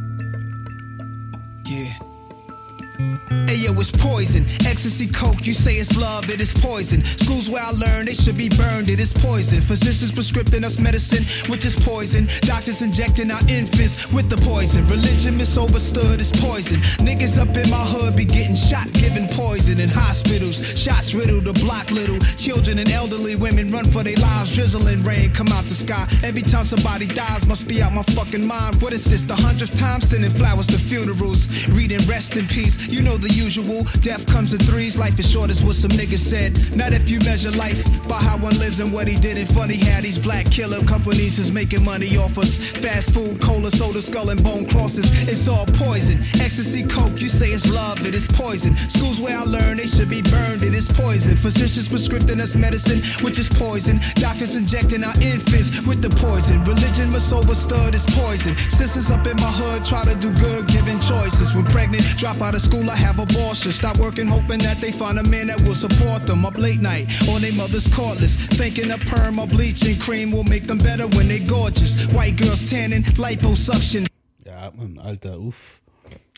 [3.29, 4.43] Ayo, it's poison.
[4.65, 7.03] Ecstasy, coke, you say it's love, it is poison.
[7.03, 9.61] Schools where I learned it should be burned, it is poison.
[9.61, 12.27] Physicians prescribing us medicine, which is poison.
[12.41, 14.85] Doctors injecting our infants with the poison.
[14.87, 16.81] Religion misunderstood is poison.
[17.05, 20.57] Niggas up in my hood be getting shot, giving poison in hospitals.
[20.73, 22.17] Shots riddle the block little.
[22.37, 24.55] Children and elderly women run for their lives.
[24.55, 26.09] Drizzling rain come out the sky.
[26.23, 28.81] Every time somebody dies, must be out my fucking mind.
[28.81, 29.21] What is this?
[29.21, 31.69] The hundredth time sending flowers to funerals.
[31.69, 32.89] Reading rest in peace.
[32.89, 33.83] You know the usual.
[34.01, 34.97] Death comes in threes.
[34.97, 36.75] Life is short, is what some niggas said.
[36.75, 39.37] Not if you measure life by how one lives and what he did.
[39.37, 42.57] And funny how these black killer companies is making money off us.
[42.57, 45.07] Fast food, cola, soda, skull and bone crosses.
[45.27, 46.19] It's all poison.
[46.41, 47.19] Ecstasy, coke.
[47.21, 48.75] You say it's love, it is poison.
[48.75, 50.61] Schools where I learned they should be burned.
[50.63, 51.35] It is poison.
[51.37, 53.99] Physicians prescribing us medicine, which is poison.
[54.15, 56.63] Doctors injecting our infants with the poison.
[56.63, 58.55] Religion misunderstood is poison.
[58.69, 61.55] Sisters up in my hood try to do good, giving choices.
[61.55, 63.71] When pregnant, drop out of school, I have abortion.
[63.71, 66.45] Stop working, hoping that they find a man that will support them.
[66.45, 70.67] Up late night on their mother's cordless, thinking a perm or bleaching cream will make
[70.67, 72.05] them better when they gorgeous.
[72.13, 74.07] White girls tanning, liposuction.
[74.45, 75.81] Ja, Mann, Alter, uff.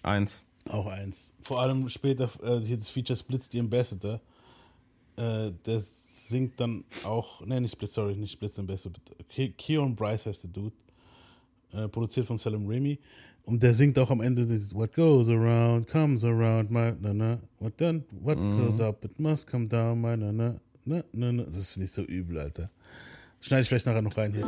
[0.04, 0.42] Eins.
[0.70, 1.32] Auch eins.
[1.42, 4.22] Vor allem später, äh, hier das Feature Splits the Ambassador.
[5.18, 9.02] Äh, der singt dann auch, ne, nicht Splits, sorry, nicht Splits the Ambassador.
[9.34, 10.76] Ke Keon Bryce heißt der Dude.
[11.74, 13.00] Äh, produziert von Salim Remy.
[13.46, 17.40] Und der singt auch am Ende dieses What goes around, comes around, my, na, na.
[17.60, 18.58] What then, what Mhm.
[18.58, 20.56] goes up, it must come down, my, na, na,
[20.86, 21.44] na, na, na.
[21.44, 22.70] Das ist nicht so übel, Alter.
[23.42, 24.48] Schneide ich vielleicht nachher noch rein hier.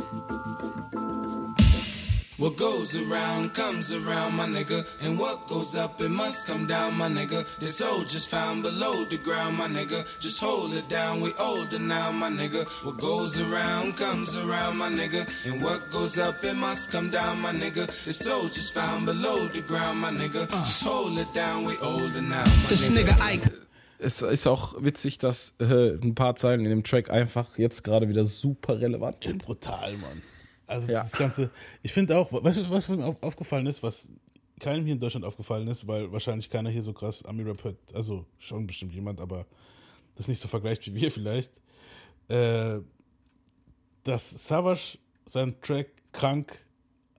[2.36, 4.84] What goes around comes around, my nigga.
[5.00, 7.46] And what goes up, it must come down, my nigga.
[7.60, 10.04] The soul just found below the ground, my nigga.
[10.18, 12.66] Just hold it down, we older now, my nigga.
[12.84, 15.24] What goes around comes around, my nigga.
[15.46, 17.86] And what goes up, it must come down, my nigga.
[18.04, 20.48] The soul just found below the ground, my nigga.
[20.50, 23.12] Just hold it down, we older now, my This nigga.
[23.12, 23.50] nigga Ike.
[24.00, 28.08] Es ist auch witzig, dass äh, ein paar Zeilen in dem Track einfach jetzt gerade
[28.08, 29.44] wieder super relevant sind.
[29.44, 30.20] Brutal, Mann.
[30.66, 31.00] Also Ja.
[31.00, 31.50] das Ganze,
[31.82, 34.08] ich finde auch, weißt du, was mir auf, aufgefallen ist, was
[34.60, 38.24] keinem hier in Deutschland aufgefallen ist, weil wahrscheinlich keiner hier so krass Ami-Rap hört, also
[38.38, 39.46] schon bestimmt jemand, aber
[40.14, 41.52] das nicht so vergleicht wie wir vielleicht,
[42.28, 42.78] äh,
[44.04, 46.52] dass Savage sein Track Krank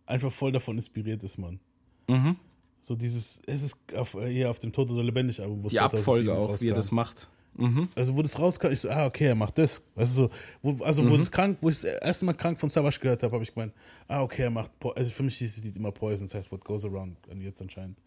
[0.05, 1.59] einfach voll davon inspiriert ist, Mann.
[2.07, 2.37] Mhm.
[2.81, 6.29] So dieses, es ist auf, hier auf dem Tod oder lebendig Album, wo Die 2007
[6.29, 6.75] Abfolge auch, wie er rauskam.
[6.75, 7.27] das macht.
[7.57, 7.87] Mhm.
[7.95, 9.81] Also wo das rauskam, ich so, ah, okay, er macht das.
[9.95, 10.29] Weißt du, so,
[10.61, 11.19] wo, also wo Mhm.
[11.19, 13.73] das krank, wo ich das erste Mal krank von Savage gehört habe, habe ich gemeint,
[14.07, 16.51] ah, okay, er macht, Po- also für mich hieß das Lied immer Poison, das heißt
[16.51, 17.97] What Goes Around, und jetzt anscheinend.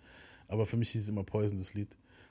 [0.49, 1.89] Aber für mich hieß es immer Poison, das Lied.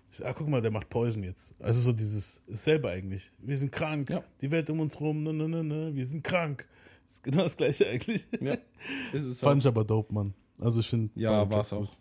[0.10, 1.54] Ich so, ah, guck mal, der macht Poison jetzt.
[1.60, 3.32] Also so dieses, dasselbe eigentlich.
[3.40, 6.68] Wir sind krank, die Welt um uns rum, ne, ne, ne, ne, wir sind krank.
[7.06, 8.28] Das ist genau das gleiche eigentlich.
[8.40, 8.54] Ja,
[9.14, 10.34] ist es Fand ich aber dope, Mann.
[10.60, 11.10] Also ich finde.
[11.20, 11.96] Ja, war's Tracks auch.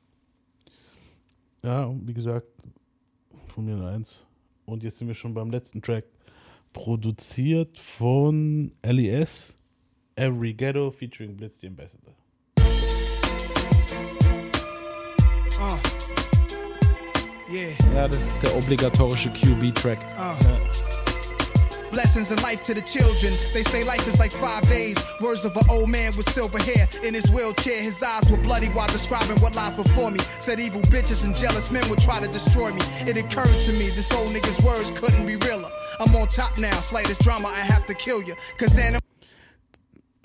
[1.64, 2.46] Ja, und wie gesagt,
[3.48, 4.26] von mir eine Eins.
[4.66, 6.04] Und jetzt sind wir schon beim letzten Track.
[6.72, 9.56] Produziert von LES,
[10.16, 12.12] Every Ghetto featuring Blitz the Ambassador.
[15.58, 15.78] Uh.
[17.50, 17.70] Yeah.
[17.94, 19.98] Ja, das ist der obligatorische QB-Track.
[20.18, 20.65] Uh.
[21.90, 23.32] Blessings in life to the children.
[23.54, 24.96] They say life is like five days.
[25.20, 27.80] Words of an old man with silver hair in his wheelchair.
[27.82, 30.18] His eyes were bloody while describing what lies before me.
[30.40, 32.80] Said evil bitches and jealous men would try to destroy me.
[33.06, 35.68] It occurred to me this old nigga's words couldn't be realer.
[36.00, 36.80] I'm on top now.
[36.80, 38.34] Slightest drama, I have to kill you.
[38.58, 38.98] Cause then.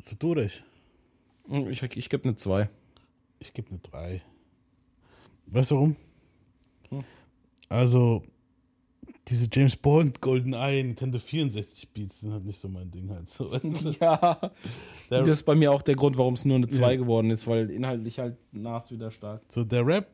[0.02, 0.64] So durch.
[1.48, 2.70] Hm, ich, ich gebe eine 2.
[3.40, 4.22] Ich gebe eine 3.
[5.48, 5.96] Weißt du warum?
[6.90, 7.04] Hm.
[7.70, 8.24] Also,
[9.32, 13.28] diese James Bond Golden Eye Nintendo 64 Beats sind halt nicht so mein Ding halt
[13.30, 13.52] so.
[14.00, 14.52] Ja.
[15.10, 16.98] Das ist bei mir auch der Grund, warum es nur eine 2 Ja.
[16.98, 19.42] geworden ist, weil inhaltlich halt Nas wieder stark.
[19.48, 20.08] So, der Rap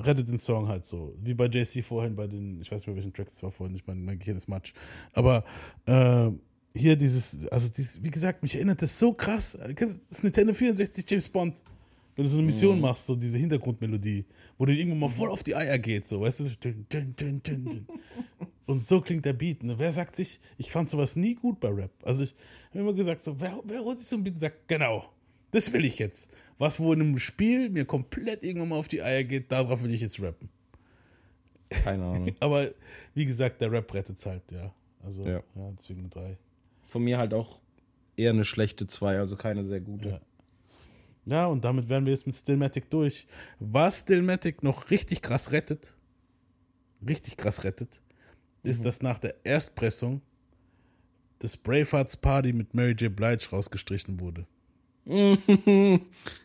[0.00, 1.14] rettet den Song halt so.
[1.22, 3.76] Wie bei JC vorhin bei den, ich weiß nicht mehr, welchen Track es war vorhin,
[3.76, 4.72] ich meine, mein Gehirn ist Matsch.
[5.14, 5.44] Aber
[5.86, 6.30] äh,
[6.76, 9.58] hier dieses, also dieses, wie gesagt, mich erinnert das so krass.
[9.78, 11.62] Das ist Nintendo 64 James Bond.
[12.14, 12.82] Wenn du so eine Mission Mhm.
[12.82, 14.24] machst, so diese Hintergrundmelodie,
[14.58, 17.86] wo du irgendwann mal voll auf die Eier geht, so, weißt du?
[18.66, 19.62] Und so klingt der Beat.
[19.62, 19.78] Ne?
[19.78, 21.92] Wer sagt sich, ich fand sowas nie gut bei Rap.
[22.02, 22.34] Also ich
[22.70, 25.08] habe immer gesagt, so, wer, wer holt sich so ein Beat und sagt, genau,
[25.52, 26.30] das will ich jetzt.
[26.58, 29.92] Was, wo in einem Spiel mir komplett irgendwann mal auf die Eier geht, darauf will
[29.94, 30.48] ich jetzt rappen.
[31.68, 32.34] Keine Ahnung.
[32.40, 32.70] Aber
[33.14, 34.72] wie gesagt, der Rap rettet halt, ja.
[35.04, 35.72] Also, ja, Ja.
[35.78, 36.38] deswegen eine 3.
[36.84, 37.60] Von mir halt auch
[38.16, 40.08] eher eine schlechte 2, also keine sehr gute.
[40.08, 40.20] Ja.
[41.26, 43.26] Ja, und damit wären wir jetzt mit Stillmatic durch.
[43.58, 45.94] Was Stillmatic noch richtig krass rettet,
[47.06, 48.00] richtig krass rettet,
[48.62, 50.22] ist, dass nach der Erstpressung
[51.40, 53.14] das Bravehearts Party mit Mary J.
[53.14, 54.46] Blige rausgestrichen wurde.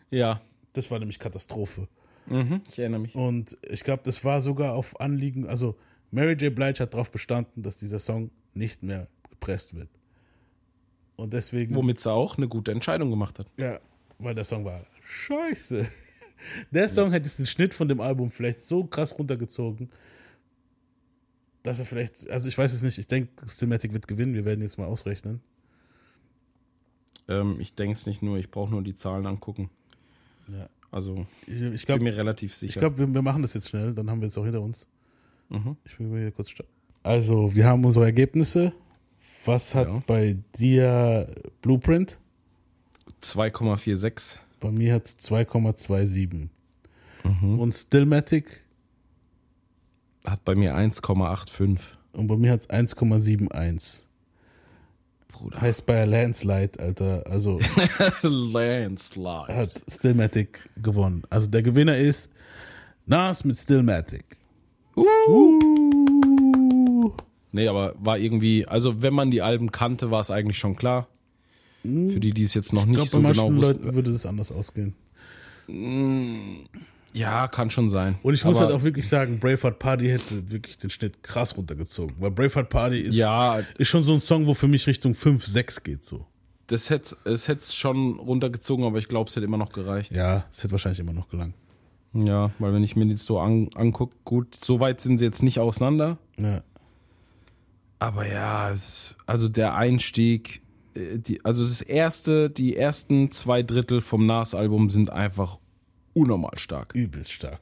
[0.10, 0.42] ja.
[0.74, 1.88] Das war nämlich Katastrophe.
[2.28, 3.16] Mhm, ich erinnere mich.
[3.16, 5.78] Und ich glaube, das war sogar auf Anliegen, also
[6.12, 6.54] Mary J.
[6.54, 9.90] Blige hat darauf bestanden, dass dieser Song nicht mehr gepresst wird.
[11.16, 11.76] Und deswegen.
[11.76, 13.48] Womit sie auch eine gute Entscheidung gemacht hat.
[13.58, 13.80] Ja,
[14.24, 15.88] weil der Song war scheiße.
[16.72, 19.92] Der Song hätte den Schnitt von dem Album vielleicht so krass runtergezogen,
[21.62, 24.62] dass er vielleicht, also ich weiß es nicht, ich denke, Cinematic wird gewinnen, wir werden
[24.62, 25.42] jetzt mal ausrechnen.
[27.28, 29.70] Ähm, ich denke es nicht nur, ich brauche nur die Zahlen angucken.
[30.48, 30.68] Ja.
[30.90, 32.70] Also, Ich, ich glaube, bin mir relativ sicher.
[32.72, 34.88] Ich glaube, wir, wir machen das jetzt schnell, dann haben wir es auch hinter uns.
[35.50, 35.78] Mhm.
[35.86, 36.52] Ich will hier kurz.
[37.04, 38.74] Also, wir haben unsere Ergebnisse.
[39.46, 40.02] Was hat Ja.
[40.08, 41.28] bei dir
[41.62, 42.20] Blueprint?
[43.24, 44.40] 2,46.
[44.60, 46.50] Bei mir hat es 2,27.
[47.24, 47.60] Mhm.
[47.60, 48.64] Und Stillmatic
[50.26, 51.80] Hat bei mir 1,85.
[52.14, 54.06] und bei mir hat es 1,71.
[55.30, 55.62] Bruder.
[55.62, 57.24] Heißt bei Landslide, Alter.
[57.28, 57.60] Also
[58.22, 59.48] Landslide.
[59.56, 61.24] hat Stillmatic gewonnen.
[61.30, 62.32] Also der Gewinner ist
[63.06, 64.26] Nas mit Stillmatic.
[64.96, 65.60] Uh.
[67.54, 71.08] Nee, aber war irgendwie, also wenn man die Alben kannte, war es eigentlich schon klar.
[71.84, 73.96] Für die, die es jetzt noch Ich nicht glaube, so bei genau Leuten wussten.
[73.96, 74.94] würde das anders ausgehen.
[77.14, 78.16] Ja, kann schon sein.
[78.24, 81.58] Und ich muss Aber- halt auch wirklich sagen, Braveheart Party hätte wirklich den Schnitt krass
[81.58, 82.16] runtergezogen.
[82.20, 83.60] Weil Braveheart Party ist, Ja.
[83.78, 86.26] ist schon so ein Song, wo für mich Richtung 5, 6 geht so.
[86.68, 90.12] Das hätte es hätte schon runtergezogen, aber ich glaube, es hätte immer noch gereicht.
[90.16, 91.56] Ja, es hätte wahrscheinlich immer noch gelangt.
[92.14, 95.44] Ja, weil wenn ich mir das so an, angucke, gut, so weit sind sie jetzt
[95.44, 96.18] nicht auseinander.
[96.38, 96.62] Ja.
[98.00, 100.62] Aber ja, es, also der Einstieg, äh,
[100.96, 105.60] die, also das erste, die ersten zwei Drittel vom Nas-Album sind einfach
[106.14, 106.94] unnormal stark.
[106.96, 107.62] Übelst stark.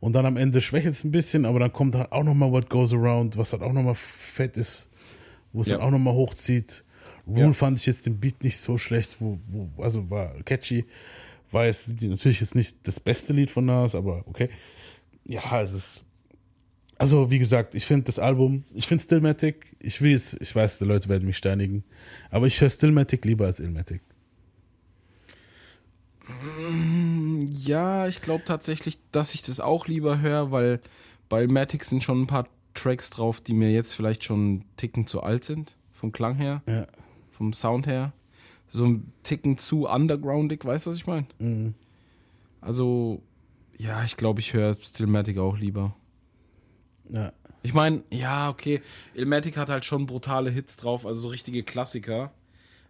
[0.00, 2.68] Und dann am Ende schwächelt es ein bisschen, aber dann kommt halt auch nochmal What
[2.68, 4.88] Goes Around, was halt auch nochmal fett ist,
[5.52, 5.76] wo es Ja.
[5.76, 6.84] dann auch nochmal hochzieht.
[7.26, 7.52] Rule Ja.
[7.52, 10.84] fand ich jetzt den Beat nicht so schlecht, wo, wo, also war catchy.
[11.52, 14.48] War jetzt natürlich jetzt nicht das beste Lied von Nas, aber okay.
[15.24, 16.02] Ja, es ist.
[17.02, 20.78] Also, wie gesagt, ich finde das Album, ich finde Stillmatic, ich will jetzt, ich weiß,
[20.78, 21.82] die Leute werden mich steinigen,
[22.30, 24.00] aber ich höre Stillmatic lieber als Illmatic.
[27.64, 30.80] Ja, ich glaube tatsächlich, dass ich das auch lieber höre, weil
[31.28, 35.08] bei Matic sind schon ein paar Tracks drauf, die mir jetzt vielleicht schon einen Ticken
[35.08, 36.86] zu alt sind, vom Klang her, Ja.
[37.32, 38.12] vom Sound her.
[38.68, 41.26] So ein Ticken zu undergroundig, weißt du, was ich meine?
[41.40, 41.74] Mhm.
[42.60, 43.20] Also,
[43.76, 45.96] ja, ich glaube, ich höre Stillmatic auch lieber.
[47.12, 47.32] Ja.
[47.62, 48.82] Ich meine, ja, okay,
[49.14, 52.32] Illmatic hat halt schon brutale Hits drauf, also so richtige Klassiker.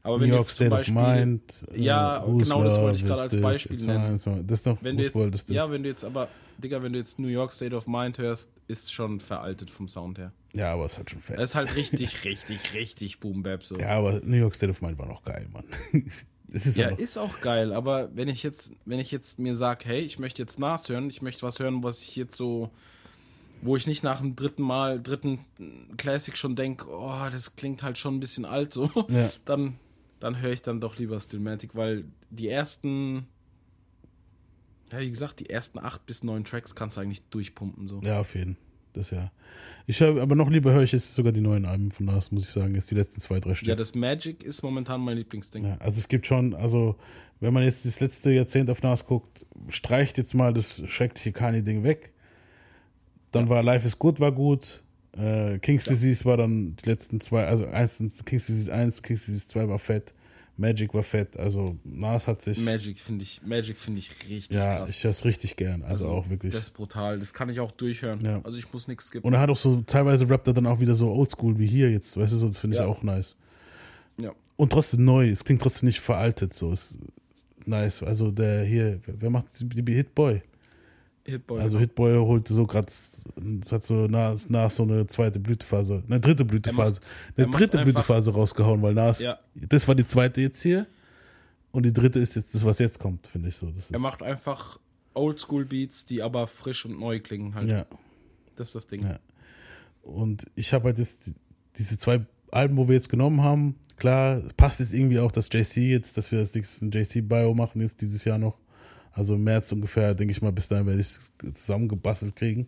[0.04, 0.94] Aber wenn New du York jetzt zum State of Beispiel,
[1.26, 1.64] Mind.
[1.72, 4.46] äh, ja, Whose genau das wollte ich gerade als this, Beispiel it's nennen.
[4.46, 5.48] Das ist doch, wenn du jetzt, this?
[5.48, 6.28] ja, wenn du jetzt aber,
[6.58, 10.18] Digga, wenn du jetzt New York State of Mind hörst, ist schon veraltet vom Sound
[10.18, 10.32] her.
[10.54, 11.38] Ja, aber es hat schon fett.
[11.38, 13.78] Es ist halt richtig, richtig, richtig Boom Bap so.
[13.78, 15.64] Ja, aber New York State of Mind war noch geil, Mann.
[16.48, 19.54] Das ist Ja, noch, ist auch geil, aber wenn ich jetzt, wenn ich jetzt mir
[19.54, 22.70] sage, hey, ich möchte jetzt Nas hören, ich möchte was hören, was ich jetzt so,
[23.62, 25.38] wo ich nicht nach dem dritten Mal, dritten
[25.96, 29.30] Classic schon denke, oh, das klingt halt schon ein bisschen alt so, Ja.
[29.44, 29.78] dann,
[30.20, 33.26] dann höre ich dann doch lieber Stillmatic, weil die ersten,
[34.90, 38.00] ja, wie gesagt, die ersten acht bis neun Tracks kannst du eigentlich durchpumpen so.
[38.02, 38.56] ja, auf jeden.
[38.92, 39.32] das Jahr.
[39.86, 42.42] Ich höre, aber noch lieber höre ich jetzt sogar die neuen Alben von Nas, muss
[42.42, 43.68] ich sagen, jetzt die letzten zwei, drei Stück.
[43.68, 45.64] Ja, das Magic ist momentan mein Lieblingsding.
[45.64, 46.96] Ja, also es gibt schon, also
[47.40, 51.84] wenn man jetzt das letzte Jahrzehnt auf Nas guckt, streicht jetzt mal das schreckliche Kanye-Ding
[51.84, 52.12] weg.
[53.32, 54.82] Dann war Life is Good war gut.
[55.16, 59.48] Äh, King's Disease war dann die letzten zwei, also erstens King's Disease 1, King's Disease
[59.48, 60.14] 2 war fett.
[60.56, 61.36] Magic war fett.
[61.38, 62.64] Also Nas hat sich.
[62.64, 64.90] Magic finde ich, Magic finde ich richtig ja, krass.
[64.90, 65.82] ich höre es richtig gern.
[65.82, 66.52] Also, auch wirklich.
[66.52, 67.18] Das ist brutal.
[67.18, 68.24] Das kann ich auch durchhören.
[68.24, 68.40] Ja.
[68.44, 69.26] Also ich muss nichts skippen.
[69.26, 71.90] Und er hat auch so, teilweise rappt er dann auch wieder so oldschool wie hier
[71.90, 72.86] jetzt, weißt du, so, das finde ich Ja.
[72.86, 73.36] auch nice.
[74.20, 74.32] Ja.
[74.56, 76.98] Und trotzdem neu, es klingt trotzdem nicht veraltet, so, ist
[77.64, 78.02] nice.
[78.02, 80.42] Also der hier, wer macht die, die Hitboy?
[81.24, 81.60] Hitboy.
[81.60, 81.78] Also.
[81.78, 83.24] Hitboy holt so gerade, es
[83.70, 87.00] hat so nach, nach so eine zweite Blütephase, eine dritte Blütephase,
[87.36, 89.38] eine dritte Blütephase rausgehauen, weil Nas, Ja.
[89.54, 90.86] das war die zweite jetzt hier
[91.70, 93.70] und die dritte ist jetzt das, was jetzt kommt, finde ich so.
[93.70, 94.78] Das er macht einfach
[95.14, 97.68] Oldschool-Beats, die aber frisch und neu klingen halt.
[97.68, 97.86] Ja.
[98.56, 99.02] Das ist das Ding.
[99.02, 99.18] Ja.
[100.02, 101.34] Und ich habe halt jetzt die-
[101.76, 102.20] diese zwei
[102.50, 106.16] Alben, wo wir jetzt genommen haben, klar, es passt jetzt irgendwie auch, dass JC jetzt,
[106.18, 108.58] dass wir das nächste JC-Bio machen jetzt dieses Jahr noch.
[109.12, 112.66] Also im März ungefähr, denke ich mal, bis dahin werde ich es zusammengebastelt kriegen.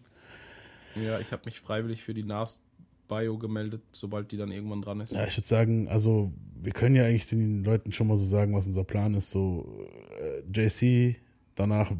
[0.94, 2.60] Ja, ich habe mich freiwillig für die NAS
[3.08, 5.12] Bio gemeldet, sobald die dann irgendwann dran ist.
[5.12, 8.54] Ja, ich würde sagen, also wir können ja eigentlich den Leuten schon mal so sagen,
[8.54, 9.30] was unser Plan ist.
[9.30, 9.86] So
[10.20, 11.16] äh, JC,
[11.54, 11.92] danach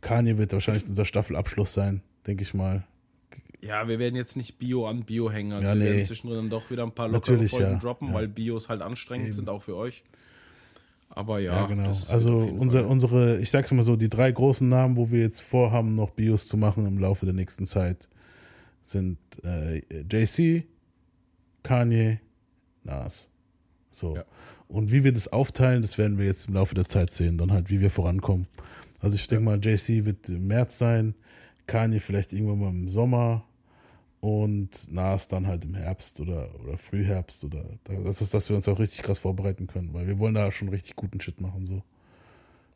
[0.00, 2.84] Kanye wird wahrscheinlich unser Staffelabschluss sein, denke ich mal.
[3.60, 5.52] Ja, wir werden jetzt nicht Bio an Bio hängen.
[5.52, 5.90] Also Ja, wir nee.
[5.90, 7.78] werden zwischendrin dann doch wieder ein paar lockere Natürlich, Folgen ja.
[7.78, 8.14] droppen, Ja.
[8.14, 10.02] weil Bios halt anstrengend sind, auch für euch.
[11.10, 11.92] Aber ja, Ja, genau.
[12.08, 15.94] Also unser, unsere, ich sag's mal so, die drei großen Namen, wo wir jetzt vorhaben,
[15.94, 18.08] noch Bios zu machen im Laufe der nächsten Zeit,
[18.82, 20.64] sind äh, JC,
[21.62, 22.20] Kanye,
[22.82, 23.30] Nas.
[23.90, 24.18] So.
[24.68, 27.52] Und wie wir das aufteilen, das werden wir jetzt im Laufe der Zeit sehen, dann
[27.52, 28.48] halt, wie wir vorankommen.
[29.00, 31.14] Also ich denke mal, JC wird im März sein,
[31.66, 33.44] Kanye vielleicht irgendwann mal im Sommer
[34.24, 38.66] und Nas dann halt im Herbst oder, oder Frühherbst oder das ist, dass wir uns
[38.68, 41.82] auch richtig krass vorbereiten können, weil wir wollen da schon richtig guten Shit machen so.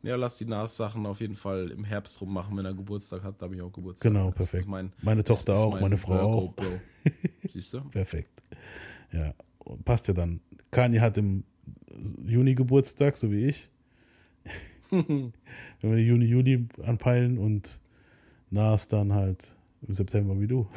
[0.03, 3.41] Ja, lass die NAS-Sachen auf jeden Fall im Herbst rummachen, wenn er Geburtstag hat.
[3.41, 4.11] Da habe ich auch Geburtstag.
[4.11, 4.67] Genau, perfekt.
[4.67, 6.55] mein- meine Tochter auch, mein meine Frau auch.
[7.51, 7.81] Siehst du?
[7.89, 8.29] Perfekt.
[9.11, 9.33] Ja,
[9.85, 10.39] passt ja dann.
[10.69, 11.43] Kanye hat im
[12.25, 13.69] Juni Geburtstag, so wie ich.
[14.91, 15.33] Wenn
[15.81, 17.79] wir Juni, Juli anpeilen und
[18.51, 19.55] Nas dann halt
[19.87, 20.67] im September wie du.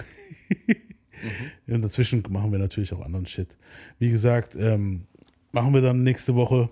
[1.68, 3.56] Und dazwischen machen wir natürlich auch anderen Shit.
[3.98, 5.06] Wie gesagt, ähm,
[5.52, 6.68] machen wir dann nächste Woche,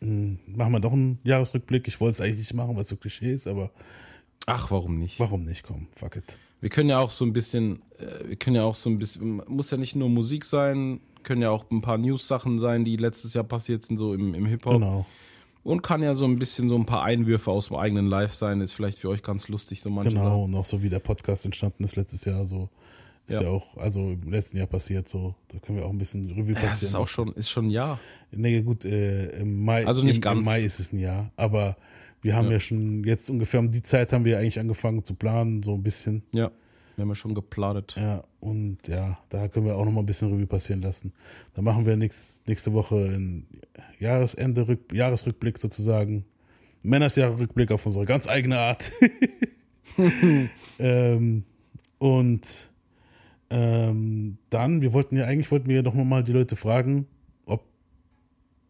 [0.00, 1.88] mh, machen wir doch einen Jahresrückblick.
[1.88, 3.70] Ich wollte es eigentlich nicht machen, weil es so Klischee ist, aber
[4.46, 5.18] Ach, warum nicht?
[5.20, 5.62] warum nicht?
[5.62, 6.38] Komm, fuck it.
[6.60, 9.42] Wir können ja auch so ein bisschen, äh, wir können ja auch so ein bisschen,
[9.46, 13.34] muss ja nicht nur Musik sein, können ja auch ein paar News-Sachen sein, die letztes
[13.34, 14.74] Jahr passiert sind, so im, im Hip-Hop.
[14.74, 15.06] Genau.
[15.68, 18.60] Und kann ja so ein bisschen so ein paar Einwürfe aus dem eigenen Live sein,
[18.62, 20.42] ist vielleicht für euch ganz lustig, so manche Genau, Sachen.
[20.44, 22.70] und auch so wie der Podcast entstanden ist letztes Jahr, so
[23.26, 23.48] ist ja, Ja.
[23.50, 26.60] auch, also im letzten Jahr passiert, so, da können wir auch ein bisschen Revue Ja,
[26.60, 26.70] passieren.
[26.70, 28.00] das ist auch schon, ist schon ein Jahr.
[28.32, 30.38] Nee, gut, äh, im Mai, Also nicht im, ganz.
[30.38, 31.76] im Mai ist es ein Jahr, aber
[32.22, 32.52] wir haben ja.
[32.52, 32.60] Ja.
[32.60, 36.22] schon jetzt ungefähr um die Zeit haben wir eigentlich angefangen zu planen, so ein bisschen.
[36.32, 36.50] Ja,
[36.98, 37.94] wir haben ja schon gepladet.
[37.96, 41.12] Ja, und ja, da können wir auch noch mal ein bisschen Revue passieren lassen.
[41.54, 43.46] Da machen wir nächst, nächste Woche ein
[44.00, 46.24] Jahresende, Rück, Jahresrückblick sozusagen.
[46.82, 48.92] Männersjahresrückblick auf unsere ganz eigene Art.
[50.78, 51.44] ähm,
[51.98, 52.70] und
[53.50, 57.06] ähm, dann, wir wollten ja eigentlich, wollten wir ja doch noch mal die Leute fragen,
[57.46, 57.64] ob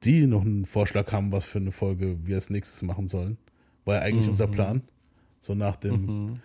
[0.04, 3.38] die noch einen Vorschlag haben, was für eine Folge wir als nächstes machen sollen.
[3.84, 4.30] War ja eigentlich Mhm.
[4.32, 4.82] unser Plan.
[5.40, 6.40] So nach dem,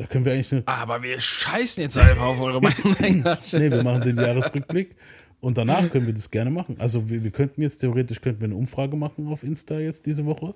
[0.00, 2.96] da können wir eigentlich eine, Aber wir scheißen jetzt einfach auf eure Meinung.
[3.52, 4.96] Nee, wir machen den Jahresrückblick
[5.40, 6.76] und danach können wir das gerne machen.
[6.78, 10.24] Also wir, wir könnten jetzt theoretisch könnten wir eine Umfrage machen auf Insta jetzt diese
[10.24, 10.54] Woche.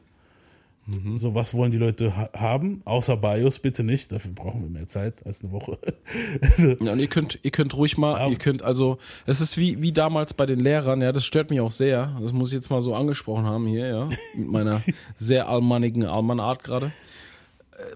[1.17, 2.83] So, was wollen die Leute ha haben?
[2.85, 4.13] Außer Bios bitte nicht.
[4.13, 5.79] Dafür brauchen wir mehr Zeit als eine Woche.
[6.41, 9.81] Also, Ja, und ihr könnt, ihr könnt ruhig mal, ihr könnt also, es ist wie,
[9.81, 12.15] wie damals bei den Lehrern, ja, das stört mich auch sehr.
[12.21, 14.79] Das muss ich jetzt mal so angesprochen haben hier, ja, mit meiner
[15.17, 16.93] sehr allmannigen Allmann-Art gerade.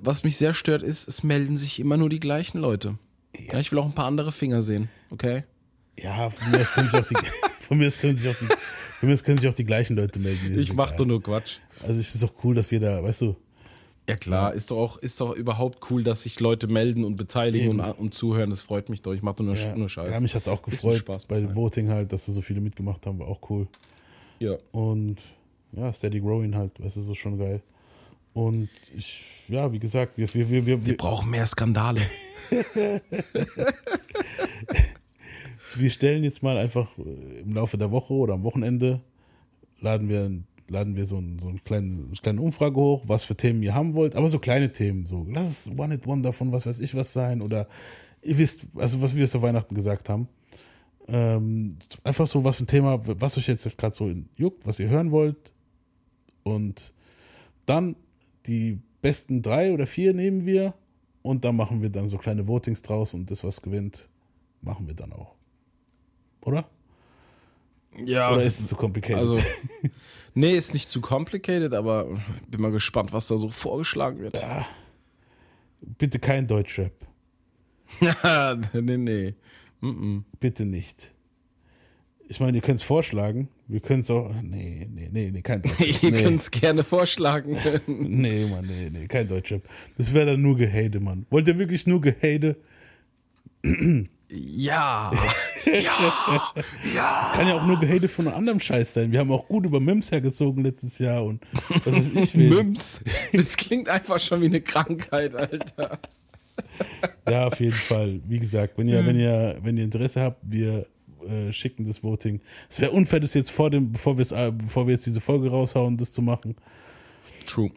[0.00, 2.98] Was mich sehr stört, ist, es melden sich immer nur die gleichen Leute.
[3.36, 5.44] Ja, ich will auch ein paar andere Finger sehen, okay?
[6.02, 7.16] ja, von mir aus können sich auch die,
[7.60, 8.46] von mir aus können sich auch die,
[9.00, 10.52] von mir aus können sich auch die gleichen Leute melden.
[10.52, 11.58] Ist Ich mach doch nur Quatsch.
[11.82, 13.36] Also es ist doch cool, dass jeder, weißt du,
[14.08, 17.80] Ja klar, ist doch auch, ist doch überhaupt cool, dass sich Leute melden und beteiligen
[17.80, 18.50] und, und zuhören.
[18.50, 19.12] Das freut mich doch.
[19.12, 20.10] Ich mach doch nur, ja, nur Scheiß.
[20.10, 21.54] ja mich hat's auch Ist gefreut bei dem.
[21.54, 23.66] Voting halt, dass da so viele mitgemacht haben, war auch cool.
[24.38, 24.56] Ja.
[24.72, 25.24] Und
[25.72, 27.60] ja, Steady Growing halt, weißt du, so schon geil.
[28.32, 32.00] Und ich, ja, wie gesagt, wir, wir, wir, wir, Wir brauchen mehr Skandale.
[35.76, 39.00] wir stellen jetzt mal einfach äh, im Laufe der Woche oder am Wochenende
[39.80, 43.62] laden wir laden wir so, ein, so eine kleine, kleine Umfrage hoch, was für Themen
[43.62, 46.66] ihr haben wollt, aber so kleine Themen, so lass es One Hit Wonder von was
[46.66, 47.68] weiß ich was sein oder
[48.22, 50.28] ihr wisst, also was wir zu Weihnachten gesagt haben.
[51.06, 54.90] Ähm, einfach so was für ein Thema, was euch jetzt gerade so juckt, was ihr
[54.90, 55.54] hören wollt.
[56.42, 56.92] Und
[57.64, 57.96] dann
[58.48, 60.74] die besten drei oder vier nehmen wir
[61.22, 64.08] und da machen wir dann so kleine Votings draus und das, was gewinnt,
[64.62, 65.34] machen wir dann auch.
[66.44, 66.68] Oder?
[68.04, 68.32] Ja.
[68.32, 69.18] Oder ist es zu complicated?
[69.18, 69.38] Also,
[70.34, 72.06] nee, ist nicht zu complicated, aber
[72.48, 74.40] bin mal gespannt, was da so vorgeschlagen wird.
[74.40, 74.66] Ja.
[75.80, 76.92] Bitte kein Deutschrap.
[78.72, 79.34] nee, nee.
[79.80, 81.12] Mm Bitte nicht.
[82.28, 83.48] Ich meine, ihr könnt es vorschlagen.
[83.68, 84.34] Wir können es auch.
[84.42, 86.02] Nee, nee, nee, nee, kein Deutschrap.
[86.02, 86.22] Ihr nee.
[86.22, 87.52] könnt es gerne vorschlagen.
[87.86, 89.62] nee, Mann, nee, nee, kein Deutschrap.
[89.96, 91.26] Das wäre dann nur Gehate, Mann.
[91.28, 92.56] Wollt ihr wirklich nur Gehate?
[94.30, 95.12] ja.
[95.66, 96.52] ja.
[96.94, 97.24] Ja.
[97.26, 99.12] Es kann ja auch nur Gehate von einem anderen Scheiß sein.
[99.12, 101.42] Wir haben auch gut über Mims hergezogen letztes Jahr und
[101.84, 102.38] was weiß ich.
[102.38, 102.48] wen.
[102.48, 103.02] Mims.
[103.34, 105.98] Das klingt einfach schon wie eine Krankheit, Alter.
[107.28, 108.20] Ja, auf jeden Fall.
[108.26, 110.86] Wie gesagt, wenn ihr, wenn ihr, wenn ihr Interesse habt, wir
[111.28, 112.40] äh, schicken das Voting.
[112.68, 115.50] Es wäre unfair, das jetzt vor dem, bevor wir äh, bevor wir jetzt diese Folge
[115.50, 116.56] raushauen, das zu machen.
[117.46, 117.70] True.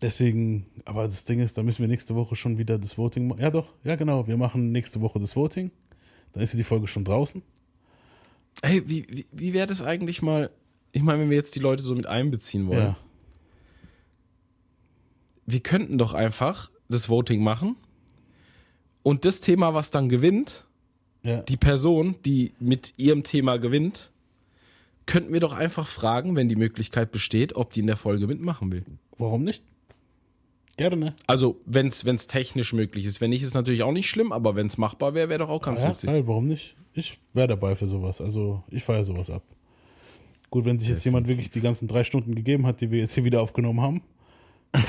[0.00, 3.40] Deswegen, aber das Ding ist, da müssen wir nächste Woche schon wieder das Voting machen.
[3.40, 4.26] Ja, doch, ja, genau.
[4.26, 5.70] Wir machen nächste Woche das Voting.
[6.32, 7.42] Dann ist ja die Folge schon draußen.
[8.62, 10.50] Hey, wie, wie, wie wäre das eigentlich mal?
[10.90, 12.78] Ich meine, wenn wir jetzt die Leute so mit einbeziehen wollen.
[12.78, 12.96] Ja.
[15.46, 17.76] Wir könnten doch einfach das Voting machen
[19.02, 20.66] und das Thema, was dann gewinnt,
[21.24, 21.42] Ja.
[21.42, 24.10] die Person, die mit ihrem Thema gewinnt,
[25.06, 28.72] könnten wir doch einfach fragen, wenn die Möglichkeit besteht, ob die in der Folge mitmachen
[28.72, 28.84] will.
[29.18, 29.62] Warum nicht?
[30.76, 31.14] Gerne.
[31.26, 33.20] Also, wenn es technisch möglich ist.
[33.20, 35.62] Wenn nicht, ist natürlich auch nicht schlimm, aber wenn es machbar wäre, wäre doch auch
[35.62, 36.08] ganz ja, witzig.
[36.08, 36.74] geil, warum nicht?
[36.94, 38.20] Ich wäre dabei für sowas.
[38.20, 39.42] Also ich feiere sowas ab.
[40.50, 43.14] Gut, wenn sich jetzt jemand wirklich die ganzen drei Stunden gegeben hat, die wir jetzt
[43.14, 44.02] hier wieder aufgenommen haben.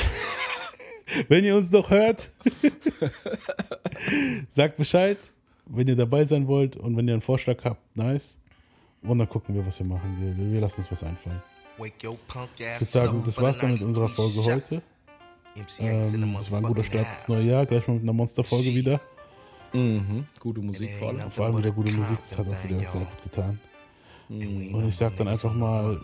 [1.27, 2.31] wenn ihr uns noch hört,
[4.49, 5.17] sagt Bescheid,
[5.66, 8.40] wenn ihr dabei sein wollt und wenn ihr einen Vorschlag habt, nice.
[9.01, 10.17] Und dann gucken wir, was wir machen.
[10.19, 11.42] Wir, wir lassen uns was einfallen.
[11.77, 14.82] Wake your punk Ich ass würde sagen, das war's dann mit 93 unserer Folge heute.
[15.80, 19.00] Ähm, das war ein guter Start ins neue Jahr, gleich mal mit einer Monsterfolge wieder.
[19.74, 20.25] Mhm.
[20.40, 21.32] Gute Musik vor allem.
[21.32, 23.59] Vor allem wieder gute Musik, das hat auch wieder sehr gut getan.
[24.30, 26.00] Und ich sag dann einfach mal,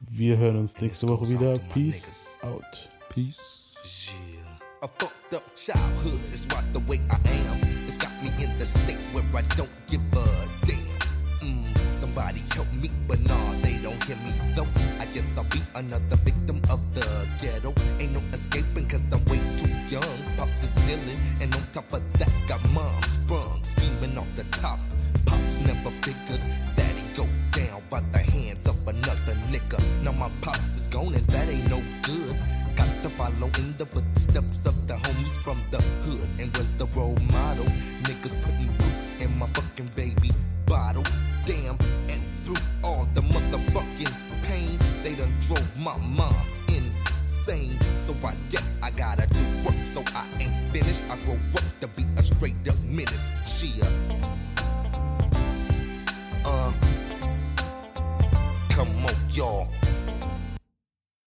[0.00, 1.58] wir hören uns nächste Woche wieder.
[1.74, 2.90] Peace out.
[3.12, 3.66] Peace.
[4.82, 7.60] A fucked up childhood is what the way I am.
[7.86, 8.09] It's got
[8.60, 10.26] the state where I don't give a
[10.66, 11.00] damn.
[11.40, 14.68] Mm, somebody help me, but nah, they don't hear me though.
[14.98, 17.72] I guess I'll be another victim of the ghetto.
[17.98, 20.18] Ain't no escaping cause I'm way too young.
[20.36, 24.78] Pops is dealing, and on top of that, got mom sprung, scheming off the top.
[25.24, 26.44] Pops never figured
[26.76, 29.80] that he'd go down by the hands of another nigga.
[30.02, 31.80] Now my pops is gone, and that ain't no
[33.40, 37.64] follow in the footsteps of the homies from the hood and was the role model.
[38.02, 40.30] Niggas putting root in my fucking baby
[40.66, 41.04] bottle.
[41.46, 41.78] Damn,
[42.08, 44.12] and through all the motherfucking
[44.42, 47.78] pain, they done drove my moms insane.
[47.96, 51.06] So I guess I gotta do work so I ain't finished.
[51.06, 53.30] I grow up to be a straight up menace.
[53.46, 53.86] Cheer.
[56.44, 56.72] Uh,
[58.70, 59.68] come on, y'all.